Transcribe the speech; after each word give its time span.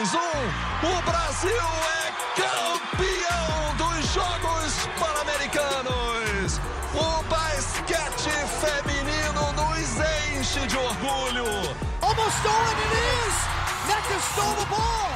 3-1. 0.00 0.16
O 0.82 1.02
Brasil 1.02 1.50
é 1.50 2.40
campeão 2.40 3.76
dos 3.76 4.14
Jogos 4.14 4.88
Pan-Americanos. 4.98 6.58
O 6.94 7.22
basquete 7.24 8.30
feminino 8.60 9.52
nos 9.52 10.00
enche 10.38 10.66
de 10.66 10.76
orgulho. 10.78 11.44
Almost 12.00 12.34
stolen 12.38 12.78
it 12.78 12.92
is. 13.26 13.36
Nectar 13.88 14.20
stole 14.32 14.56
the 14.56 14.64
ball. 14.70 15.12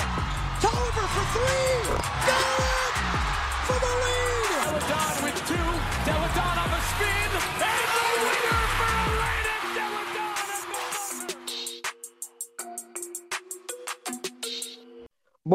Tolliver 0.60 1.08
for 1.08 1.24
three. 1.32 1.80
Got 2.26 2.44
it 2.60 2.94
for 3.64 3.78
the 3.80 3.92
lead. 4.04 4.44
Deladon 4.66 5.22
with 5.22 5.38
two. 5.48 5.68
Deladon 6.04 6.56
on 6.62 6.70
the 6.70 6.80
spin. 6.90 7.23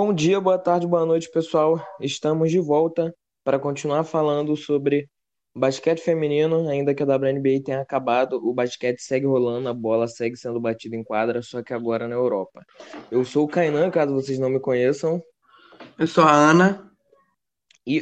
Bom 0.02 0.14
dia, 0.14 0.40
boa 0.40 0.58
tarde, 0.58 0.88
boa 0.88 1.06
noite, 1.06 1.30
pessoal. 1.30 1.78
Estamos 2.00 2.50
de 2.50 2.58
volta 2.58 3.14
para 3.44 3.60
continuar 3.60 4.06
falando 4.06 4.56
sobre 4.56 5.10
basquete 5.54 6.00
feminino. 6.00 6.70
Ainda 6.70 6.96
que 6.96 7.04
a 7.04 7.06
WNBA 7.06 7.62
tenha 7.66 7.82
acabado, 7.82 8.38
o 8.38 8.54
basquete 8.54 9.02
segue 9.02 9.26
rolando, 9.26 9.68
a 9.68 9.74
bola 9.74 10.08
segue 10.08 10.38
sendo 10.38 10.58
batida 10.58 10.96
em 10.96 11.04
quadra, 11.04 11.42
só 11.42 11.62
que 11.62 11.74
agora 11.74 12.08
na 12.08 12.16
Europa. 12.16 12.66
Eu 13.12 13.26
sou 13.26 13.44
o 13.44 13.48
Kainan, 13.50 13.92
caso 13.92 14.14
vocês 14.14 14.40
não 14.40 14.50
me 14.50 14.62
conheçam, 14.62 15.22
Eu 15.98 16.08
sou 16.08 16.24
a 16.24 16.32
Ana. 16.32 16.90
e 17.86 18.02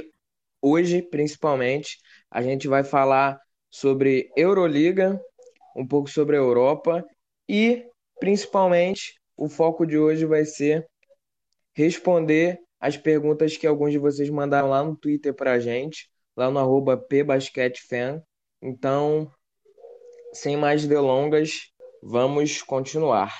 hoje, 0.61 1.01
principalmente, 1.01 1.97
a 2.29 2.43
gente 2.43 2.67
vai 2.67 2.83
falar 2.83 3.39
sobre 3.71 4.29
Euroliga, 4.37 5.19
um 5.75 5.85
pouco 5.85 6.11
sobre 6.11 6.35
a 6.35 6.39
Europa 6.39 7.03
e, 7.49 7.83
principalmente, 8.19 9.19
o 9.35 9.49
foco 9.49 9.83
de 9.83 9.97
hoje 9.97 10.27
vai 10.27 10.45
ser 10.45 10.87
responder 11.77 12.59
as 12.79 12.97
perguntas 12.97 13.55
que 13.55 13.67
alguns 13.67 13.91
de 13.91 13.99
vocês 13.99 14.31
mandaram 14.31 14.69
lá 14.69 14.83
no 14.83 14.95
Twitter 14.95 15.31
pra 15.31 15.59
gente, 15.59 16.09
lá 16.35 16.49
no 16.49 16.57
arroba 16.57 16.97
pbasquetefan. 16.97 18.19
Então, 18.59 19.31
sem 20.33 20.57
mais 20.57 20.87
delongas, 20.87 21.71
vamos 22.01 22.63
continuar. 22.63 23.31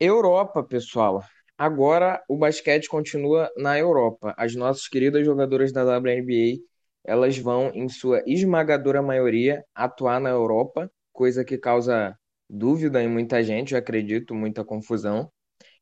Europa, 0.00 0.64
pessoal. 0.64 1.22
Agora 1.56 2.20
o 2.28 2.36
basquete 2.36 2.88
continua 2.88 3.48
na 3.56 3.78
Europa. 3.78 4.34
As 4.36 4.56
nossas 4.56 4.88
queridas 4.88 5.24
jogadoras 5.24 5.72
da 5.72 5.84
WNBA, 5.84 6.60
elas 7.04 7.38
vão, 7.38 7.70
em 7.72 7.88
sua 7.88 8.20
esmagadora 8.26 9.00
maioria, 9.00 9.64
atuar 9.72 10.20
na 10.20 10.30
Europa, 10.30 10.90
coisa 11.12 11.44
que 11.44 11.56
causa 11.56 12.18
dúvida 12.50 13.00
em 13.00 13.08
muita 13.08 13.44
gente, 13.44 13.74
eu 13.74 13.78
acredito, 13.78 14.34
muita 14.34 14.64
confusão. 14.64 15.30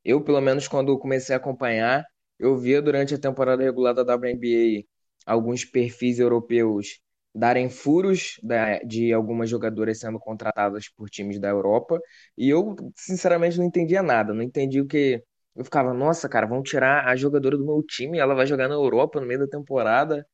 Eu, 0.07 0.21
pelo 0.23 0.39
menos, 0.41 0.67
quando 0.69 0.97
comecei 0.97 1.35
a 1.35 1.37
acompanhar, 1.37 2.05
eu 2.39 2.57
via 2.57 2.81
durante 2.81 3.13
a 3.13 3.19
temporada 3.19 3.61
regular 3.63 3.93
da 3.93 4.03
WNBA 4.03 5.31
alguns 5.31 5.65
perfis 5.65 6.17
europeus 6.19 6.99
darem 7.35 7.69
furos 7.69 8.39
de 8.87 9.11
algumas 9.13 9.49
jogadoras 9.49 9.99
sendo 9.99 10.17
contratadas 10.19 10.87
por 10.95 11.09
times 11.09 11.39
da 11.41 11.49
Europa, 11.49 11.99
e 12.37 12.49
eu, 12.49 12.73
sinceramente, 12.95 13.57
não 13.57 13.65
entendia 13.65 14.01
nada. 14.01 14.33
Não 14.33 14.41
entendi 14.41 14.79
o 14.81 14.87
que. 14.87 15.21
Eu 15.55 15.65
ficava, 15.65 15.93
nossa, 15.93 16.29
cara, 16.29 16.47
vão 16.47 16.63
tirar 16.63 17.05
a 17.07 17.15
jogadora 17.17 17.57
do 17.57 17.65
meu 17.65 17.83
time, 17.83 18.17
ela 18.17 18.33
vai 18.35 18.45
jogar 18.47 18.69
na 18.69 18.75
Europa 18.75 19.19
no 19.19 19.27
meio 19.27 19.41
da 19.41 19.47
temporada. 19.47 20.25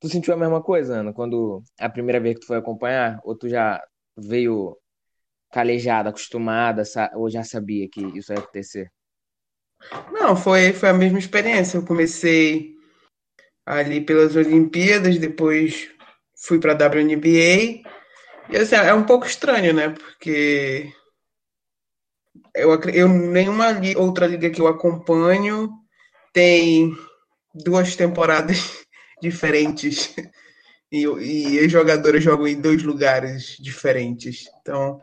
Tu 0.00 0.08
sentiu 0.08 0.34
a 0.34 0.36
mesma 0.36 0.62
coisa, 0.62 1.00
Ana, 1.00 1.12
quando 1.12 1.62
a 1.80 1.88
primeira 1.88 2.20
vez 2.20 2.34
que 2.36 2.40
tu 2.42 2.46
foi 2.48 2.58
acompanhar? 2.58 3.20
Ou 3.24 3.36
tu 3.36 3.48
já 3.48 3.82
veio 4.16 4.76
calejada, 5.52 6.10
acostumada, 6.10 6.82
ou 7.14 7.30
já 7.30 7.44
sabia 7.44 7.88
que 7.90 8.00
isso 8.18 8.32
ia 8.32 8.38
acontecer? 8.40 8.90
Não, 10.12 10.36
foi, 10.36 10.72
foi 10.72 10.88
a 10.88 10.94
mesma 10.94 11.18
experiência. 11.18 11.76
Eu 11.78 11.84
comecei 11.84 12.74
ali 13.66 14.00
pelas 14.00 14.36
Olimpíadas, 14.36 15.18
depois 15.18 15.90
fui 16.36 16.60
para 16.60 16.72
a 16.72 16.76
WNBA. 16.76 17.90
E 18.52 18.56
assim, 18.58 18.76
é 18.76 18.94
um 18.94 19.04
pouco 19.04 19.26
estranho, 19.26 19.72
né? 19.74 19.90
Porque 19.90 20.92
eu, 22.54 22.70
eu 22.92 23.08
nenhuma 23.08 23.70
li- 23.72 23.96
outra 23.96 24.26
liga 24.26 24.50
que 24.50 24.60
eu 24.60 24.66
acompanho 24.66 25.70
tem 26.32 26.92
duas 27.54 27.96
temporadas 27.96 28.58
diferentes 29.22 30.14
e, 30.92 31.04
e 31.06 31.60
as 31.60 31.72
jogadoras 31.72 32.24
jogam 32.24 32.48
em 32.48 32.60
dois 32.60 32.82
lugares 32.82 33.56
diferentes. 33.60 34.44
Então, 34.62 35.00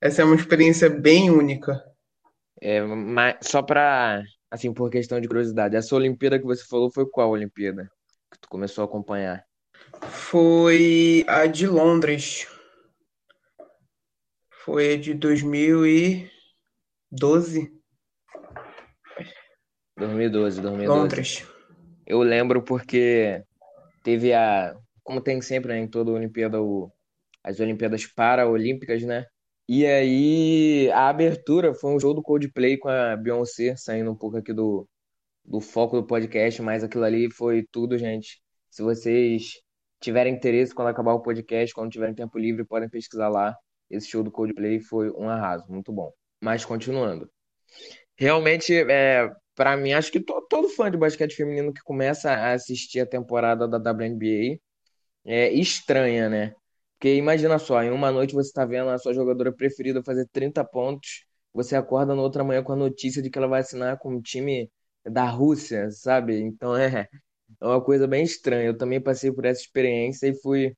essa 0.00 0.22
é 0.22 0.26
uma 0.26 0.36
experiência 0.36 0.90
bem 0.90 1.30
única. 1.30 1.82
É, 2.60 2.80
mas 2.80 3.36
só 3.42 3.62
pra, 3.62 4.22
assim, 4.50 4.72
por 4.72 4.90
questão 4.90 5.20
de 5.20 5.28
curiosidade, 5.28 5.76
essa 5.76 5.94
Olimpíada 5.94 6.38
que 6.38 6.44
você 6.44 6.64
falou 6.64 6.90
foi 6.90 7.08
qual 7.08 7.30
Olimpíada 7.30 7.90
que 8.30 8.38
tu 8.40 8.48
começou 8.48 8.82
a 8.82 8.86
acompanhar? 8.86 9.44
Foi 10.02 11.24
a 11.28 11.46
de 11.46 11.66
Londres. 11.66 12.48
Foi 14.50 14.94
a 14.94 14.96
de 14.96 15.14
2012, 15.14 17.76
2012, 19.96 20.60
2012. 20.60 21.00
Londres. 21.00 21.46
Eu 22.06 22.20
lembro 22.20 22.62
porque 22.62 23.42
teve 24.02 24.32
a, 24.32 24.76
como 25.02 25.20
tem 25.20 25.40
sempre, 25.40 25.72
né, 25.72 25.78
em 25.78 25.88
toda 25.88 26.10
Olimpíada, 26.10 26.60
o, 26.60 26.90
as 27.42 27.60
Olimpíadas 27.60 28.06
Paraolímpicas, 28.06 29.02
né? 29.02 29.26
E 29.68 29.84
aí 29.86 30.90
a 30.92 31.08
abertura 31.08 31.74
foi 31.74 31.90
um 31.92 31.98
show 32.00 32.14
do 32.14 32.22
Coldplay 32.22 32.78
com 32.78 32.88
a 32.88 33.16
Beyoncé, 33.16 33.74
saindo 33.76 34.10
um 34.12 34.16
pouco 34.16 34.36
aqui 34.36 34.52
do, 34.52 34.88
do 35.44 35.60
foco 35.60 35.96
do 36.00 36.06
podcast, 36.06 36.62
mas 36.62 36.84
aquilo 36.84 37.04
ali 37.04 37.30
foi 37.30 37.66
tudo, 37.72 37.98
gente. 37.98 38.40
Se 38.70 38.82
vocês 38.82 39.52
tiverem 40.00 40.34
interesse 40.34 40.74
quando 40.74 40.88
acabar 40.88 41.14
o 41.14 41.22
podcast, 41.22 41.74
quando 41.74 41.90
tiverem 41.90 42.14
tempo 42.14 42.38
livre, 42.38 42.64
podem 42.64 42.88
pesquisar 42.88 43.28
lá. 43.28 43.56
Esse 43.90 44.08
show 44.08 44.22
do 44.22 44.30
Coldplay 44.30 44.80
foi 44.80 45.10
um 45.10 45.28
arraso, 45.28 45.64
muito 45.68 45.92
bom. 45.92 46.12
Mas 46.40 46.64
continuando. 46.64 47.30
Realmente, 48.16 48.74
é, 48.74 49.30
para 49.54 49.76
mim, 49.76 49.92
acho 49.92 50.12
que 50.12 50.20
to- 50.20 50.46
todo 50.48 50.68
fã 50.68 50.90
de 50.90 50.96
basquete 50.96 51.34
feminino 51.34 51.72
que 51.72 51.82
começa 51.82 52.30
a 52.30 52.52
assistir 52.52 53.00
a 53.00 53.06
temporada 53.06 53.66
da 53.68 53.78
WNBA 53.78 54.58
é 55.24 55.52
estranha, 55.52 56.28
né? 56.28 56.54
Porque 56.98 57.14
imagina 57.16 57.58
só, 57.58 57.82
em 57.82 57.90
uma 57.90 58.10
noite 58.10 58.34
você 58.34 58.52
tá 58.52 58.64
vendo 58.64 58.88
a 58.90 58.98
sua 58.98 59.12
jogadora 59.14 59.52
preferida 59.52 60.02
fazer 60.02 60.26
30 60.32 60.64
pontos, 60.64 61.24
você 61.52 61.76
acorda 61.76 62.14
na 62.14 62.22
outra 62.22 62.42
manhã 62.44 62.62
com 62.62 62.72
a 62.72 62.76
notícia 62.76 63.22
de 63.22 63.30
que 63.30 63.38
ela 63.38 63.46
vai 63.48 63.60
assinar 63.60 63.98
com 63.98 64.14
um 64.14 64.20
time 64.22 64.70
da 65.04 65.24
Rússia, 65.28 65.90
sabe? 65.90 66.40
Então 66.40 66.76
é, 66.76 67.08
é 67.60 67.66
uma 67.66 67.82
coisa 67.84 68.06
bem 68.08 68.24
estranha. 68.24 68.66
Eu 68.68 68.76
também 68.78 69.00
passei 69.02 69.32
por 69.32 69.44
essa 69.46 69.60
experiência 69.62 70.28
e 70.28 70.34
fui 70.40 70.74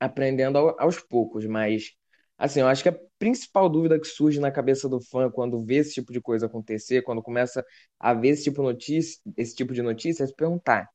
aprendendo 0.00 0.58
ao- 0.58 0.76
aos 0.80 0.98
poucos, 1.00 1.46
mas 1.46 1.92
assim, 2.38 2.60
eu 2.60 2.68
acho 2.68 2.82
que 2.82 2.88
a 2.90 2.98
principal 3.18 3.68
dúvida 3.68 3.98
que 3.98 4.06
surge 4.06 4.38
na 4.40 4.50
cabeça 4.52 4.88
do 4.88 5.00
fã 5.00 5.30
quando 5.30 5.64
vê 5.64 5.76
esse 5.76 5.94
tipo 5.94 6.12
de 6.12 6.20
coisa 6.20 6.46
acontecer, 6.46 7.02
quando 7.02 7.22
começa 7.22 7.64
a 7.98 8.12
ver 8.14 8.28
esse 8.30 8.44
tipo 8.44 8.56
de 8.58 8.62
notícia, 8.68 9.20
esse 9.36 9.54
tipo 9.54 9.72
de 9.72 9.82
notícia, 9.82 10.24
é 10.24 10.26
se 10.26 10.34
perguntar, 10.34 10.88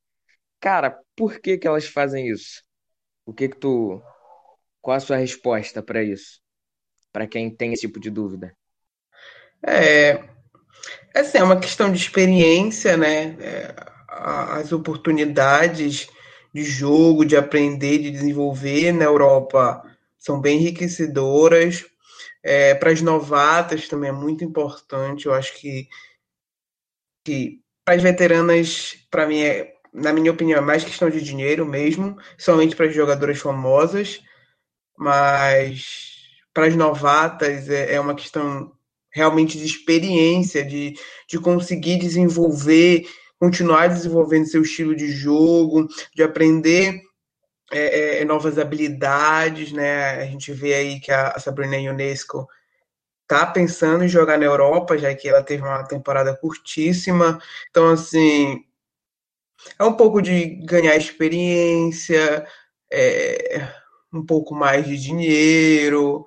cara, 0.60 0.98
por 1.16 1.40
que 1.40 1.58
que 1.58 1.66
elas 1.68 1.86
fazem 1.86 2.28
isso? 2.28 2.62
O 3.26 3.32
que 3.34 3.48
que 3.50 3.58
tu, 3.58 4.02
qual 4.82 4.96
a 4.96 5.00
sua 5.00 5.16
resposta 5.16 5.82
para 5.82 6.02
isso? 6.02 6.40
Para 7.12 7.26
quem 7.26 7.48
tem 7.48 7.72
esse 7.72 7.82
tipo 7.82 8.00
de 8.00 8.10
dúvida? 8.10 8.54
É, 9.64 10.24
assim, 11.14 11.38
é 11.38 11.42
uma 11.44 11.60
questão 11.60 11.90
de 11.90 11.98
experiência, 11.98 12.96
né? 12.96 13.36
É, 13.40 13.74
as 14.08 14.72
oportunidades 14.72 16.08
de 16.52 16.64
jogo, 16.64 17.24
de 17.24 17.36
aprender, 17.36 17.98
de 17.98 18.10
desenvolver 18.10 18.92
na 18.92 19.04
Europa 19.04 19.82
são 20.18 20.40
bem 20.40 20.58
enriquecedoras. 20.58 21.86
É, 22.42 22.74
para 22.74 22.90
as 22.90 23.00
novatas 23.00 23.86
também 23.88 24.10
é 24.10 24.12
muito 24.12 24.44
importante. 24.44 25.26
Eu 25.26 25.34
acho 25.34 25.54
que, 25.54 25.88
que 27.24 27.60
para 27.84 27.94
as 27.94 28.02
veteranas, 28.02 28.96
para 29.10 29.26
mim, 29.26 29.40
é, 29.42 29.74
na 29.92 30.12
minha 30.12 30.32
opinião, 30.32 30.58
é 30.58 30.60
mais 30.60 30.82
questão 30.82 31.08
de 31.08 31.22
dinheiro 31.22 31.64
mesmo, 31.64 32.16
somente 32.36 32.74
para 32.74 32.86
as 32.86 32.94
jogadoras 32.94 33.38
famosas, 33.38 34.20
mas 35.02 35.84
para 36.54 36.66
as 36.66 36.76
novatas 36.76 37.68
é, 37.68 37.94
é 37.94 38.00
uma 38.00 38.14
questão 38.14 38.72
realmente 39.10 39.58
de 39.58 39.66
experiência, 39.66 40.64
de, 40.64 40.94
de 41.28 41.38
conseguir 41.38 41.98
desenvolver, 41.98 43.04
continuar 43.38 43.88
desenvolvendo 43.88 44.46
seu 44.46 44.62
estilo 44.62 44.94
de 44.94 45.10
jogo, 45.10 45.88
de 46.14 46.22
aprender 46.22 47.00
é, 47.70 48.20
é, 48.20 48.24
novas 48.24 48.58
habilidades, 48.58 49.72
né? 49.72 50.22
A 50.22 50.26
gente 50.26 50.52
vê 50.52 50.74
aí 50.74 51.00
que 51.00 51.10
a 51.10 51.38
Sabrina 51.38 51.76
Ionesco 51.76 52.46
tá 53.26 53.46
pensando 53.46 54.04
em 54.04 54.08
jogar 54.08 54.38
na 54.38 54.44
Europa, 54.44 54.96
já 54.96 55.14
que 55.14 55.28
ela 55.28 55.42
teve 55.42 55.62
uma 55.62 55.84
temporada 55.84 56.36
curtíssima. 56.36 57.40
Então, 57.70 57.88
assim, 57.88 58.64
é 59.78 59.84
um 59.84 59.94
pouco 59.94 60.20
de 60.22 60.46
ganhar 60.64 60.96
experiência, 60.96 62.46
é, 62.90 63.81
um 64.12 64.24
pouco 64.24 64.54
mais 64.54 64.86
de 64.86 64.98
dinheiro, 64.98 66.26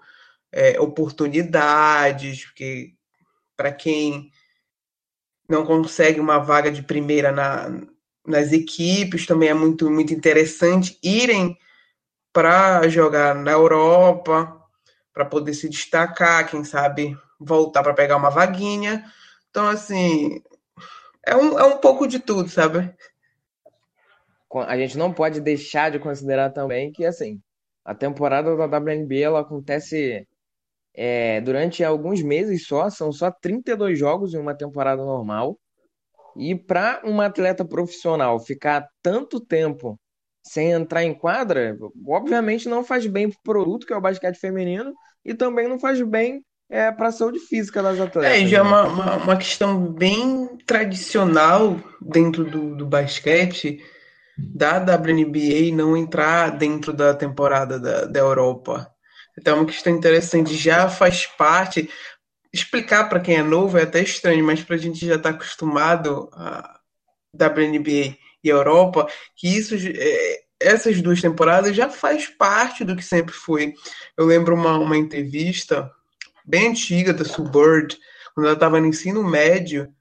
é, 0.51 0.79
oportunidades, 0.79 2.45
porque 2.45 2.93
para 3.55 3.71
quem 3.71 4.31
não 5.47 5.65
consegue 5.65 6.19
uma 6.19 6.39
vaga 6.39 6.71
de 6.71 6.81
primeira 6.81 7.31
na, 7.31 7.69
nas 8.25 8.51
equipes, 8.51 9.25
também 9.25 9.49
é 9.49 9.53
muito, 9.53 9.89
muito 9.89 10.13
interessante 10.13 10.97
irem 11.03 11.57
para 12.33 12.87
jogar 12.89 13.35
na 13.35 13.51
Europa, 13.51 14.61
para 15.13 15.25
poder 15.25 15.53
se 15.53 15.69
destacar, 15.69 16.49
quem 16.49 16.63
sabe 16.63 17.17
voltar 17.39 17.83
para 17.83 17.93
pegar 17.93 18.17
uma 18.17 18.29
vaguinha. 18.29 19.05
Então, 19.49 19.67
assim, 19.67 20.41
é 21.25 21.35
um, 21.35 21.57
é 21.57 21.63
um 21.63 21.77
pouco 21.77 22.07
de 22.07 22.19
tudo, 22.19 22.49
sabe? 22.49 22.93
A 24.67 24.77
gente 24.77 24.97
não 24.97 25.13
pode 25.13 25.41
deixar 25.41 25.91
de 25.91 25.99
considerar 25.99 26.49
também 26.49 26.91
que, 26.91 27.05
assim, 27.05 27.41
a 27.85 27.93
temporada 27.93 28.55
da 28.57 28.65
WNBA 28.65 29.19
ela 29.19 29.41
acontece 29.41 30.27
é, 30.95 31.39
durante 31.41 31.83
alguns 31.83 32.21
meses 32.23 32.65
só, 32.65 32.89
são 32.89 33.11
só 33.11 33.29
32 33.29 33.99
jogos 33.99 34.33
em 34.33 34.39
uma 34.39 34.55
temporada 34.57 35.03
normal. 35.03 35.59
E 36.35 36.55
para 36.55 37.01
um 37.05 37.21
atleta 37.21 37.63
profissional 37.63 38.39
ficar 38.39 38.87
tanto 39.03 39.39
tempo 39.39 39.99
sem 40.41 40.71
entrar 40.71 41.03
em 41.03 41.13
quadra, 41.13 41.77
obviamente 42.05 42.67
não 42.67 42.83
faz 42.83 43.05
bem 43.05 43.29
para 43.29 43.37
o 43.37 43.43
produto, 43.43 43.85
que 43.85 43.93
é 43.93 43.97
o 43.97 44.01
basquete 44.01 44.37
feminino, 44.37 44.93
e 45.23 45.33
também 45.33 45.67
não 45.67 45.79
faz 45.79 46.01
bem 46.01 46.43
é, 46.69 46.91
para 46.91 47.07
a 47.07 47.11
saúde 47.11 47.39
física 47.39 47.81
das 47.81 47.99
atletas. 47.99 48.37
É, 48.37 48.47
já 48.47 48.59
é 48.59 48.63
né? 48.63 48.67
uma, 48.69 48.83
uma, 48.83 49.15
uma, 49.17 49.37
questão 49.37 49.91
bem 49.91 50.57
tradicional 50.65 51.79
dentro 52.01 52.43
do, 52.43 52.75
do 52.75 52.85
basquete 52.85 53.79
da 54.37 54.77
WNBA 54.77 55.73
não 55.73 55.95
entrar 55.95 56.49
dentro 56.57 56.91
da 56.91 57.13
temporada 57.13 57.79
da, 57.79 58.05
da 58.05 58.19
Europa. 58.19 58.89
Então 59.37 59.55
é 59.55 59.59
uma 59.59 59.65
questão 59.65 59.93
interessante, 59.93 60.55
já 60.55 60.89
faz 60.89 61.25
parte. 61.25 61.89
Explicar 62.51 63.09
para 63.09 63.19
quem 63.19 63.35
é 63.35 63.43
novo 63.43 63.77
é 63.77 63.83
até 63.83 64.01
estranho, 64.01 64.45
mas 64.45 64.63
para 64.63 64.75
a 64.75 64.79
gente 64.79 65.05
já 65.05 65.15
estar 65.15 65.31
tá 65.31 65.35
acostumado 65.35 66.29
a 66.33 66.79
WNBA 67.33 68.17
e 68.43 68.49
Europa, 68.49 69.07
que 69.35 69.47
isso, 69.47 69.75
é, 69.75 70.39
essas 70.59 71.01
duas 71.01 71.21
temporadas 71.21 71.75
já 71.75 71.89
faz 71.89 72.27
parte 72.27 72.85
do 72.85 72.95
que 72.95 73.03
sempre 73.03 73.33
foi. 73.33 73.73
Eu 74.17 74.25
lembro 74.25 74.55
uma, 74.55 74.77
uma 74.77 74.97
entrevista 74.97 75.91
bem 76.45 76.69
antiga 76.69 77.13
da 77.13 77.25
Sue 77.25 77.49
Bird, 77.49 77.97
quando 78.33 78.45
ela 78.45 78.53
estava 78.53 78.79
no 78.79 78.87
ensino 78.87 79.23
médio, 79.23 79.91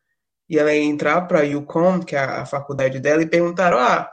e 0.48 0.58
ela 0.58 0.72
ia 0.72 0.84
entrar 0.84 1.22
para 1.22 1.40
a 1.40 1.44
UConn, 1.44 2.04
que 2.04 2.14
é 2.14 2.18
a 2.18 2.46
faculdade 2.46 3.00
dela, 3.00 3.22
e 3.22 3.26
perguntaram: 3.26 3.78
ah, 3.78 4.08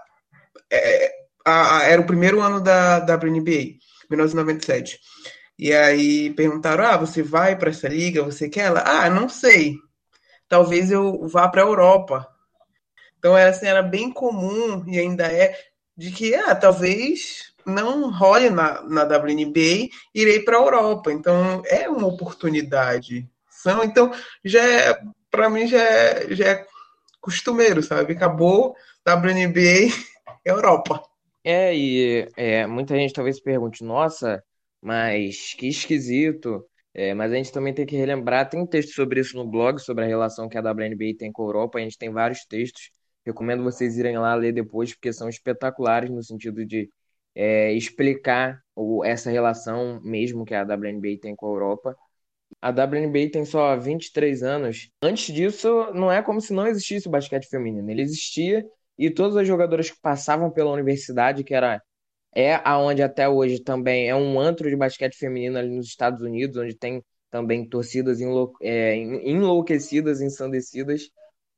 é, 0.71 1.11
a, 1.45 1.77
a, 1.77 1.83
era 1.83 2.01
o 2.01 2.05
primeiro 2.05 2.41
ano 2.41 2.61
da, 2.61 2.99
WNBA, 2.99 3.77
1997. 4.09 4.99
E 5.57 5.73
aí 5.73 6.31
perguntaram: 6.31 6.83
ah, 6.85 6.97
você 6.97 7.21
vai 7.21 7.55
para 7.55 7.69
essa 7.69 7.87
liga? 7.87 8.23
Você 8.23 8.49
quer 8.49 8.65
ela? 8.65 8.83
Ah, 8.85 9.09
não 9.09 9.29
sei. 9.29 9.75
Talvez 10.47 10.91
eu 10.91 11.27
vá 11.27 11.47
para 11.47 11.61
a 11.61 11.65
Europa. 11.65 12.27
Então 13.17 13.37
era 13.37 13.51
assim, 13.51 13.67
era 13.67 13.83
bem 13.83 14.11
comum 14.11 14.83
e 14.87 14.97
ainda 14.97 15.31
é 15.31 15.55
de 15.95 16.11
que 16.11 16.33
ah, 16.33 16.55
talvez 16.55 17.53
não 17.65 18.09
role 18.11 18.49
na, 18.49 18.81
na 18.81 19.03
WNBA, 19.03 19.89
irei 20.13 20.39
para 20.39 20.57
a 20.57 20.61
Europa. 20.61 21.11
Então 21.11 21.61
é 21.67 21.87
uma 21.87 22.07
oportunidade. 22.07 23.29
Então 23.83 24.11
já 24.43 24.63
é, 24.63 24.99
para 25.29 25.49
mim 25.49 25.67
já 25.67 25.79
é, 25.79 26.35
já 26.35 26.47
é 26.47 26.65
costumeiro, 27.21 27.83
sabe? 27.83 28.13
Acabou 28.13 28.75
WNBA 29.05 29.93
Europa. 30.43 31.03
É, 31.43 31.75
e 31.75 32.27
é, 32.37 32.67
muita 32.67 32.95
gente 32.95 33.13
talvez 33.13 33.39
pergunte, 33.39 33.83
nossa, 33.83 34.43
mas 34.81 35.53
que 35.53 35.67
esquisito. 35.67 36.65
É, 36.93 37.13
mas 37.13 37.31
a 37.31 37.35
gente 37.35 37.51
também 37.51 37.73
tem 37.73 37.85
que 37.85 37.95
relembrar, 37.95 38.49
tem 38.49 38.65
texto 38.65 38.93
sobre 38.93 39.21
isso 39.21 39.37
no 39.37 39.47
blog, 39.47 39.79
sobre 39.79 40.03
a 40.03 40.07
relação 40.07 40.49
que 40.49 40.57
a 40.57 40.61
WNBA 40.61 41.15
tem 41.17 41.31
com 41.31 41.43
a 41.43 41.45
Europa, 41.45 41.79
a 41.79 41.81
gente 41.81 41.97
tem 41.97 42.09
vários 42.11 42.45
textos. 42.45 42.91
Recomendo 43.25 43.63
vocês 43.63 43.97
irem 43.97 44.17
lá 44.17 44.35
ler 44.35 44.51
depois, 44.51 44.93
porque 44.93 45.13
são 45.13 45.29
espetaculares 45.29 46.09
no 46.09 46.21
sentido 46.23 46.65
de 46.65 46.89
é, 47.35 47.71
explicar 47.73 48.61
o, 48.75 49.05
essa 49.05 49.29
relação 49.31 50.01
mesmo 50.03 50.43
que 50.45 50.53
a 50.53 50.63
WNBA 50.63 51.17
tem 51.21 51.35
com 51.35 51.47
a 51.47 51.49
Europa. 51.49 51.95
A 52.61 52.69
WNBA 52.69 53.31
tem 53.31 53.45
só 53.45 53.77
23 53.77 54.43
anos. 54.43 54.89
Antes 55.01 55.33
disso, 55.33 55.69
não 55.93 56.11
é 56.11 56.21
como 56.21 56.41
se 56.41 56.53
não 56.53 56.67
existisse 56.67 57.07
o 57.07 57.11
basquete 57.11 57.47
feminino. 57.47 57.89
Ele 57.89 58.01
existia, 58.01 58.65
e 59.05 59.09
todas 59.09 59.35
as 59.35 59.47
jogadoras 59.47 59.89
que 59.89 59.99
passavam 59.99 60.51
pela 60.51 60.71
universidade, 60.71 61.43
que 61.43 61.55
era 61.55 61.81
é 62.35 62.55
aonde 62.63 63.01
até 63.01 63.27
hoje 63.27 63.59
também 63.59 64.07
é 64.07 64.15
um 64.15 64.39
antro 64.39 64.69
de 64.69 64.75
basquete 64.75 65.15
feminino 65.17 65.57
ali 65.57 65.69
nos 65.69 65.87
Estados 65.87 66.21
Unidos, 66.21 66.55
onde 66.57 66.75
tem 66.75 67.03
também 67.31 67.67
torcidas 67.67 68.21
enlou 68.21 68.53
é, 68.61 68.95
enlouquecidas, 68.95 70.21
ensandecidas 70.21 71.09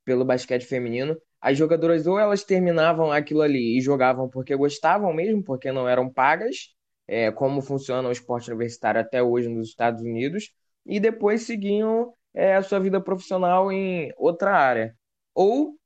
pelo 0.05 0.23
basquete 0.23 0.65
feminino. 0.65 1.17
As 1.41 1.57
jogadoras 1.57 2.07
ou 2.07 2.17
elas 2.17 2.43
terminavam 2.45 3.11
aquilo 3.11 3.41
ali 3.41 3.77
e 3.77 3.81
jogavam 3.81 4.29
porque 4.29 4.55
gostavam 4.55 5.13
mesmo, 5.13 5.43
porque 5.43 5.69
não 5.71 5.87
eram 5.87 6.09
pagas, 6.09 6.69
é, 7.07 7.29
como 7.31 7.61
funciona 7.61 8.07
o 8.07 8.11
esporte 8.11 8.49
universitário 8.49 9.01
até 9.01 9.21
hoje 9.21 9.49
nos 9.49 9.67
Estados 9.67 10.01
Unidos, 10.01 10.53
e 10.85 10.99
depois 10.99 11.43
seguiam 11.43 12.13
é, 12.33 12.55
a 12.55 12.63
sua 12.63 12.79
vida 12.79 13.01
profissional 13.01 13.69
em 13.71 14.13
outra 14.17 14.55
área. 14.55 14.95
Ou 15.35 15.77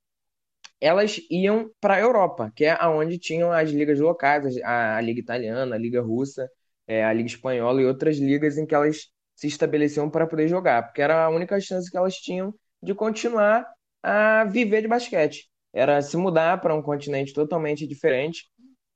elas 0.80 1.20
iam 1.30 1.72
para 1.82 1.96
a 1.96 2.00
Europa, 2.00 2.52
que 2.56 2.66
é 2.66 2.78
aonde 2.80 3.18
tinham 3.18 3.52
as 3.52 3.70
ligas 3.70 4.00
locais, 4.00 4.58
a, 4.64 4.98
a 4.98 5.02
Liga 5.02 5.20
Italiana, 5.20 5.76
a 5.76 5.78
Liga 5.78 6.02
Russa, 6.02 6.50
é, 6.88 7.04
a 7.04 7.12
Liga 7.14 7.28
Espanhola 7.28 7.82
e 7.82 7.86
outras 7.86 8.18
ligas 8.18 8.58
em 8.58 8.66
que 8.66 8.76
elas 8.76 9.08
se 9.36 9.48
estabeleciam 9.48 10.10
para 10.10 10.28
poder 10.28 10.48
jogar, 10.48 10.84
porque 10.84 11.02
era 11.02 11.26
a 11.26 11.30
única 11.30 11.60
chance 11.60 11.90
que 11.90 11.98
elas 11.98 12.16
tinham 12.16 12.54
de 12.82 12.94
continuar 12.96 13.68
a 14.02 14.46
viver 14.46 14.82
de 14.82 14.88
basquete. 14.88 15.50
Era 15.74 16.02
se 16.02 16.18
mudar 16.18 16.60
para 16.62 16.74
um 16.74 16.82
continente 16.82 17.34
totalmente 17.34 17.86
diferente, 17.88 18.46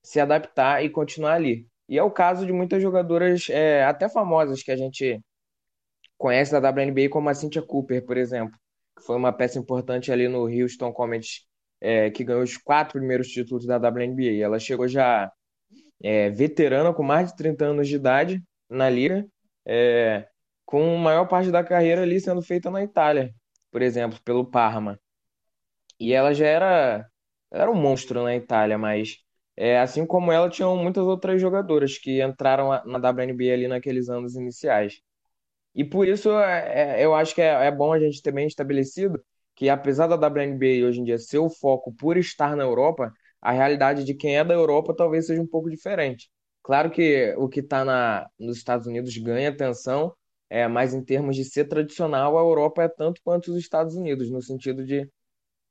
se 0.03 0.19
adaptar 0.19 0.83
e 0.83 0.89
continuar 0.89 1.33
ali. 1.33 1.67
E 1.87 1.97
é 1.97 2.03
o 2.03 2.11
caso 2.11 2.45
de 2.45 2.53
muitas 2.53 2.81
jogadoras 2.81 3.49
é, 3.49 3.83
até 3.83 4.07
famosas 4.09 4.63
que 4.63 4.71
a 4.71 4.77
gente 4.77 5.19
conhece 6.17 6.51
da 6.51 6.59
WNBA, 6.69 7.09
como 7.09 7.29
a 7.29 7.33
Cynthia 7.33 7.61
Cooper, 7.61 8.05
por 8.05 8.17
exemplo, 8.17 8.57
que 8.97 9.03
foi 9.03 9.15
uma 9.15 9.33
peça 9.33 9.59
importante 9.59 10.11
ali 10.11 10.27
no 10.27 10.45
Houston 10.45 10.93
Comets 10.93 11.45
é, 11.81 12.11
que 12.11 12.23
ganhou 12.23 12.43
os 12.43 12.57
quatro 12.57 12.99
primeiros 12.99 13.27
títulos 13.27 13.65
da 13.65 13.77
WNBA. 13.77 14.41
Ela 14.41 14.59
chegou 14.59 14.87
já 14.87 15.31
é, 16.01 16.29
veterana, 16.29 16.93
com 16.93 17.03
mais 17.03 17.31
de 17.31 17.37
30 17.37 17.65
anos 17.65 17.87
de 17.87 17.95
idade 17.95 18.43
na 18.69 18.89
liga, 18.89 19.27
é, 19.65 20.27
com 20.65 20.95
a 20.95 20.99
maior 20.99 21.27
parte 21.27 21.51
da 21.51 21.63
carreira 21.63 22.03
ali 22.03 22.19
sendo 22.19 22.41
feita 22.41 22.69
na 22.71 22.83
Itália, 22.83 23.33
por 23.71 23.81
exemplo, 23.81 24.19
pelo 24.23 24.45
Parma. 24.45 24.99
E 25.99 26.13
ela 26.13 26.33
já 26.33 26.45
era, 26.47 27.07
era 27.51 27.71
um 27.71 27.75
monstro 27.75 28.23
na 28.23 28.35
Itália, 28.35 28.77
mas 28.77 29.17
é, 29.55 29.79
assim 29.79 30.05
como 30.05 30.31
ela, 30.31 30.49
tinham 30.49 30.75
muitas 30.77 31.03
outras 31.03 31.41
jogadoras 31.41 31.97
que 31.97 32.21
entraram 32.23 32.69
na 32.85 32.97
WNBA 32.97 33.53
ali 33.53 33.67
naqueles 33.67 34.09
anos 34.09 34.35
iniciais. 34.35 35.01
E 35.75 35.83
por 35.83 36.07
isso 36.07 36.31
é, 36.31 37.01
é, 37.01 37.05
eu 37.05 37.13
acho 37.15 37.35
que 37.35 37.41
é, 37.41 37.67
é 37.67 37.71
bom 37.71 37.93
a 37.93 37.99
gente 37.99 38.21
ter 38.21 38.31
bem 38.31 38.47
estabelecido 38.47 39.23
que 39.61 39.69
apesar 39.69 40.07
da 40.07 40.15
WNBA 40.15 40.87
hoje 40.87 41.01
em 41.01 41.03
dia 41.03 41.19
ser 41.19 41.37
o 41.37 41.47
foco 41.47 41.93
por 41.93 42.17
estar 42.17 42.55
na 42.55 42.63
Europa, 42.63 43.13
a 43.39 43.51
realidade 43.51 44.03
de 44.03 44.15
quem 44.15 44.35
é 44.35 44.43
da 44.43 44.55
Europa 44.55 44.91
talvez 44.91 45.27
seja 45.27 45.39
um 45.39 45.45
pouco 45.45 45.69
diferente. 45.69 46.31
Claro 46.63 46.89
que 46.89 47.31
o 47.37 47.47
que 47.47 47.59
está 47.59 48.27
nos 48.39 48.57
Estados 48.57 48.87
Unidos 48.87 49.15
ganha 49.17 49.49
atenção, 49.49 50.15
é, 50.49 50.67
mas 50.67 50.95
em 50.95 51.03
termos 51.03 51.35
de 51.35 51.45
ser 51.45 51.65
tradicional, 51.65 52.39
a 52.39 52.41
Europa 52.41 52.81
é 52.81 52.87
tanto 52.87 53.21
quanto 53.23 53.51
os 53.51 53.57
Estados 53.59 53.93
Unidos, 53.93 54.31
no 54.31 54.41
sentido 54.41 54.83
de 54.83 55.07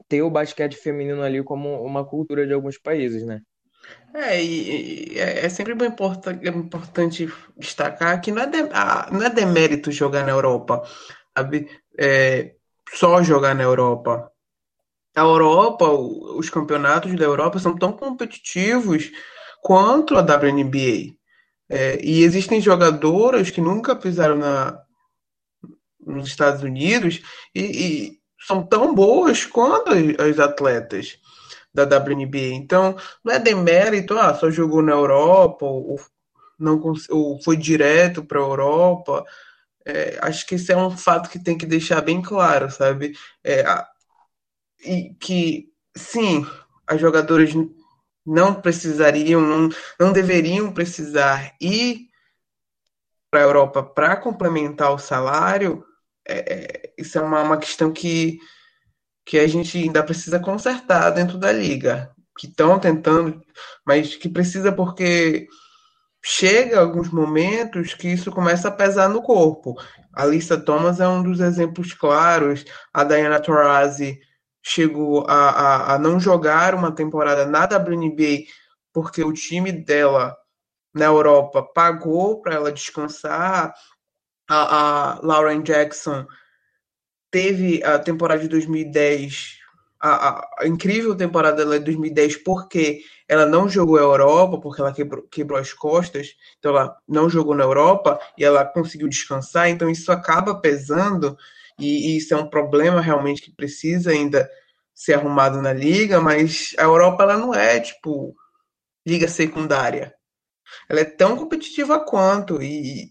ter 0.06 0.22
o 0.22 0.30
basquete 0.30 0.76
feminino 0.76 1.20
ali 1.24 1.42
como 1.42 1.82
uma 1.82 2.06
cultura 2.06 2.46
de 2.46 2.52
alguns 2.52 2.78
países, 2.78 3.24
né? 3.24 3.40
É, 4.14 4.40
e, 4.40 5.14
e 5.14 5.18
é, 5.18 5.46
é 5.46 5.48
sempre 5.48 5.74
bem 5.74 5.88
importante, 5.88 6.48
importante 6.48 7.28
destacar 7.56 8.20
que 8.20 8.30
não 8.30 8.42
é, 8.42 8.46
de, 8.46 8.68
ah, 8.72 9.08
não 9.10 9.24
é 9.24 9.30
demérito 9.30 9.90
jogar 9.90 10.24
na 10.24 10.30
Europa, 10.30 10.80
sabe? 11.36 11.68
É, 11.98 12.54
só 12.94 13.22
jogar 13.22 13.54
na 13.54 13.62
Europa. 13.62 14.30
A 15.16 15.20
Europa, 15.20 15.88
os 15.90 16.48
campeonatos 16.50 17.14
da 17.16 17.24
Europa 17.24 17.58
são 17.58 17.76
tão 17.76 17.92
competitivos 17.92 19.10
quanto 19.62 20.16
a 20.16 20.20
WNBA. 20.20 21.14
É, 21.68 22.00
e 22.02 22.22
existem 22.24 22.60
jogadoras 22.60 23.50
que 23.50 23.60
nunca 23.60 23.94
pisaram 23.94 24.36
na, 24.36 24.80
nos 26.04 26.26
Estados 26.26 26.62
Unidos 26.62 27.22
e, 27.54 27.60
e 27.60 28.20
são 28.44 28.66
tão 28.66 28.94
boas 28.94 29.44
quanto 29.44 29.92
as, 29.92 30.30
as, 30.30 30.38
atletas 30.40 31.18
da 31.72 31.84
WNBA. 31.84 32.54
Então, 32.54 32.96
não 33.24 33.32
é 33.32 33.38
demérito, 33.38 34.18
ah, 34.18 34.34
só 34.34 34.50
jogou 34.50 34.82
na 34.82 34.92
Europa 34.92 35.64
ou, 35.64 36.00
não, 36.58 36.80
ou 37.10 37.40
foi 37.42 37.56
direto 37.56 38.24
para 38.24 38.38
a 38.38 38.42
Europa. 38.42 39.24
É, 39.86 40.18
acho 40.22 40.46
que 40.46 40.56
esse 40.56 40.72
é 40.72 40.76
um 40.76 40.90
fato 40.96 41.30
que 41.30 41.38
tem 41.38 41.56
que 41.56 41.66
deixar 41.66 42.00
bem 42.00 42.20
claro, 42.20 42.70
sabe? 42.70 43.16
É, 43.44 43.64
e 44.84 45.14
que, 45.14 45.68
sim, 45.96 46.46
as 46.86 47.00
jogadoras 47.00 47.50
não 48.24 48.60
precisariam, 48.60 49.40
não, 49.40 49.68
não 49.98 50.12
deveriam 50.12 50.72
precisar 50.72 51.54
ir 51.60 52.08
para 53.30 53.40
a 53.40 53.44
Europa 53.44 53.82
para 53.82 54.16
complementar 54.16 54.92
o 54.92 54.98
salário. 54.98 55.84
É, 56.26 56.54
é, 56.54 56.94
isso 56.98 57.18
é 57.18 57.22
uma, 57.22 57.42
uma 57.42 57.58
questão 57.58 57.92
que 57.92 58.38
que 59.30 59.38
a 59.38 59.46
gente 59.46 59.78
ainda 59.78 60.02
precisa 60.02 60.40
consertar 60.40 61.10
dentro 61.10 61.38
da 61.38 61.52
liga, 61.52 62.10
que 62.36 62.48
estão 62.48 62.80
tentando, 62.80 63.40
mas 63.86 64.16
que 64.16 64.28
precisa 64.28 64.72
porque 64.72 65.46
chega 66.22 66.80
alguns 66.80 67.10
momentos 67.10 67.94
que 67.94 68.08
isso 68.08 68.30
começa 68.30 68.68
a 68.68 68.72
pesar 68.72 69.08
no 69.08 69.22
corpo. 69.22 69.74
A 70.12 70.26
Lisa 70.26 70.58
Thomas 70.60 71.00
é 71.00 71.08
um 71.08 71.22
dos 71.22 71.40
exemplos 71.40 71.94
claros. 71.94 72.64
A 72.92 73.04
Diana 73.04 73.40
Taurasi 73.40 74.20
chegou 74.62 75.26
a, 75.28 75.50
a, 75.50 75.94
a 75.94 75.98
não 75.98 76.20
jogar 76.20 76.74
uma 76.74 76.94
temporada 76.94 77.46
na 77.46 77.64
WNBA 77.64 78.44
porque 78.92 79.22
o 79.22 79.32
time 79.32 79.72
dela 79.72 80.36
na 80.92 81.06
Europa 81.06 81.62
pagou 81.62 82.42
para 82.42 82.54
ela 82.54 82.72
descansar. 82.72 83.72
A, 84.48 85.14
a 85.14 85.20
Lauren 85.22 85.62
Jackson 85.62 86.26
teve 87.30 87.82
a 87.84 87.98
temporada 87.98 88.42
de 88.42 88.48
2010, 88.48 89.59
a, 90.00 90.46
a, 90.60 90.66
incrível 90.66 91.14
temporada 91.14 91.58
dela 91.58 91.78
de 91.78 91.84
2010, 91.84 92.36
porque 92.38 93.02
ela 93.28 93.44
não 93.44 93.68
jogou 93.68 93.98
a 93.98 94.02
Europa, 94.02 94.58
porque 94.58 94.80
ela 94.80 94.92
quebrou, 94.92 95.22
quebrou 95.30 95.58
as 95.58 95.72
costas, 95.72 96.34
então 96.58 96.72
ela 96.72 96.96
não 97.06 97.28
jogou 97.28 97.54
na 97.54 97.64
Europa 97.64 98.18
e 98.38 98.44
ela 98.44 98.64
conseguiu 98.64 99.08
descansar, 99.08 99.68
então 99.68 99.90
isso 99.90 100.10
acaba 100.10 100.58
pesando, 100.58 101.36
e, 101.78 102.14
e 102.14 102.16
isso 102.16 102.32
é 102.32 102.36
um 102.36 102.48
problema 102.48 103.00
realmente 103.00 103.42
que 103.42 103.52
precisa 103.52 104.10
ainda 104.10 104.48
ser 104.94 105.14
arrumado 105.14 105.60
na 105.60 105.72
liga, 105.72 106.20
mas 106.20 106.74
a 106.78 106.82
Europa 106.82 107.22
ela 107.22 107.36
não 107.36 107.54
é 107.54 107.80
tipo 107.80 108.34
liga 109.06 109.28
secundária. 109.28 110.14
Ela 110.88 111.00
é 111.00 111.04
tão 111.04 111.36
competitiva 111.36 111.98
quanto 112.00 112.62
e, 112.62 113.10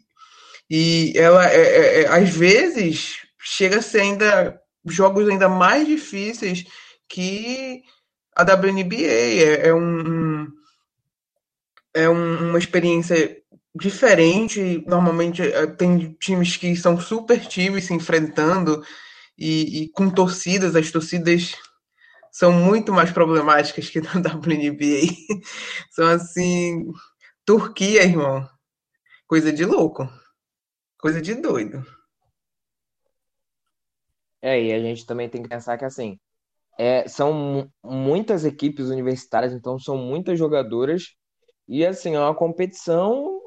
e 0.69 1.13
ela 1.15 1.49
é, 1.49 1.57
é, 1.57 2.01
é, 2.01 2.07
às 2.07 2.29
vezes 2.29 3.17
chega 3.39 3.77
a 3.77 3.81
ser 3.81 4.01
ainda 4.01 4.58
jogos 4.85 5.27
ainda 5.27 5.49
mais 5.49 5.87
difíceis 5.87 6.65
que 7.07 7.81
a 8.35 8.43
WNBA. 8.43 8.95
É, 8.95 9.67
é 9.67 9.73
um, 9.73 10.47
é 11.93 12.09
um, 12.09 12.49
uma 12.49 12.59
experiência 12.59 13.37
diferente. 13.75 14.83
Normalmente 14.87 15.41
é, 15.41 15.67
tem 15.67 16.13
times 16.19 16.57
que 16.57 16.75
são 16.75 16.99
super 16.99 17.45
times 17.45 17.85
se 17.85 17.93
enfrentando 17.93 18.83
e, 19.37 19.83
e 19.83 19.89
com 19.89 20.09
torcidas, 20.09 20.75
as 20.75 20.91
torcidas 20.91 21.55
são 22.31 22.51
muito 22.51 22.93
mais 22.93 23.11
problemáticas 23.11 23.89
que 23.89 24.01
na 24.01 24.13
WNBA. 24.35 25.13
são 25.91 26.07
assim. 26.07 26.85
Turquia, 27.45 28.03
irmão. 28.03 28.47
Coisa 29.25 29.51
de 29.51 29.65
louco. 29.65 30.07
Coisa 30.99 31.21
de 31.21 31.33
doido. 31.35 31.83
É, 34.41 34.61
e 34.61 34.73
a 34.73 34.79
gente 34.79 35.05
também 35.05 35.29
tem 35.29 35.43
que 35.43 35.49
pensar 35.49 35.77
que 35.77 35.85
assim, 35.85 36.17
é, 36.79 37.07
são 37.07 37.69
muitas 37.83 38.45
equipes 38.45 38.87
universitárias, 38.89 39.53
então 39.53 39.79
são 39.79 39.97
muitas 39.97 40.39
jogadoras, 40.39 41.15
e 41.67 41.85
assim, 41.85 42.15
é 42.15 42.19
uma 42.19 42.35
competição 42.35 43.39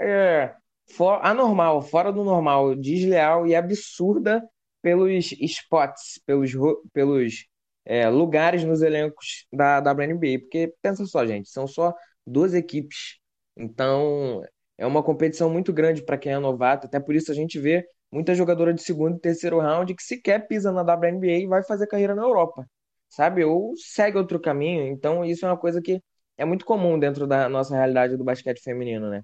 é, 0.00 0.54
for, 0.92 1.20
anormal, 1.22 1.82
fora 1.82 2.12
do 2.12 2.24
normal, 2.24 2.74
desleal 2.74 3.46
e 3.46 3.54
absurda 3.54 4.42
pelos 4.82 5.32
spots, 5.32 6.20
pelos, 6.26 6.52
pelos 6.92 7.46
é, 7.84 8.08
lugares 8.08 8.64
nos 8.64 8.82
elencos 8.82 9.46
da, 9.52 9.80
da 9.80 9.92
WNBA. 9.92 10.40
Porque 10.40 10.74
pensa 10.82 11.04
só, 11.06 11.26
gente, 11.26 11.48
são 11.50 11.66
só 11.66 11.94
duas 12.26 12.54
equipes. 12.54 13.18
Então 13.56 14.42
é 14.76 14.86
uma 14.86 15.02
competição 15.02 15.50
muito 15.50 15.72
grande 15.72 16.02
para 16.04 16.18
quem 16.18 16.32
é 16.32 16.38
novato. 16.38 16.86
Até 16.86 17.00
por 17.00 17.14
isso 17.14 17.30
a 17.32 17.34
gente 17.34 17.58
vê 17.58 17.86
muita 18.10 18.34
jogadora 18.34 18.72
de 18.74 18.82
segundo 18.82 19.16
e 19.16 19.20
terceiro 19.20 19.60
round 19.60 19.94
que 19.94 20.02
sequer 20.02 20.46
pisa 20.46 20.72
na 20.72 20.82
WNBA 20.82 21.26
e 21.26 21.46
vai 21.46 21.62
fazer 21.62 21.86
carreira 21.86 22.14
na 22.14 22.22
Europa, 22.22 22.66
sabe? 23.08 23.44
Ou 23.44 23.74
segue 23.76 24.18
outro 24.18 24.40
caminho. 24.40 24.86
Então 24.88 25.24
isso 25.24 25.44
é 25.46 25.48
uma 25.48 25.58
coisa 25.58 25.80
que 25.82 26.02
é 26.36 26.44
muito 26.44 26.64
comum 26.64 26.98
dentro 26.98 27.26
da 27.26 27.48
nossa 27.48 27.74
realidade 27.76 28.16
do 28.16 28.24
basquete 28.24 28.60
feminino, 28.62 29.10
né? 29.10 29.22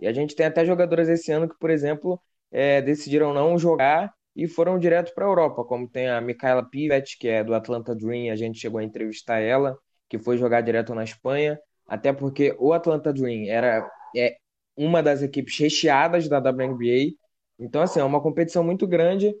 E 0.00 0.06
a 0.06 0.12
gente 0.12 0.34
tem 0.34 0.46
até 0.46 0.64
jogadoras 0.64 1.08
esse 1.08 1.32
ano 1.32 1.48
que, 1.48 1.58
por 1.58 1.70
exemplo, 1.70 2.20
é, 2.50 2.82
decidiram 2.82 3.32
não 3.32 3.58
jogar 3.58 4.12
e 4.34 4.46
foram 4.46 4.78
direto 4.78 5.14
para 5.14 5.24
a 5.24 5.28
Europa, 5.28 5.64
como 5.64 5.88
tem 5.88 6.08
a 6.08 6.20
Micaela 6.20 6.62
Pivet, 6.68 7.16
que 7.18 7.28
é 7.28 7.42
do 7.42 7.54
Atlanta 7.54 7.94
Dream, 7.94 8.30
a 8.30 8.36
gente 8.36 8.58
chegou 8.58 8.78
a 8.78 8.84
entrevistar 8.84 9.40
ela, 9.40 9.78
que 10.08 10.18
foi 10.18 10.36
jogar 10.36 10.60
direto 10.60 10.94
na 10.94 11.04
Espanha, 11.04 11.58
até 11.86 12.12
porque 12.12 12.54
o 12.58 12.72
Atlanta 12.72 13.12
Dream 13.12 13.48
era 13.48 13.88
é 14.14 14.36
uma 14.76 15.02
das 15.02 15.22
equipes 15.22 15.58
recheadas 15.58 16.28
da 16.28 16.38
WNBA, 16.38 17.14
então 17.58 17.82
assim, 17.82 18.00
é 18.00 18.04
uma 18.04 18.20
competição 18.22 18.62
muito 18.64 18.86
grande 18.86 19.34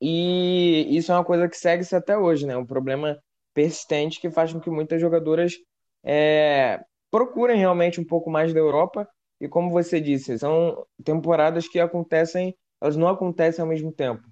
e 0.00 0.86
isso 0.96 1.12
é 1.12 1.14
uma 1.14 1.24
coisa 1.24 1.48
que 1.48 1.56
segue-se 1.56 1.94
até 1.94 2.16
hoje, 2.18 2.46
né? 2.46 2.56
Um 2.56 2.66
problema 2.66 3.18
persistente 3.54 4.20
que 4.20 4.30
faz 4.30 4.52
com 4.52 4.60
que 4.60 4.70
muitas 4.70 5.00
jogadoras 5.00 5.54
é, 6.04 6.80
procurem 7.10 7.58
realmente 7.58 8.00
um 8.00 8.04
pouco 8.04 8.30
mais 8.30 8.52
da 8.52 8.58
Europa 8.60 9.08
e 9.40 9.48
como 9.48 9.70
você 9.70 10.00
disse, 10.00 10.38
são 10.38 10.84
temporadas 11.04 11.68
que 11.68 11.78
acontecem 11.78 12.56
elas 12.82 12.96
não 12.96 13.06
acontecem 13.08 13.62
ao 13.62 13.68
mesmo 13.68 13.92
tempo. 13.92 14.22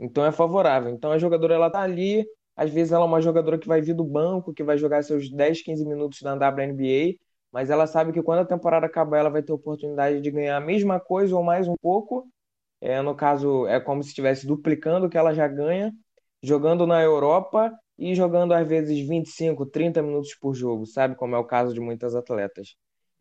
Então 0.00 0.26
é 0.26 0.32
favorável. 0.32 0.90
Então 0.90 1.12
a 1.12 1.18
jogadora 1.18 1.54
ela 1.54 1.70
tá 1.70 1.80
ali, 1.80 2.26
às 2.56 2.70
vezes 2.70 2.92
ela 2.92 3.04
é 3.04 3.06
uma 3.06 3.20
jogadora 3.20 3.56
que 3.56 3.68
vai 3.68 3.80
vir 3.80 3.94
do 3.94 4.04
banco, 4.04 4.52
que 4.52 4.64
vai 4.64 4.76
jogar 4.76 5.02
seus 5.04 5.30
10, 5.30 5.62
15 5.62 5.86
minutos 5.86 6.20
na 6.22 6.34
WNBA, 6.34 7.14
mas 7.54 7.70
ela 7.70 7.86
sabe 7.86 8.12
que 8.12 8.20
quando 8.20 8.40
a 8.40 8.44
temporada 8.44 8.86
acabar 8.86 9.18
ela 9.18 9.30
vai 9.30 9.40
ter 9.40 9.52
oportunidade 9.52 10.20
de 10.20 10.28
ganhar 10.28 10.56
a 10.56 10.60
mesma 10.60 10.98
coisa 10.98 11.36
ou 11.36 11.42
mais 11.44 11.68
um 11.68 11.76
pouco. 11.80 12.28
É, 12.80 13.00
no 13.00 13.14
caso, 13.14 13.64
é 13.68 13.78
como 13.78 14.02
se 14.02 14.08
estivesse 14.08 14.44
duplicando 14.44 15.06
o 15.06 15.08
que 15.08 15.16
ela 15.16 15.32
já 15.32 15.46
ganha, 15.46 15.92
jogando 16.42 16.84
na 16.84 17.00
Europa 17.00 17.72
e 17.96 18.12
jogando 18.12 18.52
às 18.54 18.66
vezes 18.66 19.06
25, 19.06 19.66
30 19.66 20.02
minutos 20.02 20.34
por 20.34 20.52
jogo, 20.52 20.84
sabe? 20.84 21.14
Como 21.14 21.36
é 21.36 21.38
o 21.38 21.44
caso 21.44 21.72
de 21.72 21.78
muitas 21.80 22.16
atletas. 22.16 22.74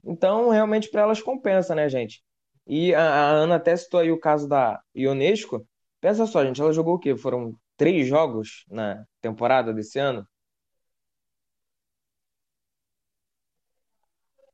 Então, 0.03 0.49
realmente 0.49 0.89
para 0.89 1.03
elas 1.03 1.21
compensa, 1.21 1.75
né, 1.75 1.87
gente? 1.87 2.23
E 2.65 2.91
a, 2.95 3.01
a 3.03 3.29
Ana 3.33 3.57
até 3.57 3.75
citou 3.75 3.99
aí 3.99 4.11
o 4.11 4.19
caso 4.19 4.47
da 4.47 4.81
Ionesco. 4.95 5.63
Pensa 6.01 6.25
só, 6.25 6.43
gente, 6.43 6.59
ela 6.59 6.73
jogou 6.73 6.95
o 6.95 6.99
quê? 6.99 7.15
Foram 7.15 7.53
três 7.77 8.07
jogos 8.07 8.65
na 8.67 9.05
temporada 9.21 9.71
desse 9.71 9.99
ano? 9.99 10.27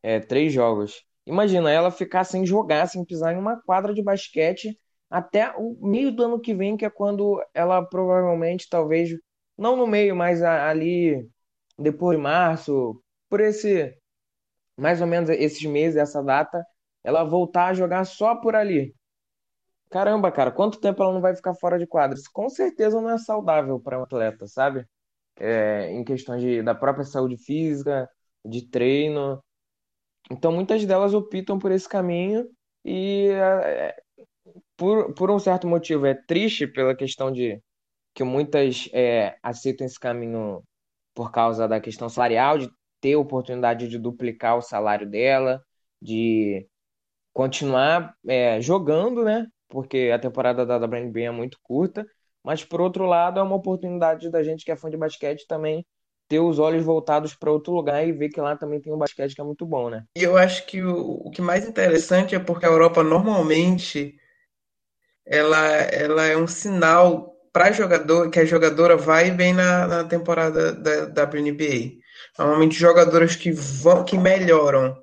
É, 0.02 0.20
três 0.20 0.54
jogos. 0.54 1.04
Imagina 1.26 1.70
ela 1.72 1.92
ficar 1.92 2.24
sem 2.24 2.46
jogar, 2.46 2.88
sem 2.88 3.06
pisar 3.06 3.34
em 3.34 3.38
uma 3.38 3.62
quadra 3.62 3.94
de 3.94 4.02
basquete 4.04 4.80
até 5.10 5.52
o 5.58 5.78
meio 5.82 6.12
do 6.12 6.24
ano 6.24 6.40
que 6.40 6.54
vem, 6.54 6.78
que 6.78 6.86
é 6.86 6.90
quando 6.90 7.44
ela 7.54 7.84
provavelmente, 7.84 8.68
talvez, 8.70 9.12
não 9.58 9.76
no 9.76 9.88
meio, 9.88 10.16
mas 10.16 10.42
ali 10.42 11.28
depois 11.78 12.18
de 12.18 12.24
março, 12.24 13.02
por 13.30 13.40
esse, 13.42 13.96
mais 14.78 15.02
ou 15.02 15.08
menos 15.08 15.30
esses 15.30 15.64
meses, 15.66 15.98
essa 15.98 16.24
data, 16.24 16.66
ela 17.04 17.24
voltar 17.24 17.68
a 17.70 17.74
jogar 17.74 18.06
só 18.06 18.36
por 18.36 18.56
ali. 18.56 18.96
Caramba, 19.90 20.32
cara, 20.32 20.52
quanto 20.52 20.80
tempo 20.80 21.02
ela 21.02 21.14
não 21.14 21.22
vai 21.22 21.36
ficar 21.36 21.56
fora 21.56 21.80
de 21.80 21.88
quadras? 21.88 22.28
Com 22.28 22.48
certeza 22.50 23.02
não 23.02 23.10
é 23.10 23.18
saudável 23.18 23.80
para 23.80 24.00
um 24.00 24.04
atleta, 24.04 24.48
sabe? 24.48 24.86
É, 25.38 25.92
em 25.92 26.04
questões 26.04 26.42
de, 26.42 26.64
da 26.64 26.76
própria 26.76 27.06
saúde 27.06 27.38
física, 27.38 28.10
de 28.46 28.68
treino. 28.70 29.44
Então, 30.32 30.52
muitas 30.52 30.86
delas 30.86 31.14
optam 31.14 31.58
por 31.58 31.72
esse 31.72 31.88
caminho 31.90 32.48
e, 32.86 33.30
é, 33.32 33.96
por, 34.78 35.14
por 35.14 35.32
um 35.32 35.40
certo 35.40 35.68
motivo, 35.68 36.06
é 36.06 36.14
triste 36.14 36.68
pela 36.68 36.96
questão 36.96 37.32
de 37.32 37.62
que 38.14 38.24
muitas 38.24 38.90
é, 38.94 39.38
aceitam 39.44 39.86
esse 39.88 40.00
caminho 40.00 40.64
por 41.14 41.32
causa 41.32 41.68
da 41.68 41.80
questão 41.82 42.10
salarial, 42.10 42.58
de 42.58 42.70
ter 43.02 43.16
oportunidade 43.16 43.88
de 43.88 43.98
duplicar 43.98 44.58
o 44.58 44.62
salário 44.62 45.10
dela, 45.10 45.64
de 46.02 46.68
continuar 47.34 48.16
é, 48.28 48.62
jogando, 48.62 49.24
né? 49.24 49.48
Porque 49.70 50.12
a 50.14 50.20
temporada 50.20 50.66
da 50.66 50.78
WNBA 50.78 51.22
é 51.22 51.32
muito 51.32 51.60
curta, 51.64 52.06
mas 52.44 52.64
por 52.64 52.82
outro 52.82 53.06
lado 53.06 53.40
é 53.40 53.44
uma 53.44 53.56
oportunidade 53.56 54.30
da 54.30 54.44
gente 54.44 54.66
que 54.66 54.72
é 54.72 54.76
fã 54.76 54.90
de 54.90 54.98
basquete 54.98 55.46
também 55.48 55.86
ter 56.30 56.40
os 56.40 56.60
olhos 56.60 56.86
voltados 56.86 57.34
para 57.34 57.52
outro 57.52 57.74
lugar 57.74 58.08
e 58.08 58.12
ver 58.12 58.30
que 58.30 58.40
lá 58.40 58.56
também 58.56 58.80
tem 58.80 58.94
um 58.94 58.98
basquete 58.98 59.34
que 59.34 59.42
é 59.42 59.44
muito 59.44 59.66
bom, 59.66 59.90
né? 59.90 60.04
E 60.16 60.24
eu 60.24 60.38
acho 60.38 60.66
que 60.68 60.82
o, 60.82 61.22
o 61.26 61.32
que 61.32 61.42
mais 61.42 61.68
interessante 61.68 62.36
é 62.36 62.40
porque 62.40 62.66
a 62.66 62.70
Europa 62.70 63.04
normalmente 63.04 64.16
ela, 65.26 65.66
ela 65.66 66.26
é 66.26 66.38
um 66.38 66.48
sinal 66.48 67.36
para 67.52 67.72
jogador 67.72 68.30
que 68.30 68.40
a 68.40 68.46
jogadora 68.46 68.96
vai 68.96 69.32
vem 69.32 69.54
na, 69.54 69.88
na 69.88 70.04
temporada 70.04 70.72
da, 70.72 71.06
da 71.06 71.24
WNBA. 71.24 71.98
Normalmente 72.38 72.76
jogadoras 72.76 73.36
que 73.36 73.52
vão 73.52 74.06
que 74.06 74.18
melhoram 74.18 74.96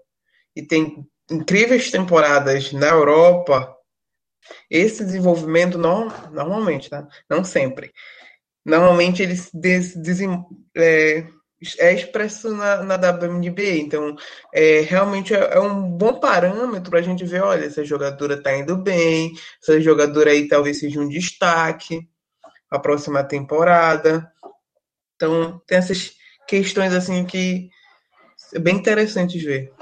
e 0.55 0.63
tem 0.63 1.05
incríveis 1.31 1.91
temporadas 1.91 2.73
na 2.73 2.89
Europa, 2.89 3.77
esse 4.71 5.05
desenvolvimento 5.05 5.77
não, 5.77 6.09
normalmente, 6.31 6.89
tá? 6.89 7.07
não 7.29 7.43
sempre, 7.43 7.93
normalmente 8.67 9.23
ele 9.23 9.35
des, 9.55 9.97
des, 9.97 10.21
é, 10.77 11.27
é 11.79 11.95
expresso 11.95 12.55
na, 12.55 12.83
na 12.83 12.97
WNBA. 12.97 13.77
Então, 13.79 14.17
é, 14.53 14.81
realmente 14.81 15.35
é, 15.35 15.39
é 15.55 15.61
um 15.61 15.89
bom 15.91 16.19
parâmetro 16.21 16.91
para 16.91 17.01
a 17.01 17.03
gente 17.03 17.25
ver, 17.25 17.43
olha, 17.43 17.65
essa 17.67 17.85
jogadora 17.85 18.35
está 18.35 18.57
indo 18.57 18.77
bem, 18.77 19.33
essa 19.63 19.81
jogadora 19.81 20.31
aí 20.31 20.49
talvez 20.49 20.81
seja 20.81 21.01
um 21.01 21.09
destaque 21.09 22.09
a 22.71 22.79
próxima 22.79 23.25
temporada, 23.25 24.31
Então, 25.17 25.61
tem 25.67 25.79
essas 25.79 26.15
questões 26.49 26.93
assim 26.95 27.25
que 27.27 27.71
é 28.55 28.59
bem 28.59 28.77
interessante 28.77 29.39
ver. 29.39 29.73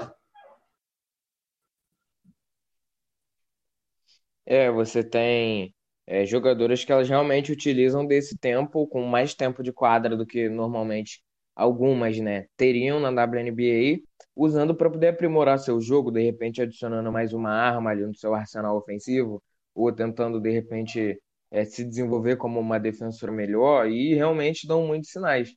É, 4.45 4.71
você 4.71 5.03
tem 5.03 5.73
é, 6.07 6.25
jogadoras 6.25 6.83
que 6.83 6.91
elas 6.91 7.09
realmente 7.09 7.51
utilizam 7.51 8.05
desse 8.05 8.37
tempo, 8.37 8.87
com 8.87 9.03
mais 9.03 9.33
tempo 9.33 9.63
de 9.63 9.71
quadra 9.73 10.15
do 10.15 10.25
que 10.25 10.49
normalmente 10.49 11.21
algumas, 11.55 12.19
né, 12.19 12.47
teriam 12.57 12.99
na 12.99 13.09
WNBA, 13.09 14.01
usando 14.35 14.75
para 14.75 14.89
poder 14.89 15.09
aprimorar 15.09 15.57
seu 15.57 15.79
jogo, 15.79 16.11
de 16.11 16.21
repente 16.21 16.61
adicionando 16.61 17.11
mais 17.11 17.33
uma 17.33 17.51
arma 17.51 17.91
ali 17.91 18.05
no 18.05 18.15
seu 18.15 18.33
arsenal 18.33 18.77
ofensivo, 18.77 19.41
ou 19.73 19.91
tentando, 19.91 20.39
de 20.39 20.51
repente, 20.51 21.19
é, 21.51 21.65
se 21.65 21.83
desenvolver 21.83 22.35
como 22.37 22.59
uma 22.59 22.79
defensora 22.79 23.31
melhor, 23.31 23.89
e 23.89 24.13
realmente 24.13 24.67
dão 24.67 24.85
muitos 24.85 25.09
sinais. 25.11 25.53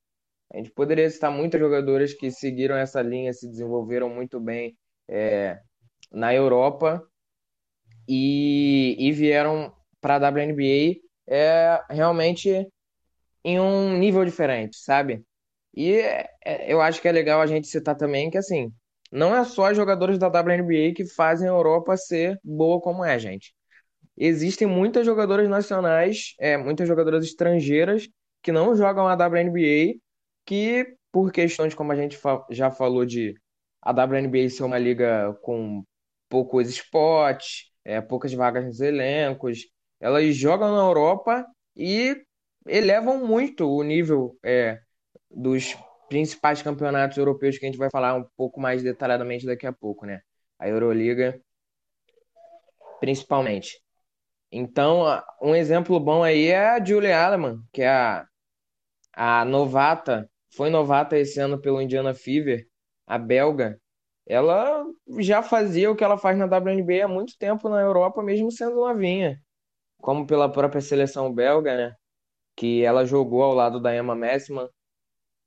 A 0.52 0.57
gente 0.57 0.71
poderia 0.71 1.11
citar 1.11 1.31
muitas 1.31 1.61
jogadoras 1.61 2.14
que 2.14 2.31
seguiram 2.31 2.76
essa 2.76 3.02
linha, 3.02 3.33
se 3.33 3.49
desenvolveram 3.49 4.09
muito 4.09 4.40
bem 4.40 4.76
é, 5.09 5.61
na 6.11 6.35
Europa 6.35 7.02
e, 8.09 8.97
e 8.99 9.12
vieram 9.12 9.73
para 10.00 10.17
a 10.17 10.31
WNBA 10.31 11.00
é, 11.26 11.83
realmente 11.90 12.67
em 13.45 13.61
um 13.61 13.97
nível 13.97 14.25
diferente, 14.25 14.76
sabe? 14.78 15.25
E 15.75 15.93
é, 15.93 16.28
é, 16.45 16.73
eu 16.73 16.81
acho 16.81 17.00
que 17.00 17.09
é 17.09 17.12
legal 17.12 17.40
a 17.40 17.47
gente 17.47 17.69
citar 17.69 17.97
também 17.97 18.31
que, 18.31 18.38
assim, 18.38 18.73
não 19.12 19.35
é 19.37 19.45
só 19.45 19.71
os 19.71 19.76
jogadores 19.76 20.19
da 20.19 20.28
WNBA 20.28 20.93
que 20.95 21.07
fazem 21.07 21.49
a 21.49 21.52
Europa 21.52 21.97
ser 21.97 22.38
boa 22.43 22.81
como 22.81 23.05
é, 23.05 23.19
gente. 23.19 23.55
Existem 24.17 24.67
muitas 24.67 25.07
jogadoras 25.07 25.49
nacionais, 25.49 26.35
é, 26.40 26.57
muitas 26.57 26.88
jogadoras 26.88 27.25
estrangeiras 27.25 28.09
que 28.43 28.52
não 28.52 28.75
jogam 28.75 29.07
a 29.07 29.14
WNBA, 29.14 29.95
que 30.45 30.87
por 31.12 31.33
questões 31.33 31.75
como 31.75 31.93
a 31.93 31.97
gente 31.97 32.17
fa 32.17 32.45
já 32.50 32.71
falou 32.71 33.05
de 33.05 33.35
a 33.81 33.93
WNBA 33.93 34.49
ser 34.50 34.64
uma 34.64 34.78
liga 34.78 35.35
com 35.43 35.85
poucos 36.28 36.69
spots, 36.69 37.71
é, 37.85 38.00
poucas 38.00 38.33
vagas 38.35 38.64
nos 38.64 38.81
elencos, 38.81 39.67
elas 40.00 40.37
jogam 40.37 40.75
na 40.75 40.83
Europa 40.83 41.47
e 41.76 42.23
elevam 42.67 43.26
muito 43.26 43.69
o 43.69 43.83
nível 43.83 44.37
é, 44.43 44.81
dos 45.31 45.76
principais 46.09 46.62
campeonatos 46.62 47.17
europeus 47.19 47.59
que 47.59 47.67
a 47.67 47.69
gente 47.69 47.78
vai 47.78 47.90
falar 47.90 48.14
um 48.14 48.25
pouco 48.37 48.61
mais 48.61 48.83
detalhadamente 48.83 49.47
daqui 49.47 49.67
a 49.67 49.73
pouco, 49.73 50.07
né? 50.07 50.21
A 50.59 50.69
Euroliga, 50.69 51.40
principalmente. 53.00 53.81
Então, 54.50 55.05
um 55.43 55.55
exemplo 55.55 56.00
bom 56.00 56.23
aí 56.23 56.47
é 56.47 56.71
a 56.71 56.85
Julie 56.85 57.12
Aleman, 57.12 57.61
que 57.73 57.83
é 57.83 57.88
a, 57.88 58.26
a 59.14 59.45
novata, 59.45 60.28
foi 60.55 60.71
novata 60.71 61.19
esse 61.19 61.38
ano 61.38 61.61
pelo 61.61 61.83
Indiana 61.83 62.14
Fever, 62.14 62.67
a 63.07 63.19
belga. 63.19 63.78
Ela 64.26 64.85
já 65.19 65.43
fazia 65.43 65.90
o 65.90 65.97
que 65.97 66.05
ela 66.05 66.19
faz 66.19 66.37
na 66.38 66.47
WNBA 66.47 67.05
há 67.05 67.09
muito 67.09 67.37
tempo 67.38 67.69
na 67.69 67.81
Europa, 67.81 68.23
mesmo 68.23 68.50
sendo 68.50 68.76
novinha. 68.76 69.40
Como 70.00 70.26
pela 70.26 70.50
própria 70.50 70.81
seleção 70.81 71.33
belga, 71.33 71.76
né? 71.76 71.97
Que 72.57 72.85
ela 72.85 73.05
jogou 73.05 73.43
ao 73.43 73.55
lado 73.55 73.81
da 73.81 73.95
Emma 73.97 74.14
Messman, 74.14 74.69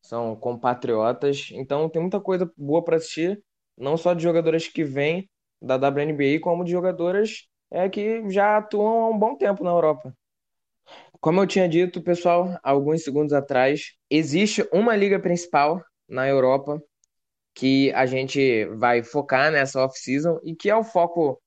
são 0.02 0.36
compatriotas. 0.36 1.50
Então 1.52 1.90
tem 1.90 2.02
muita 2.02 2.20
coisa 2.20 2.52
boa 2.58 2.84
para 2.84 2.98
assistir, 2.98 3.44
não 3.78 3.98
só 3.98 4.14
de 4.14 4.24
jogadoras 4.24 4.68
que 4.68 4.84
vêm 4.84 5.30
da 5.62 5.76
WNBA, 5.76 6.40
como 6.42 6.64
de 6.64 6.72
jogadoras 6.72 7.48
é, 7.70 7.88
que 7.90 8.30
já 8.30 8.58
atuam 8.58 9.04
há 9.06 9.10
um 9.10 9.18
bom 9.18 9.36
tempo 9.36 9.64
na 9.64 9.72
Europa. 9.72 10.14
Como 11.20 11.40
eu 11.40 11.48
tinha 11.48 11.70
dito, 11.70 12.02
pessoal, 12.02 12.58
alguns 12.64 13.04
segundos 13.04 13.32
atrás, 13.32 13.94
existe 14.10 14.68
uma 14.74 14.96
liga 14.96 15.20
principal 15.20 15.84
na 16.10 16.28
Europa 16.28 16.82
que 17.54 17.92
a 17.94 18.06
gente 18.06 18.66
vai 18.78 19.04
focar 19.04 19.52
nessa 19.52 19.84
off-season 19.84 20.40
e 20.44 20.56
que 20.56 20.70
é 20.70 20.76
o 20.76 20.84
foco 20.84 21.42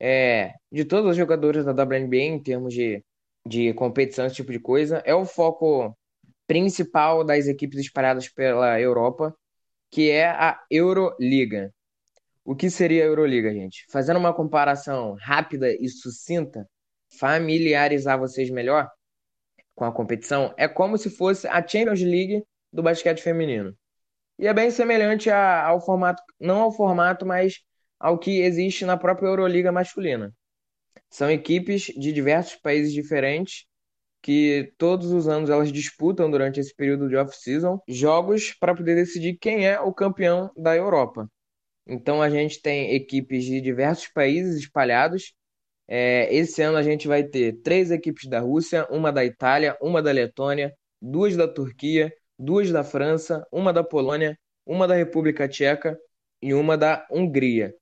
é, 0.00 0.54
de 0.70 0.84
todos 0.84 1.10
os 1.10 1.16
jogadores 1.16 1.64
da 1.64 1.72
WNBA 1.72 2.16
em 2.16 2.42
termos 2.42 2.74
de, 2.74 3.04
de 3.46 3.72
competição, 3.74 4.26
esse 4.26 4.36
tipo 4.36 4.52
de 4.52 4.60
coisa. 4.60 5.02
É 5.04 5.14
o 5.14 5.24
foco 5.24 5.96
principal 6.46 7.24
das 7.24 7.46
equipes 7.46 7.80
espalhadas 7.80 8.28
pela 8.28 8.80
Europa, 8.80 9.34
que 9.90 10.10
é 10.10 10.28
a 10.28 10.60
Euroliga. 10.70 11.72
O 12.44 12.56
que 12.56 12.70
seria 12.70 13.04
a 13.04 13.06
Euroliga, 13.06 13.52
gente? 13.52 13.84
Fazendo 13.90 14.18
uma 14.18 14.32
comparação 14.32 15.16
rápida 15.20 15.70
e 15.70 15.88
sucinta, 15.88 16.66
familiarizar 17.18 18.18
vocês 18.18 18.50
melhor 18.50 18.90
com 19.74 19.84
a 19.84 19.92
competição, 19.92 20.52
é 20.56 20.66
como 20.66 20.98
se 20.98 21.10
fosse 21.10 21.46
a 21.46 21.66
Champions 21.66 22.00
League 22.00 22.42
do 22.72 22.82
basquete 22.82 23.22
feminino. 23.22 23.76
E 24.38 24.46
é 24.46 24.54
bem 24.54 24.70
semelhante 24.70 25.30
ao 25.30 25.80
formato, 25.80 26.22
não 26.40 26.60
ao 26.60 26.72
formato, 26.72 27.26
mas 27.26 27.60
ao 27.98 28.18
que 28.18 28.40
existe 28.40 28.84
na 28.84 28.96
própria 28.96 29.28
Euroliga 29.28 29.72
masculina. 29.72 30.32
São 31.10 31.30
equipes 31.30 31.84
de 31.84 32.12
diversos 32.12 32.56
países 32.56 32.92
diferentes 32.92 33.66
que 34.22 34.72
todos 34.76 35.12
os 35.12 35.28
anos 35.28 35.48
elas 35.48 35.72
disputam 35.72 36.30
durante 36.30 36.60
esse 36.60 36.74
período 36.74 37.08
de 37.08 37.16
off-season 37.16 37.80
jogos 37.88 38.54
para 38.58 38.74
poder 38.74 38.94
decidir 38.94 39.38
quem 39.40 39.66
é 39.66 39.80
o 39.80 39.92
campeão 39.92 40.50
da 40.56 40.76
Europa. 40.76 41.28
Então 41.86 42.20
a 42.20 42.28
gente 42.28 42.60
tem 42.60 42.94
equipes 42.94 43.44
de 43.44 43.60
diversos 43.60 44.08
países 44.08 44.56
espalhados. 44.58 45.32
É, 45.88 46.32
esse 46.34 46.60
ano 46.60 46.76
a 46.76 46.82
gente 46.82 47.08
vai 47.08 47.24
ter 47.24 47.60
três 47.62 47.90
equipes 47.90 48.28
da 48.28 48.40
Rússia, 48.40 48.86
uma 48.90 49.10
da 49.10 49.24
Itália, 49.24 49.76
uma 49.80 50.02
da 50.02 50.12
Letônia, 50.12 50.74
duas 51.00 51.34
da 51.34 51.48
Turquia, 51.48 52.12
duas 52.38 52.70
da 52.70 52.84
França, 52.84 53.46
uma 53.50 53.72
da 53.72 53.82
Polônia, 53.82 54.38
uma 54.66 54.86
da 54.86 54.94
República 54.94 55.48
Tcheca 55.48 55.98
e 56.42 56.52
uma 56.52 56.76
da 56.76 57.06
Hungria. 57.10 57.74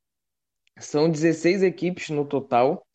São 0.79 1.11
16 1.11 1.62
equipes 1.62 2.11
no 2.11 2.27
total, 2.27 2.87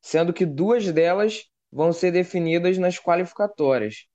sendo 0.00 0.32
que 0.32 0.44
duas 0.44 0.90
delas 0.92 1.44
vão 1.70 1.92
ser 1.92 2.10
definidas 2.10 2.78
nas 2.78 2.98
qualificatórias, 2.98 4.06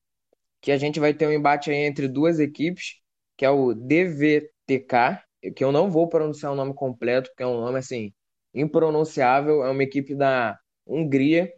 que 0.61 0.71
a 0.71 0.77
gente 0.77 0.99
vai 0.99 1.13
ter 1.13 1.27
um 1.27 1.31
embate 1.31 1.71
aí 1.71 1.77
entre 1.77 2.07
duas 2.07 2.39
equipes, 2.39 2.95
que 3.37 3.45
é 3.45 3.49
o 3.49 3.73
DVTK, 3.73 5.21
que 5.55 5.63
eu 5.63 5.71
não 5.71 5.89
vou 5.89 6.09
pronunciar 6.09 6.51
o 6.51 6.55
nome 6.55 6.73
completo, 6.73 7.29
porque 7.29 7.43
é 7.43 7.47
um 7.47 7.61
nome 7.61 7.79
assim 7.79 8.13
impronunciável, 8.53 9.63
é 9.63 9.69
uma 9.69 9.83
equipe 9.83 10.15
da 10.15 10.57
Hungria 10.87 11.51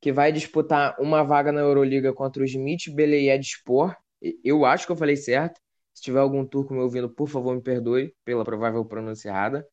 que 0.00 0.12
vai 0.12 0.32
disputar 0.32 0.96
uma 1.00 1.22
vaga 1.22 1.52
na 1.52 1.60
Euroliga 1.60 2.12
contra 2.12 2.42
o 2.42 2.44
Smith 2.44 2.92
Beleyedspor. 2.92 3.96
Eu 4.42 4.64
acho 4.64 4.84
que 4.84 4.92
eu 4.92 4.96
falei 4.96 5.16
certo. 5.16 5.60
Se 5.94 6.02
tiver 6.02 6.18
algum 6.18 6.44
turco 6.44 6.74
me 6.74 6.80
ouvindo, 6.80 7.08
por 7.08 7.28
favor, 7.28 7.54
me 7.54 7.62
perdoe 7.62 8.12
pela 8.24 8.44
provável 8.44 8.84
pronúncia 8.84 9.28
errada. 9.28 9.64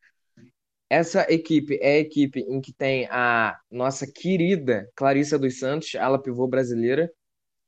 Essa 0.89 1.25
equipe 1.31 1.77
é 1.81 1.93
a 1.93 1.99
equipe 1.99 2.39
em 2.41 2.59
que 2.59 2.73
tem 2.73 3.07
a 3.11 3.59
nossa 3.69 4.11
querida 4.11 4.89
Clarissa 4.95 5.37
dos 5.37 5.59
Santos, 5.59 5.93
ala 5.95 6.21
pivô 6.21 6.47
brasileira, 6.47 7.11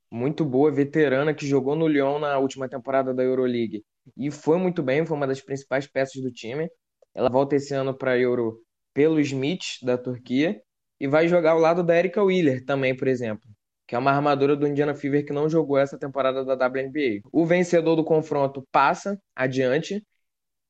muito 0.09 0.43
boa, 0.43 0.71
veterana, 0.71 1.33
que 1.33 1.45
jogou 1.45 1.75
no 1.75 1.87
Lyon 1.87 2.19
na 2.19 2.37
última 2.39 2.67
temporada 2.67 3.13
da 3.13 3.23
Euroleague 3.23 3.83
e 4.17 4.31
foi 4.31 4.57
muito 4.57 4.81
bem, 4.81 5.05
foi 5.05 5.15
uma 5.15 5.27
das 5.27 5.41
principais 5.41 5.87
peças 5.87 6.21
do 6.21 6.31
time. 6.31 6.69
Ela 7.13 7.29
volta 7.29 7.55
esse 7.55 7.73
ano 7.73 7.93
para 7.93 8.11
a 8.11 8.17
Euro 8.17 8.59
pelo 8.93 9.19
Smith, 9.19 9.79
da 9.83 9.97
Turquia, 9.97 10.61
e 10.99 11.07
vai 11.07 11.27
jogar 11.27 11.51
ao 11.51 11.59
lado 11.59 11.83
da 11.83 11.97
Erika 11.97 12.23
Wheeler 12.23 12.65
também, 12.65 12.95
por 12.95 13.07
exemplo, 13.07 13.47
que 13.87 13.95
é 13.95 13.97
uma 13.97 14.11
armadura 14.11 14.55
do 14.55 14.67
Indiana 14.67 14.93
Fever 14.95 15.25
que 15.25 15.33
não 15.33 15.49
jogou 15.49 15.77
essa 15.77 15.97
temporada 15.97 16.43
da 16.43 16.53
WNBA. 16.67 17.21
O 17.31 17.45
vencedor 17.45 17.95
do 17.95 18.03
confronto 18.03 18.67
passa 18.71 19.19
adiante, 19.35 20.05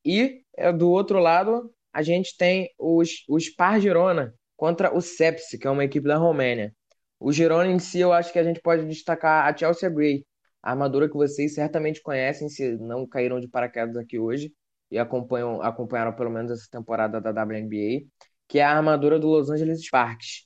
e 0.04 0.44
é, 0.58 0.72
do 0.72 0.90
outro 0.90 1.20
lado 1.20 1.72
a 1.94 2.02
gente 2.02 2.36
tem 2.38 2.70
os, 2.78 3.24
o 3.28 3.40
Spar 3.40 3.80
Girona 3.80 4.34
contra 4.56 4.96
o 4.96 5.02
Sepsi, 5.02 5.58
que 5.58 5.68
é 5.68 5.70
uma 5.70 5.84
equipe 5.84 6.08
da 6.08 6.18
Romênia. 6.18 6.74
O 7.20 7.32
Girona 7.32 7.70
em 7.70 7.80
si, 7.80 8.00
eu 8.00 8.14
acho 8.14 8.32
que 8.32 8.40
a 8.40 8.44
gente 8.44 8.62
pode 8.62 8.86
destacar 8.86 9.48
a 9.48 9.56
Chelsea 9.56 9.90
Gray, 9.90 10.26
a 10.62 10.72
armadura 10.72 11.10
que 11.10 11.16
vocês 11.16 11.54
certamente 11.54 12.02
conhecem, 12.02 12.50
se 12.50 12.78
não 12.78 13.08
caíram 13.08 13.40
de 13.40 13.48
paraquedas 13.48 13.96
aqui 13.96 14.20
hoje 14.20 14.54
e 14.90 14.98
acompanham, 15.00 15.62
acompanharam 15.62 16.14
pelo 16.14 16.30
menos 16.30 16.52
essa 16.52 16.68
temporada 16.70 17.20
da 17.22 17.32
WNBA, 17.32 18.06
que 18.48 18.60
é 18.60 18.64
a 18.64 18.76
armadura 18.76 19.20
do 19.20 19.28
Los 19.28 19.50
Angeles 19.50 19.84
Sparks. 19.86 20.46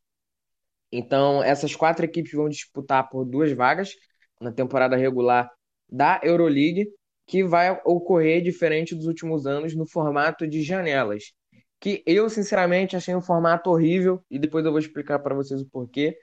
Então, 0.91 1.43
essas 1.43 1.75
quatro 1.75 2.05
equipes 2.05 2.31
vão 2.31 2.47
disputar 2.47 3.09
por 3.09 3.25
duas 3.25 3.51
vagas 3.51 3.93
na 4.39 4.51
temporada 4.51 4.95
regular 4.95 5.49
da 5.89 6.19
Euroleague 6.23 6.87
que 7.25 7.43
vai 7.43 7.71
ocorrer 7.85 8.41
diferente 8.41 8.95
dos 8.95 9.07
últimos 9.07 9.45
anos 9.45 9.75
no 9.75 9.87
formato 9.87 10.47
de 10.47 10.61
janelas. 10.61 11.33
Que 11.79 12.03
eu, 12.05 12.29
sinceramente, 12.29 12.95
achei 12.95 13.15
um 13.15 13.21
formato 13.21 13.69
horrível 13.69 14.23
e 14.29 14.39
depois 14.39 14.65
eu 14.65 14.71
vou 14.71 14.79
explicar 14.79 15.19
para 15.19 15.35
vocês 15.35 15.61
o 15.61 15.69
porquê, 15.69 16.17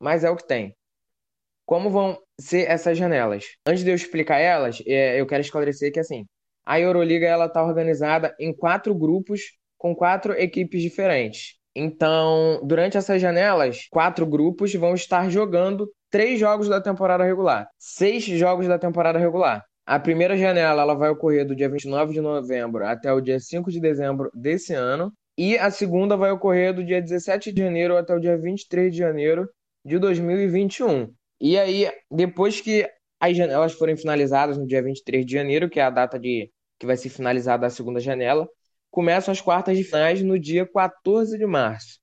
mas 0.00 0.24
é 0.24 0.30
o 0.30 0.36
que 0.36 0.46
tem. 0.46 0.74
Como 1.66 1.90
vão 1.90 2.18
ser 2.38 2.68
essas 2.68 2.98
janelas? 2.98 3.44
Antes 3.66 3.84
de 3.84 3.90
eu 3.90 3.94
explicar 3.94 4.38
elas, 4.38 4.82
é, 4.86 5.20
eu 5.20 5.26
quero 5.26 5.40
esclarecer 5.40 5.92
que 5.92 6.00
assim, 6.00 6.26
a 6.64 6.80
Euroliga 6.80 7.26
ela 7.26 7.46
está 7.46 7.62
organizada 7.64 8.34
em 8.38 8.54
quatro 8.54 8.94
grupos 8.94 9.56
com 9.78 9.94
quatro 9.94 10.32
equipes 10.32 10.82
diferentes. 10.82 11.58
Então, 11.74 12.60
durante 12.64 12.96
essas 12.96 13.20
janelas, 13.20 13.86
quatro 13.90 14.24
grupos 14.26 14.72
vão 14.74 14.94
estar 14.94 15.28
jogando 15.28 15.90
três 16.08 16.38
jogos 16.38 16.68
da 16.68 16.80
temporada 16.80 17.24
regular, 17.24 17.68
seis 17.78 18.24
jogos 18.24 18.68
da 18.68 18.78
temporada 18.78 19.18
regular. 19.18 19.64
A 19.86 19.98
primeira 19.98 20.36
janela 20.36 20.82
ela 20.82 20.94
vai 20.94 21.10
ocorrer 21.10 21.46
do 21.46 21.54
dia 21.54 21.68
29 21.68 22.14
de 22.14 22.20
novembro 22.20 22.86
até 22.86 23.12
o 23.12 23.20
dia 23.20 23.38
5 23.38 23.70
de 23.70 23.80
dezembro 23.80 24.30
desse 24.34 24.72
ano. 24.72 25.12
E 25.36 25.58
a 25.58 25.70
segunda 25.70 26.16
vai 26.16 26.30
ocorrer 26.30 26.72
do 26.72 26.84
dia 26.84 27.02
17 27.02 27.52
de 27.52 27.60
janeiro 27.60 27.96
até 27.96 28.14
o 28.14 28.20
dia 28.20 28.38
23 28.38 28.90
de 28.90 28.98
janeiro 28.98 29.48
de 29.84 29.98
2021. 29.98 31.12
E 31.40 31.58
aí, 31.58 31.90
depois 32.10 32.60
que 32.60 32.88
as 33.20 33.36
janelas 33.36 33.72
forem 33.72 33.96
finalizadas 33.96 34.56
no 34.56 34.66
dia 34.66 34.82
23 34.82 35.26
de 35.26 35.32
janeiro, 35.32 35.68
que 35.68 35.80
é 35.80 35.82
a 35.82 35.90
data 35.90 36.18
de 36.18 36.50
que 36.78 36.86
vai 36.86 36.96
ser 36.96 37.08
finalizada 37.08 37.66
a 37.66 37.70
segunda 37.70 38.00
janela, 38.00 38.48
começam 38.90 39.32
as 39.32 39.40
quartas 39.40 39.76
de 39.76 39.84
finais 39.84 40.22
no 40.22 40.38
dia 40.38 40.66
14 40.66 41.36
de 41.36 41.46
março. 41.46 41.98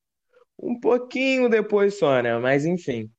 Um 0.59 0.79
pouquinho 0.79 1.49
depois 1.49 1.97
só, 1.97 2.21
né? 2.21 2.37
Mas 2.37 2.65
enfim. 2.65 3.09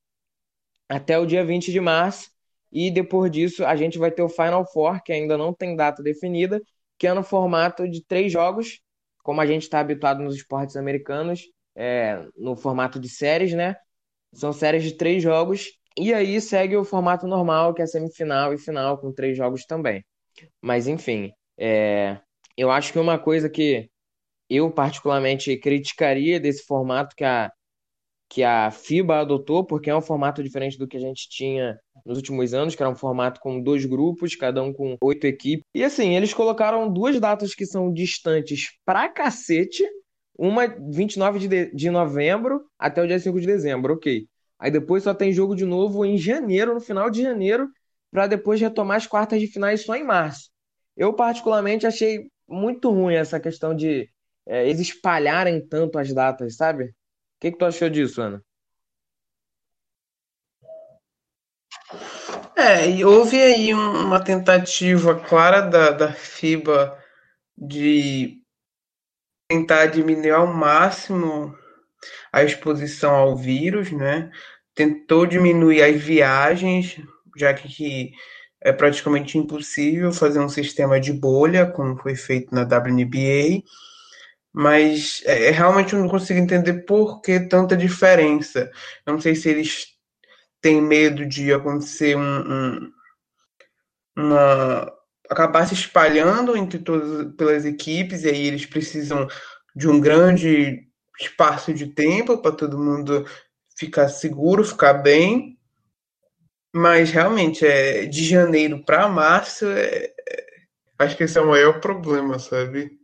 Até 0.88 1.18
o 1.18 1.27
dia 1.27 1.44
20 1.44 1.72
de 1.72 1.81
março. 1.81 2.31
E 2.73 2.91
depois 2.91 3.31
disso, 3.31 3.65
a 3.65 3.77
gente 3.77 3.99
vai 3.99 4.11
ter 4.11 4.23
o 4.23 4.29
Final 4.29 4.67
Four, 4.73 5.03
que 5.03 5.13
ainda 5.13 5.37
não 5.37 5.53
tem 5.53 5.77
data 5.77 6.03
definida, 6.03 6.61
que 6.99 7.07
é 7.07 7.13
no 7.13 7.23
formato 7.23 7.89
de 7.89 8.03
três 8.05 8.33
jogos, 8.33 8.81
como 9.23 9.41
a 9.41 9.47
gente 9.47 9.63
está 9.63 9.81
habituado 9.81 10.23
nos 10.23 10.35
esportes 10.37 10.77
americanos, 10.77 11.43
é, 11.77 12.25
no 12.37 12.57
formato 12.57 12.99
de 12.99 13.09
séries, 13.09 13.53
né? 13.53 13.77
São 14.33 14.53
séries 14.53 14.85
de 14.85 14.97
três 14.97 15.23
jogos. 15.23 15.67
E 15.97 16.15
aí 16.15 16.41
segue 16.41 16.77
o 16.77 16.85
formato 16.85 17.27
normal, 17.27 17.75
que 17.75 17.83
é 17.83 17.87
semifinal 17.87 18.55
e 18.55 18.59
final, 18.59 18.99
com 18.99 19.13
três 19.13 19.37
jogos 19.37 19.67
também. 19.67 20.05
Mas 20.61 20.89
enfim, 20.89 21.33
é, 21.59 22.19
eu 22.57 22.71
acho 22.71 22.93
que 22.93 22.99
uma 22.99 23.19
coisa 23.19 23.51
que 23.51 23.91
eu 24.49 24.71
particularmente 24.71 25.57
criticaria 25.59 26.41
desse 26.41 26.65
formato 26.65 27.15
que 27.17 27.25
a, 27.25 27.53
que 28.33 28.42
a 28.42 28.71
FIBA 28.71 29.21
adotou, 29.21 29.62
porque 29.62 29.90
é 29.90 29.95
um 29.95 30.01
formato 30.01 30.42
diferente 30.42 30.79
do 30.79 30.88
que 30.88 30.97
a 30.97 31.01
gente 31.01 31.29
tinha 31.29 31.79
nos 32.07 32.16
últimos 32.16 32.55
anos, 32.55 32.75
que 32.75 32.83
era 32.83 32.90
um 32.90 32.97
formato 32.97 33.38
com 33.38 33.62
dois 33.62 33.85
grupos, 33.85 34.35
cada 34.35 34.62
um 34.62 34.73
com 34.73 34.97
oito 35.03 35.27
equipes. 35.27 35.62
E 35.75 35.85
assim, 35.85 36.16
eles 36.16 36.33
colocaram 36.33 36.90
duas 36.90 37.21
datas 37.21 37.55
que 37.55 37.66
são 37.66 37.92
distantes 37.92 38.71
pra 38.87 39.07
cacete, 39.07 39.87
uma 40.35 40.66
29 40.66 41.40
de, 41.40 41.49
de, 41.49 41.75
de 41.75 41.90
novembro 41.90 42.64
até 42.79 43.03
o 43.03 43.07
dia 43.07 43.18
5 43.18 43.38
de 43.38 43.47
dezembro, 43.47 43.92
ok. 43.92 44.27
Aí 44.59 44.71
depois 44.71 45.03
só 45.03 45.12
tem 45.12 45.31
jogo 45.31 45.55
de 45.55 45.66
novo 45.66 46.03
em 46.03 46.16
janeiro, 46.16 46.73
no 46.73 46.81
final 46.81 47.11
de 47.11 47.21
janeiro, 47.21 47.68
para 48.11 48.27
depois 48.27 48.59
retomar 48.59 48.97
as 48.97 49.07
quartas 49.07 49.40
de 49.40 49.47
finais 49.47 49.85
só 49.85 49.95
em 49.95 50.05
março. 50.05 50.49
Eu, 50.97 51.12
particularmente, 51.12 51.87
achei 51.87 52.31
muito 52.49 52.90
ruim 52.90 53.14
essa 53.14 53.38
questão 53.38 53.75
de 53.77 54.09
é, 54.47 54.66
eles 54.66 54.81
espalharem 54.81 55.61
tanto 55.68 55.99
as 55.99 56.14
datas, 56.14 56.57
sabe? 56.57 56.95
Que, 57.43 57.51
que 57.51 57.59
tu 57.59 57.65
achou 57.65 57.91
disso, 57.91 58.23
Ana? 58.23 58.41
É, 62.57 62.89
e 62.89 63.05
houve 63.05 63.43
aí 63.43 63.75
um- 63.75 64.07
uma 64.07 64.23
tentativa 64.23 65.19
clara 65.19 65.61
da, 65.61 65.91
da 65.91 66.13
FIBA 66.13 66.97
de 67.59 68.41
tentar 69.49 69.87
diminuir 69.87 70.31
ao 70.31 70.47
máximo 70.47 71.53
a 72.33 72.45
exposição 72.45 73.13
ao 73.15 73.37
vírus, 73.37 73.91
né? 73.91 74.31
Tentou 74.73 75.27
diminuir 75.27 75.83
as 75.83 76.01
viagens, 76.01 76.97
já 77.37 77.53
que 77.53 78.13
é 78.61 78.73
praticamente 78.73 79.37
impossível 79.37 80.13
fazer 80.13 80.39
um 80.39 80.49
sistema 80.49 81.01
de 81.01 81.13
bolha, 81.13 81.67
como 81.67 81.97
foi 82.01 82.15
feito 82.15 82.55
na 82.55 82.63
WNBA, 82.63 83.63
mas 84.53 85.23
é, 85.25 85.51
realmente 85.51 85.95
eu 85.95 86.01
não 86.01 86.09
consigo 86.09 86.38
entender 86.38 86.85
por 86.85 87.21
que 87.23 87.41
tanta 87.41 87.77
diferença. 87.77 88.71
Eu 89.07 89.15
não 89.15 89.21
sei 89.21 89.35
se 89.35 89.49
eles 89.49 89.87
têm 90.61 90.81
medo 90.81 91.27
de 91.27 91.53
acontecer 91.53 92.17
um, 92.17 92.21
um 92.21 92.93
uma 94.17 94.93
acabar 95.29 95.67
se 95.67 95.75
espalhando 95.75 96.57
entre 96.57 96.79
todas 96.79 97.35
pelas 97.37 97.65
equipes 97.65 98.25
e 98.25 98.29
aí 98.29 98.47
eles 98.47 98.67
precisam 98.67 99.27
de 99.75 99.88
um 99.88 99.99
grande 99.99 100.87
espaço 101.19 101.73
de 101.73 101.87
tempo 101.87 102.38
para 102.38 102.53
todo 102.53 102.79
mundo 102.79 103.25
ficar 103.77 104.09
seguro, 104.09 104.65
ficar 104.65 104.95
bem. 104.95 105.59
Mas 106.75 107.11
realmente 107.11 107.67
é 107.67 108.07
de 108.07 108.25
janeiro 108.25 108.83
para 108.85 109.09
março, 109.09 109.67
é, 109.67 110.05
é, 110.29 110.47
acho 110.99 111.17
que 111.17 111.25
esse 111.25 111.38
é 111.38 111.41
o 111.41 111.49
maior 111.49 111.81
problema, 111.81 112.38
sabe? 112.38 113.02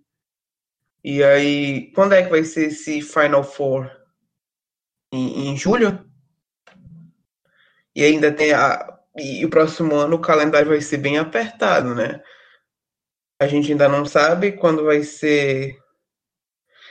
E 1.02 1.22
aí, 1.22 1.92
quando 1.92 2.14
é 2.14 2.22
que 2.22 2.30
vai 2.30 2.44
ser 2.44 2.68
esse 2.68 3.00
Final 3.00 3.44
Four? 3.44 3.90
Em, 5.12 5.48
em 5.48 5.56
julho? 5.56 6.04
E 7.94 8.04
ainda 8.04 8.32
tem 8.32 8.52
a, 8.52 8.98
e 9.16 9.44
o 9.44 9.50
próximo 9.50 9.94
ano 9.94 10.16
o 10.16 10.20
calendário 10.20 10.68
vai 10.68 10.80
ser 10.80 10.98
bem 10.98 11.18
apertado, 11.18 11.94
né? 11.94 12.22
A 13.40 13.46
gente 13.46 13.70
ainda 13.70 13.88
não 13.88 14.04
sabe 14.04 14.52
quando 14.52 14.84
vai 14.84 15.02
ser 15.02 15.78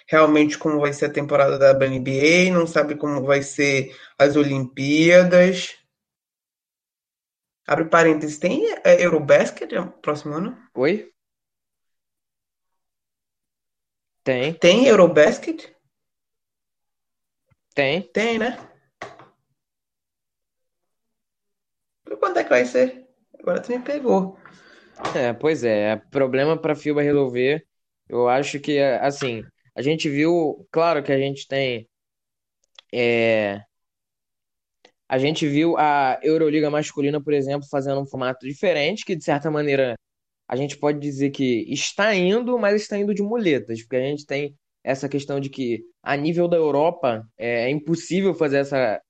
realmente 0.08 0.58
como 0.58 0.80
vai 0.80 0.94
ser 0.94 1.06
a 1.06 1.14
temporada 1.14 1.58
da 1.58 1.74
WNBA, 1.74 2.52
não 2.52 2.66
sabe 2.66 2.96
como 2.96 3.26
vai 3.26 3.42
ser 3.42 3.96
as 4.18 4.36
Olimpíadas. 4.36 5.76
Abre 7.68 7.86
parênteses, 7.86 8.38
tem 8.38 8.72
é, 8.86 9.04
Eurobasket 9.04 9.70
no 9.74 9.92
próximo 9.92 10.34
ano? 10.36 10.58
Oi? 10.74 11.12
Tem, 14.28 14.54
Tem 14.56 14.86
Eurobasket? 14.86 15.74
tem. 17.74 18.02
Tem, 18.12 18.38
né? 18.38 18.58
Quando 22.20 22.38
é 22.38 22.44
que 22.44 22.50
vai 22.50 22.66
ser? 22.66 23.08
Agora 23.40 23.62
tu 23.62 23.72
me 23.72 23.80
pegou. 23.80 24.38
É, 25.16 25.32
pois 25.32 25.64
é, 25.64 25.92
é 25.92 25.96
problema 25.96 26.60
para 26.60 26.74
a 26.74 26.76
FIBA 26.76 27.02
resolver. 27.02 27.66
Eu 28.10 28.28
acho 28.28 28.60
que, 28.60 28.78
assim, 28.80 29.46
a 29.74 29.82
gente 29.82 30.10
viu, 30.10 30.68
claro 30.72 31.02
que 31.02 31.14
a 31.14 31.18
gente 31.18 31.48
tem, 31.48 31.88
é, 32.94 33.62
a 35.08 35.18
gente 35.18 35.48
viu 35.48 35.78
a 35.78 36.20
Euroliga 36.22 36.70
masculina, 36.70 37.24
por 37.24 37.32
exemplo, 37.32 37.66
fazendo 37.72 38.02
um 38.02 38.06
formato 38.06 38.46
diferente, 38.46 39.06
que 39.06 39.16
de 39.16 39.24
certa 39.24 39.50
maneira 39.50 39.96
a 40.48 40.56
gente 40.56 40.78
pode 40.78 41.00
dizer 41.00 41.32
que 41.32 41.66
está 41.72 42.16
indo, 42.16 42.58
mas 42.58 42.82
está 42.82 42.98
indo 42.98 43.14
de 43.14 43.22
muletas, 43.22 43.82
porque 43.82 43.98
a 43.98 44.02
gente 44.02 44.26
tem 44.26 44.56
essa 44.84 45.10
questão 45.10 45.40
de 45.40 45.50
que 45.50 45.84
a 46.02 46.16
nível 46.16 46.48
da 46.48 46.56
Europa 46.56 47.28
é, 47.38 47.66
é 47.66 47.70
impossível 47.70 48.34
fazer 48.34 48.58
essa 48.60 49.02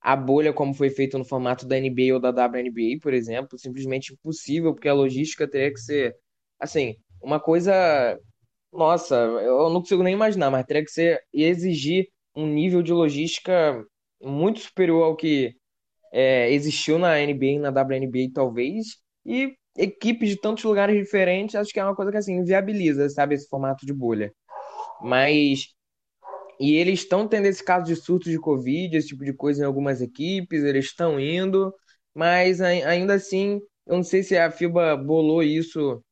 a 0.00 0.14
bolha 0.14 0.52
como 0.52 0.72
foi 0.72 0.88
feito 0.88 1.18
no 1.18 1.24
formato 1.24 1.66
da 1.66 1.76
NBA 1.80 2.14
ou 2.14 2.20
da 2.20 2.30
WNBA, 2.30 3.00
por 3.02 3.12
exemplo, 3.12 3.58
simplesmente 3.58 4.12
impossível, 4.12 4.72
porque 4.72 4.88
a 4.88 4.94
logística 4.94 5.48
teria 5.48 5.72
que 5.72 5.80
ser, 5.80 6.16
assim, 6.60 6.94
uma 7.20 7.40
coisa, 7.40 8.16
nossa, 8.72 9.16
eu 9.16 9.68
não 9.68 9.80
consigo 9.80 10.04
nem 10.04 10.14
imaginar, 10.14 10.48
mas 10.48 10.64
teria 10.64 10.84
que 10.84 10.92
ser 10.92 11.20
e 11.34 11.42
exigir 11.42 12.08
um 12.36 12.46
nível 12.46 12.82
de 12.82 12.92
logística 12.92 13.84
muito 14.22 14.60
superior 14.60 15.02
ao 15.02 15.16
que 15.16 15.56
é, 16.12 16.52
existiu 16.52 16.98
na 17.00 17.16
NBA 17.18 17.44
e 17.46 17.58
na 17.58 17.70
WNBA, 17.70 18.30
talvez, 18.32 18.98
e 19.24 19.56
equipes 19.78 20.30
de 20.30 20.36
tantos 20.40 20.64
lugares 20.64 20.96
diferentes, 20.98 21.54
acho 21.54 21.72
que 21.72 21.80
é 21.80 21.84
uma 21.84 21.94
coisa 21.96 22.10
que, 22.12 22.18
assim, 22.18 22.34
inviabiliza, 22.38 23.08
sabe, 23.10 23.34
esse 23.34 23.48
formato 23.48 23.86
de 23.86 23.92
bolha. 23.92 24.32
Mas 25.02 25.68
e 26.60 26.74
eles 26.76 27.00
estão 27.00 27.28
tendo 27.28 27.46
esse 27.46 27.62
caso 27.64 27.86
de 27.86 27.96
surto 27.96 28.30
de 28.30 28.38
Covid, 28.38 28.96
esse 28.96 29.08
tipo 29.08 29.24
de 29.24 29.32
coisa 29.32 29.62
em 29.62 29.66
algumas 29.66 30.00
equipes, 30.00 30.62
eles 30.64 30.86
estão 30.86 31.20
indo, 31.20 31.74
mas 32.14 32.60
ai- 32.60 32.82
ainda 32.82 33.14
assim, 33.14 33.60
eu 33.86 33.96
não 33.96 34.02
sei 34.04 34.22
se 34.22 34.36
a 34.36 34.50
FIBA 34.50 34.96
bolou 34.96 35.42
isso 35.42 36.02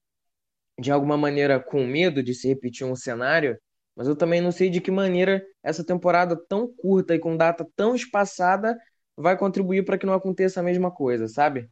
de 0.81 0.91
alguma 0.93 1.17
maneira 1.17 1.61
com 1.61 1.87
medo 1.87 2.23
de 2.23 2.35
se 2.35 2.49
repetir 2.49 2.87
um 2.87 2.97
cenário, 2.97 3.59
mas 3.97 4.09
eu 4.09 4.17
também 4.17 4.41
não 4.41 4.53
sei 4.53 4.71
de 4.71 4.81
que 4.81 4.91
maneira 4.91 5.45
essa 5.63 5.85
temporada 5.85 6.37
tão 6.49 6.69
curta 6.77 7.15
e 7.15 7.19
com 7.19 7.37
data 7.37 7.67
tão 7.77 7.95
espaçada 7.95 8.77
vai 9.17 9.37
contribuir 9.39 9.85
para 9.85 9.99
que 9.99 10.07
não 10.07 10.15
aconteça 10.15 10.61
a 10.61 10.63
mesma 10.63 10.91
coisa, 10.91 11.29
sabe? 11.29 11.69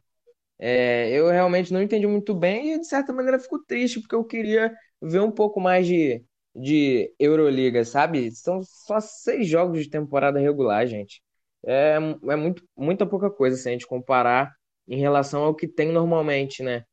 É, 0.65 1.09
eu 1.11 1.29
realmente 1.29 1.73
não 1.73 1.81
entendi 1.81 2.07
muito 2.07 2.33
bem 2.33 2.73
e, 2.75 2.79
de 2.79 2.87
certa 2.87 3.11
maneira, 3.11 3.37
fico 3.37 3.59
triste, 3.65 3.99
porque 3.99 4.15
eu 4.15 4.23
queria 4.23 4.73
ver 5.01 5.19
um 5.19 5.29
pouco 5.29 5.59
mais 5.59 5.85
de, 5.85 6.23
de 6.55 7.13
Euroliga, 7.19 7.83
sabe? 7.83 8.31
São 8.31 8.61
só 8.63 9.01
seis 9.01 9.45
jogos 9.45 9.83
de 9.83 9.89
temporada 9.89 10.39
regular, 10.39 10.87
gente. 10.87 11.21
É, 11.65 11.95
é 12.29 12.35
muito, 12.37 12.63
muita 12.77 13.05
pouca 13.05 13.29
coisa 13.29 13.57
se 13.57 13.67
a 13.67 13.73
gente 13.73 13.85
comparar 13.85 14.53
em 14.87 14.97
relação 14.97 15.43
ao 15.43 15.53
que 15.53 15.67
tem 15.67 15.91
normalmente, 15.91 16.63
né? 16.63 16.85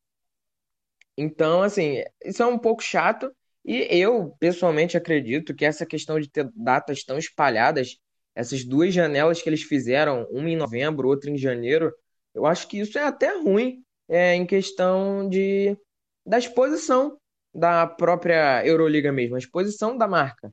Então, 1.17 1.63
assim, 1.63 2.03
isso 2.25 2.43
é 2.43 2.47
um 2.47 2.59
pouco 2.59 2.83
chato. 2.83 3.31
E 3.65 3.87
eu, 3.91 4.35
pessoalmente, 4.41 4.97
acredito 4.97 5.55
que 5.55 5.65
essa 5.65 5.87
questão 5.87 6.19
de 6.19 6.29
ter 6.29 6.51
datas 6.57 7.05
tão 7.05 7.19
espalhadas, 7.19 7.99
essas 8.35 8.65
duas 8.65 8.93
janelas 8.93 9.41
que 9.41 9.49
eles 9.49 9.63
fizeram, 9.63 10.27
uma 10.31 10.49
em 10.51 10.57
novembro, 10.57 11.07
outra 11.09 11.31
em 11.31 11.37
janeiro, 11.37 11.93
eu 12.35 12.47
acho 12.47 12.69
que 12.69 12.79
isso 12.81 12.99
é 12.99 13.05
até 13.05 13.37
ruim, 13.39 13.83
é, 14.09 14.35
em 14.35 14.47
questão 14.47 15.29
de, 15.29 15.77
da 16.27 16.39
exposição 16.39 17.19
da 17.55 17.87
própria 17.87 18.65
Euroliga 18.67 19.13
mesmo, 19.13 19.37
a 19.37 19.39
exposição 19.39 19.97
da 19.99 20.07
marca, 20.09 20.53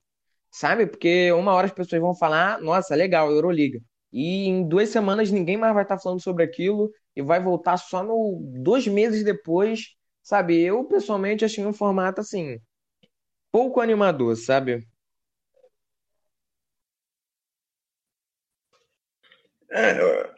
sabe? 0.52 0.88
Porque 0.88 1.32
uma 1.34 1.54
hora 1.54 1.68
as 1.68 1.74
pessoas 1.74 2.02
vão 2.02 2.16
falar, 2.16 2.60
nossa, 2.62 2.96
legal, 2.96 3.32
Euroliga. 3.32 3.80
e 4.12 4.48
em 4.48 4.68
duas 4.68 4.90
semanas 4.90 5.32
ninguém 5.32 5.58
mais 5.58 5.74
vai 5.74 5.84
estar 5.84 6.00
falando 6.00 6.22
sobre 6.22 6.44
aquilo 6.44 6.92
e 7.16 7.22
vai 7.22 7.42
voltar 7.42 7.78
só 7.78 8.04
no 8.04 8.40
dois 8.64 8.88
meses 8.88 9.24
depois, 9.24 9.96
sabe? 10.24 10.60
Eu 10.62 10.86
pessoalmente 10.86 11.46
achei 11.46 11.66
um 11.66 11.74
formato 11.74 12.22
assim 12.22 12.60
pouco 13.52 13.82
animador, 13.82 14.36
sabe? 14.38 14.88
É, 19.70 20.37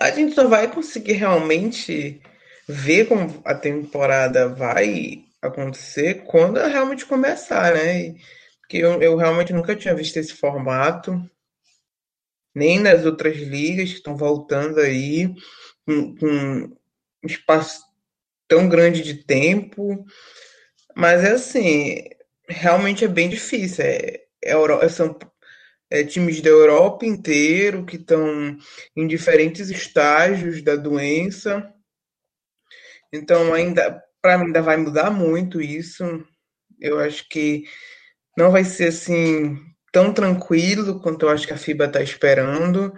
a 0.00 0.10
gente 0.10 0.34
só 0.34 0.46
vai 0.46 0.70
conseguir 0.70 1.14
realmente 1.14 2.20
ver 2.68 3.06
como 3.06 3.42
a 3.44 3.54
temporada 3.54 4.48
vai 4.48 5.24
acontecer 5.40 6.24
quando 6.24 6.58
ela 6.58 6.68
realmente 6.68 7.04
começar, 7.04 7.74
né? 7.74 8.14
Porque 8.60 8.78
eu, 8.78 9.02
eu 9.02 9.16
realmente 9.16 9.52
nunca 9.52 9.76
tinha 9.76 9.94
visto 9.94 10.16
esse 10.16 10.34
formato, 10.34 11.12
nem 12.54 12.78
nas 12.78 13.04
outras 13.04 13.36
ligas 13.36 13.90
que 13.90 13.96
estão 13.96 14.16
voltando 14.16 14.80
aí, 14.80 15.34
com, 15.86 16.16
com 16.16 16.26
um 16.26 17.26
espaço 17.26 17.82
tão 18.48 18.68
grande 18.68 19.02
de 19.02 19.14
tempo. 19.14 20.04
Mas 20.96 21.24
é 21.24 21.32
assim, 21.32 22.04
realmente 22.48 23.04
é 23.04 23.08
bem 23.08 23.28
difícil. 23.28 23.84
É, 23.84 24.24
é, 24.42 24.88
são 24.88 25.18
é, 25.94 26.02
times 26.02 26.40
da 26.40 26.50
Europa 26.50 27.06
inteiro 27.06 27.86
que 27.86 27.94
estão 27.94 28.58
em 28.96 29.06
diferentes 29.06 29.70
estágios 29.70 30.60
da 30.60 30.74
doença. 30.74 31.72
Então 33.12 33.54
ainda 33.54 34.02
para 34.20 34.36
mim 34.36 34.46
ainda 34.46 34.60
vai 34.60 34.76
mudar 34.76 35.10
muito 35.10 35.60
isso. 35.60 36.04
Eu 36.80 36.98
acho 36.98 37.28
que 37.28 37.64
não 38.36 38.50
vai 38.50 38.64
ser 38.64 38.88
assim 38.88 39.56
tão 39.92 40.12
tranquilo 40.12 41.00
quanto 41.00 41.26
eu 41.26 41.30
acho 41.30 41.46
que 41.46 41.52
a 41.52 41.58
FIBA 41.58 41.84
está 41.84 42.02
esperando. 42.02 42.92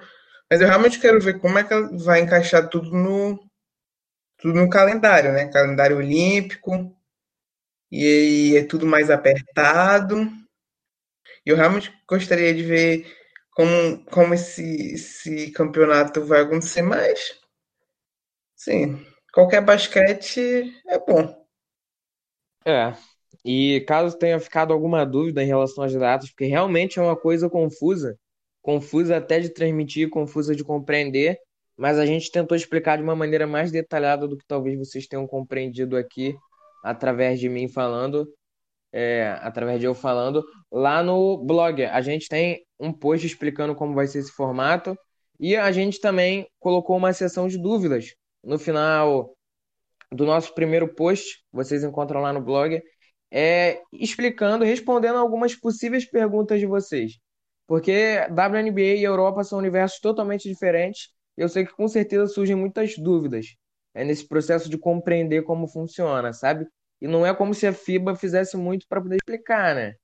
Mas 0.51 0.61
eu 0.63 0.69
realmente 0.69 0.99
quero 0.99 1.21
ver 1.21 1.39
como 1.39 1.59
é 1.59 1.65
que 1.65 1.75
vai 2.05 2.21
encaixar 2.21 2.69
tudo 2.71 2.91
no 2.91 3.39
tudo 4.39 4.55
no 4.55 4.71
calendário, 4.71 5.33
né? 5.33 5.51
Calendário 5.51 5.99
olímpico. 5.99 6.97
E 7.91 8.57
é 8.57 8.65
tudo 8.65 8.87
mais 8.87 9.11
apertado. 9.11 10.31
Eu 11.47 11.55
realmente 11.55 11.95
gostaria 12.09 12.53
de 12.53 12.65
ver 12.65 13.07
como, 13.53 14.05
como 14.07 14.35
esse, 14.35 14.95
esse 14.95 15.53
campeonato 15.53 16.25
vai 16.25 16.43
acontecer, 16.43 16.83
mas 16.83 17.41
sim, 18.57 19.01
qualquer 19.33 19.63
basquete 19.63 20.75
é 20.89 20.99
bom. 20.99 21.47
É. 22.67 22.93
E 23.45 23.81
caso 23.83 24.19
tenha 24.19 24.41
ficado 24.41 24.73
alguma 24.73 25.07
dúvida 25.07 25.41
em 25.43 25.47
relação 25.47 25.85
às 25.85 25.95
datas, 25.95 26.31
porque 26.31 26.47
realmente 26.47 26.99
é 26.99 27.03
uma 27.03 27.17
coisa 27.17 27.49
confusa, 27.49 28.19
confusa 28.61 29.17
até 29.17 29.39
de 29.39 29.49
transmitir, 29.51 30.11
confusa 30.11 30.55
de 30.55 30.65
compreender, 30.65 31.39
mas 31.77 31.97
a 31.97 32.05
gente 32.05 32.33
tentou 32.33 32.57
explicar 32.57 32.97
de 32.97 33.05
uma 33.05 33.15
maneira 33.15 33.47
mais 33.47 33.71
detalhada 33.71 34.27
do 34.27 34.37
que 34.37 34.45
talvez 34.47 34.77
vocês 34.77 35.07
tenham 35.07 35.29
compreendido 35.29 35.97
aqui, 35.97 36.37
através 36.83 37.39
de 37.39 37.49
mim 37.49 37.69
falando, 37.69 38.27
é, 38.97 39.39
através 39.43 39.79
de 39.79 39.85
eu 39.85 39.95
falando, 39.95 40.43
lá 40.73 41.03
no 41.03 41.37
blog. 41.45 41.85
A 41.85 42.01
gente 42.01 42.29
tem 42.29 42.65
um 42.81 42.91
post 42.91 43.27
explicando 43.27 43.75
como 43.75 43.95
vai 43.95 44.07
ser 44.07 44.21
esse 44.21 44.33
formato 44.33 44.97
e 45.39 45.55
a 45.55 45.71
gente 45.71 46.01
também 46.01 46.49
colocou 46.59 46.97
uma 46.97 47.13
seção 47.13 47.47
de 47.47 47.59
dúvidas 47.59 48.15
no 48.43 48.59
final 48.59 49.37
do 50.11 50.25
nosso 50.25 50.55
primeiro 50.55 50.95
post, 50.95 51.45
vocês 51.53 51.85
encontram 51.85 52.23
lá 52.23 52.33
no 52.33 52.41
blog, 52.41 52.81
é, 53.31 53.83
explicando, 53.93 54.65
respondendo 54.65 55.19
algumas 55.19 55.55
possíveis 55.55 56.09
perguntas 56.09 56.59
de 56.59 56.65
vocês. 56.65 57.19
Porque 57.67 58.21
WNBA 58.31 58.97
e 58.97 59.05
Europa 59.05 59.45
são 59.45 59.59
universos 59.59 60.01
totalmente 60.01 60.49
diferentes. 60.49 61.09
Eu 61.37 61.51
sei 61.51 61.67
que 61.67 61.75
com 61.75 61.87
certeza 61.87 62.29
surgem 62.29 62.57
muitas 62.57 62.97
dúvidas 62.97 63.57
é, 63.93 64.05
nesse 64.05 64.27
processo 64.27 64.71
de 64.71 64.79
compreender 64.79 65.43
como 65.43 65.69
funciona, 65.69 66.33
sabe? 66.33 66.67
E 67.01 67.07
não 67.09 67.27
é 67.27 67.35
como 67.35 67.55
se 67.55 67.67
a 67.67 67.73
FIBA 67.73 68.17
fizesse 68.17 68.57
muito 68.57 68.87
para 68.89 69.01
poder 69.01 69.17
explicar, 69.17 69.75
né? 69.75 69.95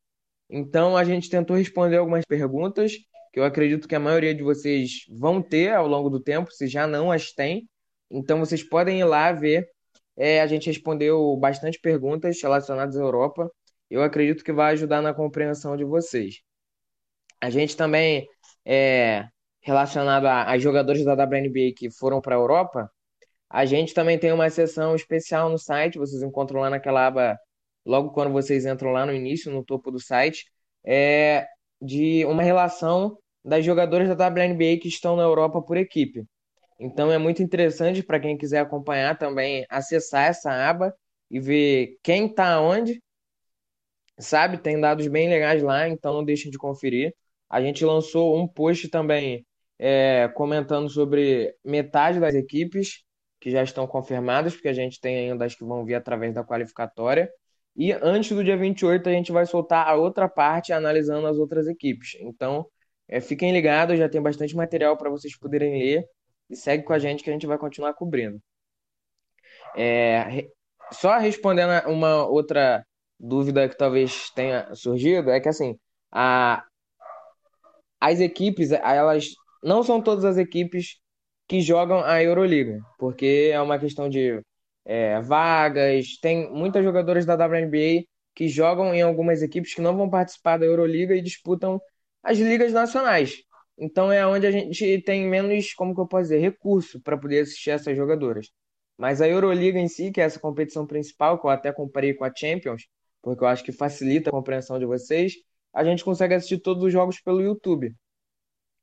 Então 0.50 0.96
a 0.96 1.04
gente 1.04 1.30
tentou 1.30 1.56
responder 1.56 1.96
algumas 1.96 2.24
perguntas 2.26 2.92
que 3.32 3.40
eu 3.40 3.44
acredito 3.44 3.88
que 3.88 3.94
a 3.94 4.00
maioria 4.00 4.34
de 4.34 4.42
vocês 4.42 5.06
vão 5.08 5.42
ter 5.42 5.72
ao 5.72 5.86
longo 5.88 6.10
do 6.10 6.20
tempo, 6.20 6.52
se 6.52 6.68
já 6.68 6.86
não 6.86 7.10
as 7.10 7.32
têm. 7.32 7.68
Então 8.10 8.38
vocês 8.38 8.62
podem 8.62 9.00
ir 9.00 9.04
lá 9.04 9.32
ver. 9.32 9.68
É, 10.16 10.42
a 10.42 10.46
gente 10.46 10.66
respondeu 10.66 11.36
bastante 11.38 11.80
perguntas 11.80 12.40
relacionadas 12.42 12.96
à 12.96 13.00
Europa. 13.00 13.50
Eu 13.90 14.02
acredito 14.02 14.44
que 14.44 14.52
vai 14.52 14.72
ajudar 14.74 15.00
na 15.02 15.14
compreensão 15.14 15.76
de 15.76 15.84
vocês. 15.84 16.42
A 17.40 17.50
gente 17.50 17.76
também, 17.76 18.26
é, 18.64 19.26
relacionado 19.62 20.26
às 20.26 20.62
jogadores 20.62 21.04
da 21.04 21.14
WNBA 21.14 21.72
que 21.76 21.90
foram 21.90 22.20
para 22.20 22.36
a 22.36 22.38
Europa, 22.38 22.90
a 23.52 23.66
gente 23.66 23.92
também 23.92 24.18
tem 24.18 24.32
uma 24.32 24.48
seção 24.48 24.94
especial 24.94 25.50
no 25.50 25.58
site, 25.58 25.98
vocês 25.98 26.22
encontram 26.22 26.60
lá 26.60 26.70
naquela 26.70 27.06
aba, 27.06 27.38
logo 27.84 28.10
quando 28.12 28.32
vocês 28.32 28.64
entram 28.64 28.92
lá 28.92 29.04
no 29.04 29.12
início, 29.12 29.52
no 29.52 29.62
topo 29.62 29.90
do 29.90 30.00
site, 30.00 30.46
é 30.82 31.46
de 31.80 32.24
uma 32.24 32.42
relação 32.42 33.18
das 33.44 33.62
jogadoras 33.62 34.08
da 34.16 34.26
WNBA 34.26 34.78
que 34.80 34.88
estão 34.88 35.16
na 35.16 35.22
Europa 35.24 35.60
por 35.60 35.76
equipe. 35.76 36.24
Então 36.80 37.12
é 37.12 37.18
muito 37.18 37.42
interessante 37.42 38.02
para 38.02 38.18
quem 38.18 38.38
quiser 38.38 38.60
acompanhar 38.60 39.18
também 39.18 39.66
acessar 39.68 40.30
essa 40.30 40.50
aba 40.50 40.94
e 41.30 41.38
ver 41.38 41.98
quem 42.02 42.28
está 42.28 42.58
onde. 42.58 43.02
Sabe, 44.18 44.56
tem 44.58 44.80
dados 44.80 45.06
bem 45.08 45.28
legais 45.28 45.62
lá, 45.62 45.86
então 45.88 46.14
não 46.14 46.24
deixem 46.24 46.50
de 46.50 46.56
conferir. 46.56 47.14
A 47.50 47.60
gente 47.60 47.84
lançou 47.84 48.34
um 48.38 48.48
post 48.48 48.88
também 48.88 49.46
é, 49.78 50.28
comentando 50.28 50.88
sobre 50.88 51.54
metade 51.62 52.18
das 52.18 52.34
equipes 52.34 53.04
que 53.42 53.50
já 53.50 53.60
estão 53.60 53.88
confirmadas, 53.88 54.54
porque 54.54 54.68
a 54.68 54.72
gente 54.72 55.00
tem 55.00 55.30
ainda 55.30 55.44
as 55.44 55.52
que 55.52 55.64
vão 55.64 55.84
vir 55.84 55.96
através 55.96 56.32
da 56.32 56.44
qualificatória. 56.44 57.28
E 57.74 57.90
antes 57.90 58.30
do 58.36 58.44
dia 58.44 58.56
28 58.56 59.08
a 59.08 59.12
gente 59.12 59.32
vai 59.32 59.44
soltar 59.46 59.88
a 59.88 59.96
outra 59.96 60.28
parte 60.28 60.72
analisando 60.72 61.26
as 61.26 61.36
outras 61.36 61.66
equipes. 61.66 62.16
Então, 62.20 62.64
é, 63.08 63.20
fiquem 63.20 63.52
ligados, 63.52 63.98
já 63.98 64.08
tem 64.08 64.22
bastante 64.22 64.54
material 64.54 64.96
para 64.96 65.10
vocês 65.10 65.36
poderem 65.36 65.72
ler 65.72 66.04
e 66.48 66.54
segue 66.54 66.84
com 66.84 66.92
a 66.92 67.00
gente 67.00 67.24
que 67.24 67.30
a 67.30 67.32
gente 67.32 67.46
vai 67.46 67.58
continuar 67.58 67.94
cobrindo. 67.94 68.40
É, 69.76 70.46
só 70.92 71.18
respondendo 71.18 71.88
uma 71.88 72.24
outra 72.24 72.86
dúvida 73.18 73.68
que 73.68 73.76
talvez 73.76 74.30
tenha 74.36 74.72
surgido, 74.72 75.30
é 75.30 75.40
que 75.40 75.48
assim, 75.48 75.76
a, 76.12 76.64
as 78.00 78.20
equipes, 78.20 78.70
elas 78.70 79.30
não 79.64 79.82
são 79.82 80.00
todas 80.00 80.24
as 80.24 80.36
equipes 80.36 81.01
que 81.52 81.60
jogam 81.60 82.02
a 82.02 82.22
Euroliga, 82.22 82.80
porque 82.98 83.50
é 83.52 83.60
uma 83.60 83.78
questão 83.78 84.08
de 84.08 84.40
é, 84.86 85.20
vagas, 85.20 86.16
tem 86.18 86.50
muitas 86.50 86.82
jogadoras 86.82 87.26
da 87.26 87.34
WNBA 87.34 88.06
que 88.34 88.48
jogam 88.48 88.94
em 88.94 89.02
algumas 89.02 89.42
equipes 89.42 89.74
que 89.74 89.82
não 89.82 89.94
vão 89.94 90.08
participar 90.08 90.56
da 90.56 90.64
Euroliga 90.64 91.14
e 91.14 91.20
disputam 91.20 91.78
as 92.22 92.38
ligas 92.38 92.72
nacionais. 92.72 93.42
Então 93.76 94.10
é 94.10 94.26
onde 94.26 94.46
a 94.46 94.50
gente 94.50 95.02
tem 95.02 95.26
menos, 95.28 95.74
como 95.74 95.94
que 95.94 96.00
eu 96.00 96.06
posso 96.08 96.22
dizer, 96.22 96.38
recurso 96.38 96.98
para 97.02 97.18
poder 97.18 97.40
assistir 97.40 97.68
essas 97.68 97.94
jogadoras. 97.94 98.50
Mas 98.96 99.20
a 99.20 99.28
Euroliga 99.28 99.78
em 99.78 99.88
si, 99.88 100.10
que 100.10 100.22
é 100.22 100.24
essa 100.24 100.40
competição 100.40 100.86
principal, 100.86 101.38
que 101.38 101.46
eu 101.46 101.50
até 101.50 101.70
comparei 101.70 102.14
com 102.14 102.24
a 102.24 102.32
Champions, 102.34 102.86
porque 103.20 103.44
eu 103.44 103.48
acho 103.48 103.62
que 103.62 103.72
facilita 103.72 104.30
a 104.30 104.32
compreensão 104.32 104.78
de 104.78 104.86
vocês, 104.86 105.34
a 105.70 105.84
gente 105.84 106.02
consegue 106.02 106.32
assistir 106.32 106.60
todos 106.60 106.82
os 106.82 106.90
jogos 106.90 107.20
pelo 107.20 107.42
YouTube. 107.42 107.94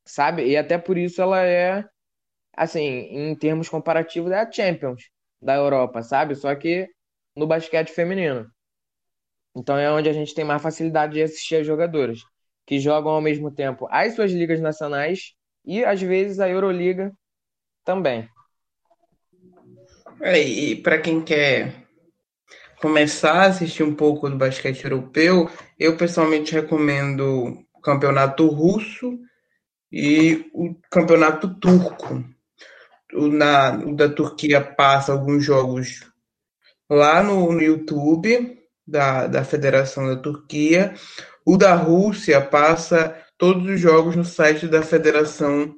Sabe? 0.06 0.48
E 0.48 0.56
até 0.56 0.78
por 0.78 1.00
isso 1.00 1.20
ela 1.20 1.44
é, 1.44 1.84
assim, 2.60 2.82
em 2.82 3.34
termos 3.36 3.70
comparativos, 3.70 4.32
é 4.32 4.40
a 4.42 4.52
Champions 4.52 5.04
da 5.42 5.56
Europa, 5.56 6.04
sabe? 6.04 6.36
Só 6.36 6.54
que 6.54 6.90
no 7.34 7.48
basquete 7.48 7.90
feminino. 7.90 8.46
Então 9.56 9.78
é 9.78 9.90
onde 9.90 10.10
a 10.10 10.14
gente 10.14 10.36
tem 10.36 10.44
mais 10.44 10.62
facilidade 10.62 11.14
de 11.14 11.24
assistir 11.24 11.56
as 11.56 11.66
jogadoras 11.66 12.20
que 12.68 12.78
jogam 12.80 13.14
ao 13.14 13.22
mesmo 13.22 13.50
tempo 13.50 13.88
as 13.90 14.14
suas 14.14 14.32
ligas 14.32 14.60
nacionais 14.60 15.34
e 15.66 15.84
às 15.86 16.02
vezes 16.02 16.42
a 16.42 16.50
Euroliga 16.50 17.14
também. 17.86 18.28
É, 20.22 20.38
e 20.38 20.76
para 20.76 21.00
quem 21.00 21.24
quer 21.24 21.88
começar 22.82 23.44
a 23.44 23.46
assistir 23.48 23.84
um 23.84 23.96
pouco 23.96 24.30
do 24.30 24.38
basquete 24.38 24.84
europeu, 24.84 25.50
eu 25.80 25.96
pessoalmente 25.96 26.54
recomendo 26.54 27.66
o 27.74 27.82
campeonato 27.82 28.48
russo 28.48 29.18
e 29.90 30.46
o 30.54 30.76
campeonato 30.92 31.58
turco. 31.58 32.24
Na, 33.12 33.76
o 33.76 33.96
da 33.96 34.08
Turquia 34.08 34.62
passa 34.62 35.12
alguns 35.12 35.44
jogos 35.44 36.08
lá 36.90 37.24
no, 37.24 37.52
no 37.52 37.62
YouTube 37.62 38.60
da, 38.86 39.28
da 39.28 39.44
Federação 39.44 40.08
da 40.08 40.22
Turquia. 40.22 40.94
O 41.46 41.58
da 41.58 41.74
Rússia 41.74 42.40
passa 42.42 43.16
todos 43.38 43.66
os 43.68 43.80
jogos 43.80 44.16
no 44.16 44.26
site 44.26 44.68
da 44.68 44.82
Federação 44.82 45.76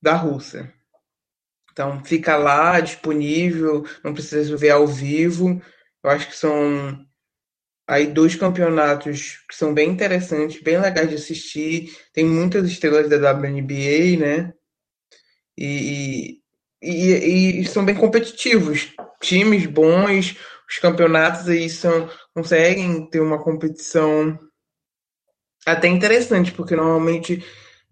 da 0.00 0.14
Rússia. 0.14 0.72
Então 1.72 2.04
fica 2.04 2.36
lá 2.36 2.80
disponível, 2.80 3.84
não 4.04 4.12
precisa 4.12 4.56
ver 4.56 4.70
ao 4.70 4.86
vivo. 4.86 5.60
Eu 6.04 6.10
acho 6.10 6.28
que 6.28 6.36
são 6.36 7.06
aí 7.86 8.06
dois 8.06 8.34
campeonatos 8.36 9.38
que 9.48 9.54
são 9.54 9.72
bem 9.72 9.90
interessantes, 9.90 10.62
bem 10.62 10.78
legais 10.78 11.08
de 11.08 11.14
assistir. 11.16 11.96
Tem 12.12 12.24
muitas 12.24 12.66
estrelas 12.66 13.08
da 13.08 13.32
WNBA, 13.32 14.18
né? 14.18 14.54
E, 15.56 16.40
e, 16.82 17.60
e 17.60 17.64
são 17.66 17.84
bem 17.84 17.94
competitivos. 17.94 18.92
Times 19.20 19.66
bons, 19.66 20.36
os 20.68 20.78
campeonatos 20.78 21.48
aí 21.48 21.68
são, 21.68 22.08
conseguem 22.34 23.08
ter 23.08 23.20
uma 23.20 23.42
competição 23.42 24.38
até 25.66 25.86
interessante, 25.88 26.52
porque 26.52 26.74
normalmente 26.74 27.44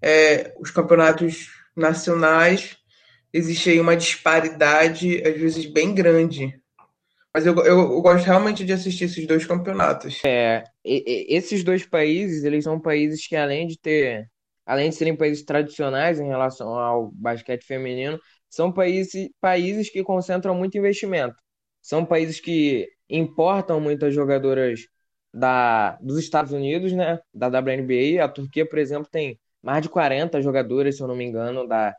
é, 0.02 0.52
os 0.58 0.70
campeonatos 0.70 1.50
nacionais 1.76 2.76
existe 3.32 3.70
aí 3.70 3.80
uma 3.80 3.96
disparidade, 3.96 5.22
às 5.26 5.36
vezes, 5.36 5.66
bem 5.66 5.94
grande. 5.94 6.58
Mas 7.32 7.46
eu, 7.46 7.54
eu, 7.58 7.78
eu, 7.78 8.02
gosto 8.02 8.24
realmente 8.24 8.64
de 8.64 8.72
assistir 8.72 9.04
esses 9.04 9.24
dois 9.24 9.46
campeonatos. 9.46 10.20
É, 10.24 10.64
esses 10.84 11.62
dois 11.62 11.86
países, 11.86 12.42
eles 12.42 12.64
são 12.64 12.80
países 12.80 13.26
que 13.26 13.36
além 13.36 13.68
de 13.68 13.78
ter, 13.78 14.28
além 14.70 14.90
de 14.90 14.94
serem 14.94 15.16
países 15.16 15.44
tradicionais 15.44 16.20
em 16.20 16.28
relação 16.28 16.78
ao 16.78 17.11
basquete 17.11 17.64
feminino, 17.64 18.20
são 18.48 18.70
países, 18.72 19.28
países 19.40 19.90
que 19.90 20.04
concentram 20.04 20.54
muito 20.54 20.78
investimento. 20.78 21.35
São 21.83 22.06
países 22.06 22.40
que 22.40 22.88
importam 23.09 23.80
muitas 23.80 24.14
jogadoras 24.14 24.83
da, 25.35 25.96
dos 25.96 26.18
Estados 26.20 26.52
Unidos, 26.52 26.92
né, 26.92 27.18
da 27.35 27.48
WNBA. 27.48 28.22
A 28.24 28.28
Turquia, 28.28 28.68
por 28.68 28.78
exemplo, 28.78 29.09
tem 29.11 29.40
mais 29.61 29.83
de 29.83 29.88
40 29.88 30.40
jogadoras, 30.40 30.96
se 30.96 31.02
eu 31.02 31.09
não 31.09 31.16
me 31.16 31.24
engano, 31.24 31.66
da, 31.66 31.92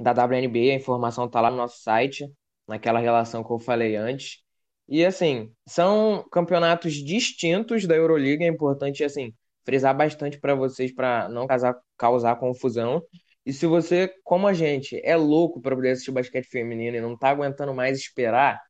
da 0.00 0.10
WNBA. 0.12 0.72
A 0.72 0.74
informação 0.74 1.26
está 1.26 1.40
lá 1.40 1.52
no 1.52 1.56
nosso 1.56 1.80
site, 1.82 2.28
naquela 2.66 2.98
relação 2.98 3.44
que 3.44 3.52
eu 3.52 3.60
falei 3.60 3.94
antes. 3.94 4.42
E 4.88 5.04
assim, 5.04 5.52
são 5.68 6.26
campeonatos 6.32 6.94
distintos 6.94 7.86
da 7.86 7.94
Euroliga, 7.94 8.44
é 8.44 8.48
importante 8.48 9.04
assim 9.04 9.32
frisar 9.64 9.96
bastante 9.96 10.38
para 10.38 10.54
vocês 10.54 10.92
para 10.94 11.28
não 11.28 11.46
causar, 11.46 11.76
causar 11.96 12.36
confusão. 12.36 13.02
E 13.44 13.52
se 13.52 13.66
você, 13.66 14.12
como 14.24 14.46
a 14.46 14.52
gente, 14.52 15.00
é 15.04 15.16
louco 15.16 15.60
para 15.60 15.74
poder 15.74 15.90
assistir 15.90 16.10
basquete 16.12 16.46
feminino 16.46 16.96
e 16.96 17.00
não 17.00 17.16
tá 17.16 17.30
aguentando 17.30 17.74
mais 17.74 17.98
esperar, 17.98 18.60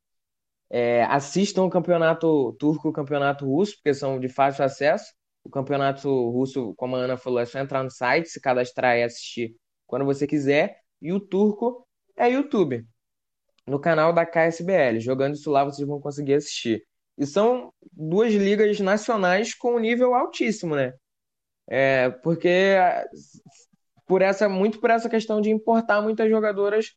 é, 0.71 1.03
assistam 1.05 1.65
o 1.65 1.71
campeonato 1.71 2.53
turco 2.59 2.89
e 2.89 2.91
o 2.91 2.93
campeonato 2.93 3.45
russo, 3.47 3.75
porque 3.77 3.93
são 3.95 4.21
de 4.21 4.29
fácil 4.29 4.65
acesso. 4.65 5.13
O 5.43 5.51
campeonato 5.51 6.09
russo, 6.31 6.75
como 6.77 6.97
a 6.97 7.01
Ana 7.01 7.17
falou, 7.17 7.41
é 7.41 7.47
só 7.47 7.59
entrar 7.59 7.83
no 7.83 7.91
site, 7.91 8.29
se 8.29 8.41
cadastrar 8.41 8.97
e 8.97 9.03
assistir 9.03 9.57
quando 9.87 10.05
você 10.05 10.27
quiser. 10.27 10.81
E 11.03 11.13
o 11.13 11.21
turco 11.21 11.87
é 12.17 12.31
YouTube, 12.31 12.87
no 13.67 13.81
canal 13.81 14.13
da 14.13 14.27
KSBL. 14.27 15.01
Jogando 15.01 15.35
isso 15.35 15.51
lá, 15.51 15.65
vocês 15.65 15.87
vão 15.87 16.01
conseguir 16.01 16.35
assistir. 16.35 16.85
E 17.19 17.27
são 17.27 17.73
duas 17.93 18.33
ligas 18.33 18.81
nacionais 18.81 19.55
com 19.55 19.77
um 19.77 19.79
nível 19.79 20.15
altíssimo, 20.15 20.75
né? 20.75 20.95
É, 21.69 22.11
porque 22.11 22.77
por 24.07 24.23
essa, 24.23 24.49
muito 24.49 24.81
por 24.81 24.91
essa 24.91 25.09
questão 25.09 25.41
de 25.41 25.51
importar 25.51 26.03
muitas 26.03 26.29
jogadoras 26.29 26.97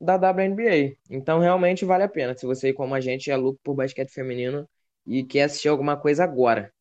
da 0.00 0.16
WNBA. 0.16 0.96
Então 1.10 1.38
realmente 1.38 1.84
vale 1.84 2.04
a 2.04 2.08
pena. 2.08 2.36
Se 2.36 2.46
você, 2.46 2.72
como 2.72 2.94
a 2.94 3.00
gente, 3.00 3.30
é 3.30 3.36
louco 3.36 3.60
por 3.62 3.74
basquete 3.74 4.10
feminino 4.12 4.68
e 5.06 5.24
quer 5.24 5.44
assistir 5.44 5.68
alguma 5.68 5.96
coisa 5.96 6.24
agora. 6.24 6.72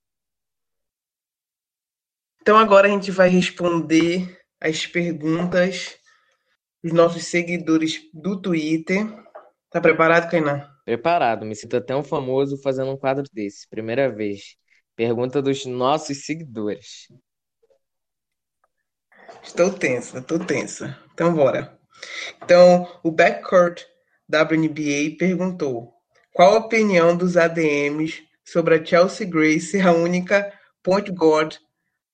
Então 2.41 2.57
agora 2.57 2.87
a 2.87 2.91
gente 2.91 3.11
vai 3.11 3.27
responder 3.27 4.39
as 4.61 4.85
perguntas 4.85 5.97
dos 6.83 6.93
nossos 6.93 7.25
seguidores 7.25 8.01
do 8.13 8.39
Twitter. 8.39 9.07
Tá 9.69 9.81
preparado, 9.81 10.29
Kainan? 10.29 10.74
Preparado. 10.85 11.45
Me 11.45 11.55
sinto 11.55 11.75
até 11.75 11.95
um 11.95 12.03
famoso 12.03 12.61
fazendo 12.61 12.91
um 12.91 12.97
quadro 12.97 13.25
desse. 13.33 13.67
Primeira 13.67 14.09
vez. 14.09 14.55
Pergunta 14.95 15.41
dos 15.41 15.65
nossos 15.65 16.25
seguidores. 16.25 17.07
Estou 19.43 19.73
tensa, 19.73 20.19
estou 20.19 20.39
tensa. 20.39 20.97
Então, 21.13 21.33
bora. 21.33 21.77
Então, 22.43 22.87
o 23.03 23.11
Backcourt 23.11 23.83
WNBA 24.29 25.17
perguntou: 25.17 25.93
qual 26.33 26.53
a 26.53 26.59
opinião 26.59 27.17
dos 27.17 27.35
ADMs 27.35 28.23
sobre 28.43 28.75
a 28.75 28.85
Chelsea 28.85 29.27
Gray 29.27 29.59
ser 29.59 29.87
a 29.87 29.91
única 29.91 30.51
point 30.83 31.11
guard 31.11 31.57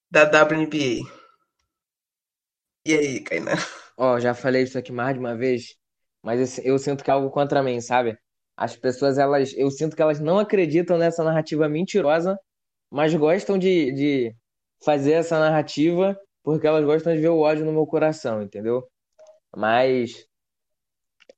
da 0.09 0.23
WNBA? 0.23 1.07
E 2.85 2.93
aí, 2.93 3.19
Kainan? 3.21 3.55
Ó, 3.97 4.15
oh, 4.15 4.19
já 4.19 4.33
falei 4.33 4.63
isso 4.63 4.77
aqui 4.77 4.91
mais 4.91 5.13
de 5.13 5.19
uma 5.19 5.35
vez, 5.35 5.75
mas 6.23 6.57
eu, 6.57 6.73
eu 6.73 6.79
sinto 6.79 7.03
que 7.03 7.11
é 7.11 7.13
algo 7.13 7.29
contra 7.29 7.61
mim, 7.61 7.79
sabe? 7.79 8.17
As 8.55 8.75
pessoas, 8.75 9.17
elas, 9.17 9.53
eu 9.57 9.71
sinto 9.71 9.95
que 9.95 10.01
elas 10.01 10.19
não 10.19 10.39
acreditam 10.39 10.97
nessa 10.97 11.23
narrativa 11.23 11.67
mentirosa, 11.69 12.37
mas 12.89 13.13
gostam 13.15 13.57
de, 13.57 13.91
de 13.93 14.35
fazer 14.83 15.13
essa 15.13 15.39
narrativa 15.39 16.17
porque 16.43 16.67
elas 16.67 16.83
gostam 16.85 17.13
de 17.13 17.21
ver 17.21 17.29
o 17.29 17.39
ódio 17.39 17.65
no 17.65 17.71
meu 17.71 17.85
coração, 17.85 18.41
entendeu? 18.41 18.83
Mas 19.55 20.25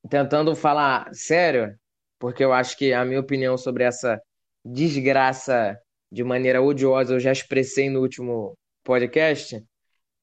tentando 0.10 0.56
falar 0.56 1.10
sério, 1.14 1.76
porque 2.20 2.44
eu 2.44 2.54
acho 2.54 2.78
que 2.78 2.94
a 2.94 3.06
minha 3.06 3.20
opinião 3.20 3.58
sobre 3.58 3.84
essa 3.84 4.22
desgraça 4.64 5.78
de 6.12 6.24
maneira 6.24 6.62
odiosa 6.62 7.14
eu 7.14 7.20
já 7.20 7.32
expressei 7.32 7.90
no 7.90 8.02
último 8.02 8.58
podcast, 8.84 9.64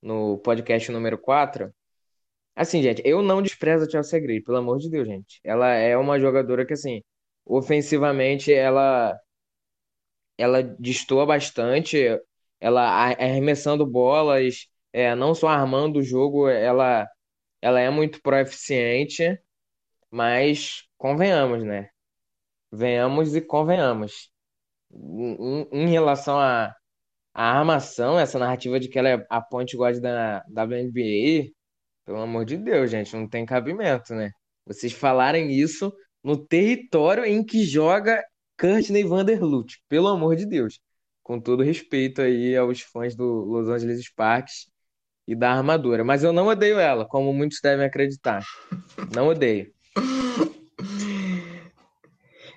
no 0.03 0.39
podcast 0.39 0.91
número 0.91 1.19
4. 1.19 1.73
Assim, 2.55 2.83
gente, 2.83 3.03
eu 3.05 3.23
não 3.23 3.43
desprezo 3.43 3.87
a 3.87 3.91
Chelsea 3.91 4.21
Gray, 4.21 4.41
pelo 4.43 4.59
amor 4.59 4.79
de 4.79 4.91
Deus, 4.91 5.07
gente. 5.09 5.41
Ela 5.45 5.69
é 5.75 5.97
uma 5.97 6.19
jogadora 6.21 6.67
que, 6.67 6.75
assim, 6.75 7.03
ofensivamente, 7.47 8.53
ela 8.53 9.19
ela 10.39 10.63
destoa 10.63 11.27
bastante, 11.27 11.99
ela 12.61 12.83
arremessando 13.13 13.87
bolas, 13.87 14.67
é, 14.93 15.15
não 15.15 15.35
só 15.35 15.49
armando 15.49 15.99
o 15.99 16.03
jogo, 16.03 16.49
ela, 16.49 17.09
ela 17.63 17.81
é 17.81 17.91
muito 17.91 18.23
proeficiente, 18.23 19.41
mas 20.11 20.85
convenhamos, 20.99 21.65
né? 21.65 21.91
Venhamos 22.73 23.35
e 23.37 23.41
convenhamos. 23.41 24.31
Em, 24.93 25.69
em 25.73 25.89
relação 25.91 26.39
à 26.41 26.75
armação, 27.35 28.19
essa 28.19 28.39
narrativa 28.39 28.81
de 28.81 28.89
que 28.89 28.99
ela 28.99 29.09
é 29.11 29.27
a 29.31 29.41
point 29.41 29.77
guard 29.77 30.01
da, 30.01 30.41
da 30.49 30.65
WNBA, 30.65 31.51
pelo 32.11 32.23
amor 32.23 32.45
de 32.45 32.57
Deus, 32.57 32.91
gente, 32.91 33.15
não 33.15 33.29
tem 33.29 33.47
cabimento, 33.47 34.13
né? 34.17 34.33
Vocês 34.67 34.93
falarem 34.93 35.53
isso 35.53 35.93
no 36.25 36.37
território 36.37 37.25
em 37.25 37.45
que 37.45 37.65
joga 37.65 38.21
Courtney 38.59 39.05
Vanderlut, 39.05 39.81
pelo 39.89 40.09
amor 40.09 40.35
de 40.35 40.45
Deus. 40.45 40.81
Com 41.23 41.41
todo 41.41 41.63
respeito 41.63 42.21
aí 42.21 42.57
aos 42.57 42.81
fãs 42.81 43.15
do 43.15 43.25
Los 43.25 43.69
Angeles 43.69 44.05
Sparks 44.05 44.67
e 45.25 45.37
da 45.37 45.53
armadura. 45.53 46.03
Mas 46.03 46.25
eu 46.25 46.33
não 46.33 46.49
odeio 46.49 46.81
ela, 46.81 47.07
como 47.07 47.33
muitos 47.33 47.61
devem 47.63 47.87
acreditar. 47.87 48.45
Não 49.15 49.29
odeio. 49.29 49.73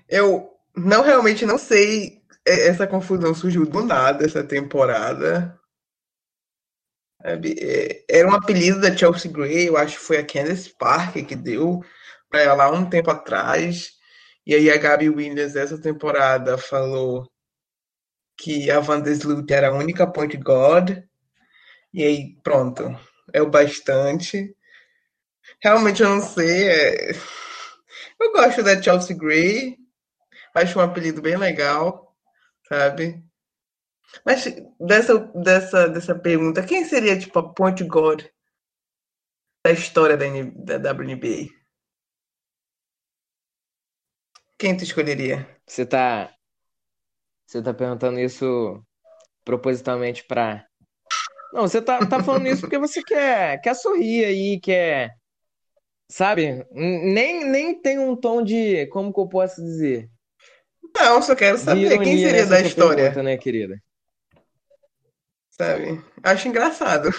Eu 0.09 0.49
não 0.75 1.03
realmente 1.03 1.45
não 1.45 1.59
sei. 1.59 2.23
É, 2.43 2.69
essa 2.69 2.87
confusão 2.87 3.35
surgiu 3.35 3.67
do 3.67 3.85
nada 3.85 4.25
essa 4.25 4.43
temporada. 4.43 5.55
É, 7.23 8.03
era 8.09 8.27
um 8.27 8.33
apelido 8.35 8.81
da 8.81 8.95
Chelsea 8.95 9.31
Gray, 9.31 9.67
eu 9.67 9.77
acho 9.77 9.97
que 9.97 10.03
foi 10.03 10.17
a 10.17 10.25
Candace 10.25 10.75
Parker 10.77 11.25
que 11.25 11.35
deu 11.35 11.81
para 12.29 12.41
ela 12.41 12.69
um 12.71 12.89
tempo 12.89 13.09
atrás. 13.11 13.91
E 14.45 14.53
aí 14.53 14.69
a 14.69 14.77
Gabi 14.77 15.09
Williams 15.09 15.55
essa 15.55 15.79
temporada 15.79 16.57
falou 16.57 17.31
que 18.37 18.69
a 18.69 18.79
Van 18.79 18.99
Deslut 18.99 19.51
era 19.53 19.69
a 19.69 19.73
única 19.73 20.05
point 20.05 20.35
guard. 20.37 21.01
E 21.93 22.03
aí, 22.03 22.35
pronto. 22.43 22.83
É 23.31 23.41
o 23.41 23.49
bastante. 23.49 24.55
Realmente 25.61 26.01
eu 26.01 26.09
não 26.09 26.21
sei. 26.21 26.67
É... 26.69 27.11
Eu 28.19 28.31
gosto 28.33 28.63
da 28.63 28.81
Chelsea 28.81 29.15
Gray. 29.15 29.77
Acho 30.53 30.79
um 30.79 30.81
apelido 30.81 31.21
bem 31.21 31.37
legal, 31.37 32.15
sabe? 32.67 33.23
Mas 34.25 34.45
dessa, 34.79 35.19
dessa, 35.35 35.87
dessa 35.89 36.15
pergunta, 36.15 36.65
quem 36.65 36.85
seria 36.85 37.17
tipo 37.17 37.39
a 37.39 37.53
point 37.53 37.83
guard 37.83 38.25
da 39.65 39.71
história 39.71 40.17
da, 40.17 40.77
da 40.77 40.91
WNBA? 40.91 41.49
Quem 44.57 44.77
tu 44.77 44.83
escolheria? 44.83 45.47
Você 45.65 45.85
tá 45.85 46.33
você 47.45 47.61
tá 47.61 47.73
perguntando 47.73 48.19
isso 48.19 48.83
propositalmente 49.45 50.23
para 50.25 50.65
Não, 51.53 51.63
você 51.63 51.81
tá, 51.81 52.05
tá 52.05 52.23
falando 52.23 52.47
isso 52.47 52.61
porque 52.61 52.79
você 52.79 53.03
quer, 53.03 53.61
quer 53.61 53.75
sorrir 53.75 54.25
aí, 54.25 54.59
quer. 54.59 55.11
Sabe? 56.09 56.65
Nem, 56.71 57.45
nem 57.45 57.79
tem 57.79 57.99
um 57.99 58.15
tom 58.15 58.43
de. 58.43 58.87
Como 58.87 59.13
que 59.13 59.19
eu 59.19 59.27
posso 59.27 59.61
dizer? 59.61 60.09
Não, 60.95 61.21
só 61.21 61.35
quero 61.35 61.57
saber 61.57 61.97
quem 61.99 62.17
seria 62.17 62.45
da 62.45 62.61
história. 62.61 63.03
Pergunta, 63.03 63.23
né, 63.23 63.37
querida? 63.37 63.81
Sabe? 65.63 66.03
Acho 66.21 66.47
engraçado. 66.49 67.09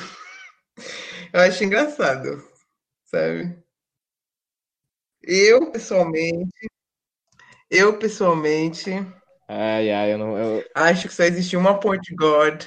Eu 1.33 1.41
acho 1.41 1.65
engraçado. 1.65 2.47
Sabe? 3.07 3.57
Eu, 5.23 5.71
pessoalmente. 5.73 6.69
Eu, 7.71 7.99
pessoalmente 7.99 8.91
Ai, 9.49 9.91
ai, 9.91 10.13
eu 10.13 10.19
não. 10.19 10.39
Eu... 10.39 10.65
Acho 10.75 11.09
que 11.09 11.15
só 11.15 11.23
existe 11.25 11.57
uma 11.57 11.81
point 11.81 12.15
guard. 12.15 12.67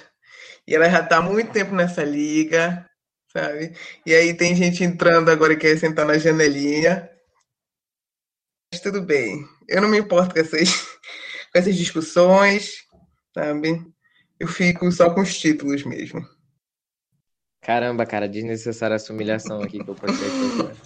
E 0.67 0.75
ela 0.75 0.89
já 0.89 1.03
tá 1.03 1.17
há 1.17 1.21
muito 1.21 1.51
tempo 1.51 1.73
nessa 1.75 2.03
liga, 2.03 2.89
sabe? 3.32 3.75
E 4.05 4.13
aí 4.13 4.34
tem 4.36 4.55
gente 4.55 4.84
entrando 4.84 5.30
agora 5.30 5.55
que 5.55 5.61
quer 5.61 5.78
sentar 5.78 6.05
na 6.05 6.17
janelinha. 6.17 7.09
Mas 8.71 8.82
tudo 8.82 9.01
bem. 9.01 9.45
Eu 9.67 9.82
não 9.82 9.89
me 9.89 9.99
importo 9.99 10.34
com 10.34 10.39
essas, 10.39 10.69
com 11.53 11.59
essas 11.59 11.75
discussões, 11.75 12.84
sabe? 13.34 13.86
Eu 14.39 14.47
fico 14.47 14.91
só 14.91 15.13
com 15.13 15.21
os 15.21 15.38
títulos 15.38 15.83
mesmo. 15.83 16.27
Caramba, 17.61 18.05
cara, 18.05 18.29
desnecessária 18.29 18.95
essa 18.95 19.11
humilhação 19.11 19.61
aqui 19.61 19.83
que 19.83 19.89
eu 19.89 19.95
passei 19.95 20.27
aqui. 20.27 20.77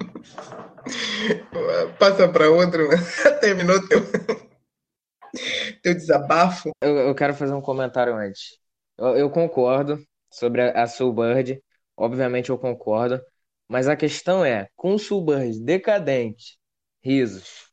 Passa 1.98 2.28
para 2.28 2.50
outro, 2.50 2.88
terminou 3.40 3.86
teu, 3.86 4.00
teu 5.82 5.94
desabafo. 5.94 6.70
Eu, 6.80 6.96
eu 6.96 7.14
quero 7.14 7.34
fazer 7.34 7.54
um 7.54 7.60
comentário 7.60 8.14
antes. 8.14 8.58
Eu, 8.98 9.16
eu 9.16 9.30
concordo 9.30 10.02
sobre 10.30 10.62
a, 10.62 10.82
a 10.82 10.86
Soulbird, 10.86 11.62
obviamente 11.96 12.50
eu 12.50 12.58
concordo, 12.58 13.20
mas 13.68 13.88
a 13.88 13.96
questão 13.96 14.44
é, 14.44 14.68
com 14.76 14.94
o 14.94 14.98
Soulbird 14.98 15.60
decadente, 15.60 16.58
risos, 17.02 17.69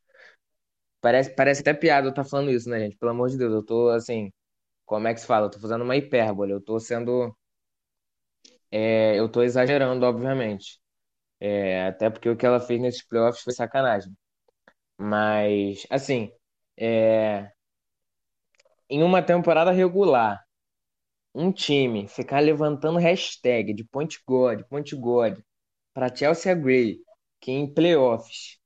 parece, 1.01 1.35
parece 1.35 1.61
até 1.61 1.73
piada 1.73 2.07
eu 2.07 2.11
estar 2.11 2.23
tá 2.23 2.29
falando 2.29 2.51
isso, 2.51 2.69
né, 2.69 2.79
gente? 2.79 2.97
Pelo 2.97 3.11
amor 3.11 3.29
de 3.29 3.37
Deus, 3.37 3.53
eu 3.53 3.63
tô 3.65 3.89
assim, 3.89 4.31
como 4.85 5.07
é 5.07 5.13
que 5.15 5.21
se 5.21 5.27
fala? 5.27 5.47
Eu 5.47 5.51
tô 5.51 5.59
fazendo 5.59 5.83
uma 5.83 5.97
hipérbole, 5.97 6.51
eu 6.53 6.61
tô 6.61 6.79
sendo. 6.79 7.35
É, 8.71 9.17
eu 9.19 9.29
tô 9.29 9.41
exagerando, 9.43 10.05
obviamente. 10.05 10.79
É, 11.39 11.87
até 11.87 12.09
porque 12.09 12.29
o 12.29 12.37
que 12.37 12.45
ela 12.45 12.59
fez 12.59 12.81
nesses 12.81 13.05
playoffs 13.05 13.43
foi 13.43 13.53
sacanagem. 13.53 14.13
Mas, 14.97 15.85
assim, 15.91 16.31
é, 16.77 17.51
em 18.89 19.03
uma 19.03 19.21
temporada 19.21 19.71
regular, 19.71 20.43
um 21.35 21.51
time 21.51 22.07
ficar 22.07 22.41
levantando 22.41 22.99
hashtag 22.99 23.73
de 23.73 23.83
point 23.85 24.19
god, 24.27 24.63
point 24.69 24.95
god, 24.95 25.39
para 25.93 26.13
Chelsea 26.15 26.55
Gray, 26.55 26.99
que 27.41 27.51
em 27.51 27.71
playoffs 27.73 28.56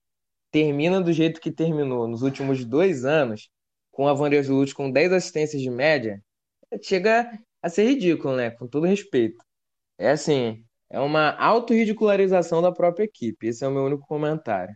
termina 0.51 1.01
do 1.01 1.13
jeito 1.13 1.41
que 1.41 1.51
terminou 1.51 2.07
nos 2.07 2.21
últimos 2.21 2.65
dois 2.65 3.05
anos, 3.05 3.49
com 3.91 4.07
a 4.07 4.13
Vanderbilt 4.13 4.73
com 4.73 4.91
10 4.91 5.13
assistências 5.13 5.61
de 5.61 5.69
média, 5.69 6.21
chega 6.81 7.31
a 7.61 7.69
ser 7.69 7.85
ridículo, 7.85 8.35
né? 8.35 8.51
Com 8.51 8.67
todo 8.67 8.85
respeito. 8.85 9.43
É 9.97 10.11
assim, 10.11 10.63
é 10.89 10.99
uma 10.99 11.31
autorridicularização 11.37 12.61
da 12.61 12.71
própria 12.71 13.05
equipe. 13.05 13.47
Esse 13.47 13.63
é 13.63 13.67
o 13.67 13.71
meu 13.71 13.85
único 13.85 14.05
comentário. 14.07 14.75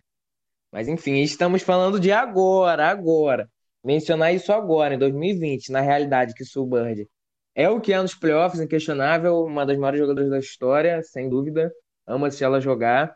Mas 0.72 0.88
enfim, 0.88 1.22
estamos 1.22 1.62
falando 1.62 2.00
de 2.00 2.12
agora, 2.12 2.88
agora. 2.90 3.50
Mencionar 3.84 4.34
isso 4.34 4.52
agora, 4.52 4.96
em 4.96 5.00
2020, 5.00 5.72
na 5.72 5.82
realidade 5.82 6.34
que 6.34 6.44
o 6.58 6.66
Bird 6.66 7.08
é 7.56 7.70
o 7.70 7.80
que 7.80 7.94
é 7.94 8.02
nos 8.02 8.14
playoffs, 8.14 8.60
inquestionável, 8.62 9.44
uma 9.46 9.66
das 9.66 9.78
maiores 9.78 10.00
jogadoras 10.00 10.30
da 10.30 10.40
história, 10.40 11.02
sem 11.04 11.30
dúvida. 11.30 11.72
Ama-se 12.06 12.44
ela 12.44 12.60
jogar 12.60 13.16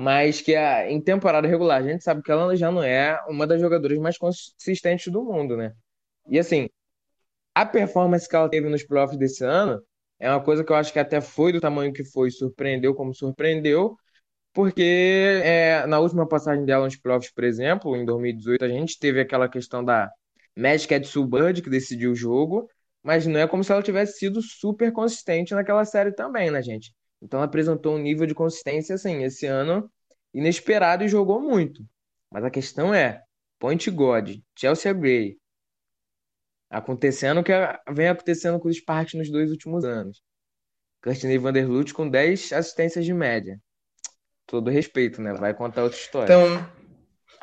mas 0.00 0.40
que 0.40 0.54
a, 0.54 0.88
em 0.88 1.00
temporada 1.00 1.48
regular 1.48 1.80
a 1.80 1.82
gente 1.82 2.04
sabe 2.04 2.22
que 2.22 2.30
ela 2.30 2.54
já 2.54 2.70
não 2.70 2.84
é 2.84 3.20
uma 3.28 3.48
das 3.48 3.60
jogadoras 3.60 3.98
mais 3.98 4.16
consistentes 4.16 5.12
do 5.12 5.24
mundo, 5.24 5.56
né? 5.56 5.74
E 6.28 6.38
assim, 6.38 6.68
a 7.54 7.66
performance 7.66 8.28
que 8.28 8.36
ela 8.36 8.48
teve 8.48 8.68
nos 8.68 8.84
playoffs 8.84 9.18
desse 9.18 9.44
ano 9.44 9.82
é 10.20 10.30
uma 10.30 10.42
coisa 10.44 10.64
que 10.64 10.72
eu 10.72 10.76
acho 10.76 10.92
que 10.92 11.00
até 11.00 11.20
foi 11.20 11.52
do 11.52 11.60
tamanho 11.60 11.92
que 11.92 12.04
foi, 12.04 12.30
surpreendeu 12.30 12.94
como 12.94 13.12
surpreendeu, 13.12 13.96
porque 14.52 15.42
é, 15.44 15.86
na 15.86 16.00
última 16.00 16.28
passagem 16.28 16.64
dela 16.64 16.84
nos 16.86 16.96
playoffs, 16.96 17.32
por 17.34 17.44
exemplo, 17.44 17.96
em 17.96 18.04
2018, 18.04 18.64
a 18.64 18.68
gente 18.68 18.98
teve 19.00 19.20
aquela 19.20 19.48
questão 19.48 19.84
da 19.84 20.10
Magic 20.56 20.94
at 20.94 21.08
Bird, 21.28 21.62
que 21.62 21.70
decidiu 21.70 22.12
o 22.12 22.16
jogo, 22.16 22.68
mas 23.02 23.26
não 23.26 23.40
é 23.40 23.48
como 23.48 23.64
se 23.64 23.72
ela 23.72 23.82
tivesse 23.82 24.18
sido 24.18 24.42
super 24.42 24.92
consistente 24.92 25.54
naquela 25.54 25.84
série 25.84 26.12
também, 26.12 26.52
né, 26.52 26.62
gente? 26.62 26.92
Então 27.20 27.42
apresentou 27.42 27.96
um 27.96 27.98
nível 27.98 28.26
de 28.26 28.34
consistência 28.34 28.94
assim, 28.94 29.22
esse 29.24 29.46
ano 29.46 29.90
inesperado 30.32 31.04
e 31.04 31.08
jogou 31.08 31.40
muito. 31.40 31.82
Mas 32.30 32.44
a 32.44 32.50
questão 32.50 32.94
é, 32.94 33.22
Point 33.58 33.90
God, 33.90 34.36
Chelsea 34.56 34.92
Gray, 34.92 35.36
acontecendo 36.70 37.40
o 37.40 37.44
que 37.44 37.52
vem 37.90 38.08
acontecendo 38.08 38.58
com 38.60 38.68
os 38.68 38.76
Sparks 38.76 39.14
nos 39.14 39.30
dois 39.30 39.50
últimos 39.50 39.84
anos. 39.84 40.22
Courtney 41.02 41.38
Vanderlut 41.38 41.94
com 41.94 42.08
10 42.08 42.52
assistências 42.52 43.04
de 43.04 43.14
média. 43.14 43.58
Todo 44.46 44.70
respeito, 44.70 45.20
né? 45.22 45.32
Vai 45.34 45.54
contar 45.54 45.84
outra 45.84 45.98
história. 45.98 46.32
Então, 46.32 46.70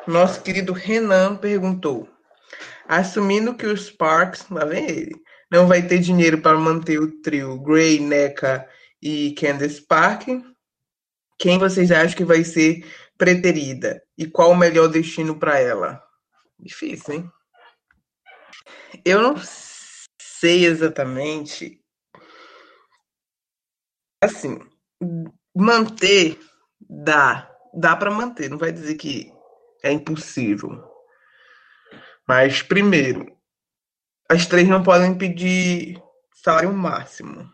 nosso 0.06 0.42
querido 0.42 0.72
Renan 0.72 1.36
perguntou: 1.36 2.08
assumindo 2.86 3.54
que 3.54 3.66
os 3.66 3.86
Sparks, 3.86 4.48
lá 4.50 4.64
vem 4.64 4.88
ele, 4.88 5.12
não 5.50 5.66
vai 5.66 5.86
ter 5.86 5.98
dinheiro 5.98 6.40
para 6.40 6.58
manter 6.58 6.98
o 6.98 7.20
trio 7.22 7.58
Gray, 7.60 8.00
Neca 8.00 8.68
e 9.00 9.32
Candace 9.32 9.80
Park. 9.80 10.28
Quem 11.38 11.58
vocês 11.58 11.90
acham 11.90 12.16
que 12.16 12.24
vai 12.24 12.44
ser 12.44 12.86
preterida? 13.18 14.02
E 14.16 14.26
qual 14.26 14.50
o 14.50 14.56
melhor 14.56 14.88
destino 14.88 15.38
para 15.38 15.58
ela? 15.58 16.02
Difícil, 16.58 17.14
hein? 17.14 17.32
Eu 19.04 19.22
não 19.22 19.36
sei 20.20 20.64
exatamente. 20.64 21.80
Assim, 24.22 24.58
manter 25.54 26.38
dá, 26.80 27.50
dá 27.74 27.96
para 27.96 28.10
manter, 28.10 28.48
não 28.48 28.58
vai 28.58 28.72
dizer 28.72 28.94
que 28.96 29.32
é 29.82 29.92
impossível. 29.92 30.82
Mas 32.26 32.62
primeiro, 32.62 33.26
as 34.28 34.46
três 34.46 34.68
não 34.68 34.82
podem 34.82 35.16
pedir 35.16 36.02
salário 36.32 36.72
máximo. 36.72 37.48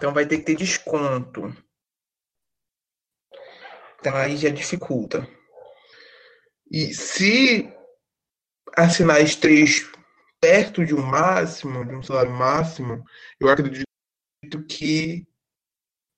Então 0.00 0.14
vai 0.14 0.24
ter 0.26 0.38
que 0.38 0.44
ter 0.44 0.56
desconto. 0.56 1.54
Então 3.98 4.16
aí 4.16 4.34
já 4.38 4.48
dificulta. 4.48 5.28
E 6.70 6.94
se 6.94 7.70
assinar 8.74 9.20
as 9.20 9.36
três 9.36 9.86
perto 10.40 10.86
de 10.86 10.94
um 10.94 11.02
máximo, 11.02 11.84
de 11.84 11.94
um 11.94 12.02
salário 12.02 12.32
máximo, 12.32 13.04
eu 13.38 13.50
acredito 13.50 13.84
que 14.66 15.28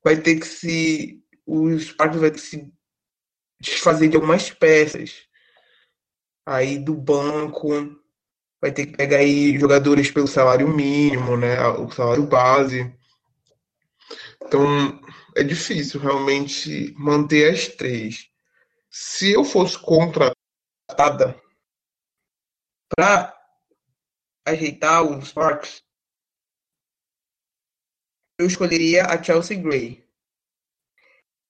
vai 0.04 0.16
ter 0.16 0.38
que 0.38 0.46
se. 0.46 1.20
Os 1.44 1.90
parques 1.90 2.20
vai 2.20 2.30
ter 2.30 2.38
que 2.38 2.46
se 2.46 2.72
desfazer 3.60 4.08
de 4.08 4.14
algumas 4.14 4.48
peças. 4.48 5.26
Aí 6.46 6.78
do 6.78 6.94
banco 6.94 7.68
vai 8.60 8.70
ter 8.70 8.86
que 8.86 8.96
pegar 8.96 9.16
aí 9.16 9.58
jogadores 9.58 10.08
pelo 10.08 10.28
salário 10.28 10.68
mínimo, 10.68 11.36
né? 11.36 11.60
O 11.66 11.90
salário 11.90 12.24
base. 12.24 13.01
Então, 14.46 15.00
é 15.36 15.42
difícil 15.42 16.00
realmente 16.00 16.92
manter 16.96 17.52
as 17.52 17.68
três. 17.68 18.30
Se 18.90 19.32
eu 19.32 19.44
fosse 19.44 19.78
contratada 19.78 21.40
para 22.94 23.34
ajeitar 24.46 25.02
os 25.02 25.28
Sparks, 25.28 25.82
eu 28.38 28.46
escolheria 28.46 29.06
a 29.06 29.22
Chelsea 29.22 29.60
Gray. 29.60 30.06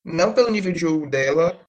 Não 0.05 0.34
pelo 0.34 0.51
nível 0.51 0.72
de 0.72 0.80
jogo 0.80 1.09
dela, 1.09 1.66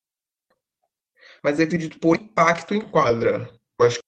mas 1.44 1.60
eu 1.60 1.66
acredito 1.66 2.00
por 2.00 2.18
impacto 2.18 2.74
em 2.74 2.82
quadra. 2.90 3.50
Eu 3.80 3.86
acho 3.86 3.98
que 4.00 4.04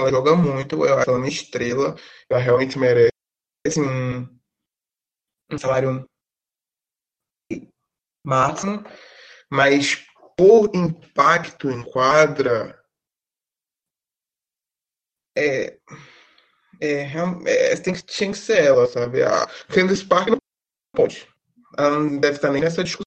ela 0.00 0.10
joga 0.10 0.34
muito, 0.34 0.84
eu 0.84 0.98
acho 0.98 1.10
ela 1.10 1.18
uma 1.18 1.28
estrela, 1.28 1.96
ela 2.28 2.40
realmente 2.40 2.78
merece 2.78 3.12
um, 3.78 4.22
um 5.50 5.58
salário 5.58 6.08
máximo, 8.24 8.84
mas 9.50 10.04
por 10.36 10.70
impacto 10.74 11.70
em 11.70 11.82
quadra, 11.82 12.82
é, 15.36 15.78
é, 16.80 17.02
é, 17.46 17.76
tem 17.76 17.94
que, 17.94 18.02
tinha 18.02 18.30
que 18.30 18.38
ser 18.38 18.64
ela, 18.64 18.86
sabe? 18.86 19.22
A 19.22 19.46
Candice 19.68 20.04
Park 20.04 20.28
não 20.28 20.38
pode. 20.94 21.28
Ela 21.76 21.98
não 21.98 22.18
deve 22.18 22.36
estar 22.36 22.50
nem 22.50 22.62
nessa 22.62 22.82
discussão. 22.82 23.04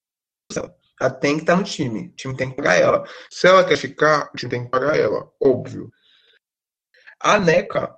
Ela 1.00 1.12
tem 1.12 1.36
que 1.36 1.44
estar 1.44 1.56
no 1.56 1.64
time. 1.64 2.08
O 2.08 2.16
time 2.16 2.36
tem 2.36 2.50
que 2.50 2.56
pagar 2.56 2.76
ela. 2.76 3.04
Se 3.30 3.48
ela 3.48 3.66
quer 3.66 3.78
ficar, 3.78 4.30
o 4.34 4.38
time 4.38 4.50
tem 4.50 4.64
que 4.66 4.72
pagar 4.72 4.98
ela, 4.98 5.32
óbvio. 5.42 5.92
A 7.20 7.40
NECA, 7.40 7.96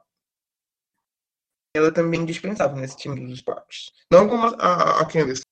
ela 1.75 1.91
também 1.91 2.19
é 2.19 2.23
indispensável 2.23 2.77
nesse 2.77 2.97
time 2.97 3.27
dos 3.27 3.39
Sparks. 3.39 3.91
Não 4.11 4.27
como 4.27 4.47
a, 4.47 5.01
a 5.01 5.05
Candice, 5.05 5.43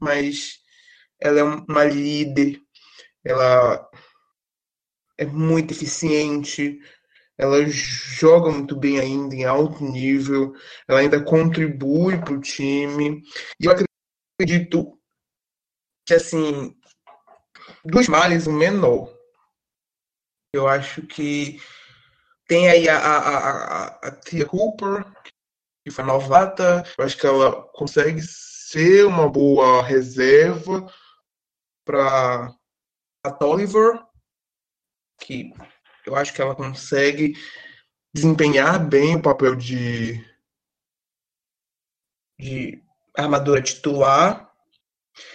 mas 0.00 0.60
ela 1.20 1.40
é 1.40 1.42
uma 1.42 1.84
líder, 1.84 2.60
ela 3.24 3.88
é 5.18 5.26
muito 5.26 5.72
eficiente, 5.72 6.80
ela 7.36 7.64
joga 7.66 8.50
muito 8.50 8.76
bem 8.76 8.98
ainda 8.98 9.34
em 9.34 9.44
alto 9.44 9.84
nível, 9.84 10.54
ela 10.86 11.00
ainda 11.00 11.22
contribui 11.22 12.18
para 12.18 12.34
o 12.34 12.40
time. 12.40 13.22
E 13.60 13.66
eu 13.66 13.72
acredito 13.72 14.98
que, 16.06 16.14
assim, 16.14 16.76
dos 17.84 18.08
males, 18.08 18.46
o 18.46 18.52
menor. 18.52 19.12
Eu 20.52 20.66
acho 20.66 21.02
que 21.02 21.60
tem 22.46 22.68
aí 22.68 22.88
a, 22.88 22.98
a, 22.98 23.18
a, 23.18 23.86
a 24.08 24.10
Tia 24.12 24.46
Cooper, 24.46 25.04
que 25.84 25.92
foi 25.92 26.04
novata. 26.04 26.82
Eu 26.96 27.04
acho 27.04 27.16
que 27.16 27.26
ela 27.26 27.62
consegue 27.72 28.20
ser 28.22 29.04
uma 29.04 29.28
boa 29.28 29.82
reserva 29.82 30.90
para 31.88 32.54
a 33.24 33.30
Tolliver, 33.30 33.98
que 35.18 35.54
eu 36.06 36.14
acho 36.14 36.34
que 36.34 36.42
ela 36.42 36.54
consegue 36.54 37.34
desempenhar 38.14 38.86
bem 38.86 39.16
o 39.16 39.22
papel 39.22 39.56
de, 39.56 40.22
de 42.38 42.82
armadura 43.16 43.62
titular. 43.62 44.52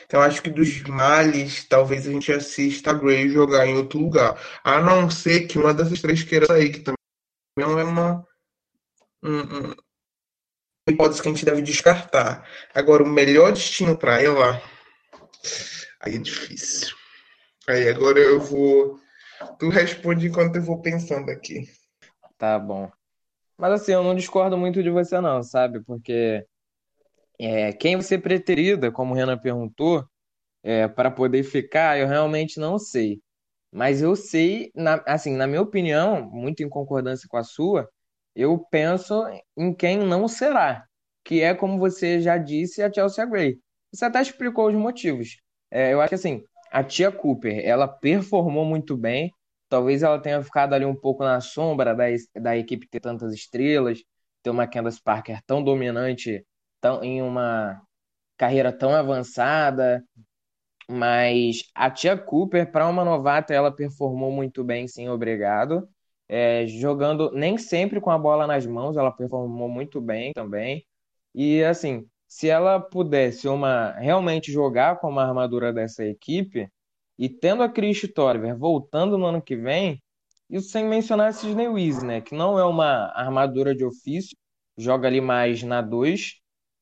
Então 0.06 0.22
acho 0.22 0.44
que 0.44 0.52
dos 0.52 0.84
males, 0.84 1.68
talvez 1.68 2.08
a 2.08 2.12
gente 2.12 2.32
assista 2.32 2.92
a 2.92 2.94
Grey 2.94 3.30
jogar 3.30 3.66
em 3.66 3.76
outro 3.76 3.98
lugar. 3.98 4.40
A 4.64 4.80
não 4.80 5.10
ser 5.10 5.48
que 5.48 5.58
uma 5.58 5.74
dessas 5.74 6.00
três 6.02 6.24
queira 6.24 6.46
sair, 6.46 6.72
que 6.72 6.82
também 6.82 6.98
é 7.58 7.84
uma, 7.84 8.24
um, 9.24 9.74
hipótese 10.88 11.20
que 11.20 11.28
a 11.28 11.32
gente 11.32 11.46
deve 11.46 11.64
descartar. 11.64 12.48
Agora, 12.76 13.04
o 13.04 13.10
melhor 13.10 13.52
destino 13.52 13.98
para 13.98 14.22
ela, 14.22 14.62
aí 16.04 16.16
é 16.16 16.20
difícil. 16.20 16.96
Aí 17.68 17.88
agora 17.90 18.20
eu 18.20 18.40
vou. 18.40 19.00
Tu 19.60 19.70
responde 19.70 20.28
enquanto 20.28 20.58
eu 20.58 20.64
vou 20.64 20.82
pensando 20.82 21.30
aqui. 21.30 21.68
Tá 22.38 22.60
bom. 22.60 22.92
Mas 23.58 23.74
assim, 23.74 23.94
eu 23.94 24.04
não 24.04 24.16
discordo 24.16 24.58
muito 24.58 24.84
de 24.84 24.90
você, 24.90 25.20
não, 25.22 25.42
sabe? 25.42 25.82
Porque 25.84 26.46
é, 27.40 27.72
quem 27.74 27.96
você 27.96 28.18
preterida, 28.18 28.92
como 28.92 29.14
o 29.14 29.16
Renan 29.16 29.38
perguntou, 29.38 30.06
é, 30.64 30.88
para 30.88 31.12
poder 31.12 31.44
ficar, 31.44 31.98
eu 31.98 32.08
realmente 32.08 32.60
não 32.60 32.78
sei. 32.78 33.22
Mas 33.72 34.02
eu 34.02 34.16
sei, 34.16 34.72
na, 34.76 35.04
assim, 35.06 35.36
na 35.36 35.48
minha 35.48 35.62
opinião, 35.62 36.30
muito 36.30 36.64
em 36.64 36.70
concordância 36.70 37.28
com 37.30 37.38
a 37.38 37.44
sua, 37.44 37.90
eu 38.36 38.58
penso 38.72 39.24
em 39.58 39.74
quem 39.74 39.98
não 40.00 40.28
será, 40.28 40.86
que 41.24 41.42
é, 41.42 41.54
como 41.54 41.80
você 41.80 42.22
já 42.22 42.38
disse, 42.38 42.82
a 42.82 42.92
Chelsea 42.92 43.26
Gray. 43.26 43.60
Você 43.92 44.06
até 44.06 44.22
explicou 44.22 44.68
os 44.70 44.76
motivos. 44.76 45.43
É, 45.74 45.92
eu 45.94 46.00
acho 46.02 46.10
que, 46.10 46.16
assim, 46.16 46.44
a 46.72 46.84
tia 46.84 47.12
Cooper, 47.12 47.60
ela 47.66 47.88
performou 47.88 48.64
muito 48.66 48.96
bem, 48.96 49.34
talvez 49.70 50.04
ela 50.04 50.20
tenha 50.22 50.44
ficado 50.44 50.74
ali 50.74 50.86
um 50.86 50.96
pouco 50.96 51.24
na 51.24 51.42
sombra 51.42 51.96
da, 51.96 52.06
da 52.40 52.56
equipe 52.58 52.88
ter 52.88 53.00
tantas 53.00 53.34
estrelas, 53.34 54.00
ter 54.44 54.52
uma 54.52 54.68
Candace 54.68 55.02
Parker 55.02 55.42
tão 55.48 55.64
dominante 55.64 56.46
tão, 56.80 57.04
em 57.04 57.22
uma 57.24 57.82
carreira 58.38 58.72
tão 58.74 58.96
avançada, 58.96 60.04
mas 60.90 61.64
a 61.76 61.90
tia 61.90 62.18
Cooper, 62.18 62.72
para 62.72 62.88
uma 62.88 63.06
novata, 63.06 63.54
ela 63.54 63.72
performou 63.76 64.32
muito 64.32 64.64
bem, 64.64 64.88
sim, 64.88 65.08
obrigado. 65.10 65.88
É, 66.28 66.66
jogando 66.68 67.32
nem 67.32 67.58
sempre 67.58 68.02
com 68.02 68.12
a 68.12 68.18
bola 68.18 68.48
nas 68.48 68.66
mãos, 68.66 68.98
ela 68.98 69.12
performou 69.12 69.70
muito 69.70 70.02
bem 70.02 70.34
também. 70.34 70.86
E 71.34 71.64
assim, 71.64 72.08
se 72.34 72.50
ela 72.50 72.80
pudesse 72.80 73.48
uma 73.48 73.92
realmente 73.92 74.52
jogar 74.52 75.00
com 75.00 75.08
uma 75.08 75.24
armadura 75.24 75.72
dessa 75.72 76.04
equipe 76.04 76.68
e 77.16 77.30
tendo 77.30 77.62
a 77.62 77.70
Chris 77.70 78.02
Torver 78.12 78.58
voltando 78.58 79.20
no 79.20 79.28
ano 79.28 79.40
que 79.40 79.56
vem, 79.56 80.02
isso 80.50 80.70
sem 80.70 80.84
mencionar 80.84 81.28
a 81.28 81.32
Sidney 81.32 81.68
Wiese, 81.68 82.04
né, 82.04 82.22
que 82.22 82.34
não 82.34 82.58
é 82.58 82.66
uma 82.66 83.12
armadura 83.14 83.76
de 83.76 83.86
ofício, 83.86 84.36
joga 84.76 85.08
ali 85.08 85.22
mais 85.22 85.62
na 85.62 85.80
2. 85.80 86.40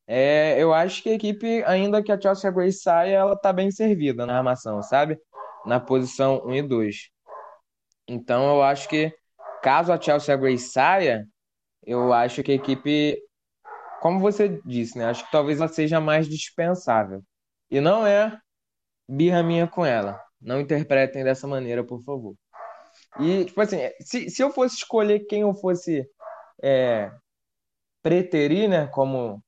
É, 0.08 0.56
eu 0.58 0.74
acho 0.74 1.04
que 1.04 1.10
a 1.10 1.16
equipe, 1.16 1.62
ainda 1.66 2.02
que 2.02 2.14
a 2.14 2.20
Chelsea 2.20 2.50
Gray 2.50 2.72
saia, 2.72 3.18
ela 3.18 3.36
tá 3.36 3.52
bem 3.52 3.70
servida 3.72 4.26
na 4.26 4.38
armação, 4.38 4.82
sabe? 4.82 5.20
Na 5.66 5.82
posição 5.82 6.46
1 6.46 6.56
e 6.56 6.62
2. 6.62 7.10
Então 8.08 8.56
eu 8.56 8.64
acho 8.64 8.88
que 8.88 9.14
caso 9.62 9.92
a 9.92 10.00
Chelsea 10.00 10.38
Gray 10.38 10.58
saia, 10.58 11.28
eu 11.86 12.14
acho 12.14 12.42
que 12.42 12.54
a 12.54 12.56
equipe, 12.56 13.22
como 14.02 14.20
você 14.20 14.60
disse, 14.66 14.98
né? 14.98 15.06
Acho 15.06 15.24
que 15.24 15.32
talvez 15.32 15.60
ela 15.60 15.68
seja 15.68 16.02
mais 16.02 16.28
dispensável. 16.28 17.24
E 17.70 17.80
não 17.80 18.06
é 18.06 18.36
birra 19.08 19.44
minha 19.44 19.68
com 19.68 19.86
ela. 19.86 20.20
Não 20.42 20.60
interpretem 20.60 21.24
dessa 21.24 21.48
maneira, 21.48 21.84
por 21.84 22.02
favor. 22.02 22.36
E, 23.20 23.46
tipo 23.46 23.62
assim, 23.62 23.78
se, 24.00 24.28
se 24.32 24.42
eu 24.42 24.52
fosse 24.52 24.78
escolher 24.78 25.20
quem 25.28 25.42
eu 25.42 25.54
fosse 25.54 26.04
é, 26.64 27.12
preterir, 28.02 28.68
né? 28.68 28.88
Como. 28.88 29.40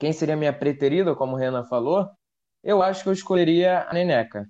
Quem 0.00 0.14
seria 0.14 0.36
minha 0.36 0.52
preterida, 0.52 1.14
como 1.14 1.34
o 1.34 1.38
Renan 1.38 1.64
falou, 1.64 2.08
eu 2.62 2.82
acho 2.82 3.02
que 3.02 3.10
eu 3.10 3.12
escolheria 3.12 3.82
a 3.82 3.92
Neneca. 3.92 4.48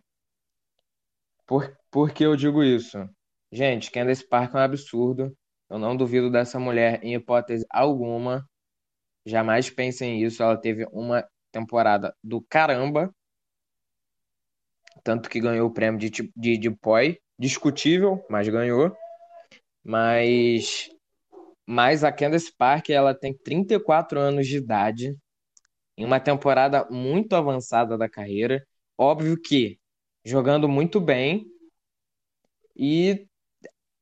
Por, 1.44 1.76
por 1.90 2.12
que 2.12 2.24
eu 2.24 2.36
digo 2.36 2.62
isso? 2.62 2.98
Gente, 3.50 3.90
Candace 3.90 4.26
Parker 4.28 4.58
é 4.58 4.60
um 4.60 4.64
absurdo. 4.64 5.36
Eu 5.68 5.78
não 5.78 5.96
duvido 5.96 6.30
dessa 6.30 6.58
mulher 6.60 7.02
em 7.02 7.14
hipótese 7.14 7.66
alguma. 7.68 8.47
Jamais 9.28 9.68
pensem 9.68 10.22
isso. 10.24 10.42
Ela 10.42 10.56
teve 10.56 10.86
uma 10.90 11.22
temporada 11.52 12.16
do 12.24 12.40
caramba. 12.40 13.14
Tanto 15.04 15.28
que 15.28 15.38
ganhou 15.38 15.68
o 15.68 15.72
prêmio 15.72 16.00
de, 16.00 16.10
de, 16.34 16.56
de 16.56 16.70
POI. 16.70 17.18
Discutível, 17.38 18.24
mas 18.30 18.48
ganhou. 18.48 18.96
Mas, 19.84 20.88
mas 21.66 22.04
a 22.04 22.10
Candace 22.10 22.50
Parker, 22.56 22.96
ela 22.96 23.14
tem 23.14 23.36
34 23.36 24.18
anos 24.18 24.46
de 24.46 24.56
idade. 24.56 25.14
Em 25.94 26.06
uma 26.06 26.18
temporada 26.18 26.86
muito 26.90 27.36
avançada 27.36 27.98
da 27.98 28.08
carreira. 28.08 28.66
Óbvio 28.96 29.38
que 29.38 29.78
jogando 30.24 30.66
muito 30.66 31.02
bem. 31.02 31.44
E 32.74 33.26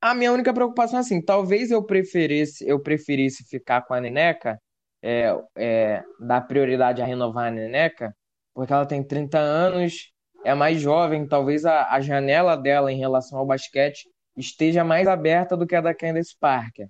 a 0.01 0.15
minha 0.15 0.33
única 0.33 0.55
preocupação 0.55 0.99
é 0.99 1.01
assim, 1.01 1.21
talvez 1.21 1.73
eu 1.73 1.85
preferisse, 1.85 2.65
eu 2.65 2.81
preferisse 2.81 3.43
ficar 3.49 3.83
com 3.83 3.93
a 3.93 4.01
Neneca, 4.01 4.61
é, 5.03 5.37
é, 5.57 6.03
dar 6.21 6.41
prioridade 6.43 7.03
a 7.03 7.05
renovar 7.05 7.49
a 7.49 7.51
Neneca, 7.51 8.15
porque 8.55 8.73
ela 8.73 8.87
tem 8.87 9.03
30 9.03 9.39
anos, 9.39 10.13
é 10.45 10.55
mais 10.55 10.81
jovem, 10.81 11.27
talvez 11.27 11.65
a, 11.65 11.93
a 11.93 12.01
janela 12.01 12.57
dela 12.57 12.93
em 12.93 12.99
relação 12.99 13.39
ao 13.39 13.47
basquete 13.47 14.09
esteja 14.37 14.85
mais 14.85 15.09
aberta 15.09 15.57
do 15.57 15.67
que 15.67 15.75
a 15.75 15.81
da 15.81 15.95
Candace 15.95 16.37
Parker, 16.39 16.89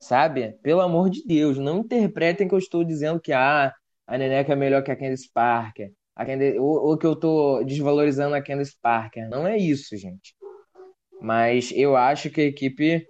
sabe? 0.00 0.52
Pelo 0.62 0.80
amor 0.80 1.10
de 1.10 1.24
Deus, 1.24 1.58
não 1.58 1.80
interpretem 1.80 2.48
que 2.48 2.54
eu 2.54 2.58
estou 2.58 2.84
dizendo 2.84 3.20
que 3.20 3.32
ah, 3.32 3.72
a 4.06 4.18
Neneca 4.18 4.52
é 4.52 4.56
melhor 4.56 4.82
que 4.82 4.90
a 4.90 4.96
Candace 4.96 5.30
Parker, 5.32 5.92
a 6.16 6.26
Candace, 6.26 6.58
ou, 6.58 6.88
ou 6.88 6.98
que 6.98 7.06
eu 7.06 7.12
estou 7.12 7.64
desvalorizando 7.64 8.34
a 8.34 8.42
Candace 8.42 8.76
Parker. 8.80 9.28
Não 9.28 9.46
é 9.46 9.56
isso, 9.56 9.96
gente. 9.96 10.34
Mas 11.20 11.70
eu 11.72 11.96
acho 11.96 12.30
que 12.30 12.40
a 12.40 12.44
equipe, 12.44 13.06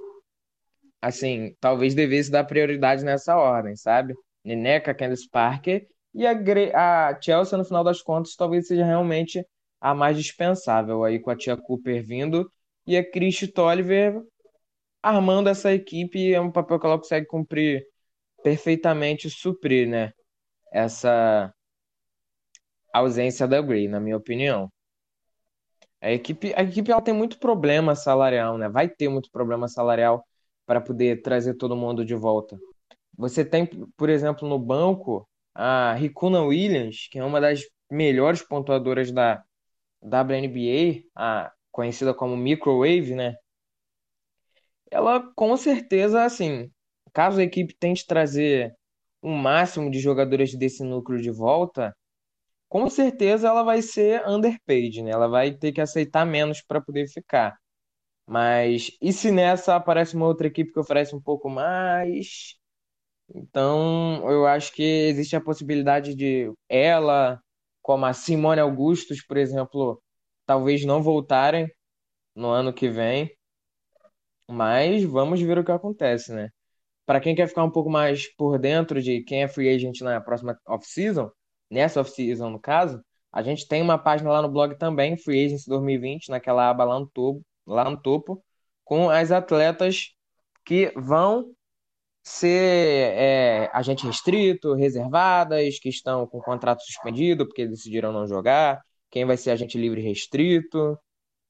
assim, 1.01 1.55
talvez 1.61 1.95
devesse 1.95 2.31
dar 2.31 2.45
prioridade 2.45 3.05
nessa 3.05 3.37
ordem, 3.37 3.77
sabe? 3.77 4.15
Neneca, 4.49 4.95
Candice 4.95 5.29
Parker 5.29 5.87
e 6.15 6.27
a, 6.27 7.09
a 7.09 7.21
Chelsea, 7.21 7.57
no 7.59 7.65
final 7.65 7.85
das 7.85 8.03
contas, 8.03 8.35
talvez 8.35 8.67
seja 8.67 8.85
realmente 8.85 9.45
a 9.81 9.95
mais 9.95 10.17
dispensável 10.17 11.05
aí 11.05 11.21
com 11.21 11.31
a 11.31 11.37
tia 11.37 11.57
Cooper 11.57 12.05
vindo 12.05 12.51
e 12.87 12.97
a 12.97 13.09
Chris 13.09 13.41
Tolliver 13.53 14.23
armando 15.03 15.49
essa 15.49 15.73
equipe 15.73 16.33
é 16.33 16.41
um 16.41 16.51
papel 16.51 16.81
que 16.81 16.87
ela 16.87 16.99
consegue 16.99 17.27
cumprir 17.27 17.87
perfeitamente 18.43 19.31
suprir, 19.31 19.89
né? 19.89 20.13
Essa 20.73 21.53
ausência 22.93 23.47
da 23.47 23.61
Gray, 23.63 23.89
na 23.89 24.01
minha 24.01 24.17
opinião. 24.17 24.71
A 26.01 26.11
equipe, 26.13 26.53
a 26.57 26.63
equipe 26.63 26.91
ela 26.91 27.03
tem 27.03 27.15
muito 27.15 27.39
problema 27.39 27.95
salarial, 27.95 28.57
né? 28.59 28.69
Vai 28.69 28.89
ter 28.89 29.09
muito 29.09 29.31
problema 29.31 29.69
salarial 29.69 30.25
para 30.67 30.81
poder 30.81 31.23
trazer 31.23 31.55
todo 31.55 31.77
mundo 31.77 32.05
de 32.05 32.15
volta. 32.15 32.59
Você 33.19 33.45
tem, 33.45 33.67
por 33.97 34.09
exemplo, 34.09 34.49
no 34.49 34.59
banco 34.61 35.29
a 35.55 35.95
Ricuna 35.95 36.43
Williams, 36.43 37.09
que 37.11 37.19
é 37.19 37.25
uma 37.25 37.41
das 37.41 37.63
melhores 37.91 38.43
pontuadoras 38.43 39.11
da 39.13 39.43
WNBA, 40.03 41.03
a, 41.17 41.53
conhecida 41.73 42.15
como 42.15 42.37
Microwave, 42.37 43.15
né? 43.17 43.37
Ela 44.91 45.21
com 45.35 45.57
certeza, 45.57 46.25
assim, 46.25 46.71
caso 47.13 47.41
a 47.41 47.43
equipe 47.45 47.75
tente 47.79 48.07
trazer 48.07 48.75
o 49.23 49.31
máximo 49.31 49.91
de 49.91 49.99
jogadores 50.01 50.55
desse 50.57 50.85
núcleo 50.85 51.21
de 51.21 51.31
volta, 51.31 51.95
com 52.69 52.89
certeza 52.91 53.49
ela 53.49 53.63
vai 53.65 53.83
ser 53.83 54.27
underpaid, 54.29 55.03
né? 55.03 55.11
Ela 55.13 55.29
vai 55.29 55.53
ter 55.53 55.73
que 55.73 55.81
aceitar 55.81 56.27
menos 56.27 56.63
para 56.63 56.81
poder 56.81 57.09
ficar. 57.09 57.59
Mas 58.27 58.93
e 59.03 59.13
se 59.13 59.31
nessa 59.33 59.77
aparece 59.77 60.17
uma 60.17 60.27
outra 60.27 60.47
equipe 60.49 60.73
que 60.73 60.81
oferece 60.81 61.15
um 61.17 61.21
pouco 61.21 61.51
mais? 61.51 62.57
Então, 63.35 64.29
eu 64.31 64.47
acho 64.47 64.73
que 64.73 64.83
existe 64.83 65.37
a 65.37 65.41
possibilidade 65.41 66.15
de 66.15 66.53
ela, 66.69 67.41
como 67.83 68.07
a 68.07 68.13
Simone 68.13 68.61
Augustus, 68.61 69.23
por 69.23 69.37
exemplo, 69.37 70.03
talvez 70.47 70.85
não 70.85 71.03
voltarem 71.03 71.71
no 72.35 72.49
ano 72.51 72.73
que 72.73 72.89
vem. 72.89 73.31
Mas 74.47 75.05
vamos 75.05 75.41
ver 75.41 75.59
o 75.59 75.65
que 75.65 75.73
acontece, 75.73 76.33
né? 76.33 76.51
Para 77.07 77.21
quem 77.21 77.35
quer 77.35 77.49
ficar 77.49 77.65
um 77.65 77.71
pouco 77.71 77.91
mais 77.91 78.35
por 78.37 78.59
dentro 78.59 79.03
de 79.03 79.23
quem 79.23 79.43
é 79.43 79.49
free 79.49 79.69
agent 79.69 80.01
na 80.01 80.21
próxima 80.21 80.59
off-season, 80.67 81.31
nessa 81.71 82.01
off-season, 82.01 82.51
no 82.51 82.61
caso, 82.61 83.03
a 83.33 83.43
gente 83.43 83.69
tem 83.69 83.83
uma 83.83 83.99
página 83.99 84.31
lá 84.31 84.43
no 84.43 84.49
blog 84.51 84.77
também, 84.77 85.17
Free 85.17 85.47
Agency 85.47 85.69
2020, 85.69 86.31
naquela 86.31 86.69
aba 86.71 86.85
lá 86.85 86.99
no 86.99 87.07
topo, 87.07 87.43
lá 87.67 87.89
no 87.91 88.01
topo 88.01 88.43
com 88.85 89.11
as 89.11 89.31
atletas 89.31 90.15
que 90.65 90.93
vão 90.97 91.55
ser 92.29 93.13
é, 93.17 93.71
agente 93.73 94.07
restrito, 94.07 94.75
reservadas, 94.75 95.79
que 95.79 95.89
estão 95.89 96.27
com 96.27 96.41
contrato 96.41 96.83
suspendido 96.83 97.47
porque 97.47 97.67
decidiram 97.67 98.13
não 98.13 98.27
jogar, 98.27 98.81
quem 99.11 99.25
vai 99.25 99.37
ser 99.37 99.51
agente 99.53 99.79
livre 99.79 100.01
restrito. 100.03 100.99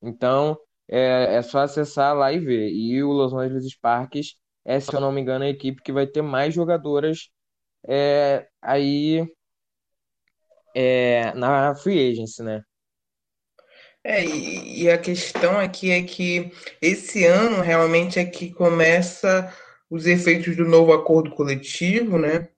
Então, 0.03 0.59
é, 0.89 1.37
é 1.37 1.43
só 1.43 1.61
acessar 1.61 2.17
lá 2.17 2.33
e 2.33 2.39
ver. 2.39 2.71
E 2.71 3.03
o 3.03 3.13
Los 3.13 3.33
Angeles 3.35 3.67
Sparks 3.73 4.37
é, 4.69 4.79
se 4.81 4.95
eu 4.95 5.01
não 5.01 5.11
me 5.11 5.23
engano, 5.23 5.47
a 5.47 5.49
equipe 5.49 5.83
que 5.83 5.91
vai 5.91 6.07
ter 6.07 6.21
mais 6.21 6.53
jogadoras 6.55 7.31
é, 7.89 8.47
aí 8.61 9.27
é, 10.75 11.33
na 11.33 11.75
free 11.75 12.11
agency, 12.11 12.43
né? 12.43 12.63
É, 14.05 14.23
e, 14.23 14.83
e 14.83 14.91
a 14.91 14.99
questão 14.99 15.59
aqui 15.59 15.91
é 15.91 16.03
que 16.03 16.53
esse 16.83 17.25
ano 17.25 17.63
realmente 17.63 18.19
é 18.19 18.27
que 18.27 18.53
começa 18.53 19.51
os 19.91 20.07
efeitos 20.07 20.57
do 20.57 20.65
novo 20.65 20.93
acordo 20.93 21.31
coletivo, 21.31 22.19
né? 22.19 22.49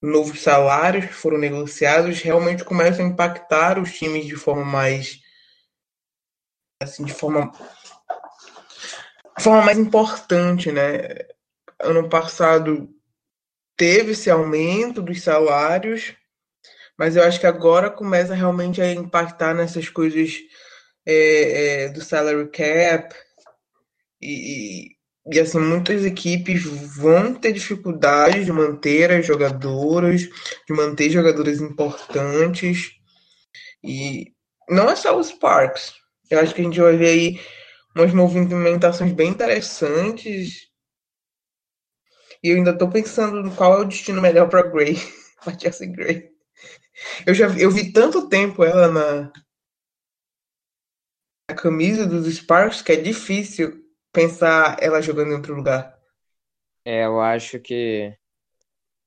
Novos 0.00 0.40
salários 0.40 1.06
que 1.06 1.12
foram 1.12 1.38
negociados 1.38 2.20
realmente 2.20 2.64
começam 2.64 3.04
a 3.04 3.08
impactar 3.08 3.78
os 3.78 3.92
times 3.92 4.26
de 4.26 4.36
forma 4.36 4.64
mais 4.64 5.20
assim, 6.80 7.04
de 7.04 7.12
forma 7.12 7.50
de 9.36 9.42
forma 9.42 9.62
mais 9.62 9.78
importante, 9.78 10.70
né? 10.70 11.26
Ano 11.80 12.08
passado 12.08 12.88
teve 13.76 14.12
esse 14.12 14.30
aumento 14.30 15.00
dos 15.00 15.22
salários, 15.22 16.14
mas 16.96 17.16
eu 17.16 17.22
acho 17.22 17.38
que 17.38 17.46
agora 17.46 17.90
começa 17.90 18.34
realmente 18.34 18.80
a 18.80 18.92
impactar 18.92 19.54
nessas 19.54 19.88
coisas 19.88 20.36
é, 21.06 21.84
é, 21.84 21.88
do 21.88 22.00
salary 22.02 22.48
cap 22.50 23.14
e, 24.20 24.97
e 25.30 25.38
assim 25.38 25.58
muitas 25.58 26.04
equipes 26.04 26.64
vão 26.96 27.34
ter 27.34 27.52
dificuldade 27.52 28.44
de 28.44 28.52
manter 28.52 29.12
as 29.12 29.26
jogadoras, 29.26 30.22
de 30.22 30.72
manter 30.74 31.10
jogadores 31.10 31.60
importantes 31.60 32.92
e 33.84 34.32
não 34.68 34.88
é 34.90 34.96
só 34.96 35.18
os 35.18 35.28
Sparks. 35.28 35.94
Eu 36.30 36.40
acho 36.40 36.54
que 36.54 36.60
a 36.60 36.64
gente 36.64 36.80
vai 36.80 36.96
ver 36.96 37.08
aí 37.08 37.40
umas 37.94 38.12
movimentações 38.12 39.12
bem 39.12 39.28
interessantes 39.28 40.68
e 42.42 42.50
eu 42.50 42.56
ainda 42.56 42.70
estou 42.70 42.88
pensando 42.88 43.50
qual 43.54 43.78
é 43.78 43.80
o 43.82 43.84
destino 43.84 44.22
melhor 44.22 44.48
para 44.48 44.62
Gray, 44.62 44.96
para 45.44 45.58
Chelsea 45.58 45.90
Gray. 45.90 46.30
Eu 47.26 47.34
já 47.34 47.48
eu 47.58 47.70
vi 47.70 47.92
tanto 47.92 48.28
tempo 48.28 48.64
ela 48.64 48.88
na, 48.88 49.32
na 51.50 51.56
camisa 51.56 52.06
dos 52.06 52.34
Sparks 52.34 52.80
que 52.80 52.92
é 52.92 52.96
difícil 52.96 53.87
pensar 54.12 54.76
ela 54.80 55.00
jogando 55.00 55.32
em 55.32 55.36
outro 55.36 55.54
lugar. 55.54 55.98
É, 56.84 57.04
eu 57.04 57.20
acho 57.20 57.60
que 57.60 58.16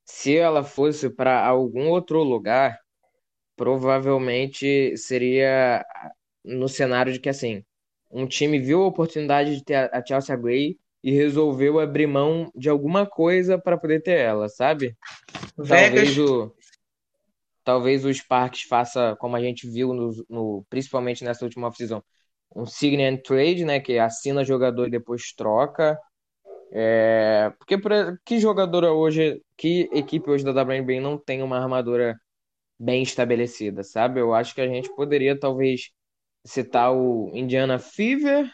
se 0.05 0.37
ela 0.37 0.63
fosse 0.63 1.09
para 1.09 1.45
algum 1.45 1.89
outro 1.89 2.21
lugar, 2.21 2.79
provavelmente 3.55 4.95
seria 4.97 5.83
no 6.43 6.67
cenário 6.67 7.13
de 7.13 7.19
que 7.19 7.29
assim, 7.29 7.63
um 8.09 8.27
time 8.27 8.59
viu 8.59 8.83
a 8.83 8.87
oportunidade 8.87 9.55
de 9.55 9.63
ter 9.63 9.89
a 9.93 10.05
Chelsea 10.05 10.35
Gray 10.35 10.77
e 11.03 11.11
resolveu 11.11 11.79
abrir 11.79 12.07
mão 12.07 12.51
de 12.55 12.69
alguma 12.69 13.05
coisa 13.05 13.57
para 13.57 13.77
poder 13.77 14.01
ter 14.03 14.19
ela, 14.19 14.47
sabe? 14.49 14.95
Talvez 15.55 16.17
o 16.17 16.53
talvez 17.63 18.03
o 18.03 18.13
Sparks 18.13 18.63
faça, 18.63 19.15
como 19.19 19.35
a 19.35 19.41
gente 19.41 19.69
viu 19.69 19.93
no, 19.93 20.11
no 20.29 20.65
principalmente 20.69 21.23
nessa 21.23 21.45
última 21.45 21.67
off-season, 21.67 22.01
um 22.55 22.65
sign 22.65 23.03
and 23.03 23.17
trade, 23.17 23.65
né, 23.65 23.79
que 23.79 23.97
assina 23.97 24.43
jogador 24.43 24.87
e 24.87 24.91
depois 24.91 25.33
troca. 25.35 25.97
É, 26.73 27.51
porque 27.57 27.77
que 28.25 28.39
jogadora 28.39 28.93
hoje, 28.93 29.41
que 29.57 29.89
equipe 29.93 30.29
hoje 30.29 30.43
da 30.43 30.51
WNBA 30.51 31.01
não 31.01 31.17
tem 31.17 31.41
uma 31.41 31.57
armadura 31.57 32.17
bem 32.79 33.03
estabelecida, 33.03 33.83
sabe? 33.83 34.19
Eu 34.19 34.33
acho 34.33 34.55
que 34.55 34.61
a 34.61 34.67
gente 34.67 34.93
poderia 34.95 35.37
talvez 35.37 35.91
citar 36.45 36.93
o 36.93 37.29
Indiana 37.33 37.77
Fever, 37.77 38.49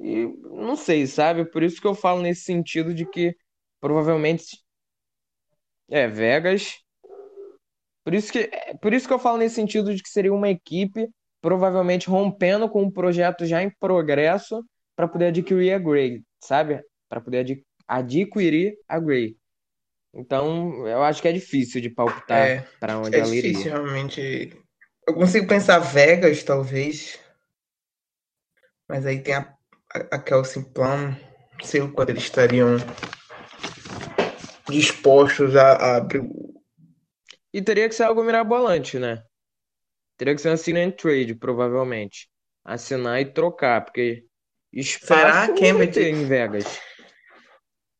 e 0.00 0.26
não 0.50 0.76
sei, 0.76 1.06
sabe? 1.06 1.44
Por 1.44 1.62
isso 1.62 1.80
que 1.80 1.86
eu 1.86 1.94
falo 1.94 2.20
nesse 2.20 2.42
sentido 2.42 2.92
de 2.92 3.08
que 3.08 3.34
provavelmente 3.80 4.58
é 5.88 6.06
Vegas. 6.06 6.78
Por 8.04 8.14
isso 8.14 8.32
que 8.32 8.50
por 8.80 8.92
isso 8.92 9.08
que 9.08 9.14
eu 9.14 9.18
falo 9.18 9.38
nesse 9.38 9.54
sentido 9.54 9.94
de 9.94 10.02
que 10.02 10.08
seria 10.08 10.32
uma 10.32 10.48
equipe 10.50 11.08
provavelmente 11.40 12.08
rompendo 12.08 12.68
com 12.68 12.82
um 12.82 12.90
projeto 12.90 13.46
já 13.46 13.62
em 13.62 13.70
progresso 13.78 14.64
para 14.94 15.08
poder 15.08 15.26
adquirir 15.26 15.72
a 15.72 15.78
Gray, 15.78 16.22
sabe? 16.42 16.82
Para 17.08 17.20
poder 17.20 17.38
ad 17.38 17.62
adquirir 17.88 18.76
a 18.88 18.98
Gray. 18.98 19.36
Então, 20.14 20.86
eu 20.86 21.02
acho 21.02 21.20
que 21.20 21.28
é 21.28 21.32
difícil 21.32 21.80
de 21.80 21.90
palpitar 21.90 22.48
é, 22.48 22.66
para 22.80 22.98
onde 22.98 23.16
é 23.16 23.20
ela 23.20 23.34
iria. 23.34 23.50
É 23.50 23.52
difícil, 23.52 23.72
realmente. 23.72 24.58
Eu 25.06 25.14
consigo 25.14 25.46
pensar 25.46 25.78
Vegas, 25.78 26.42
talvez. 26.42 27.18
Mas 28.88 29.04
aí 29.04 29.20
tem 29.20 29.34
a 29.34 29.56
a 30.10 30.18
Kelsey 30.18 30.62
Plum, 30.62 31.08
não 31.08 31.64
sei 31.64 31.80
o 31.80 31.92
quanto 31.92 32.10
eles 32.10 32.24
estariam 32.24 32.76
dispostos 34.68 35.56
a, 35.56 35.96
abrir. 35.96 36.22
E 37.52 37.62
teria 37.62 37.88
que 37.88 37.94
ser 37.94 38.04
algo 38.04 38.22
mirabolante, 38.22 38.98
né? 38.98 39.22
Teria 40.16 40.34
que 40.34 40.40
ser 40.40 40.50
um 40.50 40.56
sign 40.56 40.80
and 40.80 40.90
trade, 40.92 41.34
provavelmente. 41.34 42.28
Assinar 42.64 43.20
e 43.20 43.26
trocar, 43.26 43.84
porque 43.84 44.24
espaço 44.72 45.06
Será? 45.06 45.46
Cambridge... 45.48 46.00
em 46.00 46.24
Vegas. 46.24 46.80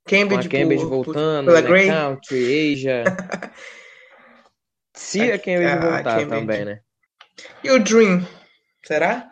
Cambridge, 0.07 0.49
Com 0.49 0.57
a 0.57 0.61
Cambridge 0.61 0.85
por, 0.85 0.89
voltando, 0.89 1.53
por, 1.53 1.71
né? 1.71 1.87
Country, 1.87 2.73
Asia. 2.73 3.05
Se 4.95 5.21
a, 5.31 5.39
Cambridge 5.39 5.73
a, 5.73 5.81
voltar 5.81 5.99
a 5.99 6.21
Cambridge. 6.21 6.29
também, 6.29 6.65
né? 6.65 6.81
E 7.63 7.71
o 7.71 7.83
Dream? 7.83 8.27
Será? 8.85 9.31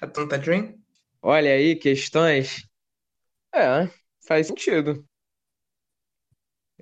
A 0.00 0.06
Tanta 0.06 0.38
Dream? 0.38 0.74
Olha 1.20 1.52
aí, 1.52 1.74
questões. 1.74 2.68
É, 3.52 3.88
faz 4.26 4.46
sentido. 4.46 5.04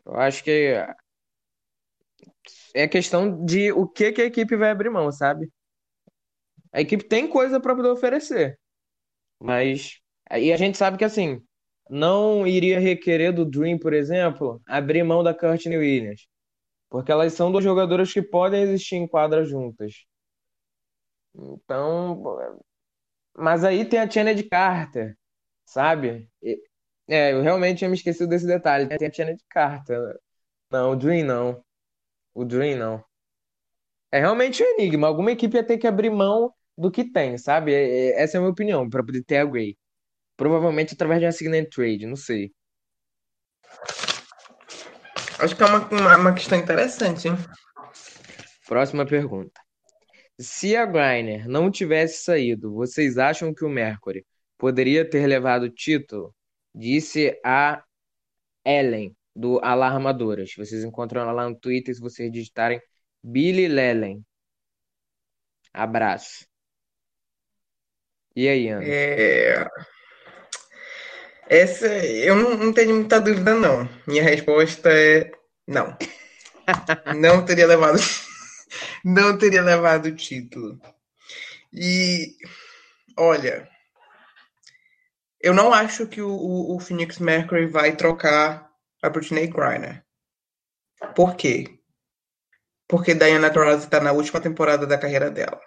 Eu 0.04 0.16
acho 0.16 0.42
que 0.42 0.74
é 2.74 2.88
questão 2.88 3.44
de 3.44 3.72
o 3.72 3.86
que, 3.88 4.12
que 4.12 4.22
a 4.22 4.26
equipe 4.26 4.56
vai 4.56 4.70
abrir 4.70 4.90
mão, 4.90 5.10
sabe? 5.12 5.50
A 6.72 6.80
equipe 6.80 7.04
tem 7.04 7.28
coisa 7.28 7.60
para 7.60 7.74
poder 7.74 7.88
oferecer, 7.90 8.58
mas 9.40 10.00
aí 10.30 10.52
a 10.52 10.56
gente 10.56 10.78
sabe 10.78 10.98
que 10.98 11.04
assim 11.04 11.42
não 11.90 12.46
iria 12.46 12.80
requerer 12.80 13.32
do 13.34 13.44
Dream, 13.44 13.78
por 13.78 13.92
exemplo, 13.94 14.62
abrir 14.66 15.02
mão 15.04 15.22
da 15.22 15.34
Courtney 15.34 15.78
Williams, 15.78 16.26
porque 16.90 17.12
elas 17.12 17.34
são 17.34 17.52
duas 17.52 17.64
jogadoras 17.64 18.12
que 18.12 18.22
podem 18.22 18.62
existir 18.62 18.96
em 18.96 19.08
quadra 19.08 19.44
juntas. 19.44 19.94
Então, 21.34 22.22
mas 23.36 23.64
aí 23.64 23.84
tem 23.84 24.00
a 24.00 24.06
de 24.06 24.44
Carter, 24.44 25.16
sabe? 25.64 26.28
É, 27.08 27.32
eu 27.32 27.42
realmente 27.42 27.78
tinha 27.78 27.90
me 27.90 27.96
esquecido 27.96 28.28
desse 28.28 28.46
detalhe. 28.46 28.88
Tem 28.88 29.08
a 29.08 29.10
de 29.10 29.44
Carter. 29.48 29.98
Não, 30.70 30.92
o 30.92 30.96
Dream 30.96 31.26
não. 31.26 31.64
O 32.34 32.44
Dream 32.44 32.78
não. 32.78 33.04
É 34.10 34.20
realmente 34.20 34.62
um 34.62 34.66
enigma. 34.66 35.06
Alguma 35.06 35.32
equipe 35.32 35.56
ia 35.56 35.64
ter 35.64 35.78
que 35.78 35.86
abrir 35.86 36.10
mão 36.10 36.52
do 36.76 36.90
que 36.90 37.04
tem, 37.04 37.36
sabe? 37.38 37.72
É, 37.72 38.10
é, 38.10 38.22
essa 38.22 38.36
é 38.36 38.38
a 38.38 38.40
minha 38.40 38.52
opinião, 38.52 38.88
para 38.88 39.02
poder 39.02 39.22
ter 39.24 39.38
a 39.38 39.44
Gray. 39.44 39.76
Provavelmente 40.36 40.94
através 40.94 41.20
de 41.20 41.26
uma 41.26 41.32
sign 41.32 41.66
trade, 41.66 42.06
não 42.06 42.16
sei. 42.16 42.52
Acho 45.38 45.56
que 45.56 45.62
é 45.62 45.66
uma, 45.66 45.88
uma, 45.88 46.16
uma 46.16 46.34
questão 46.34 46.58
interessante, 46.58 47.28
hein? 47.28 47.34
Próxima 48.66 49.04
pergunta. 49.04 49.60
Se 50.38 50.76
a 50.76 50.86
Griner 50.86 51.48
não 51.48 51.70
tivesse 51.70 52.24
saído, 52.24 52.72
vocês 52.72 53.18
acham 53.18 53.52
que 53.52 53.64
o 53.64 53.68
Mercury 53.68 54.26
poderia 54.56 55.08
ter 55.08 55.26
levado 55.26 55.64
o 55.64 55.70
título? 55.70 56.34
Disse 56.74 57.38
a 57.44 57.84
Ellen, 58.64 59.14
do 59.34 59.58
Alarmadoras. 59.62 60.52
Vocês 60.56 60.84
encontram 60.84 61.22
ela 61.22 61.32
lá 61.32 61.48
no 61.48 61.56
Twitter 61.56 61.94
se 61.94 62.00
vocês 62.00 62.30
digitarem 62.30 62.80
Billy 63.22 63.68
Lellen. 63.68 64.24
Abraço. 65.72 66.46
E 68.34 68.48
aí, 68.48 68.68
Ana? 68.68 68.84
É... 68.84 69.66
Essa 71.48 71.86
eu 71.86 72.34
não, 72.34 72.56
não 72.56 72.72
tenho 72.72 72.94
muita 72.94 73.20
dúvida, 73.20 73.54
não. 73.54 73.88
Minha 74.06 74.22
resposta 74.22 74.90
é 74.90 75.30
não. 75.66 75.96
não 77.20 77.44
teria 77.44 77.66
levado 77.66 77.98
não 79.04 79.36
teria 79.36 79.62
levado 79.62 80.06
o 80.06 80.16
título. 80.16 80.80
E 81.72 82.36
olha, 83.16 83.68
eu 85.40 85.52
não 85.52 85.72
acho 85.72 86.06
que 86.06 86.22
o, 86.22 86.30
o, 86.30 86.76
o 86.76 86.80
Phoenix 86.80 87.18
Mercury 87.18 87.66
vai 87.66 87.96
trocar 87.96 88.71
a 89.02 89.10
Britney 89.10 89.48
Griner. 89.48 90.04
Por 91.14 91.36
quê? 91.36 91.78
Porque 92.88 93.14
Diana 93.14 93.52
Taurasi 93.52 93.84
está 93.84 94.00
na 94.00 94.12
última 94.12 94.40
temporada 94.40 94.86
da 94.86 94.98
carreira 94.98 95.30
dela. 95.30 95.60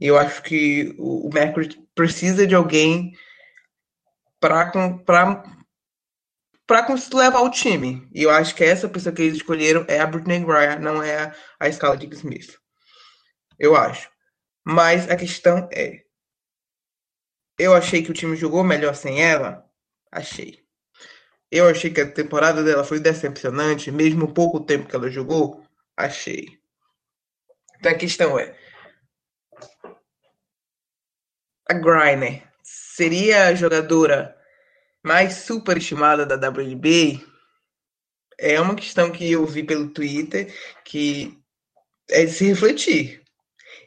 E 0.00 0.06
eu 0.06 0.18
acho 0.18 0.42
que 0.42 0.94
o 0.98 1.30
Mercury 1.32 1.78
precisa 1.94 2.46
de 2.46 2.54
alguém 2.54 3.12
para 4.40 4.70
para 6.66 6.86
levar 7.14 7.40
o 7.40 7.50
time. 7.50 8.08
E 8.14 8.22
eu 8.22 8.30
acho 8.30 8.54
que 8.54 8.64
essa 8.64 8.88
pessoa 8.88 9.14
que 9.14 9.22
eles 9.22 9.36
escolheram 9.36 9.84
é 9.88 9.98
a 9.98 10.06
Britney 10.06 10.44
Graham, 10.44 10.78
não 10.78 11.02
é 11.02 11.24
a, 11.24 11.34
a 11.58 11.70
Scarlett 11.70 12.14
Smith. 12.14 12.56
Eu 13.58 13.76
acho. 13.76 14.08
Mas 14.64 15.10
a 15.10 15.16
questão 15.16 15.68
é, 15.72 16.04
eu 17.58 17.74
achei 17.74 18.02
que 18.02 18.10
o 18.10 18.14
time 18.14 18.36
jogou 18.36 18.64
melhor 18.64 18.94
sem 18.94 19.22
ela? 19.22 19.68
Achei. 20.10 20.59
Eu 21.50 21.68
achei 21.68 21.90
que 21.92 22.00
a 22.00 22.10
temporada 22.10 22.62
dela 22.62 22.84
foi 22.84 23.00
decepcionante, 23.00 23.90
mesmo 23.90 24.26
o 24.26 24.32
pouco 24.32 24.60
tempo 24.60 24.88
que 24.88 24.94
ela 24.94 25.10
jogou? 25.10 25.64
Achei. 25.96 26.60
Então 27.78 27.92
a 27.92 27.94
questão 27.94 28.38
é: 28.38 28.56
a 31.68 31.74
Griner 31.74 32.42
seria 32.62 33.48
a 33.48 33.54
jogadora 33.54 34.36
mais 35.02 35.34
superestimada 35.34 36.24
da 36.24 36.36
WNBA? 36.36 37.24
É 38.38 38.60
uma 38.60 38.74
questão 38.74 39.10
que 39.10 39.30
eu 39.30 39.44
vi 39.46 39.62
pelo 39.62 39.90
Twitter 39.90 40.54
que 40.84 41.38
é 42.08 42.24
de 42.24 42.32
se 42.32 42.46
refletir. 42.46 43.22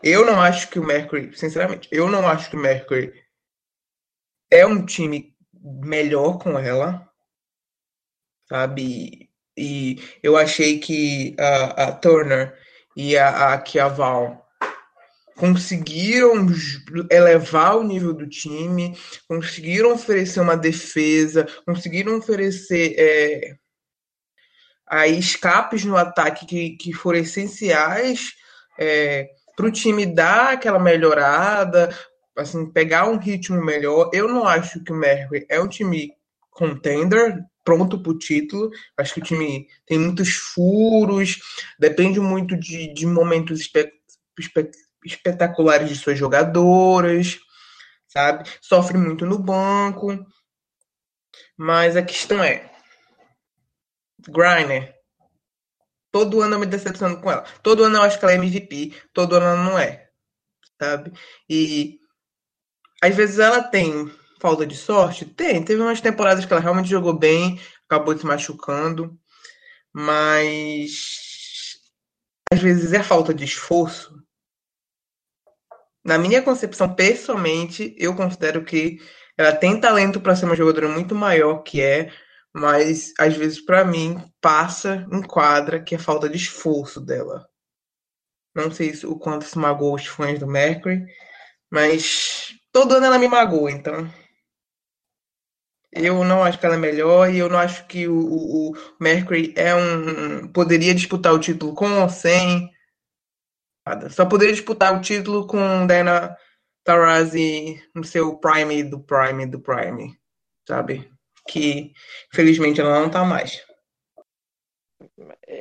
Eu 0.01 0.25
não 0.25 0.41
acho 0.41 0.69
que 0.69 0.79
o 0.79 0.85
Mercury, 0.85 1.35
sinceramente, 1.35 1.87
eu 1.91 2.09
não 2.09 2.27
acho 2.27 2.49
que 2.49 2.55
o 2.55 2.59
Mercury 2.59 3.13
é 4.51 4.65
um 4.65 4.85
time 4.85 5.35
melhor 5.61 6.37
com 6.39 6.59
ela, 6.59 7.09
sabe? 8.53 9.31
E 9.57 9.99
eu 10.21 10.37
achei 10.37 10.79
que 10.79 11.35
a, 11.39 11.85
a 11.85 11.91
Turner 11.91 12.55
e 12.95 13.17
a, 13.17 13.55
a 13.55 13.63
conseguiram 15.35 16.45
elevar 17.09 17.77
o 17.77 17.83
nível 17.83 18.13
do 18.13 18.29
time, 18.29 18.95
conseguiram 19.27 19.91
oferecer 19.91 20.39
uma 20.39 20.55
defesa, 20.55 21.47
conseguiram 21.65 22.17
oferecer 22.17 22.95
é, 22.95 23.55
aí 24.87 25.17
escapes 25.17 25.83
no 25.83 25.97
ataque 25.97 26.45
que, 26.45 26.77
que 26.77 26.93
foram 26.93 27.17
essenciais 27.17 28.33
é, 28.79 29.29
para 29.55 29.65
o 29.65 29.71
time 29.71 30.05
dar 30.05 30.53
aquela 30.53 30.77
melhorada, 30.77 31.89
assim, 32.37 32.69
pegar 32.71 33.09
um 33.09 33.17
ritmo 33.17 33.63
melhor. 33.63 34.11
Eu 34.13 34.27
não 34.27 34.47
acho 34.47 34.83
que 34.83 34.91
o 34.91 34.95
Mercury 34.95 35.43
é 35.49 35.59
um 35.59 35.67
time 35.67 36.13
contender, 36.51 37.43
pronto 37.63 38.01
para 38.01 38.11
o 38.11 38.17
título. 38.17 38.71
Acho 38.97 39.15
que 39.15 39.19
o 39.19 39.23
time 39.23 39.67
tem 39.85 39.97
muitos 39.99 40.33
furos, 40.33 41.39
depende 41.79 42.19
muito 42.19 42.57
de, 42.57 42.93
de 42.93 43.05
momentos 43.05 43.61
espe 43.61 43.91
espe 44.39 44.71
espetaculares 45.05 45.89
de 45.89 45.95
suas 45.95 46.17
jogadoras, 46.17 47.37
sabe? 48.07 48.49
Sofre 48.61 48.97
muito 48.97 49.25
no 49.25 49.37
banco. 49.37 50.25
Mas 51.57 51.97
a 51.97 52.03
questão 52.03 52.43
é, 52.43 52.71
Griner, 54.29 54.95
todo 56.11 56.41
ano 56.41 56.55
eu 56.55 56.59
me 56.59 56.65
decepciono 56.65 57.19
com 57.19 57.31
ela. 57.31 57.43
Todo 57.61 57.83
ano 57.83 57.97
eu 57.97 58.01
acho 58.03 58.17
que 58.17 58.25
ela 58.25 58.33
é 58.33 58.37
MVP, 58.37 58.93
todo 59.13 59.35
ano 59.35 59.45
ela 59.45 59.63
não 59.63 59.77
é, 59.77 60.09
sabe? 60.79 61.11
E 61.49 61.99
às 63.01 63.15
vezes 63.15 63.39
ela 63.39 63.61
tem 63.61 64.09
falta 64.43 64.67
de 64.67 64.75
sorte? 64.75 65.23
Tem. 65.23 65.63
Teve 65.63 65.81
umas 65.81 66.01
temporadas 66.01 66.45
que 66.45 66.51
ela 66.51 66.61
realmente 66.61 66.89
jogou 66.89 67.17
bem, 67.17 67.57
acabou 67.89 68.17
se 68.17 68.25
machucando, 68.25 69.17
mas 69.93 71.79
às 72.51 72.59
vezes 72.59 72.91
é 72.91 73.01
falta 73.01 73.33
de 73.33 73.45
esforço. 73.45 74.21
Na 76.03 76.17
minha 76.17 76.41
concepção, 76.41 76.93
pessoalmente, 76.93 77.95
eu 77.97 78.13
considero 78.13 78.65
que 78.65 78.99
ela 79.37 79.55
tem 79.55 79.79
talento 79.79 80.19
para 80.19 80.35
ser 80.35 80.43
uma 80.43 80.57
jogadora 80.57 80.89
muito 80.89 81.15
maior 81.15 81.59
que 81.63 81.81
é, 81.81 82.11
mas 82.53 83.13
às 83.17 83.37
vezes 83.37 83.63
para 83.63 83.85
mim 83.85 84.21
passa, 84.41 85.07
enquadra 85.09 85.81
que 85.81 85.95
é 85.95 85.97
falta 85.97 86.27
de 86.27 86.35
esforço 86.35 86.99
dela. 86.99 87.47
Não 88.53 88.69
sei 88.69 88.93
o 89.05 89.17
quanto 89.17 89.45
isso 89.45 89.57
magoou 89.57 89.95
os 89.95 90.05
fãs 90.05 90.37
do 90.37 90.45
Mercury, 90.45 91.05
mas 91.71 92.53
todo 92.73 92.95
ano 92.95 93.05
ela 93.05 93.17
me 93.17 93.29
magoa, 93.29 93.71
então 93.71 94.11
eu 95.95 96.23
não 96.23 96.43
acho 96.43 96.59
que 96.59 96.65
ela 96.65 96.75
é 96.75 96.77
melhor 96.77 97.31
e 97.31 97.37
eu 97.37 97.49
não 97.49 97.57
acho 97.57 97.85
que 97.87 98.07
o, 98.07 98.17
o, 98.17 98.73
Mercury 98.99 99.53
é 99.55 99.73
um. 99.75 100.47
Poderia 100.47 100.93
disputar 100.93 101.33
o 101.33 101.39
título 101.39 101.73
com 101.73 102.01
ou 102.01 102.09
sem. 102.09 102.69
Só 104.11 104.25
poderia 104.25 104.53
disputar 104.53 104.97
o 104.97 105.01
título 105.01 105.45
com 105.45 105.85
Diana 105.85 106.35
Taurasi 106.83 107.81
no 107.93 108.03
seu 108.03 108.37
prime 108.37 108.83
do 108.83 108.99
prime 108.99 109.45
do 109.45 109.59
prime, 109.59 110.17
sabe? 110.67 111.11
Que 111.47 111.91
infelizmente 112.33 112.79
ela 112.81 112.99
não 112.99 113.09
tá 113.09 113.23
mais. 113.23 113.63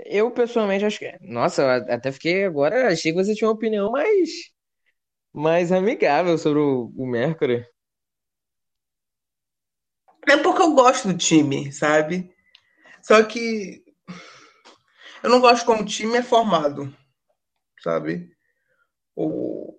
Eu 0.07 0.31
pessoalmente 0.31 0.85
acho 0.85 0.99
que. 0.99 1.17
Nossa, 1.21 1.77
até 1.89 2.13
fiquei 2.13 2.45
agora. 2.45 2.89
Achei 2.89 3.13
que 3.13 3.23
você 3.23 3.35
tinha 3.35 3.49
uma 3.49 3.55
opinião 3.55 3.91
mais. 3.91 4.31
mais 5.33 5.73
amigável 5.73 6.39
sobre 6.39 6.61
o, 6.61 6.93
o 6.97 7.07
Mercury. 7.07 7.67
É 10.29 10.37
porque 10.37 10.63
eu 10.63 10.73
gosto 10.73 11.09
do 11.09 11.19
time, 11.19 11.73
sabe? 11.73 12.33
Só 13.03 13.23
que 13.25 13.83
eu 15.23 15.31
não 15.31 15.41
gosto 15.41 15.65
como 15.65 15.83
o 15.83 15.87
time 15.87 16.17
é 16.19 16.23
formado, 16.23 16.95
sabe? 17.83 18.31
O, 19.15 19.77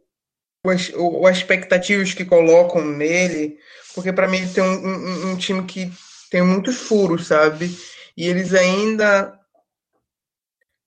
o, 0.63 0.71
o, 0.95 1.27
as 1.27 1.37
expectativas 1.37 2.13
que 2.13 2.25
colocam 2.25 2.83
nele, 2.83 3.59
porque 3.93 4.11
para 4.11 4.27
mim 4.27 4.37
ele 4.37 4.53
tem 4.53 4.63
um, 4.63 4.87
um, 4.87 5.31
um, 5.31 5.37
time 5.37 5.65
que 5.65 5.91
tem 6.29 6.41
muitos 6.41 6.75
furos, 6.75 7.27
sabe? 7.27 7.69
E 8.15 8.27
eles 8.27 8.53
ainda 8.53 9.39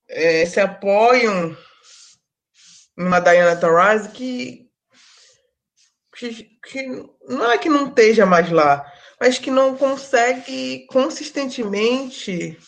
é, 0.08 0.46
se 0.46 0.60
apoiam 0.60 1.56
numa 2.96 3.20
Diana 3.20 3.56
Taurasi 3.56 4.10
que, 4.10 4.70
que, 6.16 6.44
que 6.62 6.86
não 7.28 7.50
é 7.50 7.58
que 7.58 7.68
não 7.68 7.88
esteja 7.88 8.24
mais 8.24 8.50
lá, 8.50 8.90
mas 9.20 9.38
que 9.38 9.50
não 9.50 9.76
consegue 9.76 10.86
consistentemente 10.86 12.58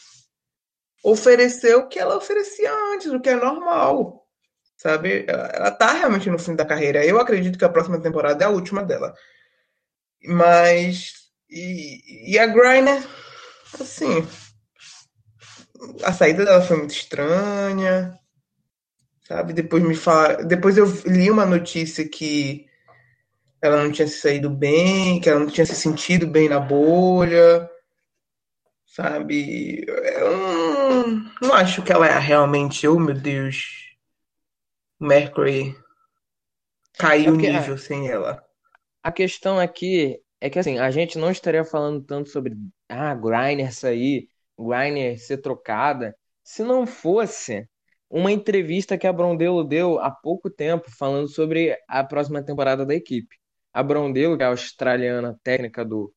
oferecer 1.04 1.74
o 1.76 1.88
que 1.88 1.98
ela 1.98 2.16
oferecia 2.16 2.72
antes, 2.92 3.12
o 3.12 3.20
que 3.20 3.28
é 3.28 3.36
normal. 3.36 4.26
Sabe? 4.76 5.26
Ela 5.28 5.70
tá 5.72 5.92
realmente 5.92 6.30
no 6.30 6.38
fim 6.38 6.54
da 6.54 6.64
carreira. 6.64 7.04
Eu 7.04 7.20
acredito 7.20 7.58
que 7.58 7.64
a 7.64 7.68
próxima 7.68 8.00
temporada 8.00 8.44
é 8.44 8.46
a 8.46 8.50
última 8.50 8.82
dela. 8.82 9.12
Mas. 10.24 11.14
E, 11.50 12.32
e 12.32 12.38
a 12.38 12.46
Griner, 12.46 13.02
assim. 13.80 14.26
A 16.04 16.12
saída 16.12 16.44
dela 16.44 16.62
foi 16.62 16.76
muito 16.76 16.94
estranha. 16.94 18.18
Sabe? 19.26 19.52
Depois 19.52 19.82
me 19.82 19.94
fala, 19.94 20.44
depois 20.44 20.78
eu 20.78 20.86
li 21.04 21.30
uma 21.30 21.44
notícia 21.44 22.08
que 22.08 22.67
ela 23.60 23.82
não 23.82 23.90
tinha 23.90 24.06
se 24.06 24.20
saído 24.20 24.48
bem, 24.48 25.20
que 25.20 25.28
ela 25.28 25.40
não 25.40 25.48
tinha 25.48 25.66
se 25.66 25.74
sentido 25.74 26.26
bem 26.26 26.48
na 26.48 26.60
bolha, 26.60 27.68
sabe? 28.86 29.84
Eu 29.86 30.36
não, 30.36 31.32
não 31.42 31.54
acho 31.54 31.82
que 31.82 31.92
ela 31.92 32.06
é 32.06 32.18
realmente, 32.18 32.86
oh 32.86 32.98
meu 32.98 33.14
Deus, 33.14 33.96
Mercury 35.00 35.76
caiu 36.94 37.34
o 37.34 37.40
é 37.44 37.52
nível 37.52 37.74
a, 37.74 37.78
sem 37.78 38.08
ela. 38.08 38.44
A 39.02 39.10
questão 39.12 39.58
aqui 39.58 40.20
é 40.40 40.48
que 40.48 40.58
assim, 40.58 40.78
a 40.78 40.90
gente 40.90 41.18
não 41.18 41.30
estaria 41.30 41.64
falando 41.64 42.02
tanto 42.04 42.28
sobre 42.28 42.56
ah, 42.88 43.14
Griner 43.14 43.74
sair, 43.74 44.28
Griner 44.58 45.18
ser 45.18 45.38
trocada, 45.38 46.16
se 46.44 46.62
não 46.62 46.86
fosse 46.86 47.68
uma 48.10 48.32
entrevista 48.32 48.96
que 48.96 49.06
a 49.06 49.12
Brondelo 49.12 49.62
deu 49.64 49.98
há 49.98 50.10
pouco 50.10 50.48
tempo 50.48 50.90
falando 50.90 51.28
sobre 51.28 51.76
a 51.86 52.02
próxima 52.02 52.42
temporada 52.42 52.86
da 52.86 52.94
equipe 52.94 53.36
a 53.78 53.82
Brondelo, 53.82 54.36
que 54.36 54.42
é 54.42 54.46
a 54.46 54.48
australiana 54.48 55.38
técnica 55.40 55.84
do 55.84 56.12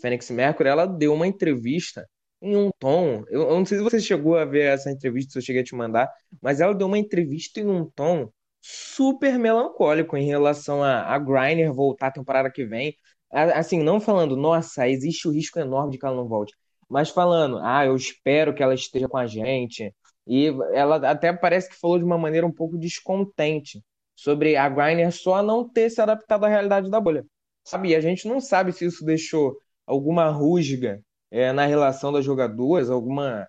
Fênix 0.00 0.28
Mercury, 0.28 0.68
ela 0.68 0.86
deu 0.86 1.14
uma 1.14 1.26
entrevista 1.26 2.04
em 2.42 2.56
um 2.56 2.70
tom. 2.80 3.22
Eu, 3.28 3.42
eu, 3.42 3.54
não 3.56 3.64
sei 3.64 3.78
se 3.78 3.84
você 3.84 4.00
chegou 4.00 4.36
a 4.36 4.44
ver 4.44 4.72
essa 4.72 4.90
entrevista, 4.90 5.32
se 5.32 5.38
eu 5.38 5.42
cheguei 5.42 5.62
a 5.62 5.64
te 5.64 5.74
mandar, 5.76 6.10
mas 6.42 6.60
ela 6.60 6.74
deu 6.74 6.88
uma 6.88 6.98
entrevista 6.98 7.60
em 7.60 7.68
um 7.68 7.88
tom 7.88 8.28
super 8.60 9.38
melancólico 9.38 10.16
em 10.16 10.26
relação 10.26 10.82
a, 10.82 11.02
a 11.02 11.16
Griner 11.16 11.72
voltar 11.72 12.08
a 12.08 12.12
temporada 12.12 12.50
que 12.50 12.64
vem. 12.64 12.96
Assim, 13.30 13.80
não 13.84 14.00
falando, 14.00 14.36
nossa, 14.36 14.88
existe 14.88 15.28
o 15.28 15.32
risco 15.32 15.60
enorme 15.60 15.92
de 15.92 15.98
que 15.98 16.06
ela 16.06 16.16
não 16.16 16.26
volte, 16.26 16.54
mas 16.88 17.10
falando, 17.10 17.58
ah, 17.62 17.86
eu 17.86 17.94
espero 17.94 18.52
que 18.52 18.64
ela 18.64 18.74
esteja 18.74 19.08
com 19.08 19.16
a 19.16 19.28
gente. 19.28 19.94
E 20.26 20.48
ela 20.72 20.96
até 21.08 21.32
parece 21.32 21.68
que 21.68 21.76
falou 21.76 21.98
de 21.98 22.04
uma 22.04 22.18
maneira 22.18 22.44
um 22.44 22.52
pouco 22.52 22.76
descontente 22.76 23.80
sobre 24.16 24.56
a 24.56 24.68
Griner 24.68 25.12
só 25.12 25.42
não 25.42 25.68
ter 25.68 25.90
se 25.90 26.00
adaptado 26.00 26.44
à 26.44 26.48
realidade 26.48 26.90
da 26.90 27.00
bolha. 27.00 27.24
Sabe? 27.64 27.94
A 27.94 28.00
gente 28.00 28.26
não 28.26 28.40
sabe 28.40 28.72
se 28.72 28.86
isso 28.86 29.04
deixou 29.04 29.56
alguma 29.86 30.30
rusga 30.30 31.00
é, 31.30 31.52
na 31.52 31.66
relação 31.66 32.12
das 32.12 32.24
jogadoras, 32.24 32.90
alguma 32.90 33.46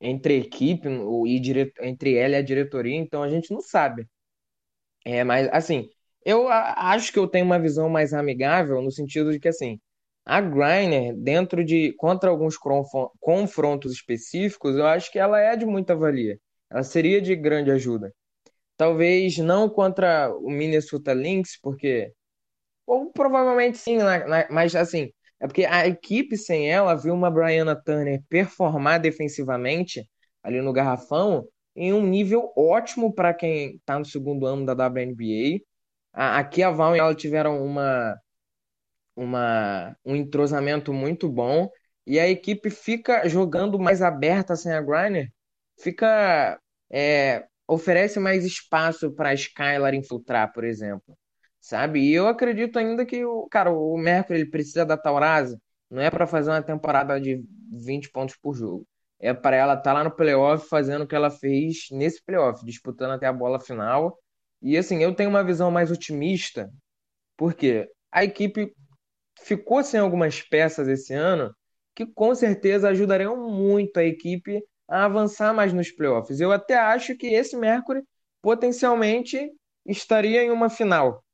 entre 0.00 0.38
equipe 0.38 0.88
e 1.26 1.40
dire... 1.40 1.72
entre 1.80 2.14
ela 2.16 2.34
e 2.34 2.36
a 2.36 2.42
diretoria, 2.42 2.96
então 2.96 3.22
a 3.22 3.28
gente 3.30 3.52
não 3.52 3.60
sabe. 3.60 4.06
É, 5.04 5.24
mas 5.24 5.48
assim, 5.52 5.88
eu 6.24 6.48
acho 6.48 7.12
que 7.12 7.18
eu 7.18 7.26
tenho 7.28 7.46
uma 7.46 7.58
visão 7.58 7.88
mais 7.88 8.12
amigável 8.12 8.82
no 8.82 8.90
sentido 8.90 9.32
de 9.32 9.40
que 9.40 9.48
assim, 9.48 9.80
a 10.24 10.40
Griner, 10.40 11.14
dentro 11.16 11.64
de 11.64 11.92
contra 11.94 12.30
alguns 12.30 12.56
confrontos 13.20 13.92
específicos, 13.92 14.76
eu 14.76 14.86
acho 14.86 15.10
que 15.10 15.18
ela 15.18 15.40
é 15.40 15.56
de 15.56 15.66
muita 15.66 15.96
valia. 15.96 16.38
Ela 16.70 16.82
seria 16.82 17.20
de 17.20 17.34
grande 17.34 17.70
ajuda. 17.70 18.12
Talvez 18.80 19.36
não 19.36 19.68
contra 19.68 20.34
o 20.34 20.48
Minnesota 20.48 21.12
Lynx, 21.12 21.60
porque 21.60 22.14
ou 22.86 23.12
provavelmente 23.12 23.76
sim, 23.76 23.98
mas 24.50 24.74
assim, 24.74 25.12
é 25.38 25.46
porque 25.46 25.66
a 25.66 25.86
equipe 25.86 26.34
sem 26.38 26.72
ela 26.72 26.94
viu 26.94 27.12
uma 27.12 27.30
Brianna 27.30 27.76
Turner 27.76 28.22
performar 28.26 28.98
defensivamente 28.98 30.08
ali 30.42 30.62
no 30.62 30.72
garrafão 30.72 31.46
em 31.76 31.92
um 31.92 32.00
nível 32.06 32.54
ótimo 32.56 33.14
para 33.14 33.34
quem 33.34 33.76
está 33.76 33.98
no 33.98 34.06
segundo 34.06 34.46
ano 34.46 34.64
da 34.64 34.72
WNBA. 34.72 35.60
Aqui 36.14 36.62
a 36.62 36.70
Val 36.70 36.96
e 36.96 37.00
ela 37.00 37.14
tiveram 37.14 37.62
uma, 37.62 38.18
uma, 39.14 39.94
um 40.06 40.16
entrosamento 40.16 40.90
muito 40.90 41.28
bom 41.28 41.68
e 42.06 42.18
a 42.18 42.26
equipe 42.26 42.70
fica 42.70 43.28
jogando 43.28 43.78
mais 43.78 44.00
aberta 44.00 44.56
sem 44.56 44.72
a 44.72 44.80
Griner, 44.80 45.30
fica 45.76 46.58
é, 46.90 47.46
oferece 47.72 48.18
mais 48.20 48.44
espaço 48.44 49.12
para 49.12 49.30
a 49.30 49.34
Skylar 49.34 49.94
infiltrar, 49.94 50.52
por 50.52 50.64
exemplo 50.64 51.16
sabe? 51.60 52.00
E 52.00 52.12
eu 52.12 52.26
acredito 52.26 52.78
ainda 52.78 53.04
que 53.06 53.24
o 53.24 53.46
cara, 53.48 53.70
o 53.70 53.96
Mercury 53.96 54.40
ele 54.40 54.50
precisa 54.50 54.84
da 54.84 54.96
Taurasi, 54.96 55.56
não 55.90 56.00
é 56.02 56.10
para 56.10 56.26
fazer 56.26 56.50
uma 56.50 56.62
temporada 56.62 57.20
de 57.20 57.44
20 57.72 58.10
pontos 58.10 58.36
por 58.36 58.54
jogo. 58.54 58.86
É 59.18 59.34
para 59.34 59.56
ela 59.56 59.74
estar 59.74 59.84
tá 59.84 59.92
lá 59.92 60.04
no 60.04 60.10
playoff 60.10 60.66
fazendo 60.68 61.02
o 61.04 61.06
que 61.06 61.14
ela 61.14 61.30
fez 61.30 61.88
nesse 61.90 62.24
playoff, 62.24 62.64
disputando 62.64 63.12
até 63.12 63.26
a 63.26 63.32
bola 63.32 63.60
final. 63.60 64.18
E 64.62 64.76
assim, 64.76 65.02
eu 65.02 65.14
tenho 65.14 65.28
uma 65.30 65.44
visão 65.44 65.70
mais 65.70 65.90
otimista, 65.90 66.70
porque 67.36 67.88
a 68.12 68.24
equipe 68.24 68.72
ficou 69.42 69.82
sem 69.82 70.00
algumas 70.00 70.42
peças 70.42 70.88
esse 70.88 71.14
ano 71.14 71.54
que 71.94 72.06
com 72.06 72.34
certeza 72.34 72.88
ajudariam 72.88 73.36
muito 73.50 73.98
a 73.98 74.04
equipe 74.04 74.62
a 74.90 75.04
avançar 75.06 75.54
mais 75.54 75.72
nos 75.72 75.90
playoffs. 75.92 76.40
Eu 76.40 76.52
até 76.52 76.76
acho 76.76 77.16
que 77.16 77.28
esse 77.28 77.56
Mercury 77.56 78.02
potencialmente 78.42 79.50
estaria 79.86 80.42
em 80.42 80.50
uma 80.50 80.68
final, 80.70 81.24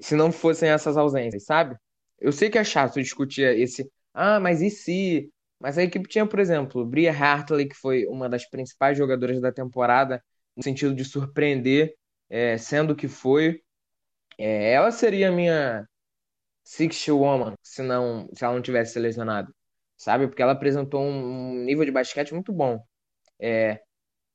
se 0.00 0.14
não 0.16 0.32
fossem 0.32 0.70
essas 0.70 0.96
ausências, 0.96 1.44
sabe? 1.44 1.76
Eu 2.18 2.32
sei 2.32 2.50
que 2.50 2.58
é 2.58 2.64
chato 2.64 3.00
discutir 3.00 3.42
esse, 3.58 3.90
ah, 4.14 4.40
mas 4.40 4.60
e 4.62 4.70
se? 4.70 5.30
Mas 5.58 5.76
a 5.78 5.82
equipe 5.82 6.08
tinha, 6.08 6.26
por 6.26 6.38
exemplo, 6.38 6.84
Bria 6.86 7.12
Hartley, 7.12 7.68
que 7.68 7.74
foi 7.76 8.06
uma 8.06 8.28
das 8.28 8.48
principais 8.48 8.96
jogadoras 8.96 9.40
da 9.40 9.52
temporada, 9.52 10.22
no 10.56 10.62
sentido 10.62 10.94
de 10.94 11.04
surpreender, 11.04 11.94
é, 12.28 12.56
sendo 12.58 12.96
que 12.96 13.08
foi. 13.08 13.62
É, 14.38 14.72
ela 14.72 14.92
seria 14.92 15.28
a 15.30 15.32
minha 15.32 15.86
Six 16.64 17.08
Woman, 17.08 17.54
se, 17.62 17.82
não, 17.82 18.28
se 18.34 18.44
ela 18.44 18.54
não 18.54 18.62
tivesse 18.62 18.94
selecionado, 18.94 19.54
sabe? 20.00 20.26
Porque 20.26 20.42
ela 20.42 20.52
apresentou 20.52 21.02
um, 21.02 21.54
nível 21.64 21.84
de 21.84 21.90
basquete 21.90 22.32
muito 22.32 22.52
bom. 22.52 22.82
É, 23.38 23.82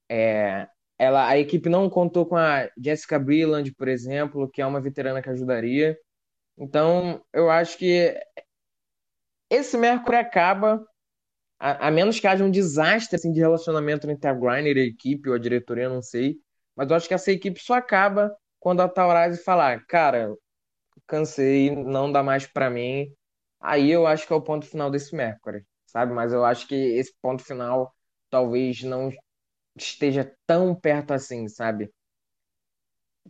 é, 0.09 0.68
ela, 0.97 1.28
a 1.28 1.39
equipe 1.39 1.70
não 1.70 1.89
contou 1.89 2.26
com 2.28 2.38
a 2.38 2.70
Jessica 2.78 3.18
Breland, 3.20 3.74
por 3.74 3.88
exemplo, 3.88 4.49
que 4.49 4.61
é 4.61 4.66
uma 4.66 4.80
veterana 4.80 5.24
que 5.24 5.30
ajudaria. 5.30 5.97
Então, 6.57 7.24
eu 7.34 7.49
acho 7.49 7.78
que 7.80 8.16
esse 9.49 9.76
Mercury 9.76 10.18
acaba, 10.18 10.86
a, 11.59 11.88
a 11.88 11.91
menos 11.91 12.20
que 12.20 12.28
haja 12.28 12.43
um 12.43 12.51
desastre 12.51 13.16
assim, 13.16 13.32
de 13.32 13.39
relacionamento 13.39 14.09
entre 14.09 14.30
a 14.30 14.34
Griner 14.34 14.78
e 14.78 14.82
a 14.82 14.86
equipe, 14.86 15.30
ou 15.30 15.36
a 15.36 15.39
diretoria, 15.39 15.89
não 15.89 16.01
sei. 16.01 16.38
Mas 16.76 16.89
eu 16.89 16.95
acho 16.95 17.07
que 17.07 17.13
essa 17.16 17.32
equipe 17.32 17.59
só 17.59 17.74
acaba 17.74 18.36
quando 18.59 18.82
a 18.82 18.89
Taurasi 18.89 19.43
falar, 19.43 19.84
cara, 19.88 20.32
cansei, 21.07 21.72
não 21.76 22.11
dá 22.11 22.22
mais 22.22 22.45
para 22.45 22.70
mim. 22.70 23.07
Aí 23.60 23.89
eu 23.91 24.06
acho 24.06 24.28
que 24.28 24.34
é 24.34 24.36
o 24.36 24.41
ponto 24.41 24.66
final 24.66 24.91
desse 24.91 25.16
Mercury, 25.16 25.66
sabe? 25.86 26.14
Mas 26.14 26.34
eu 26.34 26.45
acho 26.45 26.68
que 26.68 26.76
esse 26.76 27.14
ponto 27.22 27.43
final 27.43 27.93
talvez 28.30 28.84
não 28.84 29.10
esteja 29.76 30.32
tão 30.45 30.74
perto 30.76 31.14
assim, 31.14 31.47
sabe? 31.47 31.91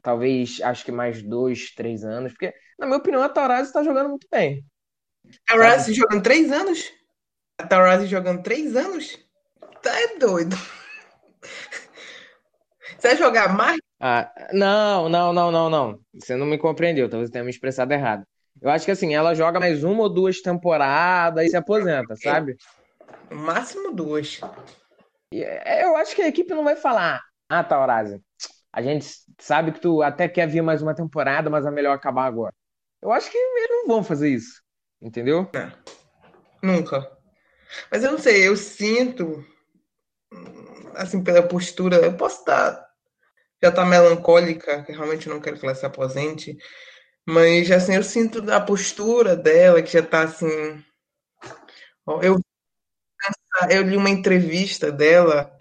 Talvez, 0.01 0.61
acho 0.61 0.85
que 0.85 0.91
mais 0.91 1.23
dois, 1.23 1.73
três 1.73 2.03
anos. 2.03 2.31
Porque, 2.33 2.53
na 2.77 2.85
minha 2.85 2.97
opinião, 2.97 3.23
a 3.23 3.29
Taurasi 3.29 3.69
está 3.69 3.81
jogando 3.83 4.09
muito 4.09 4.27
bem. 4.29 4.63
A 5.47 5.53
Taurasi 5.53 5.93
jogando 5.93 6.21
três 6.21 6.51
anos? 6.51 6.91
A 7.57 7.65
Taurasi 7.65 8.05
jogando 8.05 8.43
três 8.43 8.75
anos? 8.75 9.17
Tá 9.81 9.99
é 9.99 10.17
doido. 10.17 10.55
Você 12.97 13.07
vai 13.09 13.17
jogar 13.17 13.55
mais? 13.55 13.79
Ah, 13.99 14.31
não, 14.53 15.09
não, 15.09 15.33
não, 15.33 15.51
não, 15.51 15.69
não. 15.69 15.99
Você 16.13 16.35
não 16.35 16.45
me 16.45 16.57
compreendeu, 16.57 17.09
talvez 17.09 17.29
tenha 17.29 17.43
me 17.43 17.49
expressado 17.49 17.93
errado. 17.93 18.25
Eu 18.61 18.69
acho 18.69 18.85
que 18.85 18.91
assim, 18.91 19.13
ela 19.13 19.35
joga 19.35 19.59
mais 19.59 19.83
uma 19.83 20.03
ou 20.03 20.09
duas 20.09 20.41
temporadas 20.41 21.45
e 21.45 21.49
se 21.49 21.57
aposenta, 21.57 22.15
sabe? 22.15 22.57
No 23.29 23.37
máximo 23.37 23.93
duas. 23.93 24.39
É, 25.31 25.83
eu 25.83 25.95
acho 25.95 26.15
que 26.15 26.21
a 26.21 26.27
equipe 26.27 26.53
não 26.53 26.63
vai 26.63 26.75
falar, 26.75 27.21
ah, 27.49 27.63
Taurasi, 27.63 28.21
a 28.71 28.81
gente 28.81 29.07
sabe 29.39 29.71
que 29.71 29.79
tu 29.79 30.01
até 30.01 30.27
quer 30.27 30.47
vir 30.47 30.61
mais 30.61 30.81
uma 30.81 30.95
temporada, 30.95 31.49
mas 31.49 31.65
é 31.65 31.71
melhor 31.71 31.93
acabar 31.93 32.25
agora. 32.25 32.53
Eu 33.01 33.11
acho 33.11 33.29
que 33.29 33.37
eles 33.37 33.69
não 33.69 33.87
vão 33.87 34.03
fazer 34.03 34.29
isso, 34.29 34.61
entendeu? 35.01 35.49
É. 35.53 35.71
Nunca. 36.61 37.11
Mas 37.91 38.03
eu 38.03 38.11
não 38.11 38.19
sei, 38.19 38.47
eu 38.47 38.55
sinto, 38.55 39.45
assim, 40.95 41.23
pela 41.23 41.43
postura, 41.43 41.97
eu 41.97 42.15
posso 42.15 42.39
estar, 42.39 42.85
já 43.61 43.71
tá 43.71 43.85
melancólica, 43.85 44.83
que 44.83 44.91
realmente 44.91 45.27
não 45.27 45.39
quero 45.39 45.57
que 45.59 45.65
ela 45.65 45.75
se 45.75 45.85
aposente, 45.85 46.57
mas, 47.25 47.69
assim, 47.71 47.95
eu 47.95 48.03
sinto 48.03 48.39
a 48.51 48.59
postura 48.61 49.35
dela, 49.35 49.81
que 49.81 49.91
já 49.93 50.03
tá, 50.03 50.23
assim, 50.23 50.47
eu 52.21 52.39
eu 53.69 53.81
li 53.83 53.97
uma 53.97 54.09
entrevista 54.09 54.91
dela 54.91 55.51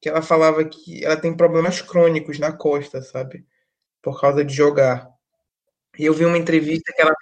que 0.00 0.08
ela 0.08 0.22
falava 0.22 0.64
que 0.64 1.04
ela 1.04 1.16
tem 1.16 1.36
problemas 1.36 1.80
crônicos 1.82 2.38
na 2.38 2.52
costa, 2.52 3.02
sabe? 3.02 3.46
Por 4.02 4.20
causa 4.20 4.44
de 4.44 4.54
jogar. 4.54 5.08
E 5.98 6.04
eu 6.06 6.14
vi 6.14 6.24
uma 6.26 6.38
entrevista 6.38 6.92
que 6.94 7.02
ela. 7.02 7.14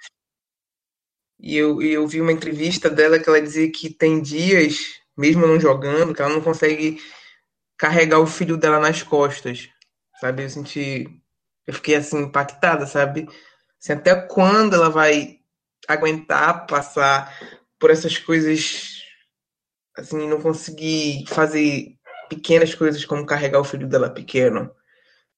E 1.39 1.57
eu, 1.57 1.81
eu 1.81 2.07
vi 2.07 2.21
uma 2.21 2.31
entrevista 2.31 2.89
dela 2.89 3.19
que 3.19 3.27
ela 3.27 3.41
dizia 3.41 3.71
que 3.71 3.89
tem 3.89 4.21
dias, 4.21 4.99
mesmo 5.17 5.47
não 5.47 5.59
jogando, 5.59 6.13
que 6.13 6.21
ela 6.21 6.33
não 6.33 6.41
consegue 6.41 7.01
carregar 7.77 8.19
o 8.19 8.27
filho 8.27 8.57
dela 8.57 8.79
nas 8.79 9.03
costas, 9.03 9.69
sabe? 10.19 10.43
Eu 10.43 10.49
senti. 10.49 11.07
Eu 11.67 11.73
fiquei 11.75 11.95
assim, 11.95 12.19
impactada, 12.23 12.87
sabe? 12.87 13.27
Assim, 13.81 13.93
até 13.93 14.15
quando 14.15 14.75
ela 14.75 14.89
vai 14.89 15.39
aguentar 15.87 16.67
passar 16.67 17.35
por 17.79 17.89
essas 17.89 18.17
coisas 18.17 19.01
assim, 19.97 20.27
não 20.27 20.41
conseguir 20.41 21.25
fazer 21.27 21.97
pequenas 22.29 22.75
coisas 22.75 23.03
como 23.05 23.25
carregar 23.25 23.59
o 23.59 23.63
filho 23.63 23.87
dela 23.87 24.09
pequeno. 24.09 24.71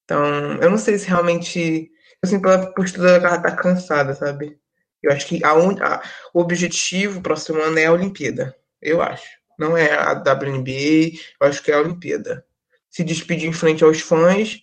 Então, 0.03 0.55
eu 0.61 0.69
não 0.69 0.77
sei 0.77 0.97
se 0.97 1.07
realmente. 1.07 1.89
Assim, 2.21 2.41
pela 2.41 2.73
postura 2.73 3.11
ela 3.11 3.41
tá 3.41 3.55
cansada, 3.55 4.13
sabe? 4.13 4.57
Eu 5.01 5.11
acho 5.11 5.27
que 5.27 5.43
a, 5.43 5.53
un... 5.55 5.81
a... 5.81 6.01
o 6.33 6.39
objetivo 6.39 7.21
próximo 7.21 7.61
ano 7.61 7.79
é 7.79 7.85
a 7.85 7.91
Olimpíada. 7.91 8.55
Eu 8.81 9.01
acho. 9.01 9.27
Não 9.59 9.77
é 9.77 9.93
a 9.93 10.13
WNBA, 10.13 11.17
eu 11.39 11.47
acho 11.47 11.61
que 11.63 11.71
é 11.71 11.75
a 11.75 11.81
Olimpíada. 11.81 12.45
Se 12.89 13.03
despedir 13.03 13.49
em 13.49 13.53
frente 13.53 13.83
aos 13.83 14.01
fãs 14.01 14.61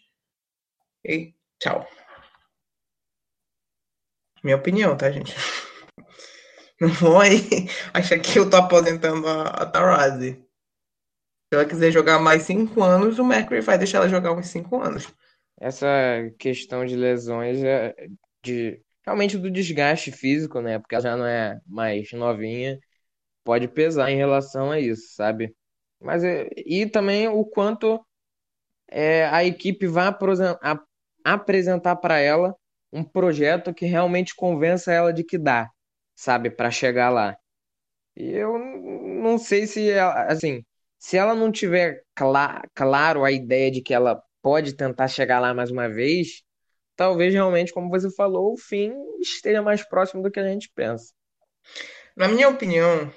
e 1.05 1.35
tchau. 1.59 1.87
Minha 4.43 4.57
opinião, 4.57 4.97
tá, 4.97 5.11
gente? 5.11 5.35
Não 6.81 6.89
foi? 6.89 7.47
Acha 7.93 8.19
que 8.19 8.39
eu 8.39 8.49
tô 8.49 8.57
aposentando 8.57 9.27
a, 9.29 9.43
a 9.49 9.67
Taurasi. 9.67 10.33
Se 10.33 11.55
ela 11.57 11.67
quiser 11.67 11.91
jogar 11.91 12.19
mais 12.21 12.43
cinco 12.43 12.83
anos, 12.83 13.19
o 13.19 13.25
Mercury 13.25 13.61
vai 13.61 13.77
deixar 13.77 13.99
ela 13.99 14.09
jogar 14.09 14.33
uns 14.33 14.47
cinco 14.49 14.81
anos. 14.81 15.13
Essa 15.61 15.87
questão 16.39 16.87
de 16.87 16.97
lesões 16.97 17.63
é 17.63 17.95
de 18.43 18.81
realmente 19.05 19.37
do 19.37 19.51
desgaste 19.51 20.13
físico, 20.13 20.61
né? 20.61 20.79
Porque 20.79 20.95
ela 20.95 21.03
já 21.03 21.17
não 21.17 21.27
é 21.27 21.61
mais 21.67 22.11
novinha, 22.13 22.79
pode 23.45 23.69
pesar 23.69 24.11
em 24.11 24.17
relação 24.17 24.71
a 24.71 24.81
isso, 24.81 25.15
sabe? 25.15 25.55
Mas 26.01 26.25
é, 26.25 26.49
e 26.57 26.87
também 26.87 27.29
o 27.29 27.45
quanto 27.45 28.05
é, 28.89 29.27
a 29.29 29.45
equipe 29.45 29.87
vai 29.87 30.07
apresentar 31.25 31.97
para 31.97 32.19
ela 32.19 32.55
um 32.93 33.05
projeto 33.05 33.75
que 33.75 33.87
realmente 33.87 34.35
convença 34.35 34.93
ela 34.93 35.13
de 35.13 35.25
que 35.25 35.39
dá 35.39 35.71
sabe, 36.21 36.51
para 36.51 36.71
chegar 36.71 37.09
lá. 37.09 37.35
E 38.15 38.31
eu 38.31 38.59
não 38.59 39.39
sei 39.39 39.67
se, 39.67 39.91
assim, 39.99 40.63
se 40.99 41.17
ela 41.17 41.35
não 41.35 41.51
tiver 41.51 42.03
cl 42.19 42.35
claro 42.75 43.25
a 43.25 43.33
ideia 43.33 43.71
de 43.71 43.81
que 43.81 43.95
ela 43.95 44.23
pode 44.43 44.75
tentar 44.77 45.09
chegar 45.09 45.41
lá 45.41 45.55
mais 45.55 45.71
uma 45.71 45.89
vez, 45.89 46.43
talvez 46.95 47.33
realmente, 47.33 47.73
como 47.73 47.89
você 47.89 48.11
falou, 48.15 48.53
o 48.53 48.59
fim 48.59 48.93
esteja 49.21 49.63
mais 49.63 49.83
próximo 49.83 50.23
do 50.23 50.31
que 50.31 50.39
a 50.39 50.47
gente 50.47 50.71
pensa. 50.75 51.15
Na 52.15 52.29
minha 52.29 52.51
opinião, 52.51 53.11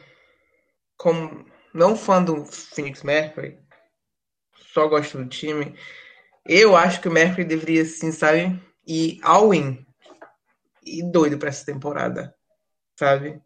como 0.96 1.46
não 1.74 1.98
fã 1.98 2.24
do 2.24 2.46
Phoenix 2.46 3.04
Mercury, 3.04 3.60
só 4.56 4.88
gosto 4.88 5.18
do 5.18 5.28
time, 5.28 5.76
eu 6.46 6.76
acho 6.78 7.02
que 7.02 7.10
o 7.10 7.12
Mercury 7.12 7.44
deveria, 7.44 7.84
sim, 7.84 8.14
sabe, 8.14 8.58
e 8.86 9.20
all-in. 9.24 9.86
E 10.86 11.02
doido 11.04 11.38
para 11.38 11.50
essa 11.50 11.66
temporada, 11.66 12.36
sabe? 12.98 13.42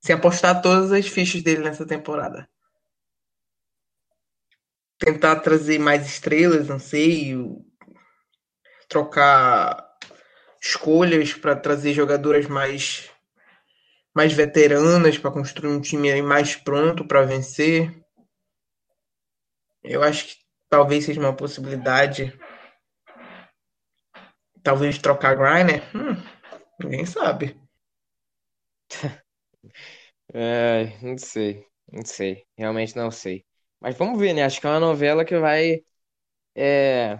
Se 0.00 0.12
apostar 0.12 0.62
todas 0.62 0.90
as 0.92 1.06
fichas 1.06 1.42
dele 1.42 1.62
nessa 1.62 1.86
temporada. 1.86 2.48
Tentar 4.98 5.36
trazer 5.36 5.78
mais 5.78 6.06
estrelas, 6.06 6.68
não 6.68 6.78
sei. 6.78 7.36
Trocar 8.88 9.86
escolhas 10.60 11.34
para 11.34 11.54
trazer 11.54 11.92
jogadoras 11.92 12.46
mais 12.46 13.10
mais 14.14 14.32
veteranas 14.32 15.16
para 15.16 15.30
construir 15.30 15.70
um 15.70 15.80
time 15.80 16.20
mais 16.22 16.56
pronto 16.56 17.06
para 17.06 17.22
vencer. 17.22 17.94
Eu 19.80 20.02
acho 20.02 20.26
que 20.26 20.36
talvez 20.68 21.04
seja 21.04 21.20
uma 21.20 21.36
possibilidade. 21.36 22.36
Talvez 24.62 24.98
trocar 24.98 25.36
Griner. 25.36 25.82
Hum, 25.94 26.16
ninguém 26.80 27.06
sabe. 27.06 27.56
É, 30.34 30.92
não 31.02 31.16
sei, 31.16 31.64
não 31.90 32.04
sei, 32.04 32.44
realmente 32.56 32.94
não 32.94 33.10
sei. 33.10 33.44
Mas 33.80 33.96
vamos 33.96 34.20
ver, 34.20 34.34
né? 34.34 34.42
Acho 34.42 34.60
que 34.60 34.66
é 34.66 34.70
uma 34.70 34.80
novela 34.80 35.24
que 35.24 35.38
vai 35.38 35.80
é, 36.54 37.18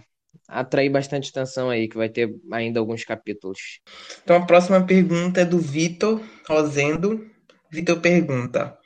atrair 0.49 0.91
bastante 0.91 1.31
atenção 1.31 1.71
aí, 1.71 1.89
que 1.89 1.97
vai 1.97 2.09
ter 2.09 2.35
ainda 2.53 2.81
alguns 2.81 3.05
capítulos. 3.05 3.81
Então 4.23 4.37
a 4.37 4.47
próxima 4.47 4.85
pergunta 4.87 5.41
é 5.41 5.45
do 5.45 5.59
Vitor 5.59 6.21
Rosendo. 6.47 7.31
Vitor 7.71 8.01
pergunta: 8.01 8.77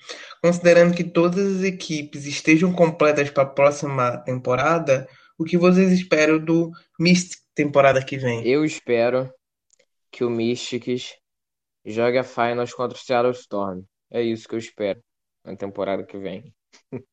Considerando 0.43 0.95
que 0.95 1.05
todas 1.05 1.59
as 1.59 1.63
equipes 1.65 2.27
estejam 2.27 2.73
completas 2.73 3.31
para 3.31 3.45
a 3.45 3.47
próxima 3.47 4.19
temporada, 4.19 5.09
o 5.39 5.45
que 5.45 5.57
vocês 5.57 5.93
esperam 5.93 6.39
do 6.39 6.71
Mystic 6.99 7.42
temporada 7.55 8.05
que 8.05 8.17
vem? 8.17 8.47
Eu 8.47 8.65
espero 8.65 9.33
que 10.11 10.25
o 10.25 10.31
Mystics 10.31 11.17
jogue 11.85 12.19
a 12.19 12.25
Finals 12.25 12.75
contra 12.75 12.97
o 12.97 13.01
Seattle 13.01 13.33
Storm. 13.33 13.83
É 14.11 14.23
isso 14.23 14.49
que 14.49 14.55
eu 14.55 14.59
espero 14.59 15.03
na 15.45 15.57
temporada 15.57 16.05
que 16.05 16.19
vem. 16.19 16.55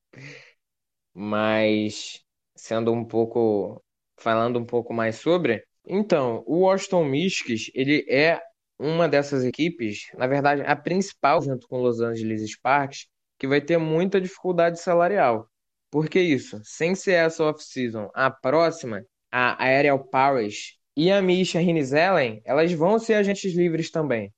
Mas 1.13 2.23
sendo 2.55 2.91
um 2.91 3.05
pouco 3.05 3.83
falando 4.17 4.59
um 4.59 4.65
pouco 4.65 4.93
mais 4.93 5.15
sobre, 5.17 5.63
então, 5.87 6.43
o 6.45 6.59
Washington 6.59 7.05
Mystics, 7.05 7.71
ele 7.73 8.05
é 8.09 8.39
uma 8.77 9.09
dessas 9.09 9.43
equipes, 9.43 10.03
na 10.15 10.27
verdade, 10.27 10.61
a 10.61 10.75
principal 10.75 11.41
junto 11.41 11.67
com 11.67 11.81
Los 11.81 11.99
Angeles 11.99 12.41
Sparks, 12.51 13.07
que 13.37 13.47
vai 13.47 13.59
ter 13.61 13.77
muita 13.77 14.21
dificuldade 14.21 14.79
salarial. 14.79 15.49
Por 15.89 16.07
que 16.07 16.19
isso? 16.19 16.61
Sem 16.63 16.93
ser 16.95 17.13
essa 17.13 17.43
off-season, 17.43 18.09
a 18.13 18.29
próxima, 18.29 19.03
a 19.31 19.63
Aerial 19.63 19.99
Powers 19.99 20.77
e 20.95 21.11
a 21.11 21.21
Misha 21.21 21.59
Rinizellen, 21.59 22.41
elas 22.45 22.71
vão 22.73 22.99
ser 22.99 23.15
agentes 23.15 23.53
livres 23.53 23.91
também. 23.91 24.33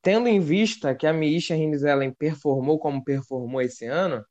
Tendo 0.00 0.28
em 0.28 0.40
vista 0.40 0.94
que 0.94 1.06
a 1.06 1.12
Misha 1.12 1.54
Rinizellen 1.54 2.12
performou 2.12 2.78
como 2.78 3.04
performou 3.04 3.60
esse 3.60 3.84
ano, 3.84 4.24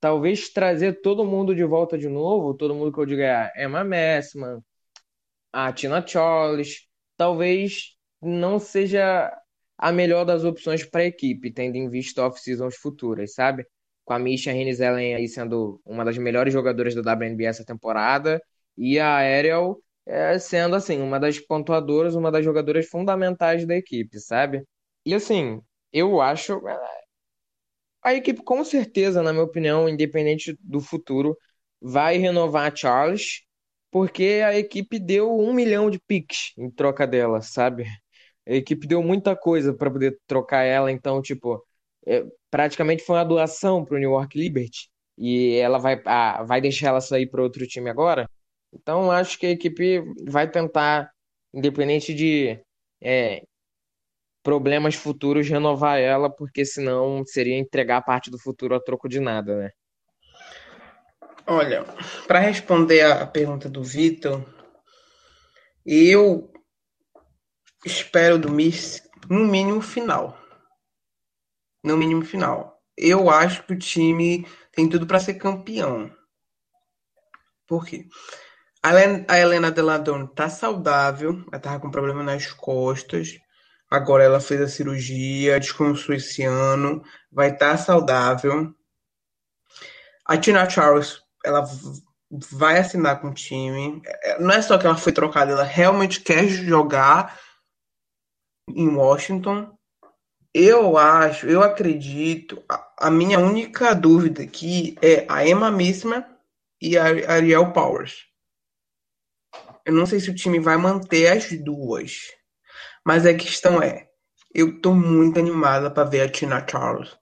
talvez 0.00 0.48
trazer 0.50 1.00
todo 1.02 1.24
mundo 1.24 1.54
de 1.54 1.64
volta 1.64 1.98
de 1.98 2.08
novo, 2.08 2.54
todo 2.54 2.74
mundo 2.74 2.92
que 2.92 2.98
eu 3.00 3.06
diga 3.06 3.24
é 3.24 3.62
a 3.62 3.64
Emma 3.64 3.84
Messman, 3.84 4.60
a 5.52 5.72
Tina 5.72 6.04
Charles, 6.06 6.86
talvez 7.16 7.96
não 8.22 8.58
seja 8.58 9.30
a 9.76 9.92
melhor 9.92 10.24
das 10.24 10.44
opções 10.44 10.84
para 10.84 11.02
a 11.02 11.06
equipe, 11.06 11.52
tendo 11.52 11.76
em 11.76 11.88
vista 11.88 12.24
off-seasons 12.24 12.76
futuras, 12.76 13.34
sabe? 13.34 13.66
Com 14.04 14.12
a 14.14 14.18
Misha 14.18 14.52
Renizellen 14.52 15.14
aí 15.14 15.28
sendo 15.28 15.80
uma 15.84 16.04
das 16.04 16.18
melhores 16.18 16.52
jogadoras 16.52 16.94
da 16.94 17.12
WNBA 17.14 17.46
essa 17.46 17.64
temporada 17.64 18.40
e 18.76 18.98
a 18.98 19.08
Ariel 19.16 19.82
é, 20.06 20.38
sendo, 20.38 20.76
assim, 20.76 21.00
uma 21.00 21.20
das 21.20 21.38
pontuadoras, 21.38 22.14
uma 22.14 22.30
das 22.30 22.44
jogadoras 22.44 22.86
fundamentais 22.88 23.66
da 23.66 23.76
equipe, 23.76 24.18
sabe? 24.20 24.64
E, 25.04 25.14
assim, 25.14 25.60
eu 25.92 26.20
acho 26.20 26.60
a 28.02 28.14
equipe, 28.14 28.42
com 28.42 28.64
certeza, 28.64 29.22
na 29.22 29.32
minha 29.32 29.44
opinião, 29.44 29.88
independente 29.88 30.56
do 30.60 30.80
futuro, 30.80 31.36
vai 31.80 32.16
renovar 32.18 32.70
a 32.72 32.74
Charles, 32.74 33.42
porque 33.90 34.42
a 34.44 34.56
equipe 34.56 34.98
deu 34.98 35.38
um 35.38 35.52
milhão 35.52 35.90
de 35.90 35.98
picks 36.00 36.52
em 36.56 36.70
troca 36.70 37.06
dela, 37.06 37.42
sabe? 37.42 37.84
A 38.48 38.54
equipe 38.54 38.86
deu 38.86 39.02
muita 39.02 39.36
coisa 39.36 39.74
para 39.74 39.90
poder 39.90 40.18
trocar 40.26 40.62
ela, 40.64 40.90
então, 40.92 41.20
tipo, 41.22 41.64
é, 42.06 42.24
praticamente 42.50 43.02
foi 43.04 43.16
uma 43.16 43.24
doação 43.24 43.84
para 43.84 43.96
o 43.96 43.98
New 43.98 44.10
York 44.12 44.38
Liberty 44.38 44.90
e 45.18 45.56
ela 45.56 45.78
vai, 45.78 46.00
ah, 46.06 46.42
vai 46.44 46.60
deixar 46.60 46.88
ela 46.88 47.00
sair 47.00 47.26
para 47.28 47.42
outro 47.42 47.66
time 47.66 47.90
agora. 47.90 48.28
Então, 48.72 49.10
acho 49.10 49.38
que 49.38 49.46
a 49.46 49.50
equipe 49.50 50.02
vai 50.26 50.48
tentar, 50.50 51.10
independente 51.52 52.14
de 52.14 52.60
é, 53.02 53.42
problemas 54.42 54.94
futuros 54.94 55.48
renovar 55.48 55.98
ela, 55.98 56.30
porque 56.30 56.64
senão 56.64 57.24
seria 57.26 57.58
entregar 57.58 58.02
parte 58.02 58.30
do 58.30 58.38
futuro 58.38 58.74
a 58.74 58.80
troco 58.80 59.08
de 59.08 59.20
nada, 59.20 59.56
né? 59.56 59.70
Olha, 61.46 61.84
para 62.26 62.38
responder 62.38 63.04
a 63.04 63.26
pergunta 63.26 63.68
do 63.68 63.82
Vitor, 63.82 64.44
eu 65.84 66.52
espero 67.84 68.38
do 68.38 68.50
Miss 68.50 69.02
no 69.28 69.46
mínimo 69.46 69.80
final. 69.80 70.38
No 71.82 71.96
mínimo 71.96 72.24
final. 72.24 72.80
Eu 72.96 73.30
acho 73.30 73.64
que 73.64 73.72
o 73.72 73.78
time 73.78 74.46
tem 74.72 74.88
tudo 74.88 75.06
para 75.06 75.18
ser 75.18 75.34
campeão. 75.34 76.14
Por 77.66 77.86
quê? 77.86 78.06
A 78.82 79.38
Helena 79.38 79.70
Deladon 79.70 80.26
tá 80.26 80.48
saudável, 80.48 81.44
ela 81.52 81.60
tava 81.60 81.80
com 81.80 81.90
problema 81.90 82.22
nas 82.22 82.50
costas. 82.50 83.38
Agora 83.90 84.24
ela 84.24 84.40
fez 84.40 84.60
a 84.62 84.68
cirurgia, 84.68 85.60
descansou 85.60 86.14
esse 86.14 86.42
ano, 86.44 87.02
vai 87.30 87.50
estar 87.50 87.72
tá 87.72 87.76
saudável. 87.76 88.74
A 90.24 90.38
Tina 90.38 90.68
Charles, 90.70 91.20
ela 91.44 91.62
vai 92.52 92.78
assinar 92.78 93.20
com 93.20 93.28
o 93.28 93.34
time. 93.34 94.00
É, 94.06 94.40
não 94.40 94.50
é 94.50 94.62
só 94.62 94.78
que 94.78 94.86
ela 94.86 94.96
foi 94.96 95.12
trocada, 95.12 95.52
ela 95.52 95.64
realmente 95.64 96.20
quer 96.20 96.48
jogar 96.48 97.38
em 98.68 98.88
Washington. 98.88 99.76
Eu 100.54 100.96
acho, 100.96 101.46
eu 101.46 101.62
acredito, 101.62 102.62
a, 102.68 103.08
a 103.08 103.10
minha 103.10 103.38
única 103.38 103.94
dúvida 103.94 104.42
aqui 104.42 104.96
é 105.02 105.26
a 105.28 105.46
Emma 105.46 105.70
Misma 105.70 106.26
e 106.80 106.96
a 106.96 107.04
Ariel 107.04 107.72
Powers. 107.72 108.29
Eu 109.90 109.96
não 109.96 110.06
sei 110.06 110.20
se 110.20 110.30
o 110.30 110.34
time 110.34 110.60
vai 110.60 110.76
manter 110.76 111.26
as 111.26 111.50
duas. 111.64 112.28
Mas 113.04 113.26
a 113.26 113.34
questão 113.34 113.82
é, 113.82 114.06
eu 114.54 114.80
tô 114.80 114.94
muito 114.94 115.40
animada 115.40 115.90
para 115.90 116.08
ver 116.08 116.20
a 116.20 116.28
Tina 116.28 116.64
Charles 116.64 117.18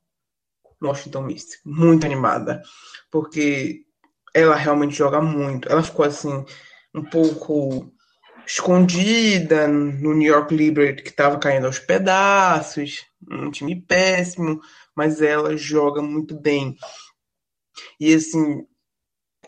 no 0.79 0.89
Washington 0.89 1.23
Mystics. 1.23 1.61
Muito 1.65 2.05
animada. 2.05 2.61
Porque 3.11 3.87
ela 4.35 4.55
realmente 4.55 4.95
joga 4.95 5.19
muito. 5.19 5.67
Ela 5.67 5.83
ficou 5.83 6.05
assim, 6.05 6.45
um 6.95 7.03
pouco 7.03 7.91
escondida 8.47 9.67
no 9.67 10.13
New 10.13 10.31
York 10.31 10.55
Liberty, 10.55 11.03
que 11.03 11.09
estava 11.09 11.39
caindo 11.39 11.67
aos 11.67 11.79
pedaços. 11.79 13.07
Um 13.31 13.51
time 13.51 13.81
péssimo. 13.81 14.61
Mas 14.95 15.23
ela 15.23 15.57
joga 15.57 16.03
muito 16.03 16.39
bem. 16.39 16.77
E 17.99 18.13
assim, 18.13 18.67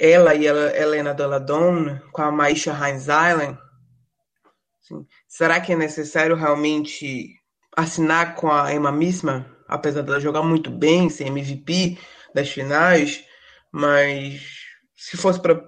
ela 0.00 0.34
e 0.34 0.48
a 0.48 0.52
Helena 0.76 1.14
Dolladon 1.14 2.00
com 2.10 2.22
a 2.22 2.32
Maisha 2.32 2.72
Hines 2.72 3.04
Island 3.04 3.58
Sim. 4.90 5.06
Será 5.28 5.60
que 5.60 5.72
é 5.72 5.76
necessário 5.76 6.34
realmente 6.34 7.36
assinar 7.76 8.34
com 8.34 8.50
a 8.50 8.74
Emma 8.74 8.90
Misma, 8.90 9.46
apesar 9.68 10.02
dela 10.02 10.18
jogar 10.18 10.42
muito 10.42 10.68
bem, 10.68 11.08
ser 11.08 11.28
MVP 11.28 11.96
das 12.34 12.50
finais, 12.50 13.24
mas 13.70 14.42
se 14.96 15.16
fosse 15.16 15.40
para 15.40 15.62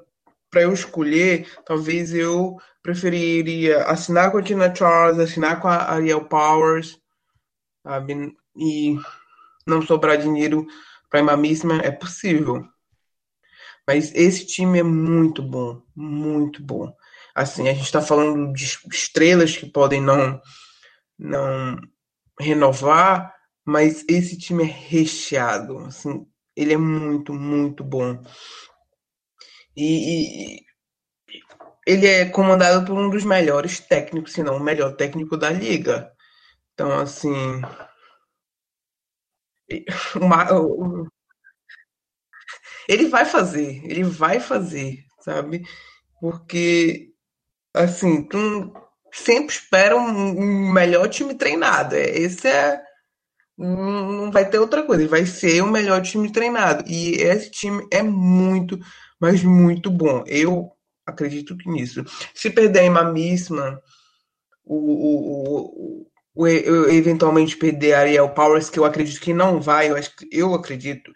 eu 0.54 0.72
escolher, 0.72 1.48
talvez 1.64 2.12
eu 2.12 2.56
preferiria 2.82 3.84
assinar 3.84 4.32
com 4.32 4.38
a 4.38 4.42
Tina 4.42 4.74
Charles, 4.74 5.20
assinar 5.20 5.60
com 5.60 5.68
a 5.68 5.92
Ariel 5.92 6.24
Powers, 6.24 6.98
sabe? 7.84 8.36
E 8.56 8.96
não 9.64 9.80
sobrar 9.80 10.18
dinheiro 10.18 10.66
para 11.08 11.20
Emma 11.20 11.36
Misma 11.36 11.76
é 11.76 11.92
possível. 11.92 12.66
Mas 13.86 14.14
esse 14.14 14.46
time 14.46 14.78
é 14.78 14.82
muito 14.82 15.42
bom, 15.42 15.82
muito 15.94 16.62
bom. 16.62 16.94
Assim, 17.34 17.68
a 17.68 17.72
gente 17.72 17.84
está 17.84 18.00
falando 18.00 18.52
de 18.52 18.64
estrelas 18.92 19.56
que 19.56 19.66
podem 19.66 20.00
não, 20.00 20.40
não 21.18 21.76
renovar, 22.38 23.34
mas 23.64 24.04
esse 24.08 24.38
time 24.38 24.64
é 24.64 24.66
recheado. 24.66 25.78
Assim, 25.80 26.26
ele 26.56 26.74
é 26.74 26.76
muito, 26.76 27.32
muito 27.32 27.82
bom. 27.82 28.22
E, 29.76 30.56
e, 30.56 30.64
ele 31.86 32.06
é 32.06 32.28
comandado 32.28 32.86
por 32.86 32.96
um 32.96 33.10
dos 33.10 33.24
melhores 33.24 33.80
técnicos, 33.80 34.32
se 34.32 34.42
não 34.42 34.56
o 34.56 34.60
melhor 34.60 34.94
técnico 34.96 35.36
da 35.36 35.50
liga. 35.50 36.12
Então, 36.74 36.92
assim. 37.00 37.62
Uma, 40.20 40.48
ele 42.88 43.08
vai 43.08 43.24
fazer, 43.24 43.82
ele 43.84 44.02
vai 44.02 44.40
fazer, 44.40 45.04
sabe? 45.20 45.62
Porque 46.20 47.12
assim, 47.74 48.22
tu, 48.22 48.72
sempre 49.12 49.54
espera 49.54 49.96
um, 49.96 50.72
melhor 50.72 51.08
time 51.08 51.34
treinado. 51.34 51.94
É, 51.94 52.10
esse 52.18 52.48
é. 52.48 52.80
Não 53.56 54.32
vai 54.32 54.48
ter 54.48 54.58
outra 54.58 54.82
coisa, 54.82 55.02
ele 55.02 55.10
vai 55.10 55.26
ser 55.26 55.62
o 55.62 55.70
melhor 55.70 56.00
time 56.02 56.32
treinado. 56.32 56.84
E 56.88 57.14
esse 57.16 57.50
time 57.50 57.86
é 57.92 58.02
muito, 58.02 58.78
mas 59.20 59.44
muito 59.44 59.90
bom. 59.90 60.24
Eu 60.26 60.72
acredito 61.06 61.56
nisso. 61.66 62.02
Se 62.34 62.50
perder 62.50 62.80
a 62.80 62.84
Imamisma, 62.84 63.80
o, 64.64 64.76
o, 64.76 66.06
o, 66.34 66.42
o, 66.42 66.48
eventualmente 66.88 67.56
perder 67.56 67.94
Ariel 67.94 68.30
Powers, 68.30 68.70
que 68.70 68.78
eu 68.78 68.84
acredito 68.84 69.20
que 69.20 69.34
não 69.34 69.60
vai, 69.60 69.90
eu, 69.90 69.96
acho, 69.96 70.10
eu 70.32 70.54
acredito 70.54 71.12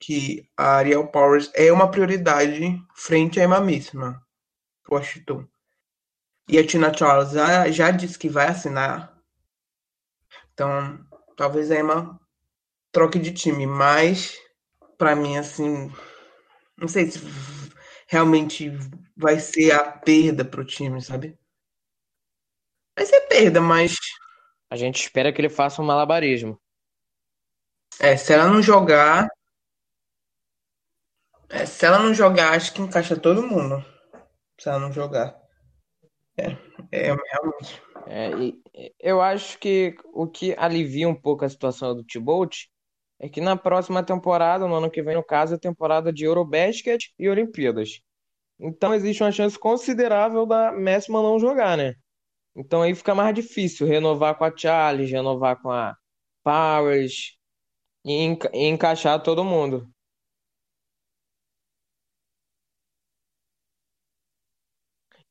que 0.00 0.48
a 0.56 0.76
Ariel 0.76 1.08
Powers 1.08 1.50
é 1.54 1.72
uma 1.72 1.90
prioridade 1.90 2.80
frente 2.94 3.40
à 3.40 3.44
Imamisma, 3.44 4.24
Washington. 4.90 5.46
E 6.48 6.58
a 6.58 6.66
Tina 6.66 6.92
Charles 6.92 7.32
já, 7.32 7.70
já 7.70 7.90
disse 7.90 8.18
que 8.18 8.28
vai 8.28 8.48
assinar. 8.48 9.16
Então, 10.52 10.98
talvez 11.36 11.70
a 11.70 11.78
Emma 11.78 12.20
troque 12.92 13.18
de 13.18 13.32
time, 13.32 13.66
mas 13.66 14.36
para 14.98 15.14
mim 15.14 15.36
assim, 15.36 15.92
não 16.76 16.88
sei 16.88 17.10
se 17.10 17.20
realmente 18.08 18.70
vai 19.16 19.38
ser 19.38 19.72
a 19.72 19.92
perda 19.92 20.44
pro 20.44 20.64
time, 20.64 21.00
sabe? 21.02 21.38
Vai 22.96 23.06
ser 23.06 23.20
perda, 23.28 23.60
mas 23.60 23.96
A 24.70 24.76
gente 24.76 25.00
espera 25.02 25.32
que 25.32 25.40
ele 25.40 25.50
faça 25.50 25.82
um 25.82 25.84
malabarismo. 25.84 26.58
é, 28.00 28.16
se 28.16 28.32
ela 28.32 28.48
não 28.48 28.62
jogar, 28.62 29.28
é, 31.50 31.66
se 31.66 31.86
ela 31.86 31.98
não 31.98 32.12
jogar, 32.12 32.54
acho 32.54 32.72
que 32.72 32.82
encaixa 32.82 33.16
todo 33.16 33.46
mundo. 33.46 33.84
Se 34.58 34.68
ela 34.68 34.78
não 34.78 34.92
jogar. 34.92 35.36
É, 36.36 36.56
é 36.92 37.06
realmente. 37.06 37.82
É, 38.06 38.30
e 38.36 38.62
eu 39.00 39.20
acho 39.20 39.58
que 39.58 39.96
o 40.12 40.26
que 40.26 40.54
alivia 40.56 41.08
um 41.08 41.14
pouco 41.14 41.44
a 41.44 41.48
situação 41.48 41.94
do 41.94 42.04
Thibaut 42.04 42.68
é 43.20 43.28
que 43.28 43.40
na 43.40 43.56
próxima 43.56 44.02
temporada, 44.02 44.66
no 44.66 44.74
ano 44.74 44.90
que 44.90 45.02
vem, 45.02 45.16
no 45.16 45.24
caso, 45.24 45.54
é 45.54 45.58
temporada 45.58 46.12
de 46.12 46.24
Eurobasket 46.24 47.12
e 47.18 47.28
Olimpíadas. 47.28 48.00
Então 48.60 48.94
existe 48.94 49.22
uma 49.22 49.32
chance 49.32 49.58
considerável 49.58 50.46
da 50.46 50.72
Messman 50.72 51.22
não 51.22 51.38
jogar, 51.38 51.76
né? 51.76 51.94
Então 52.56 52.82
aí 52.82 52.94
fica 52.94 53.14
mais 53.14 53.34
difícil 53.34 53.86
renovar 53.86 54.36
com 54.36 54.44
a 54.44 54.56
Charles, 54.56 55.10
renovar 55.10 55.60
com 55.60 55.70
a 55.70 55.96
Powers 56.42 57.36
e, 58.04 58.12
enca 58.12 58.50
e 58.52 58.66
encaixar 58.66 59.22
todo 59.22 59.44
mundo. 59.44 59.88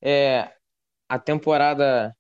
É, 0.01 0.51
a 1.09 1.19
temporada 1.19 2.15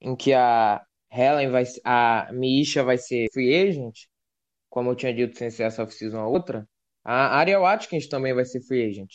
em 0.00 0.16
que 0.16 0.32
a 0.34 0.82
Helen 1.12 1.50
vai, 1.50 1.64
a 1.84 2.30
Miisha 2.32 2.84
vai 2.84 2.98
ser 2.98 3.28
free 3.32 3.54
agent, 3.68 3.94
como 4.70 4.90
eu 4.90 4.96
tinha 4.96 5.14
dito 5.14 5.38
sem 5.38 5.50
ser 5.50 5.64
essa 5.64 5.82
off-season 5.84 6.18
a 6.20 6.28
outra, 6.28 6.68
a 7.04 7.38
Ariel 7.38 7.66
Atkins 7.66 8.08
também 8.08 8.34
vai 8.34 8.44
ser 8.44 8.62
free 8.62 8.84
agent. 8.90 9.10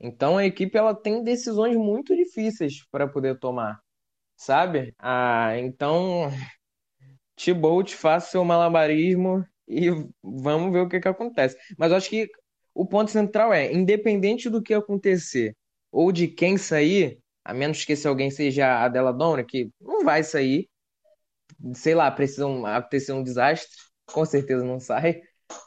Então 0.00 0.38
a 0.38 0.46
equipe 0.46 0.76
ela 0.78 0.94
tem 0.94 1.22
decisões 1.22 1.76
muito 1.76 2.14
difíceis 2.16 2.84
para 2.90 3.08
poder 3.08 3.38
tomar, 3.38 3.80
sabe? 4.36 4.94
Ah, 4.98 5.58
então 5.58 6.28
Thibaut 7.36 7.94
faça 7.94 8.30
seu 8.32 8.44
malabarismo 8.44 9.44
e 9.68 9.90
vamos 10.22 10.72
ver 10.72 10.80
o 10.80 10.88
que 10.88 11.00
que 11.00 11.08
acontece. 11.08 11.56
Mas 11.78 11.90
eu 11.90 11.96
acho 11.98 12.10
que 12.10 12.28
o 12.74 12.86
ponto 12.86 13.10
central 13.10 13.52
é, 13.52 13.72
independente 13.72 14.48
do 14.50 14.62
que 14.62 14.74
acontecer 14.74 15.56
ou 15.90 16.12
de 16.12 16.28
quem 16.28 16.56
sair, 16.56 17.20
a 17.44 17.54
menos 17.54 17.84
que 17.84 17.96
se 17.96 18.06
alguém 18.06 18.30
seja 18.30 18.84
a 18.84 18.88
Della 18.88 19.12
Donna, 19.12 19.44
que 19.44 19.70
não 19.80 20.04
vai 20.04 20.22
sair, 20.22 20.68
sei 21.74 21.94
lá, 21.94 22.10
precisa 22.10 22.46
acontecer 22.76 23.12
um 23.12 23.22
desastre, 23.22 23.70
com 24.06 24.24
certeza 24.24 24.64
não 24.64 24.80
sai. 24.80 25.20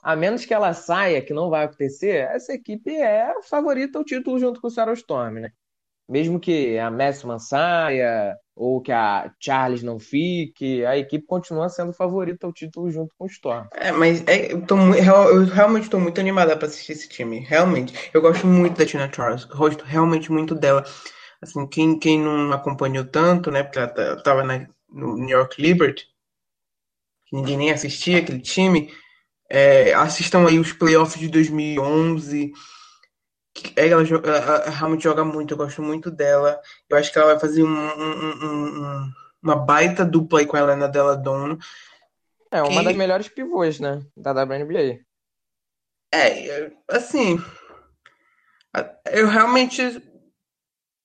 A 0.03 0.15
menos 0.15 0.45
que 0.45 0.53
ela 0.53 0.73
saia, 0.73 1.23
que 1.23 1.33
não 1.33 1.49
vai 1.49 1.65
acontecer, 1.65 2.27
essa 2.29 2.53
equipe 2.53 2.91
é 2.95 3.33
favorita 3.43 3.97
ao 3.97 4.05
título 4.05 4.39
junto 4.39 4.61
com 4.61 4.67
o 4.67 4.69
Seattle 4.71 4.95
Storm, 4.95 5.39
né? 5.41 5.51
Mesmo 6.11 6.41
que 6.41 6.77
a 6.77 6.91
Messman 6.91 7.39
saia 7.39 8.35
ou 8.53 8.81
que 8.81 8.91
a 8.91 9.31
Charles 9.39 9.81
não 9.81 9.97
fique, 9.97 10.85
a 10.85 10.97
equipe 10.97 11.25
continua 11.25 11.69
sendo 11.69 11.93
favorita 11.93 12.45
ao 12.45 12.51
título 12.51 12.91
junto 12.91 13.15
com 13.17 13.23
o 13.23 13.27
Storm. 13.27 13.65
É, 13.73 13.93
mas 13.93 14.21
é, 14.27 14.51
eu, 14.51 14.61
tô, 14.61 14.75
eu 14.77 15.45
realmente 15.45 15.83
estou 15.83 16.01
muito 16.01 16.19
animada 16.19 16.57
para 16.57 16.67
assistir 16.67 16.91
esse 16.91 17.07
time. 17.07 17.39
Realmente. 17.39 18.11
Eu 18.13 18.21
gosto 18.21 18.45
muito 18.45 18.77
da 18.77 18.85
Tina 18.85 19.09
Charles. 19.09 19.45
Gosto 19.45 19.85
realmente 19.85 20.29
muito 20.29 20.53
dela. 20.53 20.83
Assim, 21.41 21.65
quem, 21.65 21.97
quem 21.97 22.19
não 22.19 22.51
acompanhou 22.51 23.05
tanto, 23.05 23.49
né? 23.49 23.63
Porque 23.63 23.79
ela 23.79 24.17
estava 24.17 24.43
no 24.89 25.15
New 25.15 25.29
York 25.29 25.61
Liberty, 25.61 26.07
ninguém 27.31 27.55
nem 27.55 27.71
assistia 27.71 28.19
aquele 28.19 28.41
time. 28.41 28.91
É, 29.49 29.93
assistam 29.93 30.45
aí 30.45 30.59
os 30.59 30.73
playoffs 30.73 31.17
de 31.17 31.29
2011. 31.29 32.51
Ela, 33.75 34.01
ela, 34.01 34.69
realmente 34.69 35.03
joga 35.03 35.25
muito, 35.25 35.53
eu 35.53 35.57
gosto 35.57 35.81
muito 35.81 36.09
dela. 36.09 36.59
Eu 36.89 36.97
acho 36.97 37.11
que 37.11 37.17
ela 37.17 37.31
vai 37.31 37.39
fazer 37.39 37.63
um, 37.63 37.67
um, 37.67 38.45
um, 38.45 39.11
uma 39.41 39.55
baita 39.55 40.05
dupla 40.05 40.39
aí 40.39 40.45
com 40.45 40.55
a 40.55 40.59
Helena 40.59 40.87
Della 40.87 41.17
Dono. 41.17 41.59
É, 42.49 42.61
uma 42.61 42.81
que... 42.81 42.87
das 42.87 42.95
melhores 42.95 43.27
pivôs, 43.27 43.79
né? 43.79 44.05
Da 44.15 44.31
WNBA. 44.31 44.99
É, 46.13 46.71
assim. 46.89 47.37
Eu 49.11 49.27
realmente. 49.27 49.81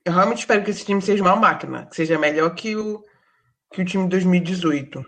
Eu 0.04 0.12
realmente 0.12 0.40
espero 0.40 0.62
que 0.64 0.70
esse 0.70 0.84
time 0.84 1.02
seja 1.02 1.22
uma 1.22 1.34
máquina, 1.34 1.86
que 1.86 1.96
seja 1.96 2.18
melhor 2.18 2.54
que 2.54 2.76
o, 2.76 3.04
que 3.72 3.82
o 3.82 3.84
time 3.84 4.04
de 4.04 4.10
2018. 4.10 5.04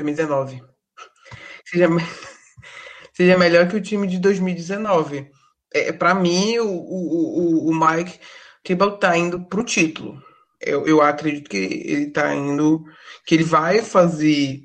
2019 0.00 0.62
seja, 1.66 1.88
seja 3.12 3.38
melhor 3.38 3.68
que 3.68 3.76
o 3.76 3.82
time 3.82 4.06
de 4.06 4.18
2019. 4.18 5.30
É, 5.76 5.92
para 5.92 6.14
mim, 6.14 6.58
o, 6.58 6.68
o, 6.68 7.70
o 7.70 7.74
Mike 7.74 8.18
Tebow 8.62 8.98
tá 8.98 9.16
indo 9.16 9.44
pro 9.46 9.64
título. 9.64 10.22
Eu, 10.60 10.86
eu 10.86 11.02
acredito 11.02 11.50
que 11.50 11.56
ele 11.56 12.10
tá 12.10 12.34
indo, 12.34 12.84
que 13.24 13.34
ele 13.34 13.44
vai 13.44 13.82
fazer 13.82 14.62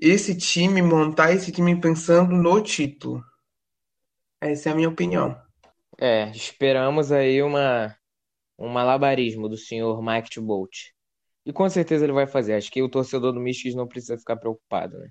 esse 0.00 0.36
time, 0.36 0.80
montar 0.80 1.32
esse 1.32 1.50
time 1.50 1.78
pensando 1.80 2.34
no 2.34 2.62
título. 2.62 3.22
Essa 4.40 4.68
é 4.68 4.72
a 4.72 4.74
minha 4.74 4.88
opinião. 4.88 5.36
É, 5.98 6.30
esperamos 6.30 7.12
aí 7.12 7.42
uma, 7.42 7.94
um 8.58 8.68
malabarismo 8.68 9.48
do 9.48 9.56
senhor 9.56 10.02
Mike 10.02 10.30
Tebout. 10.30 10.94
E 11.46 11.52
com 11.52 11.68
certeza 11.68 12.04
ele 12.04 12.12
vai 12.12 12.26
fazer. 12.26 12.54
Acho 12.54 12.70
que 12.70 12.82
o 12.82 12.88
torcedor 12.88 13.32
do 13.32 13.40
Mystics 13.40 13.74
não 13.74 13.86
precisa 13.86 14.18
ficar 14.18 14.36
preocupado, 14.36 14.98
né? 14.98 15.08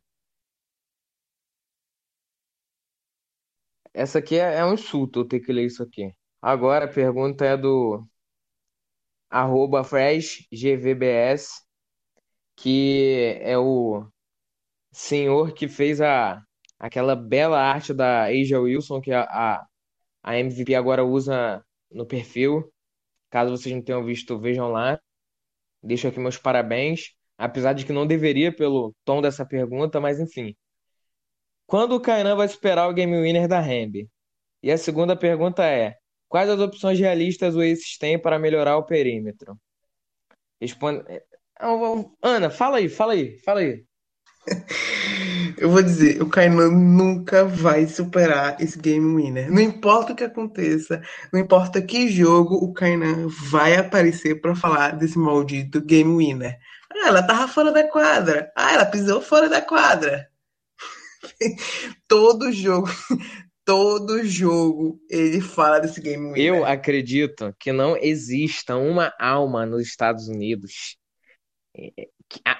Essa 3.93 4.19
aqui 4.19 4.37
é, 4.39 4.55
é 4.57 4.65
um 4.65 4.73
insulto 4.73 5.21
eu 5.21 5.27
ter 5.27 5.39
que 5.39 5.51
ler 5.53 5.65
isso 5.65 5.83
aqui. 5.83 6.13
Agora 6.41 6.85
a 6.85 6.87
pergunta 6.87 7.45
é 7.45 7.57
do 7.57 8.05
arroba 9.29 9.83
FreshGVBS, 9.83 11.61
que 12.55 13.37
é 13.41 13.57
o 13.57 14.07
senhor 14.91 15.53
que 15.53 15.67
fez 15.67 16.01
a, 16.01 16.41
aquela 16.79 17.15
bela 17.15 17.59
arte 17.59 17.93
da 17.93 18.25
Asia 18.27 18.59
Wilson, 18.61 19.01
que 19.01 19.11
a, 19.11 19.23
a, 19.23 19.67
a 20.23 20.39
MVP 20.39 20.75
agora 20.75 21.05
usa 21.05 21.63
no 21.91 22.05
perfil. 22.05 22.71
Caso 23.29 23.51
vocês 23.51 23.75
não 23.75 23.83
tenham 23.83 24.05
visto, 24.05 24.39
vejam 24.39 24.69
lá. 24.71 24.99
Deixo 25.83 26.07
aqui 26.07 26.19
meus 26.19 26.37
parabéns. 26.37 27.15
Apesar 27.37 27.73
de 27.73 27.85
que 27.85 27.93
não 27.93 28.07
deveria 28.07 28.55
pelo 28.55 28.95
tom 29.05 29.21
dessa 29.21 29.45
pergunta, 29.45 29.99
mas 30.01 30.19
enfim. 30.19 30.55
Quando 31.65 31.95
o 31.95 31.99
Kainan 31.99 32.35
vai 32.35 32.47
superar 32.47 32.89
o 32.89 32.93
game 32.93 33.19
winner 33.21 33.47
da 33.47 33.59
Rambi? 33.59 34.09
E 34.61 34.71
a 34.71 34.77
segunda 34.77 35.15
pergunta 35.15 35.63
é: 35.63 35.95
quais 36.27 36.49
as 36.49 36.59
opções 36.59 36.99
realistas 36.99 37.55
o 37.55 37.61
Aces 37.61 37.97
tem 37.97 38.19
para 38.19 38.39
melhorar 38.39 38.77
o 38.77 38.85
perímetro? 38.85 39.57
Responde. 40.59 41.03
É, 41.07 41.23
Ana, 42.21 42.49
fala 42.49 42.77
aí, 42.77 42.89
fala 42.89 43.13
aí, 43.13 43.37
fala 43.39 43.59
aí. 43.59 43.83
Eu 45.57 45.69
vou 45.69 45.81
dizer, 45.81 46.21
o 46.21 46.29
Kainan 46.29 46.71
nunca 46.71 47.45
vai 47.45 47.87
superar 47.87 48.59
esse 48.59 48.77
game 48.77 49.15
winner. 49.15 49.51
Não 49.51 49.61
importa 49.61 50.11
o 50.11 50.15
que 50.15 50.23
aconteça, 50.23 51.01
não 51.31 51.39
importa 51.39 51.81
que 51.81 52.09
jogo, 52.09 52.55
o 52.55 52.73
Kainan 52.73 53.27
vai 53.27 53.75
aparecer 53.75 54.41
para 54.41 54.55
falar 54.55 54.97
desse 54.97 55.17
maldito 55.17 55.81
game 55.81 56.17
winner. 56.17 56.57
Ah, 56.91 57.07
ela 57.07 57.23
tava 57.23 57.47
fora 57.47 57.71
da 57.71 57.83
quadra. 57.87 58.51
Ah, 58.55 58.73
ela 58.73 58.85
pisou 58.85 59.21
fora 59.21 59.47
da 59.47 59.61
quadra. 59.61 60.27
todo 62.07 62.51
jogo, 62.51 62.87
todo 63.65 64.23
jogo 64.23 64.99
ele 65.09 65.41
fala 65.41 65.79
desse 65.79 66.01
game 66.01 66.33
winner. 66.33 66.45
Eu 66.45 66.65
acredito 66.65 67.55
que 67.59 67.71
não 67.71 67.97
exista 67.97 68.75
uma 68.75 69.13
alma 69.19 69.65
nos 69.65 69.83
Estados 69.83 70.27
Unidos, 70.27 70.97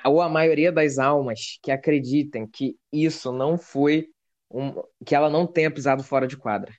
ou 0.06 0.22
a 0.22 0.30
maioria 0.30 0.72
das 0.72 0.98
almas, 0.98 1.58
que 1.62 1.72
acreditem 1.72 2.48
que 2.48 2.76
isso 2.92 3.32
não 3.32 3.58
foi 3.58 4.08
um, 4.50 4.74
que 5.06 5.16
ela 5.16 5.30
não 5.30 5.48
tenha 5.48 5.72
pisado 5.72 6.04
fora 6.04 6.28
de 6.28 6.38
quadra. 6.38 6.72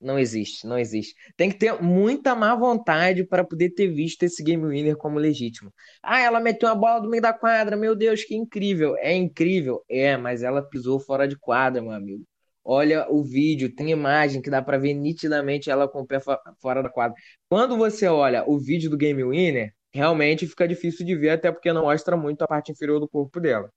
Não 0.00 0.16
existe, 0.18 0.64
não 0.66 0.78
existe. 0.78 1.14
Tem 1.36 1.50
que 1.50 1.58
ter 1.58 1.82
muita 1.82 2.34
má 2.34 2.54
vontade 2.54 3.24
para 3.24 3.44
poder 3.44 3.70
ter 3.70 3.88
visto 3.88 4.22
esse 4.22 4.42
game 4.44 4.64
winner 4.64 4.96
como 4.96 5.18
legítimo. 5.18 5.72
Ah, 6.02 6.20
ela 6.20 6.38
meteu 6.38 6.68
uma 6.68 6.74
bola 6.76 7.00
do 7.00 7.08
meio 7.08 7.22
da 7.22 7.32
quadra, 7.32 7.76
meu 7.76 7.96
Deus, 7.96 8.22
que 8.22 8.36
incrível. 8.36 8.96
É 8.98 9.12
incrível? 9.14 9.84
É, 9.88 10.16
mas 10.16 10.42
ela 10.44 10.62
pisou 10.62 11.00
fora 11.00 11.26
de 11.26 11.36
quadra, 11.36 11.82
meu 11.82 11.90
amigo. 11.90 12.24
Olha 12.64 13.10
o 13.10 13.24
vídeo, 13.24 13.74
tem 13.74 13.90
imagem 13.90 14.40
que 14.40 14.50
dá 14.50 14.62
para 14.62 14.78
ver 14.78 14.94
nitidamente 14.94 15.70
ela 15.70 15.88
com 15.88 16.02
o 16.02 16.06
pé 16.06 16.20
fora 16.60 16.82
da 16.82 16.88
quadra. 16.90 17.16
Quando 17.48 17.76
você 17.76 18.06
olha 18.06 18.44
o 18.46 18.58
vídeo 18.58 18.90
do 18.90 18.96
game 18.96 19.24
winner, 19.24 19.72
realmente 19.92 20.46
fica 20.46 20.68
difícil 20.68 21.04
de 21.04 21.16
ver, 21.16 21.30
até 21.30 21.50
porque 21.50 21.72
não 21.72 21.82
mostra 21.82 22.16
muito 22.16 22.42
a 22.42 22.46
parte 22.46 22.70
inferior 22.70 23.00
do 23.00 23.08
corpo 23.08 23.40
dela. 23.40 23.70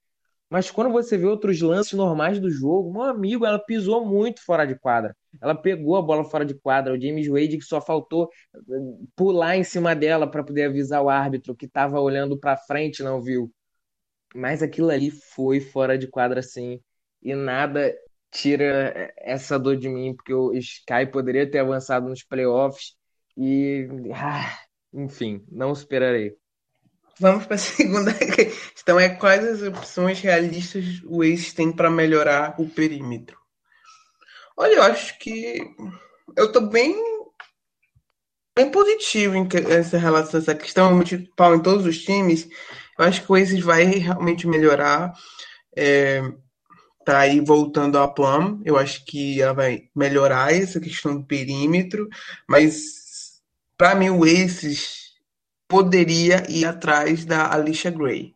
Mas 0.49 0.69
quando 0.69 0.91
você 0.91 1.17
vê 1.17 1.25
outros 1.25 1.61
lances 1.61 1.93
normais 1.93 2.39
do 2.39 2.49
jogo, 2.51 2.91
meu 2.91 3.03
amigo, 3.03 3.45
ela 3.45 3.57
pisou 3.59 4.05
muito 4.05 4.43
fora 4.43 4.65
de 4.65 4.77
quadra. 4.77 5.15
Ela 5.39 5.55
pegou 5.55 5.95
a 5.95 6.01
bola 6.01 6.23
fora 6.25 6.45
de 6.45 6.53
quadra. 6.53 6.93
O 6.93 7.01
James 7.01 7.27
Wade 7.27 7.57
que 7.57 7.63
só 7.63 7.79
faltou 7.81 8.29
eh, 8.55 8.59
pular 9.15 9.55
em 9.55 9.63
cima 9.63 9.95
dela 9.95 10.29
para 10.29 10.43
poder 10.43 10.65
avisar 10.65 11.01
o 11.01 11.09
árbitro 11.09 11.55
que 11.55 11.65
estava 11.65 11.99
olhando 11.99 12.37
para 12.37 12.57
frente, 12.57 13.03
não 13.03 13.21
viu. 13.21 13.51
Mas 14.35 14.63
aquilo 14.63 14.89
ali 14.89 15.11
foi 15.11 15.59
fora 15.59 15.97
de 15.97 16.07
quadra 16.07 16.41
sim. 16.41 16.79
E 17.21 17.35
nada 17.35 17.93
tira 18.31 18.93
eh, 18.95 19.13
essa 19.17 19.59
dor 19.59 19.77
de 19.77 19.89
mim, 19.89 20.15
porque 20.15 20.33
o 20.33 20.53
Sky 20.53 21.05
poderia 21.11 21.49
ter 21.49 21.59
avançado 21.59 22.09
nos 22.09 22.23
playoffs 22.23 22.95
e 23.37 23.87
ah, 24.13 24.57
enfim, 24.93 25.43
não 25.49 25.71
esperarei. 25.71 26.35
Vamos 27.19 27.45
para 27.45 27.55
a 27.55 27.59
segunda 27.59 28.13
questão: 28.13 28.99
é 28.99 29.09
quais 29.09 29.43
as 29.43 29.61
opções 29.61 30.19
realistas 30.21 31.01
o 31.05 31.23
Ace 31.23 31.53
tem 31.53 31.71
para 31.71 31.89
melhorar 31.89 32.55
o 32.59 32.67
perímetro? 32.67 33.40
Olha, 34.57 34.75
eu 34.75 34.83
acho 34.83 35.17
que 35.19 35.59
eu 36.35 36.45
estou 36.45 36.67
bem, 36.67 36.95
bem 38.55 38.69
positivo 38.71 39.35
em 39.35 39.47
essa 39.69 39.97
relação 39.97 40.39
essa 40.39 40.55
questão, 40.55 40.93
municipal 40.93 41.55
em 41.55 41.61
todos 41.61 41.85
os 41.85 42.03
times. 42.03 42.47
Eu 42.97 43.05
acho 43.05 43.23
que 43.23 43.31
o 43.31 43.37
Ace 43.37 43.61
vai 43.61 43.85
realmente 43.85 44.47
melhorar. 44.47 45.13
É, 45.75 46.21
aí 47.07 47.39
voltando 47.41 47.97
a 47.97 48.07
Plum, 48.07 48.61
eu 48.63 48.77
acho 48.77 49.03
que 49.05 49.41
ela 49.41 49.53
vai 49.53 49.89
melhorar 49.95 50.53
essa 50.53 50.79
questão 50.79 51.17
do 51.17 51.25
perímetro, 51.25 52.07
mas 52.47 53.41
para 53.77 53.95
mim 53.95 54.09
o 54.09 54.23
Aces 54.23 55.11
poderia 55.67 56.45
ir 56.49 56.65
atrás 56.65 57.25
da 57.25 57.53
Alicia 57.53 57.91
Gray. 57.91 58.35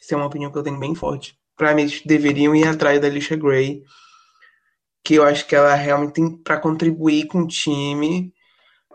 Essa 0.00 0.14
é 0.14 0.16
uma 0.16 0.26
opinião 0.26 0.50
que 0.50 0.58
eu 0.58 0.62
tenho 0.62 0.78
bem 0.78 0.94
forte. 0.94 1.36
Para 1.56 1.74
mim, 1.74 1.82
eles 1.82 2.02
deveriam 2.04 2.54
ir 2.54 2.66
atrás 2.66 3.00
da 3.00 3.06
Alicia 3.06 3.36
Gray, 3.36 3.84
que 5.04 5.14
eu 5.14 5.24
acho 5.24 5.46
que 5.46 5.54
ela 5.54 5.74
realmente 5.74 6.14
tem 6.14 6.36
para 6.36 6.60
contribuir 6.60 7.26
com 7.26 7.40
o 7.42 7.48
time. 7.48 8.32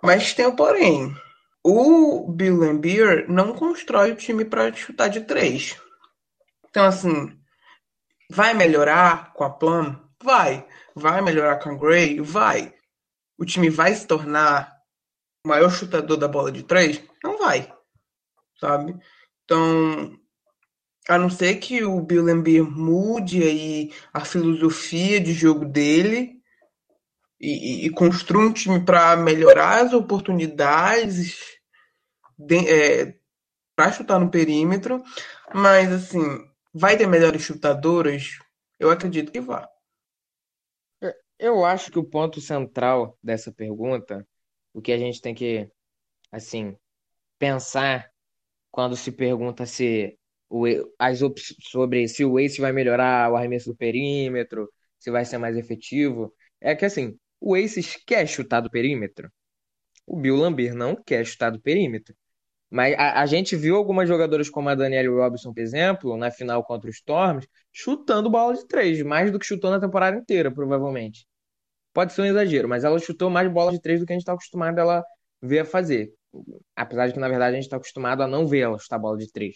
Mas 0.01 0.33
tem 0.33 0.47
um 0.47 0.55
porém. 0.55 1.15
O 1.63 2.31
Bill 2.31 2.57
Lambier 2.57 3.29
não 3.29 3.53
constrói 3.53 4.11
o 4.11 4.15
time 4.15 4.45
para 4.45 4.73
chutar 4.73 5.09
de 5.09 5.21
três. 5.21 5.79
Então, 6.69 6.85
assim, 6.85 7.37
vai 8.31 8.53
melhorar 8.53 9.33
com 9.33 9.43
a 9.43 9.49
Plum? 9.49 9.95
Vai. 10.23 10.65
Vai 10.95 11.21
melhorar 11.21 11.57
com 11.57 11.69
a 11.69 11.75
Gray? 11.75 12.19
Vai. 12.21 12.73
O 13.37 13.45
time 13.45 13.69
vai 13.69 13.93
se 13.93 14.07
tornar 14.07 14.73
o 15.45 15.49
maior 15.49 15.69
chutador 15.69 16.17
da 16.17 16.27
bola 16.27 16.51
de 16.51 16.63
três? 16.63 17.03
não 17.27 17.37
vai, 17.37 17.71
sabe? 18.59 18.95
Então, 19.43 20.17
a 21.07 21.17
não 21.17 21.29
ser 21.29 21.55
que 21.55 21.83
o 21.83 22.01
Bill 22.01 22.25
Lambier 22.25 22.63
mude 22.63 23.41
aí 23.41 23.93
a 24.13 24.25
filosofia 24.25 25.19
de 25.21 25.33
jogo 25.33 25.65
dele 25.65 26.41
e, 27.39 27.83
e, 27.83 27.85
e 27.85 27.89
construa 27.89 28.45
um 28.45 28.53
time 28.53 28.83
para 28.83 29.15
melhorar 29.15 29.85
as 29.85 29.93
oportunidades 29.93 31.57
é, 32.67 33.15
para 33.75 33.91
chutar 33.91 34.19
no 34.19 34.29
perímetro, 34.29 35.03
mas 35.53 35.91
assim, 35.91 36.19
vai 36.73 36.97
ter 36.97 37.07
melhores 37.07 37.41
chutadoras? 37.41 38.37
Eu 38.79 38.89
acredito 38.89 39.31
que 39.31 39.39
vá. 39.39 39.69
Eu 41.39 41.63
acho 41.63 41.91
que 41.91 41.99
o 41.99 42.03
ponto 42.03 42.41
central 42.41 43.17
dessa 43.21 43.51
pergunta, 43.51 44.27
o 44.73 44.81
que 44.81 44.91
a 44.91 44.97
gente 44.97 45.21
tem 45.21 45.35
que, 45.35 45.69
assim, 46.31 46.75
pensar 47.37 48.11
quando 48.71 48.95
se 48.95 49.11
pergunta 49.11 49.65
se 49.65 50.16
o, 50.49 50.65
as 50.99 51.19
sobre 51.61 52.07
se 52.07 52.23
o 52.25 52.39
Ace 52.39 52.61
vai 52.61 52.71
melhorar 52.71 53.31
o 53.31 53.35
arremesso 53.35 53.71
do 53.71 53.75
perímetro, 53.75 54.71
se 54.99 55.11
vai 55.11 55.25
ser 55.25 55.37
mais 55.37 55.57
efetivo, 55.57 56.33
é 56.61 56.75
que 56.75 56.85
assim, 56.85 57.17
o 57.39 57.55
Ace 57.55 57.81
quer 58.05 58.27
chutar 58.27 58.61
do 58.61 58.69
perímetro. 58.69 59.31
O 60.05 60.17
Bill 60.17 60.35
Lambert 60.37 60.73
não 60.75 60.95
quer 60.95 61.25
chutar 61.25 61.51
do 61.51 61.61
perímetro. 61.61 62.15
Mas 62.69 62.95
a, 62.97 63.21
a, 63.21 63.25
gente 63.25 63.55
viu 63.55 63.75
algumas 63.77 64.07
jogadoras 64.09 64.49
como 64.49 64.69
a 64.69 64.75
Danielle 64.75 65.07
Robinson, 65.09 65.53
por 65.53 65.61
exemplo, 65.61 66.17
na 66.17 66.29
final 66.31 66.63
contra 66.63 66.89
os 66.89 66.97
Storms, 66.97 67.47
chutando 67.71 68.29
bola 68.29 68.55
de 68.55 68.67
três, 68.67 69.01
mais 69.03 69.31
do 69.31 69.39
que 69.39 69.45
chutou 69.45 69.71
na 69.71 69.79
temporada 69.79 70.17
inteira, 70.17 70.51
provavelmente. 70.51 71.25
Pode 71.93 72.13
ser 72.13 72.21
um 72.23 72.25
exagero, 72.25 72.69
mas 72.69 72.83
ela 72.83 72.99
chutou 72.99 73.29
mais 73.29 73.51
bola 73.51 73.71
de 73.71 73.81
três 73.81 73.99
do 73.99 74.05
que 74.05 74.13
a 74.13 74.15
gente 74.15 74.23
está 74.23 74.33
acostumado 74.33 74.77
a 74.79 74.81
ela 74.81 75.05
ver 75.41 75.59
a 75.59 75.65
fazer. 75.65 76.13
Apesar 76.75 77.07
de 77.07 77.13
que, 77.13 77.19
na 77.19 77.29
verdade, 77.29 77.53
a 77.53 77.55
gente 77.55 77.65
está 77.65 77.77
acostumado 77.77 78.21
a 78.21 78.27
não 78.27 78.45
ver 78.47 78.59
ela 78.59 78.77
chutar 78.79 78.99
bola 78.99 79.17
de 79.17 79.31
três. 79.31 79.55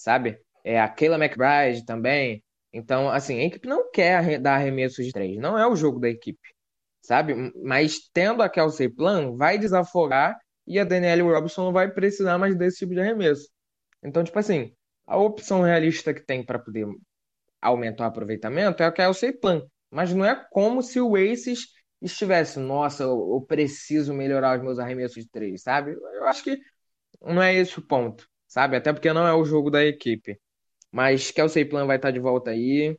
Sabe? 0.00 0.40
É 0.64 0.80
a 0.80 0.88
Kayla 0.88 1.22
McBride 1.22 1.84
também. 1.84 2.42
Então, 2.72 3.10
assim, 3.10 3.38
a 3.40 3.44
equipe 3.44 3.68
não 3.68 3.90
quer 3.90 4.40
dar 4.40 4.54
arremessos 4.54 5.04
de 5.04 5.12
três. 5.12 5.36
Não 5.38 5.58
é 5.58 5.66
o 5.66 5.76
jogo 5.76 6.00
da 6.00 6.08
equipe. 6.08 6.40
Sabe? 7.02 7.52
Mas 7.62 8.08
tendo 8.12 8.42
a 8.42 8.48
Kelsey 8.48 8.88
Plan, 8.88 9.36
vai 9.36 9.58
desafogar 9.58 10.38
e 10.66 10.78
a 10.78 10.84
Danielle 10.84 11.22
Robinson 11.22 11.64
não 11.64 11.72
vai 11.72 11.90
precisar 11.92 12.38
mais 12.38 12.56
desse 12.56 12.78
tipo 12.78 12.94
de 12.94 13.00
arremesso. 13.00 13.48
Então, 14.02 14.24
tipo 14.24 14.38
assim, 14.38 14.72
a 15.06 15.18
opção 15.18 15.62
realista 15.62 16.14
que 16.14 16.24
tem 16.24 16.44
para 16.44 16.58
poder 16.58 16.86
aumentar 17.60 18.04
o 18.04 18.06
aproveitamento 18.08 18.82
é 18.82 18.86
a 18.86 18.92
Kelsey 18.92 19.32
Plan. 19.38 19.62
Mas 19.90 20.14
não 20.14 20.24
é 20.24 20.34
como 20.50 20.82
se 20.82 21.00
o 21.00 21.16
Aces 21.16 21.66
estivesse, 22.00 22.58
nossa, 22.58 23.02
eu 23.04 23.44
preciso 23.46 24.14
melhorar 24.14 24.56
os 24.58 24.64
meus 24.64 24.78
arremessos 24.78 25.24
de 25.24 25.30
três, 25.30 25.62
sabe? 25.62 25.92
Eu 25.92 26.24
acho 26.24 26.42
que 26.42 26.58
não 27.20 27.42
é 27.42 27.54
esse 27.54 27.78
o 27.78 27.86
ponto, 27.86 28.29
sabe? 28.50 28.76
Até 28.76 28.92
porque 28.92 29.12
não 29.12 29.26
é 29.26 29.32
o 29.32 29.44
jogo 29.44 29.70
da 29.70 29.82
equipe. 29.84 30.38
Mas 30.92 31.30
Kelsey 31.30 31.64
Plan 31.64 31.86
vai 31.86 31.96
estar 31.96 32.10
de 32.10 32.18
volta 32.18 32.50
aí, 32.50 32.98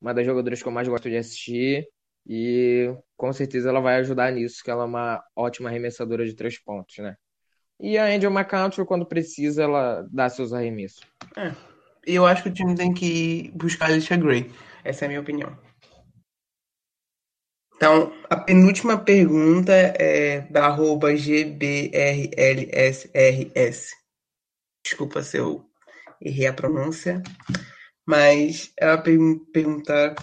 uma 0.00 0.12
das 0.12 0.26
jogadoras 0.26 0.62
que 0.62 0.68
eu 0.68 0.72
mais 0.72 0.86
gosto 0.86 1.08
de 1.08 1.16
assistir. 1.16 1.88
E 2.26 2.94
com 3.16 3.32
certeza 3.32 3.70
ela 3.70 3.80
vai 3.80 3.96
ajudar 3.96 4.30
nisso, 4.30 4.62
que 4.62 4.70
ela 4.70 4.82
é 4.82 4.86
uma 4.86 5.24
ótima 5.34 5.70
arremessadora 5.70 6.24
de 6.26 6.34
três 6.34 6.62
pontos, 6.62 6.98
né? 6.98 7.16
E 7.80 7.96
a 7.96 8.04
Angel 8.04 8.30
McCountry, 8.30 8.84
quando 8.84 9.06
precisa, 9.06 9.62
ela 9.62 10.06
dá 10.12 10.28
seus 10.28 10.52
arremessos. 10.52 11.00
É. 11.34 11.50
Eu 12.06 12.26
acho 12.26 12.42
que 12.42 12.50
o 12.50 12.52
time 12.52 12.74
tem 12.74 12.92
que 12.92 13.50
buscar 13.54 13.86
a 13.86 13.88
Alicia 13.88 14.18
Gray. 14.18 14.50
Essa 14.84 15.04
é 15.04 15.06
a 15.06 15.08
minha 15.08 15.22
opinião. 15.22 15.56
Então, 17.74 18.12
a 18.28 18.36
penúltima 18.36 19.02
pergunta 19.02 19.72
é 19.72 20.42
da 20.50 20.66
arroba 20.66 21.14
GBRLSRS. 21.16 21.90
Desculpa 24.82 25.22
se 25.22 25.36
eu 25.36 25.64
errei 26.20 26.46
a 26.46 26.52
pronúncia, 26.52 27.22
mas 28.06 28.72
ela 28.76 28.98
pergunta 28.98 30.14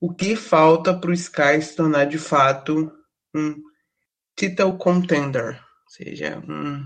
o 0.00 0.14
que 0.14 0.36
falta 0.36 0.98
para 0.98 1.10
o 1.10 1.14
Sky 1.14 1.60
se 1.62 1.76
tornar 1.76 2.06
de 2.06 2.18
fato 2.18 2.92
um 3.34 3.54
title 4.36 4.76
contender, 4.78 5.54
ou 5.54 5.90
seja, 5.90 6.42
um 6.48 6.84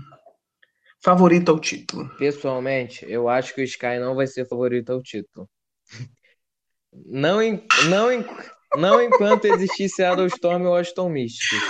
favorito 1.03 1.51
ao 1.51 1.59
título. 1.59 2.09
Pessoalmente, 2.17 3.05
eu 3.09 3.27
acho 3.27 3.53
que 3.53 3.61
o 3.61 3.65
Sky 3.65 3.99
não 3.99 4.15
vai 4.15 4.27
ser 4.27 4.47
favorito 4.47 4.91
ao 4.91 5.01
título. 5.01 5.49
Não, 6.93 7.39
não, 7.89 8.09
não 8.75 9.01
enquanto 9.01 9.45
existisse 9.45 9.95
Seattle 9.95 10.27
Storm 10.27 10.65
ou 10.65 10.75
Aston 10.75 11.07
Mystics. 11.07 11.63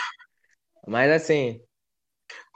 Mas 0.88 1.12
assim. 1.12 1.62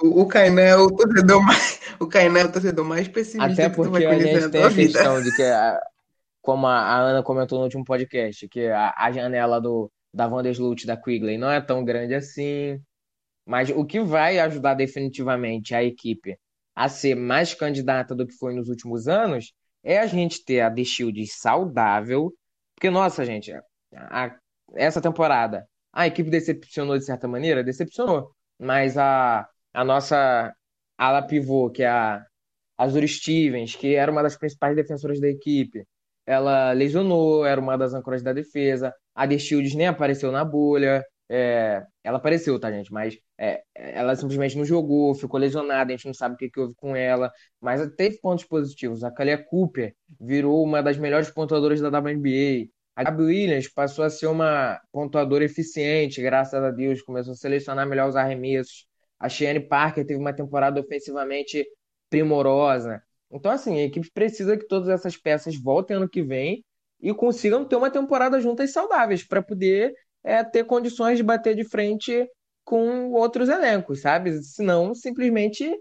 O, 0.02 0.22
o 0.22 0.28
Kainan 0.28 0.62
é 0.62 0.76
o 0.76 0.88
torcedor 0.88 1.42
mais. 1.44 1.76
O 1.98 2.08
Kainan 2.08 2.40
é 2.42 2.46
o 2.46 2.52
torcedor 2.52 2.84
mais 2.84 3.08
pessimista 3.08 3.54
Até 3.54 3.74
porque 3.74 4.06
a 4.06 4.20
gente 4.20 4.50
tem 4.50 4.64
a 4.64 4.70
questão 4.70 5.22
de 5.22 5.34
que, 5.34 5.44
a, 5.48 5.80
como 6.42 6.68
a, 6.68 6.98
Ana 6.98 7.24
comentou 7.24 7.58
no 7.58 7.64
último 7.64 7.86
podcast, 7.86 8.50
que 8.50 8.68
a, 8.68 8.94
a 8.98 9.12
janela 9.14 9.62
do, 9.62 9.90
da 10.14 10.28
Vandersloot 10.28 10.86
da 10.86 10.98
Quigley 10.98 11.38
não 11.38 11.50
é 11.50 11.62
tão 11.62 11.86
grande 11.86 12.14
assim. 12.14 12.78
Mas 13.46 13.70
o 13.70 13.86
que 13.86 14.02
vai 14.02 14.40
ajudar 14.40 14.74
definitivamente 14.74 15.74
a 15.74 15.82
equipe 15.82 16.38
a 16.76 16.90
ser 16.90 17.16
mais 17.16 17.54
candidata 17.54 18.14
do 18.14 18.28
que 18.28 18.34
foi 18.34 18.54
nos 18.54 18.68
últimos 18.68 19.08
anos 19.08 19.54
é 19.82 20.00
a 20.00 20.06
gente 20.08 20.44
ter 20.44 20.60
a 20.60 20.70
The 20.70 20.84
Shield 20.84 21.26
saudável. 21.28 22.34
Porque, 22.76 22.90
nossa, 22.90 23.24
gente, 23.24 23.54
a, 23.94 24.36
essa 24.74 25.00
temporada 25.00 25.66
a 25.94 26.08
equipe 26.08 26.30
decepcionou 26.30 26.98
de 26.98 27.06
certa 27.06 27.26
maneira? 27.26 27.64
Decepcionou. 27.64 28.32
Mas 28.60 28.98
a, 28.98 29.48
a 29.76 29.84
nossa 29.84 30.54
ala 30.98 31.22
pivô, 31.22 31.70
que 31.70 31.84
é 31.84 31.88
a 31.90 32.26
Azuri 32.78 33.08
Stevens, 33.08 33.76
que 33.76 33.96
era 33.96 34.12
uma 34.12 34.24
das 34.24 34.38
principais 34.38 34.76
defensoras 34.76 35.20
da 35.20 35.28
equipe, 35.30 35.86
ela 36.26 36.72
lesionou, 36.74 37.46
era 37.46 37.60
uma 37.62 37.78
das 37.78 37.94
âncoras 37.94 38.24
da 38.24 38.34
defesa. 38.34 38.94
A 39.14 39.28
The 39.28 39.38
Shields 39.38 39.76
nem 39.76 39.88
apareceu 39.88 40.32
na 40.32 40.44
bolha. 40.44 41.04
é, 41.30 41.84
ela 42.04 42.18
apareceu, 42.18 42.60
tá, 42.60 42.72
gente? 42.72 42.92
Mas 42.92 43.18
é, 43.38 43.64
ela 43.76 44.16
simplesmente 44.16 44.58
não 44.58 44.66
jogou, 44.66 45.14
ficou 45.16 45.40
lesionada, 45.40 45.92
a 45.94 45.96
gente 45.96 46.06
não 46.06 46.14
sabe 46.14 46.36
o 46.36 46.38
que, 46.38 46.50
que 46.50 46.60
houve 46.60 46.76
com 46.76 46.96
ela. 46.96 47.32
Mas 47.62 47.82
teve 47.96 48.20
pontos 48.20 48.46
positivos. 48.46 49.04
A 49.04 49.12
Kalia 49.12 49.38
Cooper 49.38 49.96
virou 50.20 50.64
uma 50.64 50.82
das 50.84 50.98
melhores 50.98 51.30
pontuadoras 51.32 51.82
da 51.82 51.90
WNBA. 51.90 52.70
A 52.96 53.04
Gabi 53.04 53.24
Williams 53.24 53.68
passou 53.68 54.06
a 54.06 54.10
ser 54.10 54.28
uma 54.28 54.80
pontuadora 54.92 55.44
eficiente, 55.44 56.22
graças 56.22 56.64
a 56.64 56.72
Deus, 56.72 57.02
começou 57.02 57.34
a 57.34 57.36
selecionar 57.36 57.86
melhor 57.88 58.08
os 58.10 58.16
arremessos. 58.16 58.88
A 59.20 59.30
Shane 59.30 59.60
Parker 59.60 60.06
teve 60.06 60.20
uma 60.20 60.34
temporada 60.34 60.80
ofensivamente 60.80 61.66
primorosa. 62.10 63.02
Então, 63.32 63.52
assim, 63.52 63.80
a 63.80 63.84
equipe 63.84 64.10
precisa 64.14 64.58
que 64.58 64.68
todas 64.68 64.90
essas 64.90 65.18
peças 65.18 65.56
voltem 65.56 65.98
ano 65.98 66.10
que 66.10 66.22
vem 66.22 66.64
e 67.02 67.14
consigam 67.14 67.66
ter 67.66 67.76
uma 67.76 67.92
temporada 67.92 68.40
juntas 68.40 68.72
saudáveis 68.72 69.26
para 69.26 69.42
poder 69.42 69.94
é, 70.24 70.44
ter 70.44 70.66
condições 70.66 71.18
de 71.18 71.24
bater 71.24 71.56
de 71.56 71.64
frente 71.64 72.28
com 72.64 73.12
outros 73.12 73.50
elencos, 73.50 74.02
sabe? 74.02 74.42
Senão, 74.44 74.96
simplesmente, 74.96 75.72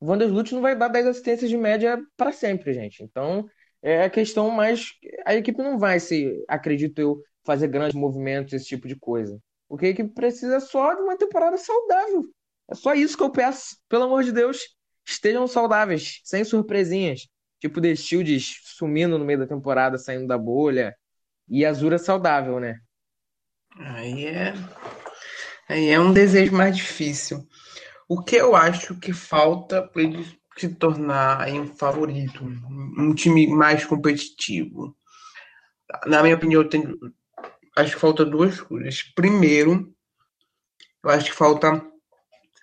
Vandersloot 0.00 0.54
não 0.54 0.62
vai 0.62 0.76
dar 0.76 0.88
10 0.88 1.06
assistências 1.06 1.50
de 1.50 1.56
média 1.56 1.98
para 2.16 2.32
sempre, 2.32 2.72
gente. 2.72 3.02
Então, 3.02 3.46
é 3.82 4.04
a 4.04 4.10
questão 4.10 4.50
mais. 4.50 4.90
A 5.26 5.34
equipe 5.34 5.62
não 5.62 5.78
vai 5.78 5.98
se, 6.00 6.44
acredito 6.48 6.98
eu, 7.00 7.20
fazer 7.44 7.68
grandes 7.68 7.94
movimentos, 7.96 8.52
esse 8.52 8.66
tipo 8.66 8.86
de 8.86 8.96
coisa. 8.96 9.38
O 9.68 9.76
que 9.76 9.86
a 9.86 9.88
equipe 9.88 10.10
precisa 10.10 10.56
é 10.56 10.60
só 10.60 10.94
de 10.94 11.02
uma 11.02 11.16
temporada 11.16 11.56
saudável. 11.56 12.24
É 12.72 12.74
só 12.74 12.94
isso 12.94 13.18
que 13.18 13.22
eu 13.22 13.30
peço. 13.30 13.76
Pelo 13.86 14.04
amor 14.04 14.24
de 14.24 14.32
Deus, 14.32 14.62
estejam 15.06 15.46
saudáveis, 15.46 16.22
sem 16.24 16.42
surpresinhas. 16.42 17.28
Tipo 17.60 17.82
The 17.82 17.94
Shields 17.94 18.60
sumindo 18.64 19.18
no 19.18 19.26
meio 19.26 19.40
da 19.40 19.46
temporada, 19.46 19.98
saindo 19.98 20.26
da 20.26 20.38
bolha. 20.38 20.96
E 21.46 21.66
Azura 21.66 21.98
saudável, 21.98 22.58
né? 22.58 22.78
Aí 23.76 24.24
é. 24.24 24.54
Aí 25.68 25.90
é 25.90 26.00
um 26.00 26.14
desejo 26.14 26.54
mais 26.54 26.74
difícil. 26.74 27.46
O 28.08 28.22
que 28.22 28.36
eu 28.36 28.56
acho 28.56 28.98
que 28.98 29.12
falta 29.12 29.86
para 29.86 30.02
ele 30.02 30.26
se 30.56 30.74
tornar 30.74 31.46
um 31.48 31.66
favorito, 31.66 32.42
um 32.42 33.14
time 33.14 33.46
mais 33.48 33.84
competitivo? 33.84 34.96
Na 36.06 36.22
minha 36.22 36.36
opinião, 36.36 36.66
tenho, 36.66 36.98
acho 37.76 37.94
que 37.94 38.00
falta 38.00 38.24
duas 38.24 38.62
coisas. 38.62 39.02
Primeiro, 39.14 39.94
eu 41.04 41.10
acho 41.10 41.26
que 41.30 41.36
falta 41.36 41.91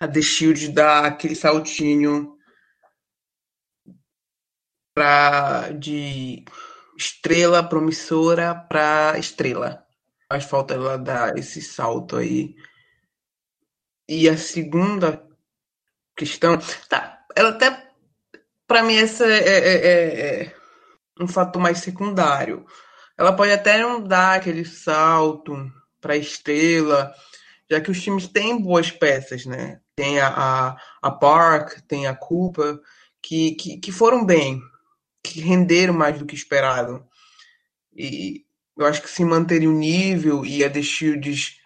a 0.00 0.08
The 0.08 0.22
Shield 0.22 0.68
dar 0.68 1.04
aquele 1.04 1.36
saltinho 1.36 2.36
pra, 4.94 5.70
de 5.70 6.44
estrela 6.96 7.62
promissora 7.62 8.54
para 8.54 9.18
estrela 9.18 9.86
faz 10.30 10.44
falta 10.44 10.74
ela 10.74 10.96
dar 10.96 11.36
esse 11.36 11.60
salto 11.60 12.16
aí. 12.16 12.54
E 14.08 14.28
a 14.28 14.36
segunda 14.36 15.26
questão, 16.16 16.56
tá, 16.88 17.24
ela 17.34 17.50
até 17.50 17.90
para 18.66 18.82
mim 18.84 18.96
essa 18.96 19.26
é, 19.26 19.38
é, 19.38 19.58
é, 19.58 20.42
é, 20.42 20.54
um 21.20 21.26
fator 21.26 21.60
mais 21.60 21.78
secundário. 21.78 22.64
Ela 23.18 23.34
pode 23.34 23.52
até 23.52 23.78
não 23.78 24.00
dar 24.00 24.36
aquele 24.36 24.64
salto 24.64 25.70
para 26.00 26.16
estrela, 26.16 27.12
já 27.68 27.80
que 27.80 27.90
os 27.90 28.00
times 28.00 28.28
têm 28.28 28.60
boas 28.62 28.90
peças, 28.90 29.44
né? 29.44 29.80
Tem 30.00 30.18
a, 30.18 30.78
a, 31.02 31.10
Park, 31.10 31.82
tem 31.86 32.06
a 32.06 32.14
Culpa, 32.14 32.80
que, 33.22 33.50
que, 33.56 33.76
que 33.76 33.92
foram 33.92 34.24
bem, 34.24 34.58
que 35.22 35.42
renderam 35.42 35.92
mais 35.92 36.18
do 36.18 36.24
que 36.24 36.34
esperado. 36.34 37.06
E, 37.94 38.46
eu 38.78 38.86
acho 38.86 39.02
que 39.02 39.10
se 39.10 39.22
manter 39.26 39.60
o 39.68 39.72
nível 39.72 40.42
e 40.42 40.64
a 40.64 40.70
The 40.70 40.80
Shields 40.80 41.60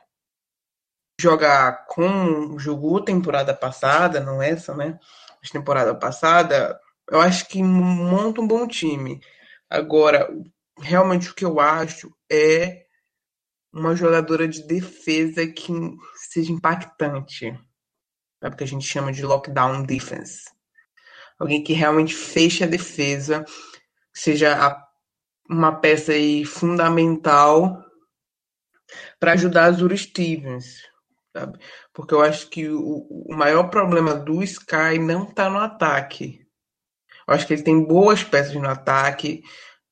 jogar 1.20 1.86
como 1.86 2.58
jogou 2.58 3.00
temporada 3.00 3.54
passada, 3.54 4.18
não 4.18 4.42
essa, 4.42 4.74
né? 4.74 4.98
Mas 5.40 5.50
temporada 5.52 5.94
passada, 5.94 6.76
eu 7.08 7.20
acho 7.20 7.46
que 7.46 7.62
monta 7.62 8.40
um 8.40 8.48
bom 8.48 8.66
time. 8.66 9.20
Agora, 9.70 10.28
realmente 10.80 11.30
o 11.30 11.34
que 11.36 11.44
eu 11.44 11.60
acho 11.60 12.12
é 12.28 12.84
uma 13.72 13.94
jogadora 13.94 14.48
de 14.48 14.66
defesa 14.66 15.46
que 15.46 15.72
seja 16.16 16.50
impactante. 16.50 17.56
É 18.44 18.48
o 18.48 18.54
que 18.54 18.62
a 18.62 18.66
gente 18.66 18.86
chama 18.86 19.10
de 19.10 19.22
lockdown 19.22 19.84
defense. 19.84 20.44
Alguém 21.38 21.64
que 21.64 21.72
realmente 21.72 22.14
feche 22.14 22.62
a 22.62 22.66
defesa, 22.66 23.42
seja 24.12 24.54
uma 25.48 25.72
peça 25.80 26.12
aí 26.12 26.44
fundamental 26.44 27.82
para 29.18 29.32
ajudar 29.32 29.64
a 29.64 29.72
Zura 29.72 29.96
Stevens, 29.96 30.82
sabe? 31.34 31.58
Porque 31.94 32.12
eu 32.12 32.20
acho 32.20 32.50
que 32.50 32.68
o, 32.68 33.06
o 33.08 33.34
maior 33.34 33.70
problema 33.70 34.14
do 34.14 34.42
Sky 34.42 34.98
não 35.00 35.24
está 35.24 35.48
no 35.48 35.58
ataque. 35.58 36.46
Eu 37.26 37.34
acho 37.34 37.46
que 37.46 37.54
ele 37.54 37.62
tem 37.62 37.82
boas 37.82 38.22
peças 38.22 38.54
no 38.54 38.68
ataque. 38.68 39.42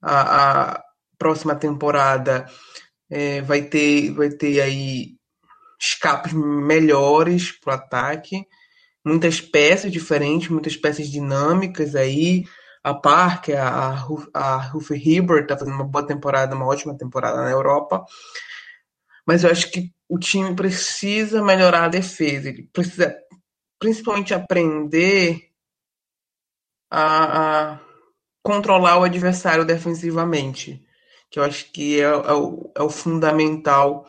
A, 0.02 0.72
a 0.74 0.84
próxima 1.16 1.56
temporada 1.56 2.46
é, 3.10 3.40
vai 3.40 3.62
ter 3.62 4.12
vai 4.12 4.28
ter 4.28 4.60
aí 4.60 5.16
escapes 5.82 6.32
melhores 6.32 7.50
para 7.50 7.72
o 7.72 7.76
ataque, 7.76 8.46
muitas 9.04 9.40
peças 9.40 9.90
diferentes, 9.90 10.48
muitas 10.48 10.76
peças 10.76 11.08
dinâmicas 11.08 11.96
aí 11.96 12.44
a 12.84 12.94
Parker, 12.94 13.60
a, 13.60 14.06
a 14.34 14.56
Ruth 14.56 14.90
Hibbert 14.90 15.42
está 15.42 15.58
fazendo 15.58 15.74
uma 15.74 15.84
boa 15.84 16.06
temporada, 16.06 16.54
uma 16.54 16.66
ótima 16.66 16.96
temporada 16.96 17.42
na 17.42 17.50
Europa. 17.50 18.04
Mas 19.26 19.44
eu 19.44 19.50
acho 19.50 19.70
que 19.70 19.92
o 20.08 20.18
time 20.18 20.54
precisa 20.54 21.42
melhorar 21.42 21.84
a 21.84 21.88
defesa. 21.88 22.48
Ele 22.48 22.68
precisa 22.72 23.16
principalmente 23.78 24.34
aprender 24.34 25.48
a, 26.90 27.72
a 27.72 27.80
controlar 28.42 28.98
o 28.98 29.04
adversário 29.04 29.64
defensivamente. 29.64 30.84
Que 31.30 31.38
eu 31.38 31.44
acho 31.44 31.70
que 31.70 32.00
é, 32.00 32.04
é, 32.04 32.32
o, 32.32 32.72
é 32.76 32.82
o 32.82 32.90
fundamental 32.90 34.06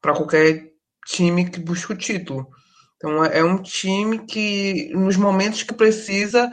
para 0.00 0.14
qualquer 0.14 0.73
time 1.06 1.50
que 1.50 1.60
busca 1.60 1.92
o 1.92 1.96
título. 1.96 2.48
Então 2.96 3.24
é 3.24 3.44
um 3.44 3.62
time 3.62 4.26
que, 4.26 4.90
nos 4.94 5.16
momentos 5.16 5.62
que 5.62 5.74
precisa, 5.74 6.50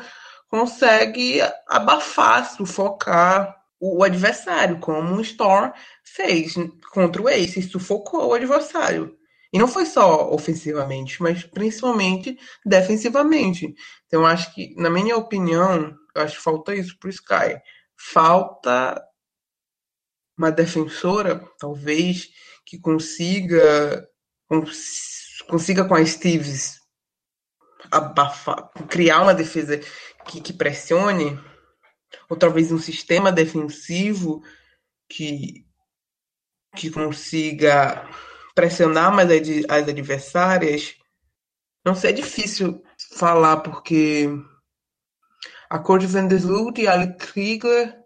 consegue 0.47 1.39
abafar, 1.67 2.51
sufocar 2.51 3.55
o 3.79 4.03
adversário, 4.03 4.79
como 4.79 5.15
o 5.15 5.21
Storm 5.21 5.71
fez 6.03 6.53
contra 6.91 7.21
o 7.21 7.29
Ace, 7.29 7.61
sufocou 7.63 8.27
o 8.27 8.33
adversário. 8.33 9.17
E 9.53 9.57
não 9.57 9.67
foi 9.67 9.85
só 9.85 10.31
ofensivamente, 10.31 11.21
mas 11.21 11.43
principalmente 11.43 12.37
defensivamente. 12.65 13.73
Então, 14.07 14.25
acho 14.25 14.53
que, 14.53 14.75
na 14.77 14.89
minha 14.89 15.17
opinião, 15.17 15.93
acho 16.15 16.37
que 16.37 16.43
falta 16.43 16.75
isso 16.75 16.97
pro 16.99 17.09
Sky. 17.09 17.59
Falta 17.97 19.01
uma 20.37 20.51
defensora, 20.51 21.45
talvez, 21.59 22.29
que 22.65 22.79
consiga 22.79 24.07
consiga 25.47 25.85
com 25.85 25.95
a 25.95 26.05
Steves 26.05 26.79
abafar, 27.91 28.71
criar 28.89 29.21
uma 29.21 29.33
defesa 29.33 29.79
que, 30.25 30.41
que 30.41 30.53
pressione, 30.53 31.39
ou 32.29 32.37
talvez 32.37 32.71
um 32.71 32.79
sistema 32.79 33.31
defensivo 33.31 34.41
que, 35.09 35.65
que 36.75 36.89
consiga 36.89 38.07
pressionar 38.55 39.13
mais 39.13 39.29
as 39.69 39.87
adversárias. 39.87 40.95
Não 41.85 41.95
sei, 41.95 42.11
é 42.11 42.13
difícil 42.13 42.83
falar 43.15 43.57
porque 43.57 44.27
a 45.69 45.79
Cody 45.79 46.05
Vandersloot 46.05 46.79
e 46.79 46.87
a 46.87 46.93
Ali 46.93 47.15
Krieger 47.15 47.97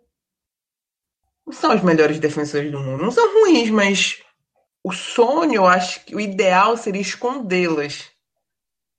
não 1.45 1.53
são 1.53 1.72
as 1.72 1.84
melhores 1.84 2.19
defensores 2.19 2.72
do 2.72 2.80
mundo. 2.80 3.03
Não 3.03 3.11
são 3.11 3.41
ruins, 3.41 3.69
mas 3.69 4.24
o 4.86 4.91
sonho, 4.91 5.56
eu 5.56 5.66
acho 5.66 6.06
que 6.06 6.16
o 6.16 6.20
ideal 6.20 6.78
seria 6.78 7.02
escondê-las 7.02 8.03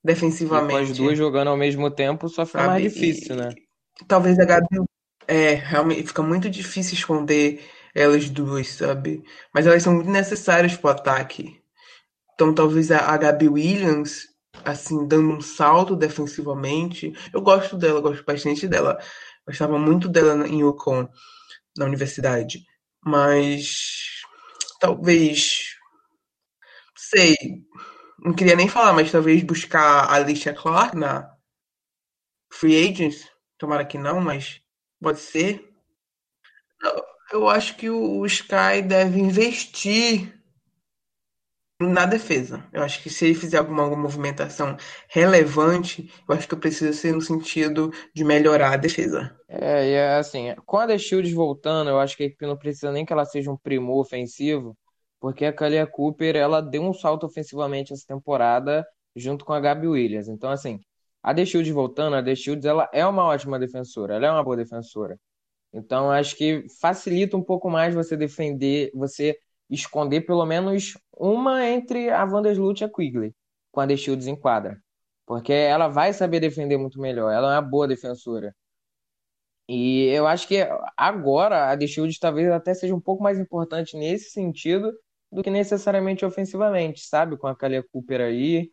defensivamente. 0.02 0.72
E 0.72 0.86
com 0.86 0.92
as 0.92 0.98
duas 0.98 1.16
jogando 1.16 1.46
ao 1.46 1.56
mesmo 1.56 1.88
tempo, 1.92 2.28
só 2.28 2.44
fica 2.44 2.66
mais 2.66 2.82
difícil, 2.82 3.36
e, 3.36 3.38
né? 3.38 3.54
Talvez 4.08 4.36
a 4.40 4.44
Gabi. 4.44 4.66
É, 5.28 5.54
realmente 5.54 6.08
fica 6.08 6.24
muito 6.24 6.50
difícil 6.50 6.94
esconder 6.94 7.64
elas 7.94 8.28
duas, 8.28 8.66
sabe? 8.66 9.22
Mas 9.54 9.64
elas 9.64 9.80
são 9.80 9.94
muito 9.94 10.10
necessárias 10.10 10.76
pro 10.76 10.90
ataque. 10.90 11.62
Então 12.34 12.52
talvez 12.52 12.90
a, 12.90 12.98
a 12.98 13.16
Gabi 13.16 13.48
Williams, 13.48 14.26
assim, 14.64 15.06
dando 15.06 15.34
um 15.34 15.40
salto 15.40 15.94
defensivamente. 15.94 17.12
Eu 17.32 17.40
gosto 17.40 17.76
dela, 17.76 18.00
gosto 18.00 18.24
bastante 18.24 18.66
dela. 18.66 18.98
Gostava 19.46 19.78
muito 19.78 20.08
dela 20.08 20.48
em 20.48 20.62
Yukon, 20.62 21.08
na 21.78 21.84
universidade. 21.84 22.64
Mas 23.04 24.24
talvez. 24.80 25.75
Sei, 26.96 27.36
não 28.18 28.34
queria 28.34 28.56
nem 28.56 28.68
falar, 28.68 28.92
mas 28.92 29.12
talvez 29.12 29.42
buscar 29.42 30.04
a 30.04 30.14
Alicia 30.14 30.54
Clark 30.54 30.96
na 30.96 31.30
Free 32.52 32.88
Agents. 32.90 33.28
Tomara 33.58 33.84
que 33.84 33.98
não, 33.98 34.20
mas 34.20 34.60
pode 35.00 35.20
ser. 35.20 35.72
Eu 37.32 37.48
acho 37.48 37.76
que 37.76 37.90
o 37.90 38.24
Sky 38.26 38.82
deve 38.86 39.18
investir 39.18 40.36
na 41.80 42.06
defesa. 42.06 42.64
Eu 42.72 42.82
acho 42.82 43.02
que 43.02 43.10
se 43.10 43.26
ele 43.26 43.34
fizer 43.34 43.58
alguma, 43.58 43.82
alguma 43.82 44.02
movimentação 44.02 44.76
relevante, 45.08 46.10
eu 46.26 46.34
acho 46.34 46.48
que 46.48 46.56
precisa 46.56 46.92
ser 46.92 47.12
no 47.12 47.20
sentido 47.20 47.92
de 48.14 48.24
melhorar 48.24 48.72
a 48.72 48.76
defesa. 48.76 49.36
É, 49.48 49.88
e 49.88 49.92
é 49.92 50.16
assim, 50.16 50.54
com 50.64 50.78
a 50.78 50.86
The 50.86 50.98
Shields 50.98 51.32
voltando, 51.32 51.90
eu 51.90 51.98
acho 51.98 52.16
que 52.16 52.22
a 52.22 52.26
equipe 52.26 52.46
não 52.46 52.56
precisa 52.56 52.90
nem 52.90 53.04
que 53.04 53.12
ela 53.12 53.24
seja 53.24 53.50
um 53.50 53.56
primor 53.56 54.00
ofensivo, 54.00 54.76
porque 55.20 55.44
a 55.44 55.52
Kalia 55.52 55.86
Cooper, 55.86 56.36
ela 56.36 56.60
deu 56.60 56.82
um 56.82 56.92
salto 56.92 57.26
ofensivamente 57.26 57.92
essa 57.92 58.04
temporada 58.06 58.86
junto 59.14 59.44
com 59.44 59.52
a 59.52 59.60
Gabi 59.60 59.86
Williams. 59.86 60.28
Então, 60.28 60.50
assim, 60.50 60.80
a 61.22 61.34
The 61.34 61.44
voltando, 61.72 62.16
a 62.16 62.22
The 62.22 62.34
ela 62.64 62.88
é 62.92 63.06
uma 63.06 63.24
ótima 63.24 63.58
defensora, 63.58 64.14
ela 64.16 64.26
é 64.26 64.30
uma 64.30 64.44
boa 64.44 64.56
defensora. 64.56 65.18
Então, 65.72 66.10
acho 66.10 66.36
que 66.36 66.66
facilita 66.80 67.36
um 67.36 67.42
pouco 67.42 67.70
mais 67.70 67.94
você 67.94 68.16
defender, 68.16 68.90
você 68.94 69.36
esconder 69.70 70.22
pelo 70.22 70.46
menos 70.46 70.94
uma 71.12 71.66
entre 71.66 72.10
a 72.10 72.24
Vandersloot 72.24 72.82
e 72.82 72.84
a 72.84 72.88
Quigley, 72.90 73.34
quando 73.72 73.92
a 73.92 73.96
Shields 73.96 74.26
enquadra. 74.26 74.80
Porque 75.26 75.52
ela 75.52 75.88
vai 75.88 76.12
saber 76.12 76.40
defender 76.40 76.76
muito 76.78 77.00
melhor, 77.00 77.32
ela 77.32 77.54
é 77.54 77.56
uma 77.56 77.62
boa 77.62 77.88
defensora. 77.88 78.54
E 79.68 80.06
eu 80.06 80.26
acho 80.26 80.46
que 80.46 80.58
agora 80.96 81.72
a 81.72 81.76
The 81.76 81.86
Shields 81.86 82.18
talvez 82.18 82.48
até 82.50 82.72
seja 82.74 82.94
um 82.94 83.00
pouco 83.00 83.22
mais 83.22 83.38
importante 83.38 83.96
nesse 83.96 84.30
sentido 84.30 84.92
do 85.36 85.42
que 85.42 85.50
necessariamente 85.50 86.24
ofensivamente, 86.24 87.00
sabe? 87.06 87.36
Com 87.36 87.46
a 87.46 87.54
Kalia 87.54 87.82
Cooper 87.92 88.22
aí. 88.22 88.72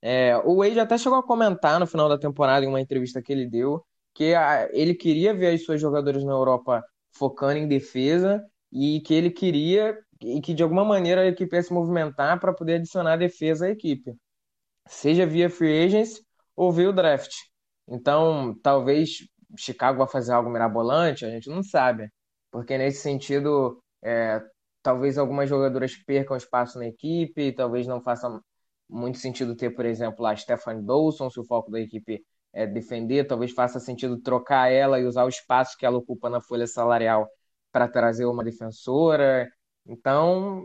É, 0.00 0.38
o 0.38 0.56
Wade 0.56 0.80
até 0.80 0.96
chegou 0.96 1.18
a 1.18 1.22
comentar 1.22 1.78
no 1.78 1.86
final 1.86 2.08
da 2.08 2.16
temporada, 2.16 2.64
em 2.64 2.68
uma 2.68 2.80
entrevista 2.80 3.20
que 3.20 3.30
ele 3.30 3.46
deu, 3.46 3.84
que 4.14 4.34
a, 4.34 4.70
ele 4.72 4.94
queria 4.94 5.34
ver 5.34 5.54
as 5.54 5.64
suas 5.64 5.78
jogadoras 5.78 6.24
na 6.24 6.32
Europa 6.32 6.82
focando 7.12 7.58
em 7.58 7.68
defesa 7.68 8.42
e 8.72 9.02
que 9.02 9.12
ele 9.12 9.30
queria 9.30 9.98
e 10.22 10.40
que 10.40 10.54
de 10.54 10.62
alguma 10.62 10.82
maneira 10.82 11.20
a 11.20 11.26
equipe 11.26 11.54
ia 11.54 11.62
se 11.62 11.74
movimentar 11.74 12.40
para 12.40 12.54
poder 12.54 12.76
adicionar 12.76 13.18
defesa 13.18 13.66
à 13.66 13.70
equipe, 13.70 14.16
seja 14.86 15.26
via 15.26 15.50
free 15.50 15.84
agents 15.84 16.22
ou 16.56 16.72
via 16.72 16.88
o 16.88 16.92
draft. 16.92 17.32
Então, 17.86 18.58
talvez 18.62 19.28
Chicago 19.58 19.98
vá 19.98 20.06
fazer 20.06 20.32
algo 20.32 20.48
mirabolante, 20.48 21.26
a 21.26 21.30
gente 21.30 21.50
não 21.50 21.62
sabe, 21.62 22.10
porque 22.50 22.78
nesse 22.78 23.02
sentido, 23.02 23.82
é, 24.02 24.42
talvez 24.88 25.18
algumas 25.18 25.46
jogadoras 25.50 25.94
percam 25.96 26.34
espaço 26.34 26.78
na 26.78 26.86
equipe, 26.86 27.52
talvez 27.52 27.86
não 27.86 28.00
faça 28.00 28.40
muito 28.88 29.18
sentido 29.18 29.54
ter, 29.54 29.68
por 29.68 29.84
exemplo, 29.84 30.24
a 30.24 30.34
Stephanie 30.34 30.82
Dawson, 30.82 31.28
se 31.28 31.38
o 31.38 31.44
foco 31.44 31.70
da 31.70 31.78
equipe 31.78 32.24
é 32.54 32.66
defender, 32.66 33.26
talvez 33.26 33.52
faça 33.52 33.78
sentido 33.78 34.18
trocar 34.18 34.72
ela 34.72 34.98
e 34.98 35.04
usar 35.04 35.24
o 35.24 35.28
espaço 35.28 35.76
que 35.76 35.84
ela 35.84 35.98
ocupa 35.98 36.30
na 36.30 36.40
folha 36.40 36.66
salarial 36.66 37.28
para 37.70 37.86
trazer 37.86 38.24
uma 38.24 38.42
defensora. 38.42 39.46
Então, 39.84 40.64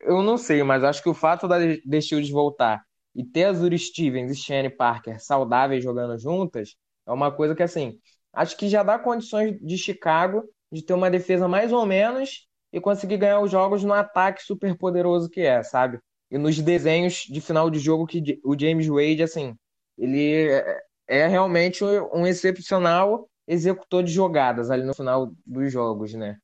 eu 0.00 0.22
não 0.22 0.38
sei, 0.38 0.62
mas 0.62 0.82
acho 0.82 1.02
que 1.02 1.10
o 1.10 1.14
fato 1.14 1.46
da 1.46 2.00
Shields 2.00 2.30
voltar 2.30 2.82
e 3.14 3.22
ter 3.22 3.44
a 3.44 3.52
Zuri 3.52 3.78
Stevens 3.78 4.32
e 4.32 4.36
Shane 4.36 4.70
Parker 4.70 5.22
saudáveis 5.22 5.84
jogando 5.84 6.18
juntas 6.18 6.76
é 7.06 7.12
uma 7.12 7.30
coisa 7.30 7.54
que, 7.54 7.62
assim, 7.62 8.00
acho 8.32 8.56
que 8.56 8.70
já 8.70 8.82
dá 8.82 8.98
condições 8.98 9.60
de 9.60 9.76
Chicago 9.76 10.44
de 10.72 10.82
ter 10.82 10.94
uma 10.94 11.10
defesa 11.10 11.46
mais 11.46 11.74
ou 11.74 11.84
menos 11.84 12.47
e 12.72 12.80
conseguir 12.80 13.16
ganhar 13.18 13.40
os 13.40 13.50
jogos 13.50 13.84
no 13.84 13.92
ataque 13.92 14.42
super 14.42 14.76
poderoso 14.76 15.28
que 15.28 15.40
é, 15.40 15.62
sabe? 15.62 15.98
E 16.30 16.36
nos 16.38 16.60
desenhos 16.60 17.24
de 17.28 17.40
final 17.40 17.70
de 17.70 17.78
jogo 17.78 18.06
que 18.06 18.40
o 18.44 18.58
James 18.58 18.86
Wade, 18.86 19.22
assim, 19.22 19.56
ele 19.96 20.50
é, 20.50 20.80
é 21.06 21.26
realmente 21.26 21.82
um 21.84 22.26
excepcional 22.26 23.28
executor 23.46 24.02
de 24.04 24.12
jogadas 24.12 24.70
ali 24.70 24.84
no 24.84 24.94
final 24.94 25.32
dos 25.46 25.72
jogos, 25.72 26.12
né? 26.14 26.36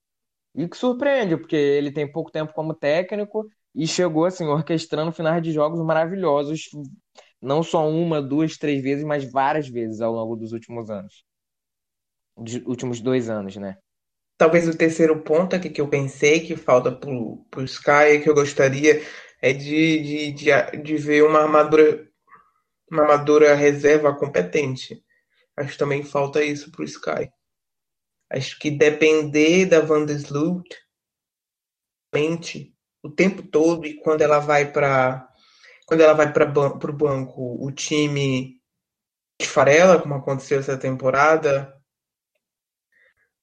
E 0.54 0.68
que 0.68 0.76
surpreende, 0.76 1.36
porque 1.36 1.56
ele 1.56 1.92
tem 1.92 2.10
pouco 2.10 2.30
tempo 2.30 2.52
como 2.54 2.74
técnico 2.74 3.46
e 3.74 3.86
chegou 3.86 4.24
assim, 4.24 4.46
orquestrando 4.46 5.12
finais 5.12 5.42
de 5.42 5.52
jogos 5.52 5.80
maravilhosos, 5.84 6.68
não 7.42 7.62
só 7.62 7.88
uma, 7.88 8.22
duas, 8.22 8.56
três 8.56 8.82
vezes, 8.82 9.04
mas 9.04 9.30
várias 9.30 9.68
vezes 9.68 10.00
ao 10.00 10.12
longo 10.14 10.36
dos 10.36 10.52
últimos 10.52 10.90
anos. 10.90 11.24
Dos 12.36 12.54
últimos 12.66 13.00
dois 13.00 13.28
anos, 13.28 13.56
né? 13.56 13.76
Talvez 14.36 14.68
o 14.68 14.76
terceiro 14.76 15.22
ponto 15.22 15.54
aqui 15.54 15.70
que 15.70 15.80
eu 15.80 15.88
pensei 15.88 16.40
que 16.40 16.56
falta 16.56 16.90
pro, 16.90 17.44
pro 17.50 17.64
Sky, 17.64 18.20
que 18.22 18.28
eu 18.28 18.34
gostaria, 18.34 19.02
é 19.40 19.52
de, 19.52 19.98
de, 20.02 20.32
de, 20.32 20.82
de 20.82 20.96
ver 20.96 21.22
uma 21.24 21.40
armadura, 21.40 22.08
uma 22.90 23.02
armadura 23.02 23.54
reserva 23.54 24.14
competente. 24.14 25.02
Acho 25.56 25.72
que 25.72 25.78
também 25.78 26.02
falta 26.02 26.42
isso 26.42 26.70
pro 26.72 26.84
Sky. 26.84 27.30
Acho 28.30 28.58
que 28.58 28.70
depender 28.70 29.66
da 29.66 29.80
Vandersloot 29.80 30.68
o 33.02 33.10
tempo 33.10 33.42
todo 33.42 33.86
e 33.86 33.94
quando 33.94 34.22
ela 34.22 34.38
vai 34.38 34.70
para 34.70 35.28
quando 35.86 36.00
ela 36.00 36.14
vai 36.14 36.32
para 36.32 36.48
o 36.48 36.92
banco, 36.92 37.62
o 37.62 37.70
time 37.70 38.58
esfarela, 39.38 40.00
como 40.00 40.14
aconteceu 40.14 40.58
essa 40.58 40.78
temporada, 40.78 41.73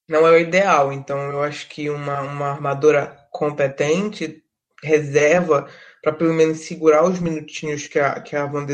não 0.07 0.27
é 0.27 0.31
o 0.31 0.37
ideal. 0.37 0.91
Então 0.91 1.31
eu 1.31 1.41
acho 1.41 1.67
que 1.69 1.89
uma, 1.89 2.21
uma 2.21 2.47
armadora 2.47 3.27
competente, 3.31 4.43
reserva, 4.83 5.69
para 6.01 6.13
pelo 6.13 6.33
menos 6.33 6.59
segurar 6.59 7.03
os 7.03 7.19
minutinhos 7.19 7.87
que 7.87 7.99
a, 7.99 8.19
que 8.21 8.35
a 8.35 8.45
Van 8.45 8.65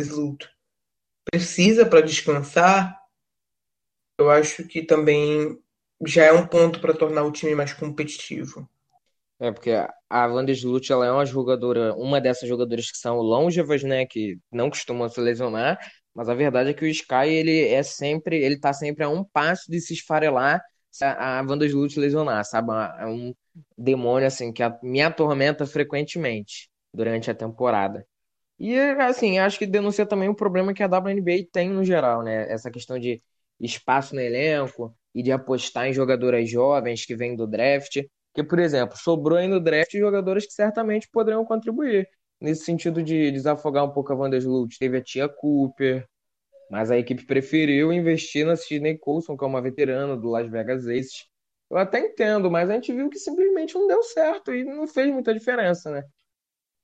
precisa 1.29 1.85
para 1.85 2.01
descansar, 2.01 2.97
eu 4.17 4.29
acho 4.29 4.67
que 4.67 4.81
também 4.81 5.59
já 6.05 6.25
é 6.25 6.31
um 6.31 6.47
ponto 6.47 6.79
para 6.79 6.93
tornar 6.93 7.23
o 7.23 7.31
time 7.31 7.53
mais 7.53 7.73
competitivo. 7.73 8.67
É, 9.39 9.51
porque 9.51 9.71
a 10.09 10.27
Vandersloot, 10.27 10.91
ela 10.91 11.05
é 11.05 11.11
uma 11.11 11.25
jogadora, 11.25 11.93
uma 11.93 12.19
dessas 12.19 12.49
jogadoras 12.49 12.89
que 12.89 12.97
são 12.97 13.17
longevas, 13.17 13.83
né, 13.83 14.05
que 14.05 14.39
não 14.51 14.69
costumam 14.69 15.07
se 15.09 15.19
lesionar, 15.19 15.77
mas 16.15 16.27
a 16.29 16.33
verdade 16.33 16.71
é 16.71 16.73
que 16.73 16.83
o 16.83 16.87
Sky, 16.87 17.27
ele 17.27 17.67
é 17.67 17.83
sempre, 17.83 18.37
ele 18.37 18.59
tá 18.59 18.73
sempre 18.73 19.03
a 19.03 19.09
um 19.09 19.23
passo 19.23 19.69
de 19.69 19.79
se 19.79 19.93
esfarelar 19.93 20.59
se 20.91 21.03
a, 21.05 21.39
a 21.39 21.43
Vandersloot 21.43 21.99
lesionar, 21.99 22.43
sabe? 22.45 22.71
É 22.99 23.05
um 23.05 23.33
demônio, 23.77 24.27
assim, 24.27 24.51
que 24.53 24.63
me 24.83 25.01
atormenta 25.01 25.65
frequentemente 25.65 26.69
durante 26.93 27.29
a 27.31 27.35
temporada. 27.35 28.05
E, 28.59 28.77
assim, 28.79 29.39
acho 29.39 29.59
que 29.59 29.67
denuncia 29.67 30.05
também 30.05 30.29
o 30.29 30.35
problema 30.35 30.73
que 30.73 30.83
a 30.83 30.87
WNBA 30.87 31.47
tem 31.51 31.69
no 31.69 31.83
geral, 31.83 32.23
né? 32.23 32.51
Essa 32.51 32.71
questão 32.71 32.99
de 32.99 33.21
espaço 33.59 34.15
no 34.15 34.21
elenco, 34.21 34.95
e 35.17 35.23
de 35.23 35.31
apostar 35.31 35.87
em 35.87 35.93
jogadoras 35.93 36.47
jovens 36.47 37.03
que 37.03 37.15
vêm 37.15 37.35
do 37.35 37.47
draft. 37.47 38.03
Que, 38.35 38.43
por 38.43 38.59
exemplo, 38.59 38.95
sobrou 38.95 39.37
aí 39.39 39.47
no 39.47 39.59
draft 39.59 39.91
jogadores 39.93 40.45
que 40.45 40.53
certamente 40.53 41.09
poderiam 41.11 41.43
contribuir 41.43 42.07
nesse 42.39 42.63
sentido 42.65 43.01
de 43.01 43.31
desafogar 43.31 43.83
um 43.83 43.89
pouco 43.89 44.13
a 44.13 44.15
Vandersloot. 44.15 44.77
Teve 44.77 44.97
a 44.97 45.01
Tia 45.01 45.27
Cooper, 45.27 46.07
mas 46.69 46.91
a 46.91 46.97
equipe 46.97 47.25
preferiu 47.25 47.93
investir 47.93 48.45
na 48.45 48.55
Sidney 48.55 48.97
Coulson, 48.97 49.37
que 49.37 49.43
é 49.43 49.47
uma 49.47 49.61
veterana 49.61 50.15
do 50.15 50.29
Las 50.29 50.49
Vegas 50.49 50.85
Aces. 50.85 51.25
Eu 51.69 51.77
até 51.77 51.99
entendo, 51.99 52.49
mas 52.49 52.69
a 52.69 52.73
gente 52.73 52.93
viu 52.93 53.09
que 53.09 53.19
simplesmente 53.19 53.75
não 53.75 53.87
deu 53.87 54.01
certo 54.03 54.53
e 54.53 54.63
não 54.63 54.87
fez 54.87 55.11
muita 55.11 55.33
diferença, 55.33 55.91
né? 55.91 56.03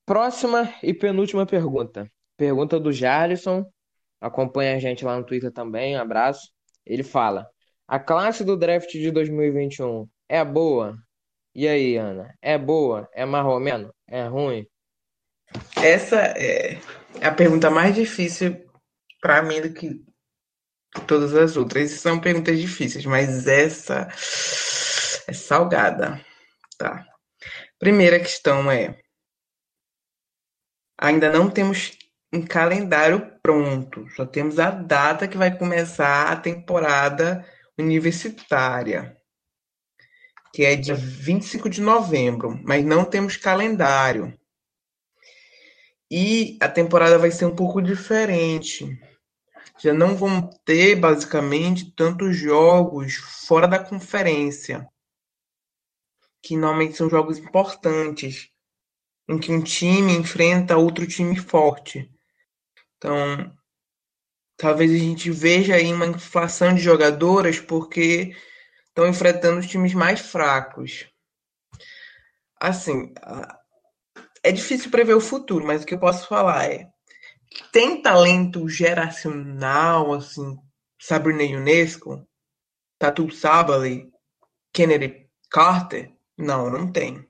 Próxima 0.06 0.74
e 0.82 0.94
penúltima 0.94 1.46
pergunta. 1.46 2.10
Pergunta 2.36 2.80
do 2.80 2.92
Jarlison. 2.92 3.66
Acompanha 4.20 4.76
a 4.76 4.80
gente 4.80 5.06
lá 5.06 5.18
no 5.18 5.26
Twitter 5.26 5.52
também. 5.52 5.96
Um 5.96 6.02
abraço. 6.02 6.52
Ele 6.86 7.04
fala: 7.04 7.48
a 7.88 8.00
classe 8.00 8.44
do 8.44 8.58
draft 8.58 8.92
de 8.92 9.12
2021 9.12 10.08
é 10.28 10.44
boa? 10.44 10.98
E 11.56 11.68
aí, 11.68 11.96
Ana? 11.96 12.34
É 12.42 12.58
boa? 12.58 13.08
É 13.14 13.26
marromeno? 13.26 13.94
É 14.08 14.26
ruim? 14.26 14.68
Essa 15.82 16.18
é 16.18 16.80
a 17.22 17.32
pergunta 17.32 17.70
mais 17.70 17.96
difícil 17.96 18.58
para 19.24 19.42
mim 19.42 19.62
do 19.62 19.74
que 19.74 20.04
todas 21.08 21.34
as 21.34 21.56
outras. 21.56 21.92
São 21.92 22.20
perguntas 22.20 22.60
difíceis, 22.60 23.06
mas 23.06 23.48
essa 23.48 24.10
é 25.26 25.34
salgada. 25.34 26.24
Tá. 26.78 27.08
Primeira 27.80 28.20
questão 28.20 28.70
é: 28.70 29.00
ainda 31.00 31.32
não 31.32 31.50
temos 31.50 31.98
um 32.34 32.46
calendário 32.46 33.32
pronto, 33.42 34.10
só 34.16 34.26
temos 34.26 34.60
a 34.60 34.72
data 34.72 35.28
que 35.28 35.38
vai 35.38 35.56
começar 35.58 36.32
a 36.32 36.36
temporada 36.36 37.48
universitária, 37.78 39.16
que 40.54 40.66
é 40.66 40.76
dia 40.76 40.96
25 40.96 41.70
de 41.70 41.82
novembro, 41.82 42.60
mas 42.64 42.84
não 42.84 43.06
temos 43.06 43.38
calendário. 43.38 44.38
E 46.12 46.58
a 46.62 46.68
temporada 46.68 47.18
vai 47.18 47.32
ser 47.32 47.46
um 47.46 47.56
pouco 47.56 47.82
diferente. 47.82 49.00
Já 49.84 49.94
não 49.94 50.16
vão 50.16 50.50
ter, 50.64 50.96
basicamente, 50.96 51.92
tantos 51.92 52.38
jogos 52.38 53.16
fora 53.16 53.68
da 53.68 53.78
conferência, 53.78 54.88
que 56.42 56.56
normalmente 56.56 56.96
são 56.96 57.10
jogos 57.10 57.38
importantes, 57.38 58.50
em 59.28 59.38
que 59.38 59.52
um 59.52 59.62
time 59.62 60.14
enfrenta 60.14 60.78
outro 60.78 61.06
time 61.06 61.38
forte. 61.38 62.10
Então, 62.96 63.54
talvez 64.56 64.90
a 64.90 64.98
gente 64.98 65.30
veja 65.30 65.76
aí 65.76 65.92
uma 65.92 66.08
inflação 66.08 66.74
de 66.74 66.82
jogadoras 66.82 67.60
porque 67.60 68.34
estão 68.88 69.06
enfrentando 69.06 69.60
os 69.60 69.68
times 69.68 69.94
mais 69.94 70.22
fracos. 70.22 71.10
Assim, 72.58 73.14
é 74.42 74.50
difícil 74.50 74.90
prever 74.90 75.16
o 75.16 75.20
futuro, 75.20 75.68
mas 75.68 75.84
o 75.84 75.86
que 75.86 75.96
eu 75.96 76.00
posso 76.00 76.26
falar 76.26 76.72
é 76.72 76.93
tem 77.72 78.02
talento 78.02 78.68
geracional, 78.68 80.14
assim, 80.14 80.58
Sabrina 81.00 81.44
Ionesco, 81.44 82.28
Tatu 82.98 83.32
Sabali, 83.32 84.10
Kennedy 84.72 85.28
Carter? 85.50 86.12
Não, 86.38 86.70
não 86.70 86.92
tem. 86.92 87.28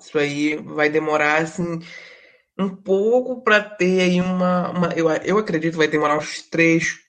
Isso 0.00 0.18
aí 0.18 0.56
vai 0.56 0.88
demorar, 0.88 1.42
assim, 1.42 1.80
um 2.58 2.74
pouco 2.74 3.42
para 3.42 3.60
ter 3.60 4.00
aí 4.00 4.20
uma, 4.20 4.70
uma 4.70 4.92
eu, 4.94 5.08
eu 5.10 5.38
acredito 5.38 5.76
vai 5.76 5.88
demorar 5.88 6.16
uns 6.16 6.42
três, 6.42 7.00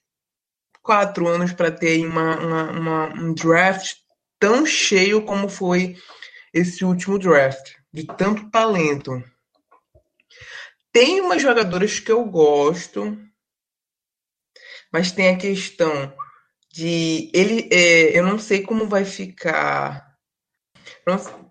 quatro 0.81 1.27
anos 1.27 1.53
para 1.53 1.71
ter 1.71 1.89
aí 1.89 2.05
uma, 2.05 2.37
uma, 2.37 2.71
uma, 2.71 3.05
um 3.13 3.33
draft 3.33 3.95
tão 4.39 4.65
cheio 4.65 5.23
como 5.23 5.49
foi 5.49 5.95
esse 6.53 6.83
último 6.85 7.19
draft, 7.19 7.73
de 7.93 8.05
tanto 8.05 8.49
talento. 8.49 9.23
Tem 10.95 11.19
umas 11.19 11.41
jogadoras 11.41 11.99
que 11.99 12.09
eu 12.09 12.23
gosto, 12.23 13.17
mas 14.93 15.11
tem 15.11 15.27
a 15.27 15.37
questão 15.37 16.13
de 16.71 17.29
ele. 17.33 17.67
É, 17.69 18.17
eu 18.17 18.25
não 18.25 18.39
sei 18.39 18.61
como 18.61 18.87
vai 18.87 19.03
ficar. 19.03 20.15
Eu 21.05 21.17
não, 21.17 21.49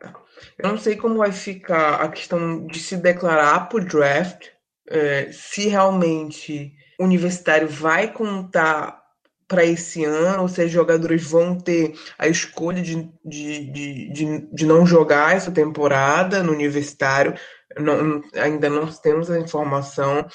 eu 0.57 0.69
não 0.71 0.79
sei 0.79 0.97
como 0.97 1.19
vai 1.19 1.31
ficar 1.31 1.97
a 1.97 2.09
questão 2.09 2.67
de 2.67 2.79
se 2.79 2.97
declarar 2.97 3.69
para 3.69 3.83
o 3.83 3.85
draft, 3.85 4.47
é, 4.89 5.31
se 5.31 5.69
realmente 5.69 6.73
o 6.99 7.05
universitário 7.05 7.69
vai 7.69 8.11
contar 8.11 9.05
para 9.47 9.63
esse 9.63 10.05
ano, 10.05 10.43
ou 10.43 10.49
se 10.49 10.65
os 10.65 10.73
jogadores 10.73 11.23
vão 11.23 11.59
ter 11.59 11.95
a 12.19 12.27
escolha 12.27 12.83
de, 12.83 13.11
de, 13.23 13.71
de, 13.71 14.11
de, 14.11 14.39
de 14.51 14.67
não 14.67 14.87
jogar 14.87 15.37
essa 15.37 15.53
temporada 15.53 16.43
no 16.43 16.53
universitário. 16.53 17.35
Não, 17.79 18.23
ainda 18.35 18.69
não 18.69 18.87
temos 18.87 19.31
a 19.31 19.39
informação, 19.39 20.27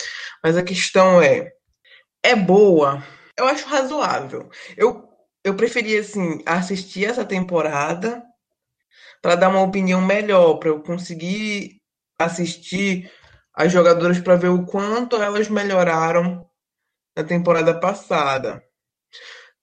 mas 0.43 0.57
a 0.57 0.63
questão 0.63 1.21
é: 1.21 1.51
é 2.23 2.35
boa? 2.35 3.03
Eu 3.37 3.45
acho 3.45 3.67
razoável. 3.67 4.49
Eu, 4.75 5.07
eu 5.43 5.55
preferia 5.55 6.01
assim, 6.01 6.41
assistir 6.45 7.05
essa 7.05 7.25
temporada 7.25 8.23
para 9.21 9.35
dar 9.35 9.49
uma 9.49 9.61
opinião 9.61 10.01
melhor, 10.01 10.55
para 10.55 10.69
eu 10.69 10.81
conseguir 10.81 11.81
assistir 12.19 13.11
as 13.53 13.71
jogadoras 13.71 14.19
para 14.19 14.35
ver 14.35 14.49
o 14.49 14.65
quanto 14.65 15.15
elas 15.17 15.49
melhoraram 15.49 16.45
na 17.15 17.23
temporada 17.23 17.79
passada. 17.79 18.63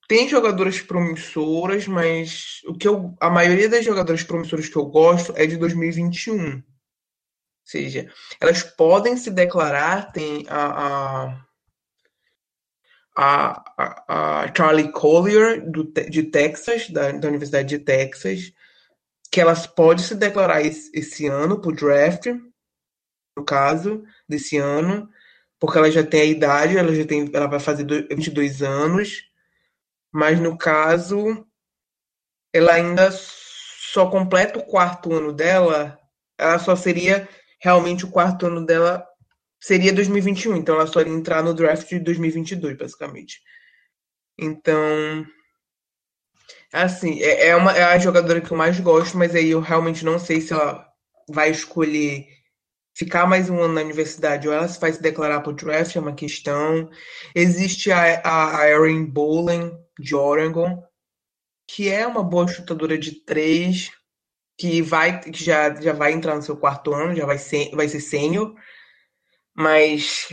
Tem 0.09 0.29
jogadoras 0.29 0.81
promissoras, 0.81 1.87
mas 1.87 2.61
o 2.67 2.75
que 2.75 2.87
eu, 2.87 3.15
a 3.21 3.29
maioria 3.29 3.69
das 3.69 3.85
jogadoras 3.85 4.23
promissoras 4.23 4.69
que 4.69 4.77
eu 4.77 4.87
gosto 4.87 5.33
é 5.37 5.47
de 5.47 5.57
2021 5.57 6.63
seja, 7.67 8.09
elas 8.41 8.63
podem 8.63 9.17
se 9.17 9.31
declarar, 9.31 10.13
tem 10.13 10.47
a, 10.49 11.35
a, 13.17 13.65
a, 13.77 14.43
a 14.45 14.55
Charlie 14.55 14.93
Collier, 14.93 15.69
do, 15.69 15.85
de 15.85 16.23
Texas, 16.23 16.89
da, 16.89 17.11
da, 17.11 17.29
Universidade 17.29 17.77
de 17.77 17.85
Texas, 17.85 18.53
que 19.33 19.41
elas 19.41 19.67
podem 19.67 20.05
se 20.05 20.15
declarar 20.15 20.63
esse, 20.63 20.91
esse 20.95 21.27
ano 21.27 21.61
para 21.61 21.71
o 21.71 21.75
draft, 21.75 22.27
no 23.37 23.45
caso, 23.45 24.05
desse 24.29 24.57
ano, 24.57 25.11
porque 25.59 25.77
ela 25.77 25.91
já 25.91 26.05
tem 26.05 26.21
a 26.21 26.25
idade, 26.25 26.79
ela 26.79 26.95
já 26.95 27.05
tem, 27.05 27.29
ela 27.35 27.49
vai 27.49 27.59
fazer 27.59 27.85
22 27.85 28.63
anos, 28.63 29.25
mas 30.13 30.39
no 30.39 30.57
caso, 30.57 31.45
ela 32.53 32.75
ainda 32.75 33.11
só 33.11 34.09
completa 34.09 34.59
o 34.61 34.65
quarto 34.65 35.13
ano 35.13 35.33
dela, 35.33 35.99
ela 36.39 36.59
só 36.59 36.77
seria 36.77 37.29
realmente 37.59 38.05
o 38.05 38.11
quarto 38.11 38.47
ano 38.47 38.65
dela 38.65 39.07
seria 39.61 39.93
2021, 39.93 40.57
então 40.57 40.75
ela 40.75 40.87
só 40.87 41.01
ia 41.01 41.09
entrar 41.09 41.43
no 41.43 41.55
draft 41.55 41.89
de 41.89 41.99
2022, 42.01 42.77
basicamente. 42.77 43.41
Então, 44.39 45.27
assim, 46.73 47.21
é, 47.23 47.49
é, 47.49 47.57
uma, 47.57 47.73
é 47.73 47.83
a 47.83 47.99
jogadora 47.99 48.41
que 48.41 48.51
eu 48.51 48.57
mais 48.57 48.79
gosto, 48.81 49.17
mas 49.17 49.35
aí 49.35 49.51
eu 49.51 49.61
realmente 49.61 50.05
não 50.05 50.19
sei 50.19 50.41
se 50.41 50.53
ela 50.53 50.87
vai 51.29 51.51
escolher 51.51 52.27
ficar 52.97 53.27
mais 53.27 53.51
um 53.51 53.61
ano 53.61 53.75
na 53.75 53.83
universidade 53.83 54.49
ou 54.49 54.55
ela 54.55 54.67
se 54.67 54.81
se 54.93 55.03
declarar 55.03 55.41
para 55.41 55.53
o 55.53 55.55
draft, 55.55 55.95
é 55.95 56.01
uma 56.01 56.15
questão. 56.15 56.89
Existe 57.35 57.93
a, 57.93 58.21
a, 58.21 58.61
a 58.61 58.71
Erin 58.71 59.05
Bolen, 59.05 59.73
de 59.99 60.15
Oregon, 60.15 60.83
que 61.69 61.91
é 61.91 62.07
uma 62.07 62.23
boa 62.23 62.49
chutadora 62.49 62.97
de 62.97 63.25
três, 63.25 63.91
que 64.59 64.81
vai 64.83 65.21
que 65.21 65.45
já, 65.45 65.75
já 65.75 65.93
vai 65.93 66.13
entrar 66.13 66.35
no 66.35 66.43
seu 66.43 66.57
quarto 66.57 66.95
ano, 66.95 67.15
já 67.15 67.27
vai 67.27 67.39
ser, 67.39 67.71
vai 67.73 67.89
ser 67.89 68.01
sênior, 68.01 68.55
mas 69.55 70.29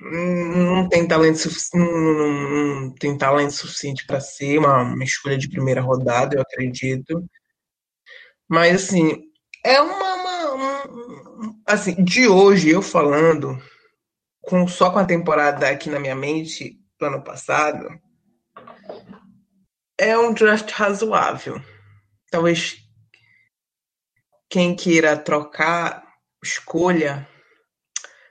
não 0.00 0.88
tem 0.88 1.06
talento 1.08 1.38
suficiente, 1.38 1.84
não, 1.84 2.82
não 2.82 2.94
tem 2.94 3.16
talento 3.16 3.52
suficiente 3.52 4.06
para 4.06 4.20
ser 4.20 4.58
uma, 4.58 4.82
uma, 4.82 5.04
escolha 5.04 5.38
de 5.38 5.48
primeira 5.48 5.80
rodada, 5.80 6.36
eu 6.36 6.42
acredito. 6.42 7.24
Mas 8.48 8.84
assim, 8.84 9.22
é 9.64 9.80
uma, 9.80 10.14
uma, 10.14 10.52
uma, 10.52 11.54
assim, 11.66 12.02
de 12.04 12.28
hoje 12.28 12.70
eu 12.70 12.82
falando 12.82 13.60
com 14.42 14.68
só 14.68 14.90
com 14.90 14.98
a 14.98 15.04
temporada 15.04 15.68
aqui 15.68 15.90
na 15.90 15.98
minha 15.98 16.14
mente 16.14 16.78
do 16.98 17.06
ano 17.06 17.22
passado, 17.22 17.88
é 19.98 20.16
um 20.16 20.32
draft 20.32 20.70
razoável. 20.70 21.60
Talvez 22.30 22.85
quem 24.48 24.74
queira 24.74 25.16
trocar 25.16 26.06
escolha 26.42 27.28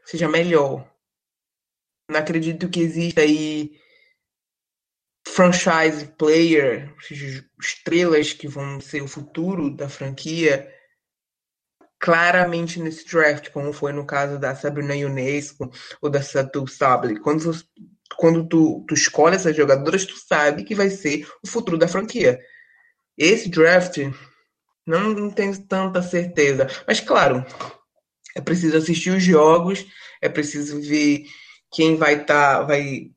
seja 0.05 0.27
melhor. 0.27 0.89
Não 2.09 2.19
acredito 2.19 2.69
que 2.69 2.81
exista 2.81 3.21
aí 3.21 3.79
franchise 5.27 6.07
player, 6.17 6.93
estrelas 7.59 8.31
que 8.31 8.47
vão 8.47 8.79
ser 8.79 9.01
o 9.01 9.07
futuro 9.07 9.69
da 9.75 9.89
franquia, 9.89 10.71
claramente 11.99 12.79
nesse 12.79 13.05
draft, 13.05 13.49
como 13.49 13.73
foi 13.73 13.91
no 13.91 14.05
caso 14.05 14.37
da 14.37 14.55
Sabrina 14.55 14.95
Ionesco 14.95 15.71
ou 16.01 16.09
da 16.09 16.21
Satu 16.21 16.67
Sable. 16.67 17.19
Quando, 17.19 17.51
quando 18.17 18.47
tu, 18.47 18.85
tu 18.87 18.93
escolhe 18.93 19.35
essas 19.35 19.55
jogadoras, 19.55 20.05
tu 20.05 20.15
sabe 20.15 20.63
que 20.63 20.75
vai 20.75 20.89
ser 20.89 21.27
o 21.43 21.47
futuro 21.47 21.77
da 21.77 21.87
franquia. 21.87 22.39
Esse 23.17 23.49
draft 23.49 23.97
não, 24.85 25.09
não 25.09 25.29
tenho 25.29 25.57
tanta 25.65 26.01
certeza. 26.01 26.67
Mas, 26.87 26.99
claro, 26.99 27.45
é 28.35 28.41
preciso 28.41 28.77
assistir 28.77 29.11
os 29.11 29.23
jogos, 29.23 29.85
é 30.21 30.29
preciso 30.29 30.79
ver 30.81 31.25
quem 31.71 31.95
vai 31.95 32.21
estar, 32.21 32.59
tá, 32.59 32.63
vai, 32.63 33.11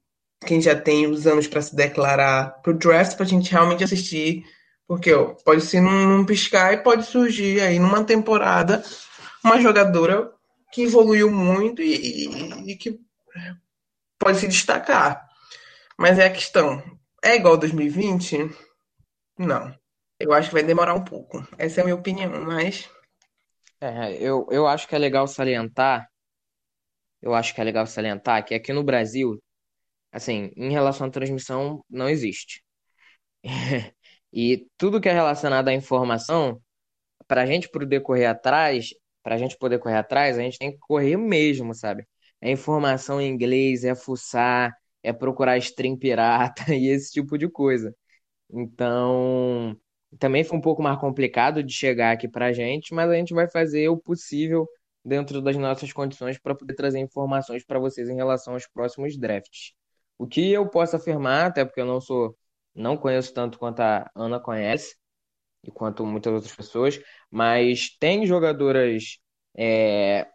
quem 0.46 0.60
já 0.60 0.78
tem 0.78 1.06
os 1.06 1.26
anos 1.26 1.46
para 1.46 1.62
se 1.62 1.74
declarar 1.74 2.60
para 2.62 2.72
o 2.72 2.78
draft, 2.78 3.16
para 3.16 3.26
a 3.26 3.28
gente 3.28 3.50
realmente 3.50 3.84
assistir. 3.84 4.44
Porque 4.86 5.12
ó, 5.12 5.34
pode 5.44 5.62
ser 5.62 5.80
num, 5.80 6.06
num 6.08 6.24
piscar 6.24 6.72
e 6.72 6.78
pode 6.78 7.04
surgir 7.04 7.60
aí 7.60 7.78
numa 7.78 8.04
temporada 8.04 8.82
uma 9.44 9.60
jogadora 9.60 10.32
que 10.72 10.82
evoluiu 10.82 11.30
muito 11.30 11.82
e, 11.82 12.26
e, 12.26 12.72
e 12.72 12.76
que 12.76 12.98
pode 14.18 14.38
se 14.38 14.48
destacar. 14.48 15.26
Mas 15.98 16.18
é 16.18 16.26
a 16.26 16.32
questão, 16.32 16.82
é 17.22 17.36
igual 17.36 17.56
2020? 17.56 18.50
Não. 19.38 19.74
Eu 20.20 20.32
acho 20.32 20.48
que 20.48 20.54
vai 20.54 20.64
demorar 20.64 20.94
um 20.94 21.04
pouco. 21.04 21.46
Essa 21.56 21.80
é 21.80 21.82
a 21.82 21.84
minha 21.84 21.96
opinião, 21.96 22.44
mas. 22.44 22.88
É, 23.80 24.14
eu, 24.20 24.46
eu 24.50 24.66
acho 24.66 24.88
que 24.88 24.94
é 24.94 24.98
legal 24.98 25.28
salientar, 25.28 26.08
eu 27.22 27.34
acho 27.34 27.54
que 27.54 27.60
é 27.60 27.64
legal 27.64 27.86
salientar 27.86 28.44
que 28.44 28.54
aqui 28.54 28.72
no 28.72 28.84
Brasil, 28.84 29.42
assim, 30.12 30.52
em 30.56 30.72
relação 30.72 31.08
à 31.08 31.10
transmissão, 31.10 31.84
não 31.90 32.08
existe. 32.08 32.62
E 34.34 34.68
tudo 34.78 35.00
que 35.00 35.08
é 35.08 35.12
relacionado 35.12 35.68
à 35.68 35.74
informação, 35.74 36.60
para 37.28 37.46
gente 37.46 37.68
poder 37.70 38.00
correr 38.02 38.26
atrás, 38.26 38.90
para 39.22 39.38
gente 39.38 39.56
poder 39.58 39.78
correr 39.78 39.96
atrás, 39.98 40.38
a 40.38 40.42
gente 40.42 40.58
tem 40.58 40.72
que 40.72 40.78
correr 40.80 41.16
mesmo, 41.16 41.74
sabe? 41.74 42.06
É 42.40 42.50
informação 42.50 43.20
em 43.20 43.28
inglês, 43.30 43.84
é 43.84 43.94
fuçar, 43.94 44.74
é 45.02 45.12
procurar 45.12 45.58
stream 45.58 45.96
pirata 45.98 46.64
e 46.74 46.88
esse 46.88 47.12
tipo 47.12 47.38
de 47.38 47.48
coisa. 47.50 47.94
Então, 48.50 49.76
também 50.18 50.44
foi 50.44 50.58
um 50.58 50.60
pouco 50.60 50.82
mais 50.82 50.98
complicado 50.98 51.62
de 51.62 51.72
chegar 51.72 52.12
aqui 52.12 52.28
para 52.28 52.46
a 52.46 52.52
gente, 52.52 52.94
mas 52.94 53.10
a 53.10 53.14
gente 53.14 53.34
vai 53.34 53.48
fazer 53.48 53.88
o 53.88 53.96
possível 53.96 54.68
dentro 55.04 55.40
das 55.40 55.56
nossas 55.56 55.92
condições 55.92 56.38
para 56.38 56.54
poder 56.54 56.74
trazer 56.74 56.98
informações 56.98 57.64
para 57.64 57.78
vocês 57.78 58.08
em 58.08 58.16
relação 58.16 58.54
aos 58.54 58.66
próximos 58.66 59.16
drafts. 59.18 59.72
O 60.18 60.26
que 60.26 60.50
eu 60.52 60.68
posso 60.68 60.96
afirmar, 60.96 61.46
até 61.46 61.64
porque 61.64 61.80
eu 61.80 61.86
não 61.86 62.00
sou, 62.00 62.36
não 62.74 62.96
conheço 62.96 63.32
tanto 63.32 63.58
quanto 63.58 63.80
a 63.80 64.10
Ana 64.14 64.40
conhece 64.40 64.96
e 65.64 65.70
quanto 65.70 66.04
muitas 66.06 66.32
outras 66.32 66.54
pessoas, 66.54 67.00
mas 67.30 67.96
tem 67.98 68.26
jogadoras 68.26 69.18
é, 69.56 70.26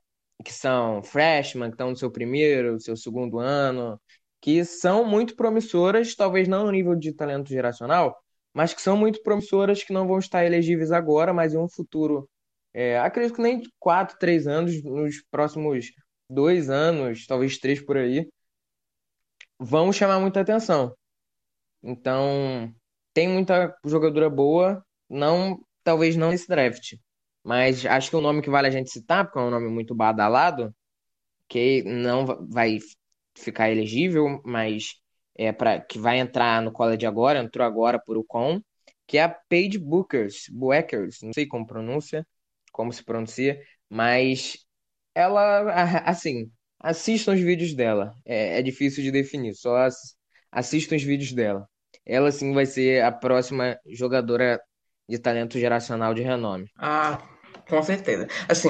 que 0.43 0.53
são 0.53 1.01
freshman, 1.03 1.69
que 1.69 1.75
estão 1.75 1.89
no 1.91 1.97
seu 1.97 2.11
primeiro, 2.11 2.79
seu 2.79 2.95
segundo 2.95 3.39
ano, 3.39 3.99
que 4.41 4.63
são 4.65 5.05
muito 5.05 5.35
promissoras, 5.35 6.15
talvez 6.15 6.47
não 6.47 6.65
no 6.65 6.71
nível 6.71 6.95
de 6.95 7.13
talento 7.13 7.49
geracional, 7.49 8.22
mas 8.53 8.73
que 8.73 8.81
são 8.81 8.97
muito 8.97 9.21
promissoras, 9.23 9.83
que 9.83 9.93
não 9.93 10.07
vão 10.07 10.19
estar 10.19 10.45
elegíveis 10.45 10.91
agora, 10.91 11.33
mas 11.33 11.53
em 11.53 11.57
um 11.57 11.69
futuro 11.69 12.29
É, 12.73 12.99
acredito 12.99 13.35
que 13.35 13.41
nem 13.41 13.61
quatro, 13.79 14.17
três 14.19 14.47
anos, 14.47 14.83
nos 14.83 15.23
próximos 15.31 15.87
dois 16.29 16.69
anos, 16.69 17.25
talvez 17.27 17.57
três 17.59 17.81
por 17.83 17.97
aí, 17.97 18.27
vão 19.59 19.91
chamar 19.93 20.19
muita 20.19 20.41
atenção. 20.41 20.95
Então, 21.83 22.73
tem 23.13 23.29
muita 23.29 23.75
jogadora 23.85 24.29
boa, 24.29 24.85
não, 25.09 25.59
talvez 25.83 26.15
não 26.15 26.31
nesse 26.31 26.47
draft, 26.47 26.95
mas 27.43 27.85
acho 27.85 28.09
que 28.09 28.15
o 28.15 28.21
nome 28.21 28.41
que 28.41 28.49
vale 28.49 28.67
a 28.67 28.71
gente 28.71 28.91
citar, 28.91 29.25
porque 29.25 29.39
é 29.39 29.43
um 29.43 29.51
nome 29.51 29.69
muito 29.69 29.95
badalado, 29.95 30.75
que 31.49 31.83
não 31.83 32.25
vai 32.49 32.79
ficar 33.37 33.71
elegível, 33.71 34.41
mas 34.45 34.95
é 35.35 35.51
para 35.51 35.81
que 35.81 35.99
vai 35.99 36.19
entrar 36.19 36.61
no 36.61 36.71
college 36.71 37.05
agora, 37.05 37.39
entrou 37.39 37.65
agora 37.65 37.99
por 37.99 38.23
com, 38.25 38.61
que 39.07 39.17
é 39.17 39.23
a 39.23 39.29
Paige 39.29 39.77
Bookers, 39.77 40.45
Boekers, 40.49 41.19
não 41.21 41.33
sei 41.33 41.45
como 41.45 41.67
pronuncia, 41.67 42.25
como 42.71 42.91
se 42.91 43.03
pronuncia, 43.03 43.59
mas 43.89 44.57
ela, 45.15 45.71
assim, 46.05 46.51
assistam 46.79 47.33
os 47.33 47.39
vídeos 47.39 47.73
dela. 47.73 48.13
É, 48.25 48.59
é 48.59 48.61
difícil 48.61 49.03
de 49.03 49.11
definir, 49.11 49.53
só 49.55 49.87
assistam 50.51 50.95
os 50.95 51.03
vídeos 51.03 51.31
dela. 51.33 51.67
Ela 52.05 52.31
sim 52.31 52.53
vai 52.53 52.65
ser 52.65 53.03
a 53.03 53.11
próxima 53.11 53.77
jogadora 53.87 54.59
de 55.07 55.19
talento 55.19 55.59
geracional 55.59 56.13
de 56.13 56.21
renome. 56.21 56.65
Ah, 56.77 57.21
com 57.69 57.81
certeza. 57.81 58.27
Assim, 58.49 58.69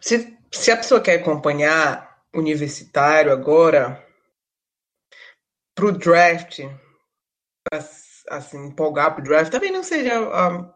se, 0.00 0.36
se 0.50 0.70
a 0.70 0.76
pessoa 0.76 1.00
quer 1.00 1.20
acompanhar 1.20 2.18
universitário 2.34 3.32
agora, 3.32 4.04
pro 5.74 5.92
draft, 5.92 6.60
assim, 8.28 8.66
empolgar 8.66 9.14
pro 9.14 9.24
draft, 9.24 9.50
também 9.50 9.72
não 9.72 9.82
seja 9.82 10.18
a, 10.20 10.74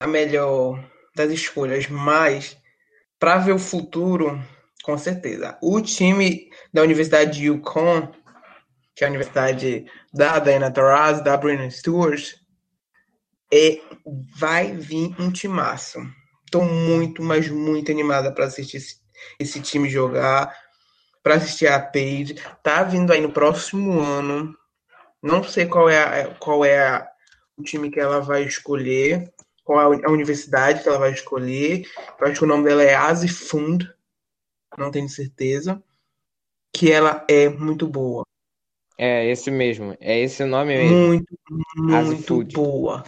a 0.00 0.06
melhor 0.06 0.82
das 1.14 1.30
escolhas, 1.30 1.88
mas 1.88 2.56
para 3.18 3.38
ver 3.38 3.52
o 3.52 3.58
futuro, 3.58 4.42
com 4.82 4.96
certeza. 4.96 5.58
O 5.62 5.80
time 5.80 6.50
da 6.72 6.82
Universidade 6.82 7.38
de 7.38 7.46
Yukon, 7.46 8.10
que 8.94 9.04
é 9.04 9.06
a 9.06 9.10
universidade 9.10 9.86
da 10.12 10.38
Diana 10.38 10.72
Taurasi, 10.72 11.22
da 11.22 11.36
Brennan 11.36 11.70
Stewart, 11.70 12.34
é, 13.52 13.80
vai 14.36 14.72
vir 14.72 15.14
um 15.20 15.30
timaço. 15.30 15.98
Estou 16.44 16.64
muito, 16.64 17.22
mas 17.22 17.48
muito 17.48 17.92
animada 17.92 18.32
para 18.32 18.46
assistir 18.46 18.78
esse, 18.78 18.96
esse, 19.38 19.60
time 19.60 19.88
jogar, 19.88 20.56
para 21.30 21.36
assistir 21.36 21.68
a 21.68 21.78
Paige. 21.78 22.34
Tá 22.60 22.82
vindo 22.82 23.12
aí 23.12 23.20
no 23.20 23.30
próximo 23.30 24.00
ano. 24.00 24.56
Não 25.22 25.44
sei 25.44 25.66
qual 25.66 25.88
é, 25.88 26.02
a, 26.02 26.34
qual 26.34 26.64
é 26.64 26.88
a, 26.88 27.08
o 27.56 27.62
time 27.62 27.88
que 27.88 28.00
ela 28.00 28.20
vai 28.20 28.42
escolher, 28.42 29.32
qual 29.62 29.94
é 29.94 30.04
a 30.04 30.10
universidade 30.10 30.82
que 30.82 30.88
ela 30.88 30.98
vai 30.98 31.12
escolher. 31.12 31.86
Eu 32.18 32.26
acho 32.26 32.38
que 32.40 32.44
o 32.44 32.48
nome 32.48 32.64
dela 32.64 32.82
é 32.82 32.96
Azifund, 32.96 33.88
não 34.76 34.90
tenho 34.90 35.08
certeza. 35.08 35.80
Que 36.74 36.90
ela 36.90 37.24
é 37.28 37.48
muito 37.48 37.86
boa. 37.86 38.24
É, 38.98 39.30
esse 39.30 39.52
mesmo. 39.52 39.96
É 40.00 40.18
esse 40.18 40.44
nome 40.44 40.76
mesmo. 40.76 40.96
Muito, 40.96 41.38
muito 41.76 42.44
boa. 42.44 43.04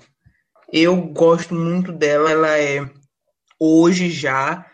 Eu 0.73 0.97
gosto 0.97 1.55
muito 1.55 1.93
dela. 1.93 2.31
Ela 2.31 2.59
é 2.59 2.89
hoje 3.59 4.11
já 4.11 4.65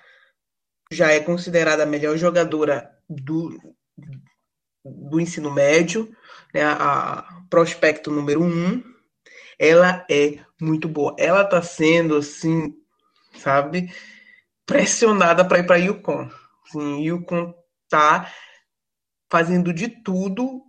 já 0.91 1.13
é 1.13 1.21
considerada 1.21 1.83
a 1.83 1.87
melhor 1.87 2.17
jogadora 2.17 2.98
do, 3.09 3.59
do 4.85 5.21
ensino 5.21 5.51
médio, 5.51 6.15
né, 6.53 6.63
a 6.65 7.25
prospecto 7.49 8.11
número 8.11 8.43
um. 8.43 8.83
Ela 9.59 10.05
é 10.11 10.39
muito 10.61 10.89
boa. 10.89 11.15
Ela 11.19 11.45
tá 11.45 11.61
sendo 11.63 12.17
assim, 12.17 12.75
sabe, 13.39 13.93
pressionada 14.65 15.45
para 15.45 15.59
ir 15.59 15.67
para 15.67 15.77
Yukon. 15.77 16.31
Assim, 16.67 17.03
Yukon 17.03 17.55
tá 17.89 18.33
fazendo 19.31 19.73
de 19.73 19.89
tudo 19.89 20.63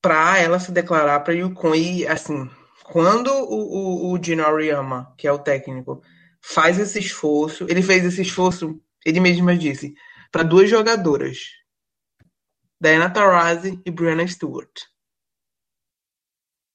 para 0.00 0.38
ela 0.38 0.58
se 0.58 0.70
declarar 0.70 1.20
para 1.20 1.34
Yukon 1.34 1.74
e 1.74 2.06
assim, 2.06 2.48
quando 2.84 3.28
o, 3.28 4.10
o, 4.10 4.12
o 4.12 4.22
Gino 4.22 4.44
Aoyama, 4.44 5.12
que 5.18 5.26
é 5.26 5.32
o 5.32 5.38
técnico, 5.38 6.02
faz 6.40 6.78
esse 6.78 6.98
esforço, 6.98 7.66
ele 7.68 7.82
fez 7.82 8.04
esse 8.04 8.22
esforço, 8.22 8.80
ele 9.04 9.18
mesmo 9.18 9.52
disse, 9.56 9.94
para 10.30 10.44
duas 10.44 10.70
jogadoras, 10.70 11.38
Diana 12.80 13.10
Taurasi 13.12 13.80
e 13.84 13.90
Brianna 13.90 14.26
Stewart. 14.26 14.82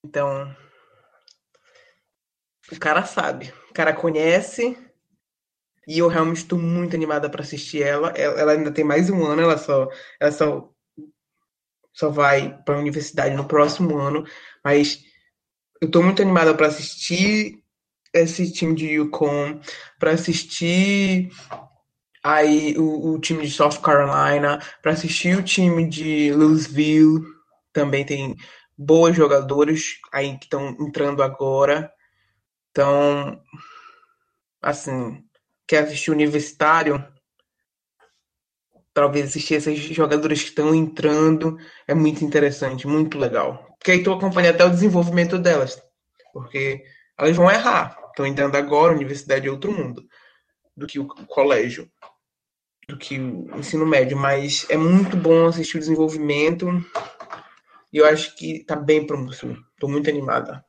Então, 0.03 0.55
o 2.71 2.79
cara 2.79 3.05
sabe, 3.05 3.53
o 3.69 3.73
cara 3.73 3.93
conhece 3.93 4.77
e 5.87 5.99
eu 5.99 6.07
realmente 6.07 6.37
estou 6.37 6.57
muito 6.57 6.95
animada 6.95 7.29
para 7.29 7.41
assistir 7.41 7.83
ela. 7.83 8.09
ela. 8.09 8.53
ainda 8.53 8.71
tem 8.71 8.83
mais 8.83 9.09
um 9.09 9.25
ano, 9.25 9.41
ela 9.41 9.57
só, 9.57 9.89
ela 10.19 10.31
só, 10.31 10.73
só 11.93 12.09
vai 12.09 12.57
para 12.63 12.75
a 12.75 12.79
universidade 12.79 13.35
no 13.35 13.47
próximo 13.47 13.97
ano, 13.97 14.25
mas 14.63 15.03
eu 15.81 15.87
estou 15.87 16.03
muito 16.03 16.21
animada 16.21 16.55
para 16.55 16.67
assistir 16.67 17.63
esse 18.13 18.51
time 18.51 18.75
de 18.75 18.87
Yukon, 18.87 19.59
para 19.99 20.11
assistir 20.11 21.29
aí 22.23 22.77
o, 22.77 23.13
o, 23.13 23.19
time 23.19 23.45
de 23.45 23.51
South 23.51 23.81
Carolina, 23.81 24.59
para 24.81 24.91
assistir 24.91 25.37
o 25.37 25.43
time 25.43 25.87
de 25.87 26.31
Louisville, 26.33 27.21
também 27.73 28.05
tem 28.05 28.35
boas 28.77 29.15
jogadores 29.15 29.99
aí 30.11 30.37
que 30.37 30.45
estão 30.45 30.69
entrando 30.79 31.23
agora. 31.23 31.91
Então, 32.71 33.41
assim, 34.61 35.23
quer 35.67 35.83
assistir 35.83 36.11
universitário? 36.11 37.05
Talvez 38.93 39.27
assistir 39.27 39.55
esses 39.55 39.79
jogadores 39.79 40.41
que 40.41 40.49
estão 40.49 40.75
entrando 40.75 41.57
é 41.87 41.93
muito 41.93 42.25
interessante, 42.25 42.87
muito 42.87 43.17
legal. 43.17 43.65
Porque 43.77 43.91
aí 43.91 44.03
tu 44.03 44.11
acompanha 44.11 44.51
até 44.51 44.65
o 44.65 44.69
desenvolvimento 44.69 45.39
delas. 45.39 45.81
Porque 46.33 46.83
elas 47.17 47.35
vão 47.35 47.49
errar. 47.49 47.97
Estão 48.09 48.25
entrando 48.25 48.55
agora, 48.55 48.93
universidade 48.93 49.47
é 49.47 49.51
outro 49.51 49.71
mundo 49.71 50.03
do 50.75 50.87
que 50.87 50.99
o 50.99 51.05
colégio, 51.05 51.89
do 52.91 52.97
que 52.97 53.17
o 53.19 53.57
ensino 53.57 53.85
médio. 53.85 54.17
Mas 54.17 54.69
é 54.69 54.77
muito 54.77 55.17
bom 55.17 55.47
assistir 55.47 55.77
o 55.77 55.79
desenvolvimento. 55.79 56.67
E 57.91 57.97
eu 57.97 58.05
acho 58.05 58.35
que 58.35 58.63
tá 58.65 58.75
bem 58.75 59.05
promissor. 59.07 59.57
Estou 59.73 59.89
muito 59.89 60.09
animada. 60.09 60.63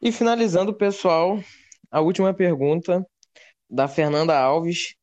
E 0.00 0.12
finalizando, 0.12 0.72
pessoal, 0.72 1.42
a 1.90 2.00
última 2.00 2.32
pergunta 2.32 3.04
da 3.68 3.88
Fernanda 3.88 4.38
Alves. 4.38 4.94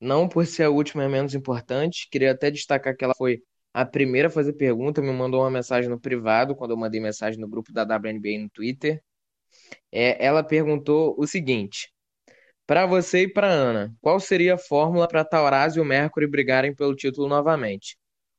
Não 0.00 0.28
por 0.28 0.46
ser 0.46 0.64
a 0.64 0.70
última 0.70 1.04
é 1.04 1.08
menos 1.08 1.34
importante. 1.34 2.08
Queria 2.10 2.32
até 2.32 2.50
destacar 2.50 2.96
que 2.96 3.04
ela 3.04 3.14
foi 3.16 3.42
a 3.72 3.84
primeira 3.84 4.28
a 4.28 4.30
fazer 4.30 4.54
pergunta, 4.54 5.02
me 5.02 5.12
mandou 5.12 5.40
uma 5.40 5.50
mensagem 5.50 5.90
no 5.90 6.00
privado, 6.00 6.54
quando 6.54 6.70
eu 6.70 6.76
mandei 6.76 7.00
mensagem 7.00 7.38
no 7.38 7.48
grupo 7.48 7.72
da 7.72 7.82
WNBA 7.82 8.38
no 8.38 8.48
Twitter. 8.50 9.02
É, 9.92 10.24
ela 10.24 10.42
perguntou 10.42 11.14
o 11.18 11.26
seguinte: 11.26 11.90
para 12.66 12.84
você 12.86 13.22
e 13.22 13.28
para 13.32 13.46
Ana, 13.48 13.94
qual 14.00 14.18
seria 14.18 14.54
a 14.54 14.58
fórmula 14.58 15.06
para 15.06 15.24
Tauraz 15.24 15.76
e 15.76 15.80
o 15.80 15.84
Mercury 15.84 16.26
brigarem 16.26 16.74
pelo 16.74 16.96
título 16.96 17.28
novamente? 17.28 17.96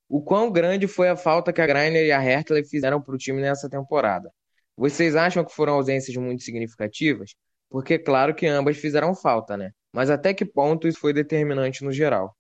O 0.10 0.22
quão 0.22 0.52
grande 0.52 0.88
foi 0.88 1.10
a 1.10 1.16
falta 1.16 1.54
que 1.54 1.62
a 1.62 1.68
Greiner 1.68 2.06
e 2.06 2.12
a 2.12 2.22
Hertley 2.24 2.64
fizeram 2.66 3.02
para 3.02 3.16
o 3.16 3.18
time 3.18 3.42
nessa 3.42 3.70
temporada? 3.70 4.32
Vocês 4.76 5.16
acham 5.16 5.44
que 5.44 5.54
foram 5.54 5.74
ausências 5.74 6.16
muito 6.18 6.44
significativas? 6.44 7.36
Porque 7.70 7.98
claro 7.98 8.36
que 8.36 8.46
ambas 8.48 8.78
fizeram 8.78 9.16
falta, 9.16 9.58
né? 9.58 9.72
Mas 9.92 10.10
até 10.10 10.34
que 10.34 10.46
ponto 10.46 10.88
isso 10.88 11.00
foi 11.00 11.14
determinante 11.14 11.84
no 11.84 11.92
geral? 11.92 12.36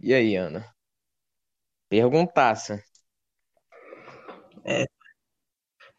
E 0.00 0.12
aí, 0.14 0.36
Ana? 0.36 0.64
Perguntaça. 1.88 2.82
É. 4.64 4.84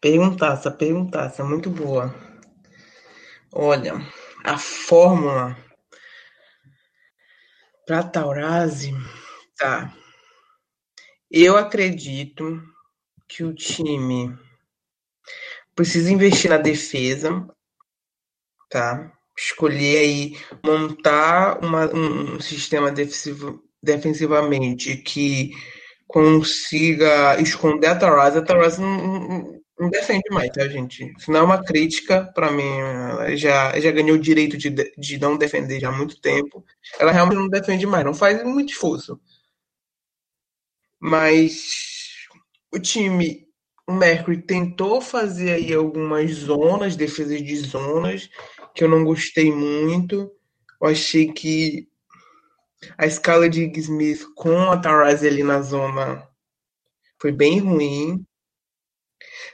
Perguntaça, 0.00 0.70
perguntaça, 0.70 1.42
muito 1.42 1.68
boa. 1.70 2.14
Olha, 3.52 3.94
a 4.48 4.56
fórmula 4.56 5.56
para 7.86 8.02
Taurasi, 8.02 8.92
tá. 9.58 9.94
Eu 11.30 11.56
acredito 11.56 12.62
que 13.28 13.44
o 13.44 13.54
time 13.54 14.34
precisa 15.74 16.10
investir 16.10 16.50
na 16.50 16.56
defesa, 16.56 17.46
tá? 18.70 19.12
Escolher 19.36 19.98
aí 19.98 20.38
montar 20.64 21.62
uma, 21.62 21.84
um 21.94 22.40
sistema 22.40 22.90
defensivo, 22.90 23.62
defensivamente 23.82 24.96
que 24.96 25.52
consiga 26.06 27.38
esconder 27.40 27.88
a 27.88 27.98
Taurasi. 27.98 28.38
A 28.38 28.42
Taurasi 28.42 28.80
não, 28.80 29.60
não, 29.78 29.90
defende 29.90 30.24
mais, 30.30 30.50
tá, 30.50 30.66
gente? 30.68 31.12
Isso 31.16 31.30
não 31.30 31.40
é 31.40 31.42
uma 31.42 31.64
crítica 31.64 32.24
para 32.34 32.50
mim. 32.50 32.62
Ela 32.62 33.36
já, 33.36 33.78
já 33.78 33.90
ganhou 33.90 34.16
o 34.16 34.20
direito 34.20 34.56
de, 34.56 34.70
de 34.70 35.18
não 35.18 35.36
defender 35.36 35.80
já 35.80 35.88
há 35.88 35.92
muito 35.92 36.20
tempo. 36.20 36.64
Ela 36.98 37.12
realmente 37.12 37.38
não 37.38 37.48
defende 37.48 37.86
mais, 37.86 38.04
não 38.04 38.14
faz 38.14 38.42
muito 38.44 38.72
esforço. 38.72 39.20
Mas 41.00 42.26
o 42.72 42.78
time, 42.78 43.46
o 43.86 43.92
Mercury 43.92 44.42
tentou 44.42 45.00
fazer 45.00 45.52
aí 45.52 45.72
algumas 45.72 46.30
zonas, 46.32 46.96
defesas 46.96 47.42
de 47.42 47.56
zonas, 47.56 48.28
que 48.74 48.84
eu 48.84 48.88
não 48.88 49.04
gostei 49.04 49.52
muito. 49.52 50.30
Eu 50.80 50.88
achei 50.88 51.32
que 51.32 51.88
a 52.96 53.06
escala 53.06 53.48
de 53.48 53.70
Smith 53.78 54.24
com 54.34 54.70
a 54.70 54.76
Taurasi 54.76 55.26
ali 55.26 55.42
na 55.42 55.62
zona 55.62 56.28
foi 57.20 57.32
bem 57.32 57.58
ruim. 57.58 58.24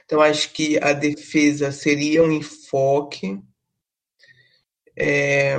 Então 0.05 0.21
acho 0.21 0.51
que 0.51 0.77
a 0.81 0.93
defesa 0.93 1.71
seria 1.71 2.23
um 2.23 2.31
enfoque. 2.31 3.39
É... 4.97 5.57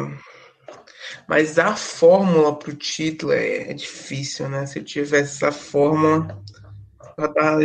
Mas 1.28 1.58
a 1.58 1.76
fórmula 1.76 2.58
para 2.58 2.70
o 2.70 2.76
título 2.76 3.32
é, 3.32 3.70
é, 3.70 3.74
difícil, 3.74 4.48
né? 4.48 4.66
Se 4.66 4.78
eu 4.78 4.84
tivesse 4.84 5.36
essa 5.36 5.52
fórmula, 5.52 6.42
eu 7.18 7.26
estava 7.26 7.60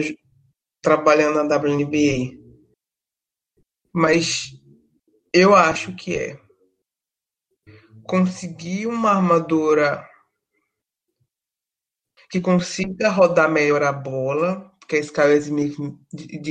trabalhando 0.82 1.44
na 1.44 1.56
WNBA. 1.56 2.40
Mas 3.94 4.52
eu 5.34 5.56
acho 5.56 5.96
que 5.96 6.16
é 6.16 6.40
conseguir 8.04 8.88
uma 8.88 9.12
armadura 9.12 10.08
que 12.30 12.40
consiga 12.40 13.10
rodar 13.10 13.52
melhor 13.52 13.84
a 13.84 13.92
bola, 13.92 14.71
porque 14.92 14.98
a 14.98 15.00
Skylar 15.00 15.38
Smith, 15.38 15.78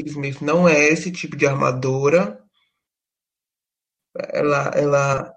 Smith 0.07 0.41
não 0.41 0.67
é 0.67 0.89
esse 0.89 1.13
tipo 1.13 1.37
de 1.37 1.47
armadora. 1.47 2.43
Ela, 4.33 4.71
ela 4.75 5.37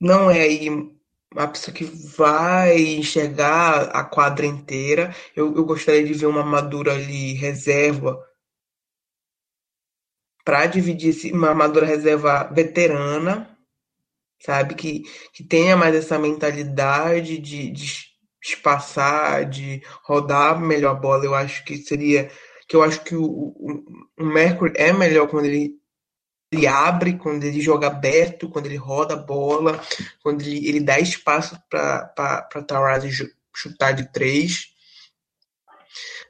não 0.00 0.28
é 0.28 0.40
aí 0.40 0.68
uma 0.68 1.48
pessoa 1.48 1.72
que 1.74 1.84
vai 1.84 2.76
enxergar 2.78 3.90
a 3.90 4.04
quadra 4.04 4.44
inteira. 4.44 5.14
Eu, 5.36 5.54
eu 5.54 5.64
gostaria 5.64 6.04
de 6.04 6.14
ver 6.14 6.26
uma 6.26 6.40
armadura 6.40 6.94
ali 6.94 7.34
reserva 7.34 8.20
para 10.44 10.66
dividir 10.66 11.32
uma 11.32 11.48
armadura 11.48 11.86
reserva 11.86 12.44
veterana 12.52 13.56
sabe? 14.40 14.74
Que, 14.74 15.02
que 15.32 15.42
tenha 15.42 15.76
mais 15.76 15.94
essa 15.94 16.18
mentalidade 16.18 17.38
de, 17.38 17.70
de 17.70 18.05
espaçar, 18.50 19.48
de 19.48 19.82
rodar 20.02 20.60
melhor 20.60 20.92
a 20.92 20.98
bola. 20.98 21.24
Eu 21.24 21.34
acho 21.34 21.64
que 21.64 21.76
seria. 21.78 22.30
Que 22.68 22.74
eu 22.76 22.82
acho 22.82 23.02
que 23.02 23.14
o, 23.14 23.24
o, 23.24 23.84
o 24.18 24.24
Mercury 24.24 24.72
é 24.76 24.92
melhor 24.92 25.28
quando 25.28 25.44
ele, 25.46 25.78
ele 26.52 26.66
abre, 26.66 27.16
quando 27.16 27.44
ele 27.44 27.60
joga 27.60 27.86
aberto, 27.86 28.48
quando 28.48 28.66
ele 28.66 28.76
roda 28.76 29.14
a 29.14 29.18
bola, 29.18 29.80
quando 30.22 30.42
ele, 30.42 30.68
ele 30.68 30.80
dá 30.80 30.98
espaço 30.98 31.56
para 31.70 32.62
Taurasi 32.66 33.10
chutar 33.54 33.92
de 33.92 34.10
três. 34.12 34.74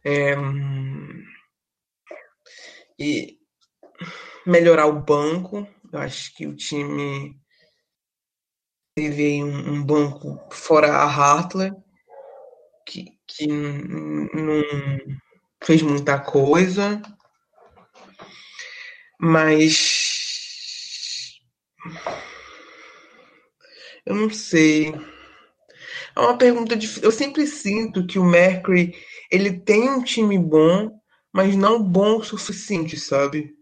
É, 0.04 0.36
e 2.98 3.38
melhorar 4.46 4.86
o 4.86 5.00
banco. 5.00 5.66
Eu 5.92 5.98
acho 5.98 6.34
que 6.34 6.46
o 6.46 6.54
time 6.54 7.38
teve 8.94 9.42
um, 9.42 9.74
um 9.74 9.84
banco 9.84 10.38
fora 10.50 10.92
a 10.92 11.04
Hartler, 11.04 11.74
que, 12.86 13.18
que 13.26 13.46
não 13.46 14.62
fez 15.62 15.82
muita 15.82 16.18
coisa, 16.18 17.02
mas 19.20 20.14
eu 24.06 24.14
não 24.14 24.30
sei. 24.30 24.94
É 26.14 26.20
uma 26.20 26.38
pergunta 26.38 26.76
difícil. 26.76 27.02
Eu 27.02 27.12
sempre 27.12 27.46
sinto 27.46 28.06
que 28.06 28.18
o 28.18 28.24
Mercury 28.24 28.94
ele 29.30 29.60
tem 29.60 29.90
um 29.90 30.02
time 30.02 30.38
bom, 30.38 30.98
mas 31.32 31.56
não 31.56 31.82
bom 31.82 32.18
o 32.18 32.24
suficiente, 32.24 32.96
sabe? 32.96 33.54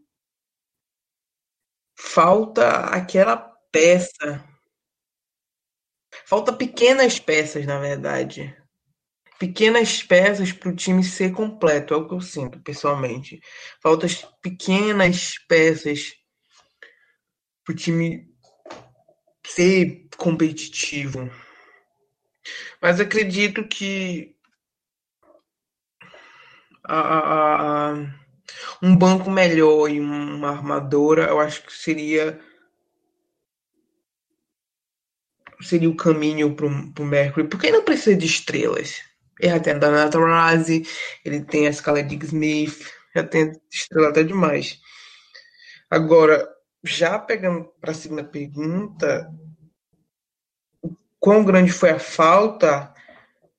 Falta 1.97 2.87
aquela 2.91 3.37
peça 3.73 4.45
Falta 6.25 6.53
pequenas 6.53 7.19
peças, 7.19 7.67
na 7.67 7.79
verdade. 7.79 8.57
Pequenas 9.39 10.03
peças 10.03 10.53
para 10.53 10.71
o 10.71 10.77
time 10.77 11.03
ser 11.03 11.33
completo, 11.33 11.93
é 11.93 11.97
o 11.97 12.07
que 12.07 12.15
eu 12.15 12.21
sinto, 12.21 12.61
pessoalmente. 12.61 13.41
Faltam 13.83 14.09
pequenas 14.41 15.35
peças 15.49 16.15
para 17.65 17.73
o 17.73 17.77
time 17.77 18.29
ser 19.47 20.09
competitivo. 20.17 21.31
Mas 22.81 23.01
acredito 23.01 23.67
que 23.67 24.37
a, 26.85 27.01
a, 27.01 27.93
a, 27.93 28.15
um 28.83 28.97
banco 28.97 29.31
melhor 29.31 29.89
e 29.91 30.01
uma 30.01 30.51
armadora, 30.51 31.25
eu 31.25 31.41
acho 31.41 31.63
que 31.63 31.73
seria 31.73 32.41
seria 35.61 35.89
o 35.89 35.97
caminho 35.97 36.55
para 36.55 36.67
o 36.67 37.07
Mercury, 37.07 37.49
porque 37.49 37.71
não 37.71 37.83
precisa 37.83 38.17
de 38.17 38.27
estrelas. 38.27 39.01
Ele 39.41 39.53
já 39.53 39.61
tem 39.61 39.73
a 39.75 39.79
Dana 39.79 40.11
Taurasi, 40.11 40.83
ele 41.25 41.43
tem 41.45 41.67
a 41.67 41.73
Scarlett 41.73 42.25
Smith, 42.25 42.91
já 43.15 43.25
tem 43.25 43.53
estrela 43.71 44.09
até 44.09 44.23
demais. 44.23 44.81
Agora, 45.91 46.49
já 46.83 47.19
pegando 47.19 47.65
para 47.81 47.93
a 47.93 47.95
segunda 47.95 48.25
pergunta, 48.25 49.31
quão 51.19 51.45
grande 51.45 51.73
foi 51.73 51.91
a 51.91 51.99
falta 51.99 52.93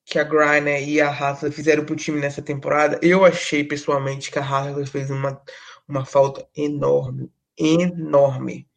que 0.06 0.19
a 0.19 0.23
Griner 0.23 0.88
e 0.88 1.02
a 1.02 1.10
Hathaway 1.10 1.52
fizeram 1.52 1.84
para 1.84 1.93
o 1.93 1.97
time 1.97 2.19
nessa 2.19 2.41
temporada? 2.41 2.99
Eu 3.02 3.26
achei 3.26 3.64
pessoalmente 3.64 4.30
que 4.30 4.38
a 4.38 4.43
Hathaway 4.43 4.85
fez 4.85 5.10
uma, 5.10 5.41
uma 5.88 6.06
falta 6.06 6.47
enorme, 6.56 7.31
enorme. 7.57 8.68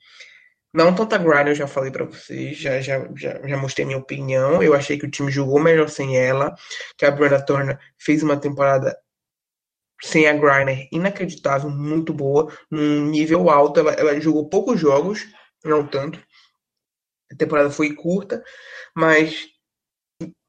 Não 0.73 0.95
tanta 0.95 1.17
grind, 1.17 1.49
eu 1.49 1.55
já 1.55 1.67
falei 1.67 1.91
para 1.91 2.05
vocês, 2.05 2.59
já, 2.59 2.81
já, 2.81 3.09
já, 3.17 3.41
já 3.47 3.57
mostrei 3.57 3.87
minha 3.87 3.99
opinião. 3.99 4.63
Eu 4.63 4.75
achei 4.75 4.99
que 4.99 5.07
o 5.07 5.11
time 5.11 5.31
jogou 5.31 5.59
melhor 5.59 5.89
sem 5.89 6.19
ela, 6.19 6.55
que 6.97 7.07
a 7.07 7.11
Brenda 7.11 7.45
Turner 7.45 7.79
fez 7.99 8.23
uma 8.23 8.37
temporada 8.37 8.97
sem 10.03 10.29
a 10.29 10.33
Griner 10.33 10.89
inacreditável, 10.93 11.71
muito 11.71 12.13
boa, 12.13 12.53
num 12.71 13.07
nível 13.07 13.51
alto. 13.51 13.81
Ela, 13.81 13.93
ela 13.93 14.21
jogou 14.21 14.49
poucos 14.49 14.79
jogos, 14.79 15.27
não 15.65 15.87
tanto. 15.87 16.23
A 17.33 17.37
temporada 17.37 17.71
foi 17.71 17.95
curta, 17.95 18.43
mas 18.95 19.49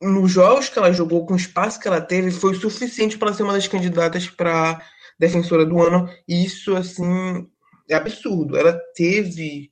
nos 0.01 0.31
jogos 0.31 0.69
que 0.69 0.79
ela 0.79 0.91
jogou, 0.91 1.25
com 1.25 1.33
o 1.33 1.37
espaço 1.37 1.79
que 1.79 1.87
ela 1.87 2.01
teve, 2.01 2.31
foi 2.31 2.55
suficiente 2.55 3.17
para 3.17 3.33
ser 3.33 3.43
uma 3.43 3.53
das 3.53 3.67
candidatas 3.67 4.29
para 4.29 4.81
defensora 5.17 5.65
do 5.65 5.81
ano. 5.81 6.09
E 6.27 6.45
isso, 6.45 6.75
assim, 6.75 7.47
é 7.89 7.95
absurdo. 7.95 8.57
Ela 8.57 8.79
teve 8.95 9.71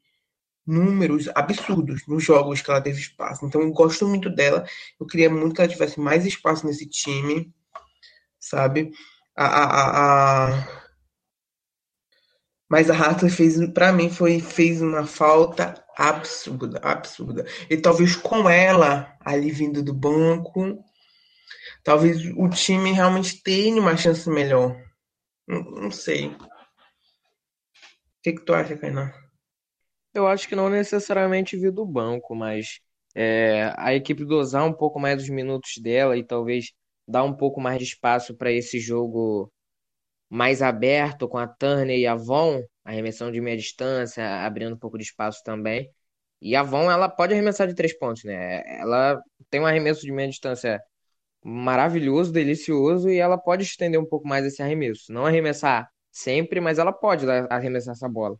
números 0.67 1.29
absurdos 1.33 2.05
nos 2.05 2.23
jogos 2.23 2.61
que 2.61 2.69
ela 2.69 2.81
teve 2.81 2.99
espaço. 2.99 3.45
Então 3.45 3.61
eu 3.61 3.71
gosto 3.71 4.07
muito 4.07 4.29
dela. 4.29 4.65
Eu 4.99 5.07
queria 5.07 5.29
muito 5.29 5.55
que 5.55 5.61
ela 5.61 5.71
tivesse 5.71 5.99
mais 5.99 6.25
espaço 6.25 6.67
nesse 6.67 6.85
time, 6.85 7.53
sabe? 8.39 8.91
A, 9.35 9.45
a, 9.45 10.49
a... 10.49 10.67
Mas 12.69 12.89
a 12.89 12.93
Hartley 12.93 13.31
fez, 13.31 13.65
para 13.71 13.93
mim, 13.93 14.09
foi 14.09 14.41
fez 14.41 14.81
uma 14.81 15.07
falta 15.07 15.81
absurda, 15.95 16.79
absurda. 16.83 17.45
E 17.69 17.77
talvez 17.77 18.15
com 18.15 18.49
ela 18.49 19.17
ali 19.21 19.51
vindo 19.51 19.81
do 19.81 19.93
banco, 19.93 20.83
talvez 21.83 22.25
o 22.35 22.49
time 22.49 22.91
realmente 22.91 23.41
tenha 23.41 23.81
uma 23.81 23.95
chance 23.95 24.29
melhor. 24.29 24.75
Não, 25.47 25.61
não 25.63 25.91
sei. 25.91 26.27
O 26.27 26.37
que, 28.21 28.33
que 28.33 28.41
tu 28.41 28.53
acha, 28.53 28.75
Kainan? 28.75 29.13
Eu 30.17 30.27
acho 30.27 30.47
que 30.49 30.55
não 30.55 30.67
necessariamente 30.69 31.55
vir 31.55 31.71
do 31.71 31.85
banco, 31.85 32.35
mas 32.35 32.79
é, 33.15 33.71
a 33.77 33.93
equipe 33.93 34.25
dosar 34.25 34.65
um 34.65 34.73
pouco 34.73 34.99
mais 34.99 35.21
os 35.21 35.29
minutos 35.29 35.73
dela 35.79 36.17
e 36.17 36.23
talvez 36.23 36.73
dar 37.07 37.23
um 37.23 37.33
pouco 37.35 37.61
mais 37.61 37.77
de 37.77 37.83
espaço 37.85 38.35
para 38.35 38.51
esse 38.51 38.79
jogo 38.79 39.51
mais 40.29 40.61
aberto 40.61 41.27
com 41.29 41.37
a 41.37 41.47
Turner 41.47 41.97
e 41.99 42.07
a 42.07 42.15
Von, 42.15 42.63
arremessão 42.83 43.31
de 43.31 43.41
meia 43.41 43.57
distância, 43.57 44.45
abrindo 44.45 44.75
um 44.75 44.79
pouco 44.79 44.97
de 44.97 45.03
espaço 45.05 45.43
também. 45.43 45.91
E 46.41 46.55
a 46.55 46.63
Von, 46.63 46.91
ela 46.91 47.09
pode 47.09 47.33
arremessar 47.33 47.67
de 47.67 47.75
três 47.75 47.97
pontos, 47.97 48.23
né? 48.23 48.63
Ela 48.79 49.21
tem 49.49 49.61
um 49.61 49.67
arremesso 49.67 50.01
de 50.01 50.11
meia 50.11 50.29
distância 50.29 50.81
maravilhoso, 51.43 52.31
delicioso, 52.31 53.09
e 53.09 53.17
ela 53.19 53.37
pode 53.37 53.63
estender 53.63 53.99
um 53.99 54.05
pouco 54.05 54.27
mais 54.27 54.45
esse 54.45 54.61
arremesso. 54.63 55.13
Não 55.13 55.25
arremessar 55.25 55.89
sempre, 56.11 56.59
mas 56.61 56.79
ela 56.79 56.93
pode 56.93 57.25
arremessar 57.49 57.93
essa 57.93 58.09
bola. 58.09 58.37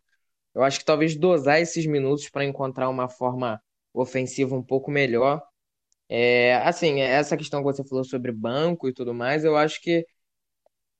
Eu 0.54 0.62
acho 0.62 0.78
que 0.80 0.84
talvez 0.84 1.16
dosar 1.16 1.60
esses 1.60 1.86
minutos 1.86 2.28
para 2.28 2.44
encontrar 2.44 2.88
uma 2.88 3.08
forma 3.08 3.60
ofensiva 3.92 4.54
um 4.54 4.62
pouco 4.62 4.90
melhor. 4.90 5.42
É, 6.08 6.56
assim, 6.56 7.00
essa 7.00 7.36
questão 7.36 7.60
que 7.60 7.66
você 7.66 7.84
falou 7.84 8.04
sobre 8.04 8.32
banco 8.32 8.88
e 8.88 8.94
tudo 8.94 9.14
mais, 9.14 9.44
eu 9.44 9.56
acho 9.56 9.80
que 9.82 10.06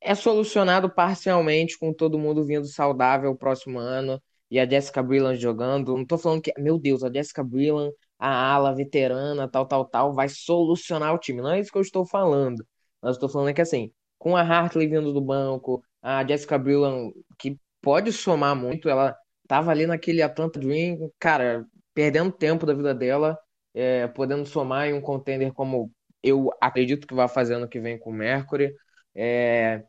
é 0.00 0.14
solucionado 0.14 0.90
parcialmente 0.92 1.78
com 1.78 1.92
todo 1.92 2.18
mundo 2.18 2.44
vindo 2.44 2.66
saudável 2.66 3.30
o 3.30 3.36
próximo 3.36 3.78
ano 3.78 4.22
e 4.50 4.58
a 4.58 4.68
Jessica 4.68 5.02
Brillan 5.02 5.36
jogando. 5.36 5.96
Não 5.96 6.06
tô 6.06 6.16
falando 6.18 6.42
que, 6.42 6.52
meu 6.58 6.78
Deus, 6.78 7.02
a 7.02 7.12
Jessica 7.12 7.42
Brillan, 7.44 7.90
a 8.18 8.52
ala 8.54 8.74
veterana, 8.74 9.48
tal, 9.48 9.66
tal, 9.66 9.84
tal, 9.84 10.12
vai 10.12 10.28
solucionar 10.28 11.14
o 11.14 11.18
time. 11.18 11.40
Não 11.42 11.50
é 11.50 11.60
isso 11.60 11.70
que 11.72 11.78
eu 11.78 11.82
estou 11.82 12.06
falando. 12.06 12.64
Mas 13.02 13.10
eu 13.10 13.12
estou 13.14 13.28
falando 13.28 13.54
que, 13.54 13.60
assim, 13.60 13.92
com 14.18 14.36
a 14.36 14.42
Hartley 14.42 14.88
vindo 14.88 15.12
do 15.12 15.20
banco, 15.20 15.82
a 16.02 16.26
Jessica 16.26 16.58
Brillan, 16.58 17.10
que 17.38 17.58
pode 17.80 18.12
somar 18.12 18.56
muito, 18.56 18.88
ela 18.88 19.16
tava 19.48 19.70
ali 19.72 19.86
naquele 19.86 20.22
Atlanta 20.22 20.60
Dream, 20.60 21.10
cara, 21.18 21.66
perdendo 21.94 22.30
tempo 22.30 22.66
da 22.66 22.74
vida 22.74 22.94
dela, 22.94 23.38
é, 23.74 24.06
podendo 24.08 24.46
somar 24.46 24.88
em 24.88 24.92
um 24.94 25.00
contender 25.00 25.52
como 25.52 25.92
eu 26.22 26.50
acredito 26.60 27.06
que 27.06 27.14
vai 27.14 27.28
fazer 27.28 27.54
ano 27.54 27.68
que 27.68 27.80
vem 27.80 27.98
com 27.98 28.10
o 28.10 28.12
Mercury. 28.12 28.74
É, 29.14 29.82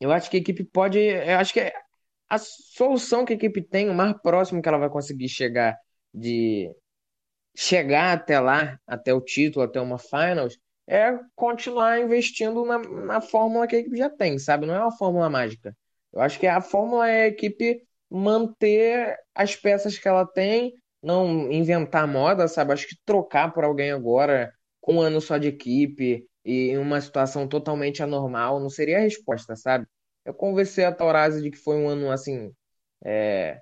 eu 0.00 0.12
acho 0.12 0.30
que 0.30 0.38
a 0.38 0.40
equipe 0.40 0.64
pode. 0.64 0.98
Eu 0.98 1.38
acho 1.38 1.52
que 1.52 1.72
a 2.28 2.38
solução 2.38 3.24
que 3.24 3.32
a 3.34 3.36
equipe 3.36 3.62
tem, 3.62 3.90
o 3.90 3.94
mais 3.94 4.14
próximo 4.22 4.62
que 4.62 4.68
ela 4.68 4.78
vai 4.78 4.90
conseguir 4.90 5.28
chegar 5.28 5.76
de 6.14 6.70
chegar 7.56 8.12
até 8.12 8.40
lá, 8.40 8.78
até 8.86 9.12
o 9.12 9.20
título, 9.20 9.64
até 9.64 9.80
uma 9.80 9.98
finals, 9.98 10.58
é 10.86 11.18
continuar 11.34 12.00
investindo 12.00 12.64
na, 12.64 12.78
na 12.78 13.20
fórmula 13.20 13.66
que 13.66 13.76
a 13.76 13.78
equipe 13.80 13.96
já 13.96 14.10
tem, 14.10 14.38
sabe? 14.38 14.66
Não 14.66 14.74
é 14.74 14.80
uma 14.80 14.96
fórmula 14.96 15.28
mágica. 15.30 15.76
Eu 16.12 16.20
acho 16.20 16.38
que 16.38 16.46
a 16.46 16.60
fórmula 16.60 17.08
é 17.08 17.24
a 17.24 17.28
equipe 17.28 17.82
manter 18.10 19.16
as 19.34 19.54
peças 19.56 19.98
que 19.98 20.08
ela 20.08 20.26
tem, 20.26 20.74
não 21.02 21.50
inventar 21.50 22.06
moda, 22.06 22.48
sabe? 22.48 22.72
Acho 22.72 22.88
que 22.88 22.96
trocar 23.04 23.52
por 23.52 23.64
alguém 23.64 23.92
agora, 23.92 24.52
com 24.80 24.96
um 24.96 25.00
ano 25.00 25.20
só 25.20 25.38
de 25.38 25.48
equipe 25.48 26.26
e 26.44 26.70
em 26.70 26.78
uma 26.78 27.00
situação 27.00 27.48
totalmente 27.48 28.02
anormal, 28.02 28.60
não 28.60 28.70
seria 28.70 28.98
a 28.98 29.02
resposta, 29.02 29.56
sabe? 29.56 29.86
Eu 30.24 30.34
conversei 30.34 30.84
a 30.84 30.92
Taurasi 30.92 31.42
de 31.42 31.50
que 31.50 31.58
foi 31.58 31.76
um 31.76 31.88
ano 31.88 32.10
assim. 32.10 32.52
É, 33.04 33.60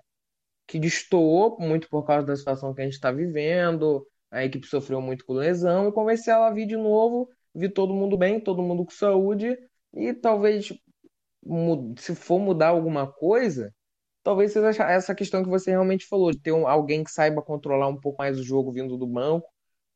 que 0.68 0.78
destoou 0.78 1.58
muito 1.58 1.88
por 1.88 2.04
causa 2.04 2.26
da 2.26 2.36
situação 2.36 2.74
que 2.74 2.82
a 2.82 2.84
gente 2.84 2.94
está 2.94 3.10
vivendo, 3.10 4.06
a 4.30 4.44
equipe 4.44 4.66
sofreu 4.66 5.00
muito 5.00 5.24
com 5.24 5.32
lesão, 5.32 5.88
e 5.88 5.92
conversei 5.92 6.32
ela 6.32 6.48
a 6.48 6.52
vir 6.52 6.66
de 6.66 6.76
novo, 6.76 7.28
vi 7.54 7.68
todo 7.70 7.94
mundo 7.94 8.16
bem, 8.18 8.38
todo 8.38 8.62
mundo 8.62 8.84
com 8.84 8.90
saúde, 8.90 9.56
e 9.94 10.12
talvez, 10.12 10.68
se 11.96 12.14
for 12.14 12.38
mudar 12.38 12.68
alguma 12.68 13.10
coisa, 13.10 13.74
talvez 14.28 14.52
seja 14.52 14.84
essa 14.84 15.14
questão 15.14 15.42
que 15.42 15.48
você 15.48 15.70
realmente 15.70 16.06
falou, 16.06 16.30
de 16.30 16.38
ter 16.38 16.50
alguém 16.50 17.02
que 17.02 17.10
saiba 17.10 17.40
controlar 17.40 17.88
um 17.88 17.98
pouco 17.98 18.18
mais 18.18 18.38
o 18.38 18.42
jogo 18.42 18.70
vindo 18.70 18.98
do 18.98 19.06
banco, 19.06 19.48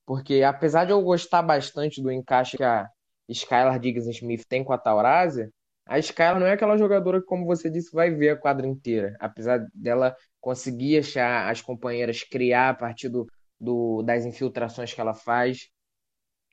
porque 0.06 0.42
apesar 0.42 0.86
de 0.86 0.90
eu 0.90 1.02
gostar 1.02 1.42
bastante 1.42 2.02
do 2.02 2.10
encaixe 2.10 2.56
que 2.56 2.64
a 2.64 2.88
Skylar 3.28 3.78
Diggs 3.78 4.08
Smith 4.08 4.46
tem 4.48 4.64
com 4.64 4.72
a 4.72 4.78
Taurasi, 4.78 5.50
a 5.84 5.98
Skylar 5.98 6.40
não 6.40 6.46
é 6.46 6.52
aquela 6.52 6.78
jogadora 6.78 7.20
que, 7.20 7.26
como 7.26 7.44
você 7.44 7.68
disse, 7.68 7.92
vai 7.92 8.10
ver 8.10 8.30
a 8.30 8.36
quadra 8.36 8.66
inteira. 8.66 9.14
Apesar 9.20 9.66
dela 9.74 10.16
conseguir 10.40 11.00
achar 11.00 11.50
as 11.50 11.60
companheiras, 11.60 12.22
criar 12.22 12.70
a 12.70 12.74
partir 12.74 13.10
do, 13.10 13.26
do 13.60 14.02
das 14.02 14.24
infiltrações 14.24 14.94
que 14.94 15.00
ela 15.00 15.12
faz. 15.12 15.68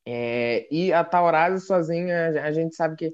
É, 0.06 0.68
e 0.70 0.92
a 0.92 1.02
Taurasi 1.06 1.66
sozinha, 1.66 2.44
a 2.44 2.52
gente 2.52 2.76
sabe 2.76 2.98
que 2.98 3.14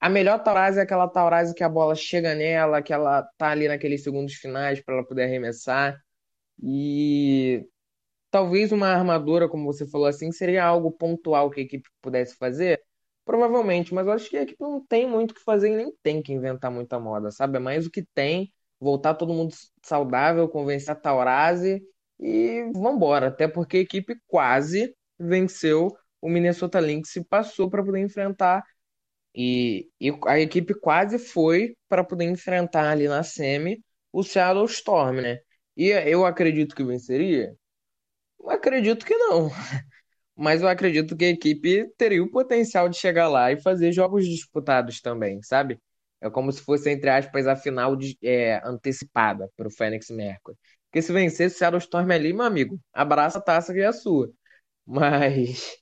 a 0.00 0.08
melhor 0.08 0.42
Taurasi 0.42 0.78
é 0.78 0.82
aquela 0.82 1.08
Taurasi 1.08 1.54
que 1.54 1.64
a 1.64 1.68
bola 1.68 1.94
chega 1.94 2.34
nela, 2.34 2.82
que 2.82 2.92
ela 2.92 3.22
tá 3.38 3.50
ali 3.50 3.68
naqueles 3.68 4.02
segundos 4.02 4.34
finais 4.34 4.80
para 4.82 4.94
ela 4.94 5.06
poder 5.06 5.24
arremessar. 5.24 5.98
E 6.62 7.66
talvez 8.30 8.72
uma 8.72 8.88
armadura, 8.88 9.48
como 9.48 9.64
você 9.66 9.86
falou 9.88 10.06
assim, 10.06 10.32
seria 10.32 10.64
algo 10.64 10.92
pontual 10.92 11.50
que 11.50 11.60
a 11.60 11.64
equipe 11.64 11.88
pudesse 12.02 12.36
fazer 12.36 12.82
Provavelmente, 13.26 13.92
mas 13.92 14.06
eu 14.06 14.12
acho 14.12 14.30
que 14.30 14.36
a 14.36 14.42
equipe 14.42 14.62
não 14.62 14.86
tem 14.86 15.04
muito 15.08 15.32
o 15.32 15.34
que 15.34 15.42
fazer 15.42 15.68
e 15.72 15.76
nem 15.76 15.92
tem 16.00 16.22
que 16.22 16.32
inventar 16.32 16.70
muita 16.70 16.98
moda, 17.00 17.30
sabe? 17.32 17.56
É 17.56 17.60
mais 17.60 17.84
o 17.84 17.90
que 17.90 18.04
tem, 18.14 18.52
voltar 18.78 19.14
todo 19.14 19.34
mundo 19.34 19.52
saudável, 19.82 20.48
convencer 20.48 20.90
a 20.92 20.94
Taurasi 20.94 21.82
e 22.20 22.70
vambora. 22.72 23.26
Até 23.26 23.48
porque 23.48 23.78
a 23.78 23.80
equipe 23.80 24.14
quase 24.28 24.94
venceu 25.18 25.88
o 26.20 26.28
Minnesota 26.28 26.78
Lynx 26.78 27.16
e 27.16 27.24
passou 27.24 27.68
para 27.68 27.84
poder 27.84 27.98
enfrentar. 28.00 28.62
E, 29.36 29.88
e 30.00 30.10
a 30.26 30.40
equipe 30.40 30.74
quase 30.74 31.18
foi 31.18 31.76
para 31.88 32.04
poder 32.04 32.24
enfrentar 32.26 32.90
ali 32.90 33.08
na 33.08 33.22
semi 33.22 33.82
o 34.12 34.22
Seattle 34.24 34.66
Storm, 34.66 35.20
né? 35.22 35.40
E 35.76 35.88
eu 35.90 36.24
acredito 36.26 36.74
que 36.74 36.84
venceria? 36.84 37.54
Acredito 38.48 39.04
que 39.04 39.14
não. 39.16 39.50
mas 40.36 40.62
eu 40.62 40.68
acredito 40.68 41.16
que 41.16 41.24
a 41.24 41.30
equipe 41.30 41.88
teria 41.96 42.22
o 42.22 42.30
potencial 42.30 42.88
de 42.88 42.96
chegar 42.98 43.28
lá 43.28 43.52
e 43.52 43.60
fazer 43.60 43.92
jogos 43.92 44.26
disputados 44.26 45.00
também, 45.00 45.42
sabe? 45.42 45.80
É 46.20 46.30
como 46.30 46.52
se 46.52 46.62
fosse, 46.62 46.90
entre 46.90 47.10
aspas, 47.10 47.46
a 47.46 47.56
final 47.56 47.96
de, 47.96 48.18
é, 48.22 48.60
antecipada 48.66 49.50
para 49.56 49.68
o 49.68 49.70
Fênix 49.70 50.10
Mercury. 50.10 50.56
Porque 50.90 51.02
se 51.02 51.12
vencer 51.12 51.48
o 51.48 51.50
Seattle 51.50 51.78
Storm 51.80 52.10
ali, 52.12 52.32
meu 52.32 52.44
amigo, 52.46 52.80
abraça 52.92 53.38
a 53.38 53.42
taça 53.42 53.72
que 53.74 53.80
é 53.80 53.86
a 53.86 53.92
sua. 53.92 54.30
Mas 54.86 55.76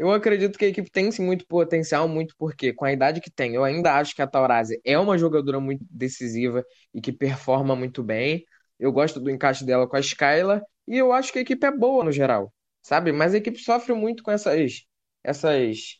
eu 0.00 0.12
acredito 0.12 0.58
que 0.58 0.64
a 0.64 0.68
equipe 0.68 0.90
tem 0.90 1.10
sim 1.12 1.24
muito 1.24 1.46
potencial, 1.46 2.08
muito 2.08 2.34
porque, 2.38 2.72
com 2.72 2.84
a 2.84 2.92
idade 2.92 3.20
que 3.20 3.30
tem, 3.30 3.54
eu 3.54 3.64
ainda 3.64 3.94
acho 3.96 4.14
que 4.14 4.22
a 4.22 4.26
Taurasi 4.26 4.80
é 4.84 4.98
uma 4.98 5.18
jogadora 5.18 5.60
muito 5.60 5.84
decisiva 5.90 6.64
e 6.94 7.00
que 7.00 7.12
performa 7.12 7.76
muito 7.76 8.02
bem. 8.02 8.44
Eu 8.78 8.92
gosto 8.92 9.20
do 9.20 9.30
encaixe 9.30 9.64
dela 9.64 9.86
com 9.88 9.96
a 9.96 10.00
Skyla 10.00 10.62
e 10.88 10.96
eu 10.96 11.12
acho 11.12 11.32
que 11.32 11.38
a 11.38 11.42
equipe 11.42 11.66
é 11.66 11.70
boa 11.70 12.04
no 12.04 12.12
geral 12.12 12.52
sabe? 12.82 13.12
Mas 13.12 13.34
a 13.34 13.38
equipe 13.38 13.58
sofre 13.58 13.94
muito 13.94 14.22
com 14.22 14.30
essas, 14.30 14.86
essas 15.22 15.98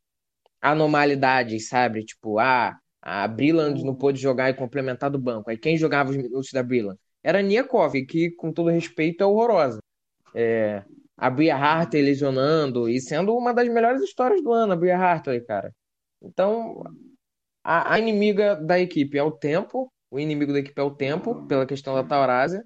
anormalidades, 0.61 1.69
sabe? 1.69 2.05
Tipo, 2.05 2.39
ah, 2.39 2.79
a 3.03 3.27
Brilland 3.29 3.85
não 3.85 3.95
pôde 3.95 4.21
jogar 4.21 4.51
e 4.51 4.55
complementar 4.55 5.11
do 5.11 5.19
banco. 5.19 5.51
Aí 5.51 5.59
quem 5.59 5.77
jogava 5.77 6.11
os 6.11 6.17
minutos 6.17 6.51
da 6.53 6.63
Brilland? 6.63 6.99
Era 7.23 7.41
a 7.41 7.43
Niakov, 7.43 7.93
que, 8.07 8.31
com 8.33 8.53
todo 8.53 8.71
respeito, 8.71 9.23
é 9.23 9.27
horrorosa. 9.27 9.79
É, 10.35 10.83
a 11.21 11.29
Bria 11.29 11.55
Hartley 11.55 12.03
lesionando 12.03 12.89
e 12.89 12.99
sendo 12.99 13.37
uma 13.37 13.53
das 13.53 13.69
melhores 13.69 14.03
histórias 14.03 14.43
do 14.43 14.53
ano, 14.53 14.73
a 14.73 14.77
Bria 14.77 14.97
Hartley, 14.99 15.41
cara. 15.43 15.71
Então, 16.23 16.83
a, 17.63 17.95
a, 17.95 17.99
inimiga 17.99 18.57
da 18.57 18.81
equipe 18.81 19.19
é 19.19 19.23
o 19.23 19.31
tempo, 19.31 19.93
o 20.11 20.19
inimigo 20.19 20.53
da 20.53 20.61
equipe 20.61 20.81
é 20.81 20.85
o 20.85 20.95
tempo, 20.95 21.47
pela 21.47 21.67
questão 21.67 21.95
da 21.95 22.03
Taurásia, 22.03 22.65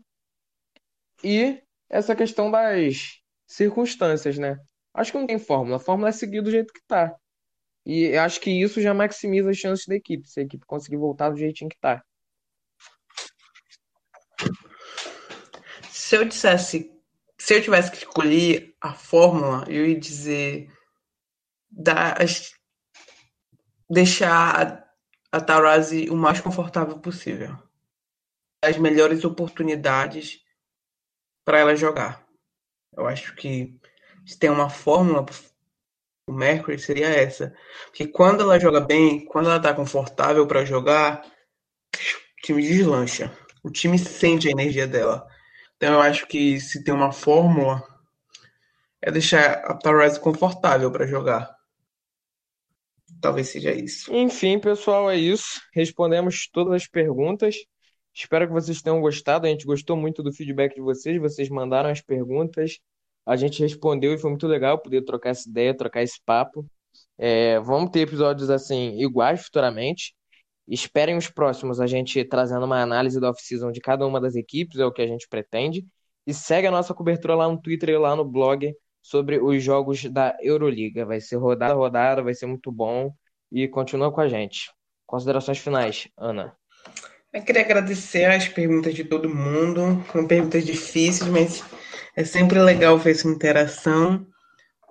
e 1.23 1.61
essa 1.91 2.15
questão 2.15 2.51
das, 2.51 3.25
circunstâncias, 3.47 4.39
né? 4.39 4.59
Acho 4.93 5.13
que 5.13 5.19
não 5.19 5.27
tem 5.27 5.39
fórmula. 5.39 5.77
A 5.77 5.81
fórmula 5.81 6.09
é 6.09 6.13
seguir 6.13 6.41
do 6.41 6.51
jeito 6.51 6.73
que 6.73 6.81
tá. 6.87 7.15
E 7.85 8.17
acho 8.17 8.41
que 8.41 8.51
isso 8.51 8.81
já 8.81 8.95
maximiza 8.95 9.51
as 9.51 9.57
chances 9.57 9.87
da 9.87 9.95
equipe, 9.95 10.29
se 10.29 10.41
a 10.41 10.43
equipe 10.45 10.65
conseguir 10.67 10.97
voltar 10.97 11.31
do 11.31 11.37
jeitinho 11.37 11.69
que 11.69 11.79
tá. 11.79 12.03
Se 15.91 16.17
eu 16.17 16.25
dissesse, 16.25 16.94
se 17.45 17.55
eu 17.55 17.63
tivesse 17.63 17.91
que 17.91 17.99
escolher 17.99 18.75
a 18.81 18.95
fórmula, 18.95 19.67
eu 19.69 19.87
ia 19.87 20.01
dizer 20.01 20.73
dar, 21.71 22.17
deixar 23.91 24.89
a, 25.31 25.37
a 25.37 25.41
Taurasi 25.43 26.09
o 26.09 26.17
mais 26.17 26.41
confortável 26.41 26.99
possível. 27.01 27.55
As 28.65 28.79
melhores 28.79 29.27
oportunidades 29.27 30.43
para 31.45 31.59
ela 31.59 31.77
jogar. 31.77 32.27
Eu 32.97 33.07
acho 33.07 33.37
que 33.37 33.79
se 34.25 34.39
tem 34.39 34.49
uma 34.49 34.71
fórmula 34.71 35.27
o 36.27 36.33
Mercury 36.33 36.79
seria 36.79 37.09
essa. 37.09 37.55
Porque 37.89 38.07
quando 38.07 38.41
ela 38.41 38.59
joga 38.59 38.81
bem, 38.81 39.23
quando 39.27 39.51
ela 39.51 39.61
tá 39.61 39.75
confortável 39.75 40.47
para 40.47 40.65
jogar, 40.65 41.23
o 41.95 42.41
time 42.43 42.63
deslancha. 42.63 43.31
O 43.63 43.71
time 43.71 43.99
sente 43.99 44.49
a 44.49 44.53
energia 44.53 44.87
dela. 44.87 45.29
Então 45.77 45.95
eu 45.95 46.01
acho 46.01 46.27
que 46.27 46.61
se 46.61 46.83
tem 46.83 46.95
uma 46.95 47.13
fórmula 47.13 47.83
é 49.03 49.11
deixar 49.11 49.57
a 49.65 49.75
Taurasi 49.75 50.19
confortável 50.19 50.91
para 50.91 51.07
jogar. 51.07 51.55
Talvez 53.21 53.49
seja 53.49 53.73
isso. 53.73 54.13
Enfim, 54.15 54.59
pessoal, 54.59 55.11
é 55.11 55.17
isso. 55.17 55.61
Respondemos 55.75 56.49
todas 56.51 56.75
as 56.75 56.89
perguntas. 56.89 57.57
Espero 58.15 58.47
que 58.47 58.53
vocês 58.53 58.81
tenham 58.81 59.01
gostado. 59.01 59.47
A 59.47 59.51
gente 59.51 59.67
gostou 59.67 59.97
muito 59.97 60.23
do 60.23 60.33
feedback 60.33 60.75
de 60.75 60.81
vocês. 60.81 61.21
Vocês 61.21 61.49
mandaram 61.49 61.91
as 61.91 62.01
perguntas, 62.01 62.79
a 63.27 63.37
gente 63.37 63.63
respondeu 63.63 64.15
e 64.15 64.19
foi 64.19 64.31
muito 64.31 64.47
legal 64.47 64.79
poder 64.79 65.03
trocar 65.03 65.31
essa 65.31 65.49
ideia, 65.49 65.77
trocar 65.77 66.03
esse 66.03 66.21
papo. 66.25 66.67
É, 67.19 67.59
vamos 67.61 67.91
ter 67.91 68.01
episódios 68.01 68.51
assim 68.51 68.99
iguais 69.01 69.43
futuramente. 69.45 70.15
Esperem 70.67 71.17
os 71.17 71.29
próximos, 71.29 71.81
a 71.81 71.87
gente 71.87 72.25
trazendo 72.25 72.65
uma 72.65 72.81
análise 72.81 73.21
da 73.21 73.31
off-season 73.31 73.71
de 73.71 73.81
cada 73.81 74.07
uma 74.07 74.21
das 74.21 74.35
equipes, 74.35 74.79
é 74.79 74.87
o 74.87 74.93
que 74.93 75.03
a 75.03 75.07
gente 75.07 75.29
pretende. 75.29 75.85
E 76.27 76.33
segue 76.33 76.67
a 76.67 76.71
nossa 76.71 76.95
cobertura 76.95 77.35
lá 77.35 77.49
no 77.49 77.61
Twitter 77.61 77.91
e 77.91 77.99
lá 77.99 78.17
no 78.17 78.25
blog 78.25 78.75
sobre 79.03 79.39
os 79.39 79.63
jogos 79.63 80.05
da 80.05 80.35
Euroliga. 80.41 81.05
Vai 81.05 81.21
ser 81.21 81.37
rodada 81.37 81.75
rodada, 81.75 82.23
vai 82.23 82.33
ser 82.33 82.47
muito 82.47 82.73
bom. 82.73 83.13
E 83.53 83.69
continua 83.69 84.11
com 84.11 84.23
a 84.23 84.29
gente. 84.29 84.71
Considerações 85.07 85.59
finais, 85.59 86.09
Ana. 86.17 86.57
Eu 87.33 87.43
queria 87.43 87.63
agradecer 87.63 88.25
as 88.25 88.49
perguntas 88.49 88.95
de 88.95 89.05
todo 89.05 89.29
mundo. 89.29 90.03
São 90.11 90.27
perguntas 90.27 90.65
difíceis, 90.65 91.29
mas 91.29 91.63
é 92.17 92.25
sempre 92.25 92.59
legal 92.59 92.97
ver 92.97 93.11
essa 93.11 93.29
interação. 93.29 94.27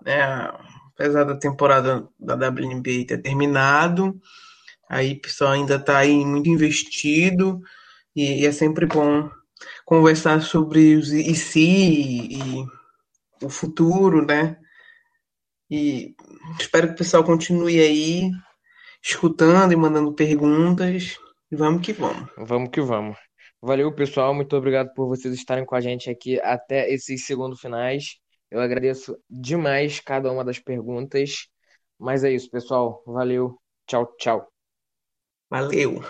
Né? 0.05 0.21
Apesar 0.93 1.23
da 1.23 1.35
temporada 1.35 2.07
da 2.19 2.35
WNBA 2.35 3.07
ter 3.07 3.21
terminado, 3.21 4.19
aí 4.93 5.15
pessoal 5.15 5.53
ainda 5.53 5.75
está 5.75 5.99
aí 5.99 6.25
muito 6.25 6.49
investido 6.49 7.61
e, 8.15 8.41
e, 8.41 8.45
é 8.45 8.51
sempre 8.51 8.85
bom 8.85 9.29
conversar 9.85 10.41
sobre 10.41 10.95
os 10.95 11.11
e 11.11 11.35
se 11.35 11.59
e, 11.59 12.37
e 12.37 12.65
o 13.41 13.49
futuro, 13.49 14.25
né? 14.25 14.57
E 15.69 16.15
espero 16.59 16.87
que 16.87 16.93
o 16.93 16.97
pessoal 16.97 17.23
continue 17.23 17.79
aí 17.79 18.31
escutando 19.03 19.73
e 19.73 19.75
mandando 19.75 20.13
perguntas. 20.13 21.17
Vamos 21.51 21.85
que 21.85 21.93
vamos. 21.93 22.29
Vamos 22.37 22.69
que 22.69 22.81
vamos. 22.81 23.17
Valeu, 23.61 23.93
pessoal. 23.93 24.33
Muito 24.33 24.55
obrigado 24.55 24.93
por 24.93 25.07
vocês 25.07 25.33
estarem 25.33 25.65
com 25.65 25.75
a 25.75 25.81
gente 25.81 26.09
aqui 26.09 26.39
até 26.41 26.91
esses 26.91 27.25
segundos 27.25 27.59
finais. 27.59 28.17
Eu 28.51 28.59
agradeço 28.59 29.17
demais 29.29 29.99
cada 29.99 30.31
uma 30.31 30.43
das 30.43 30.59
perguntas. 30.59 31.47
Mas 31.99 32.23
é 32.23 32.31
isso, 32.31 32.49
pessoal. 32.49 33.01
Valeu. 33.05 33.57
Tchau, 33.87 34.13
tchau. 34.17 34.52
Valeu. 35.53 36.01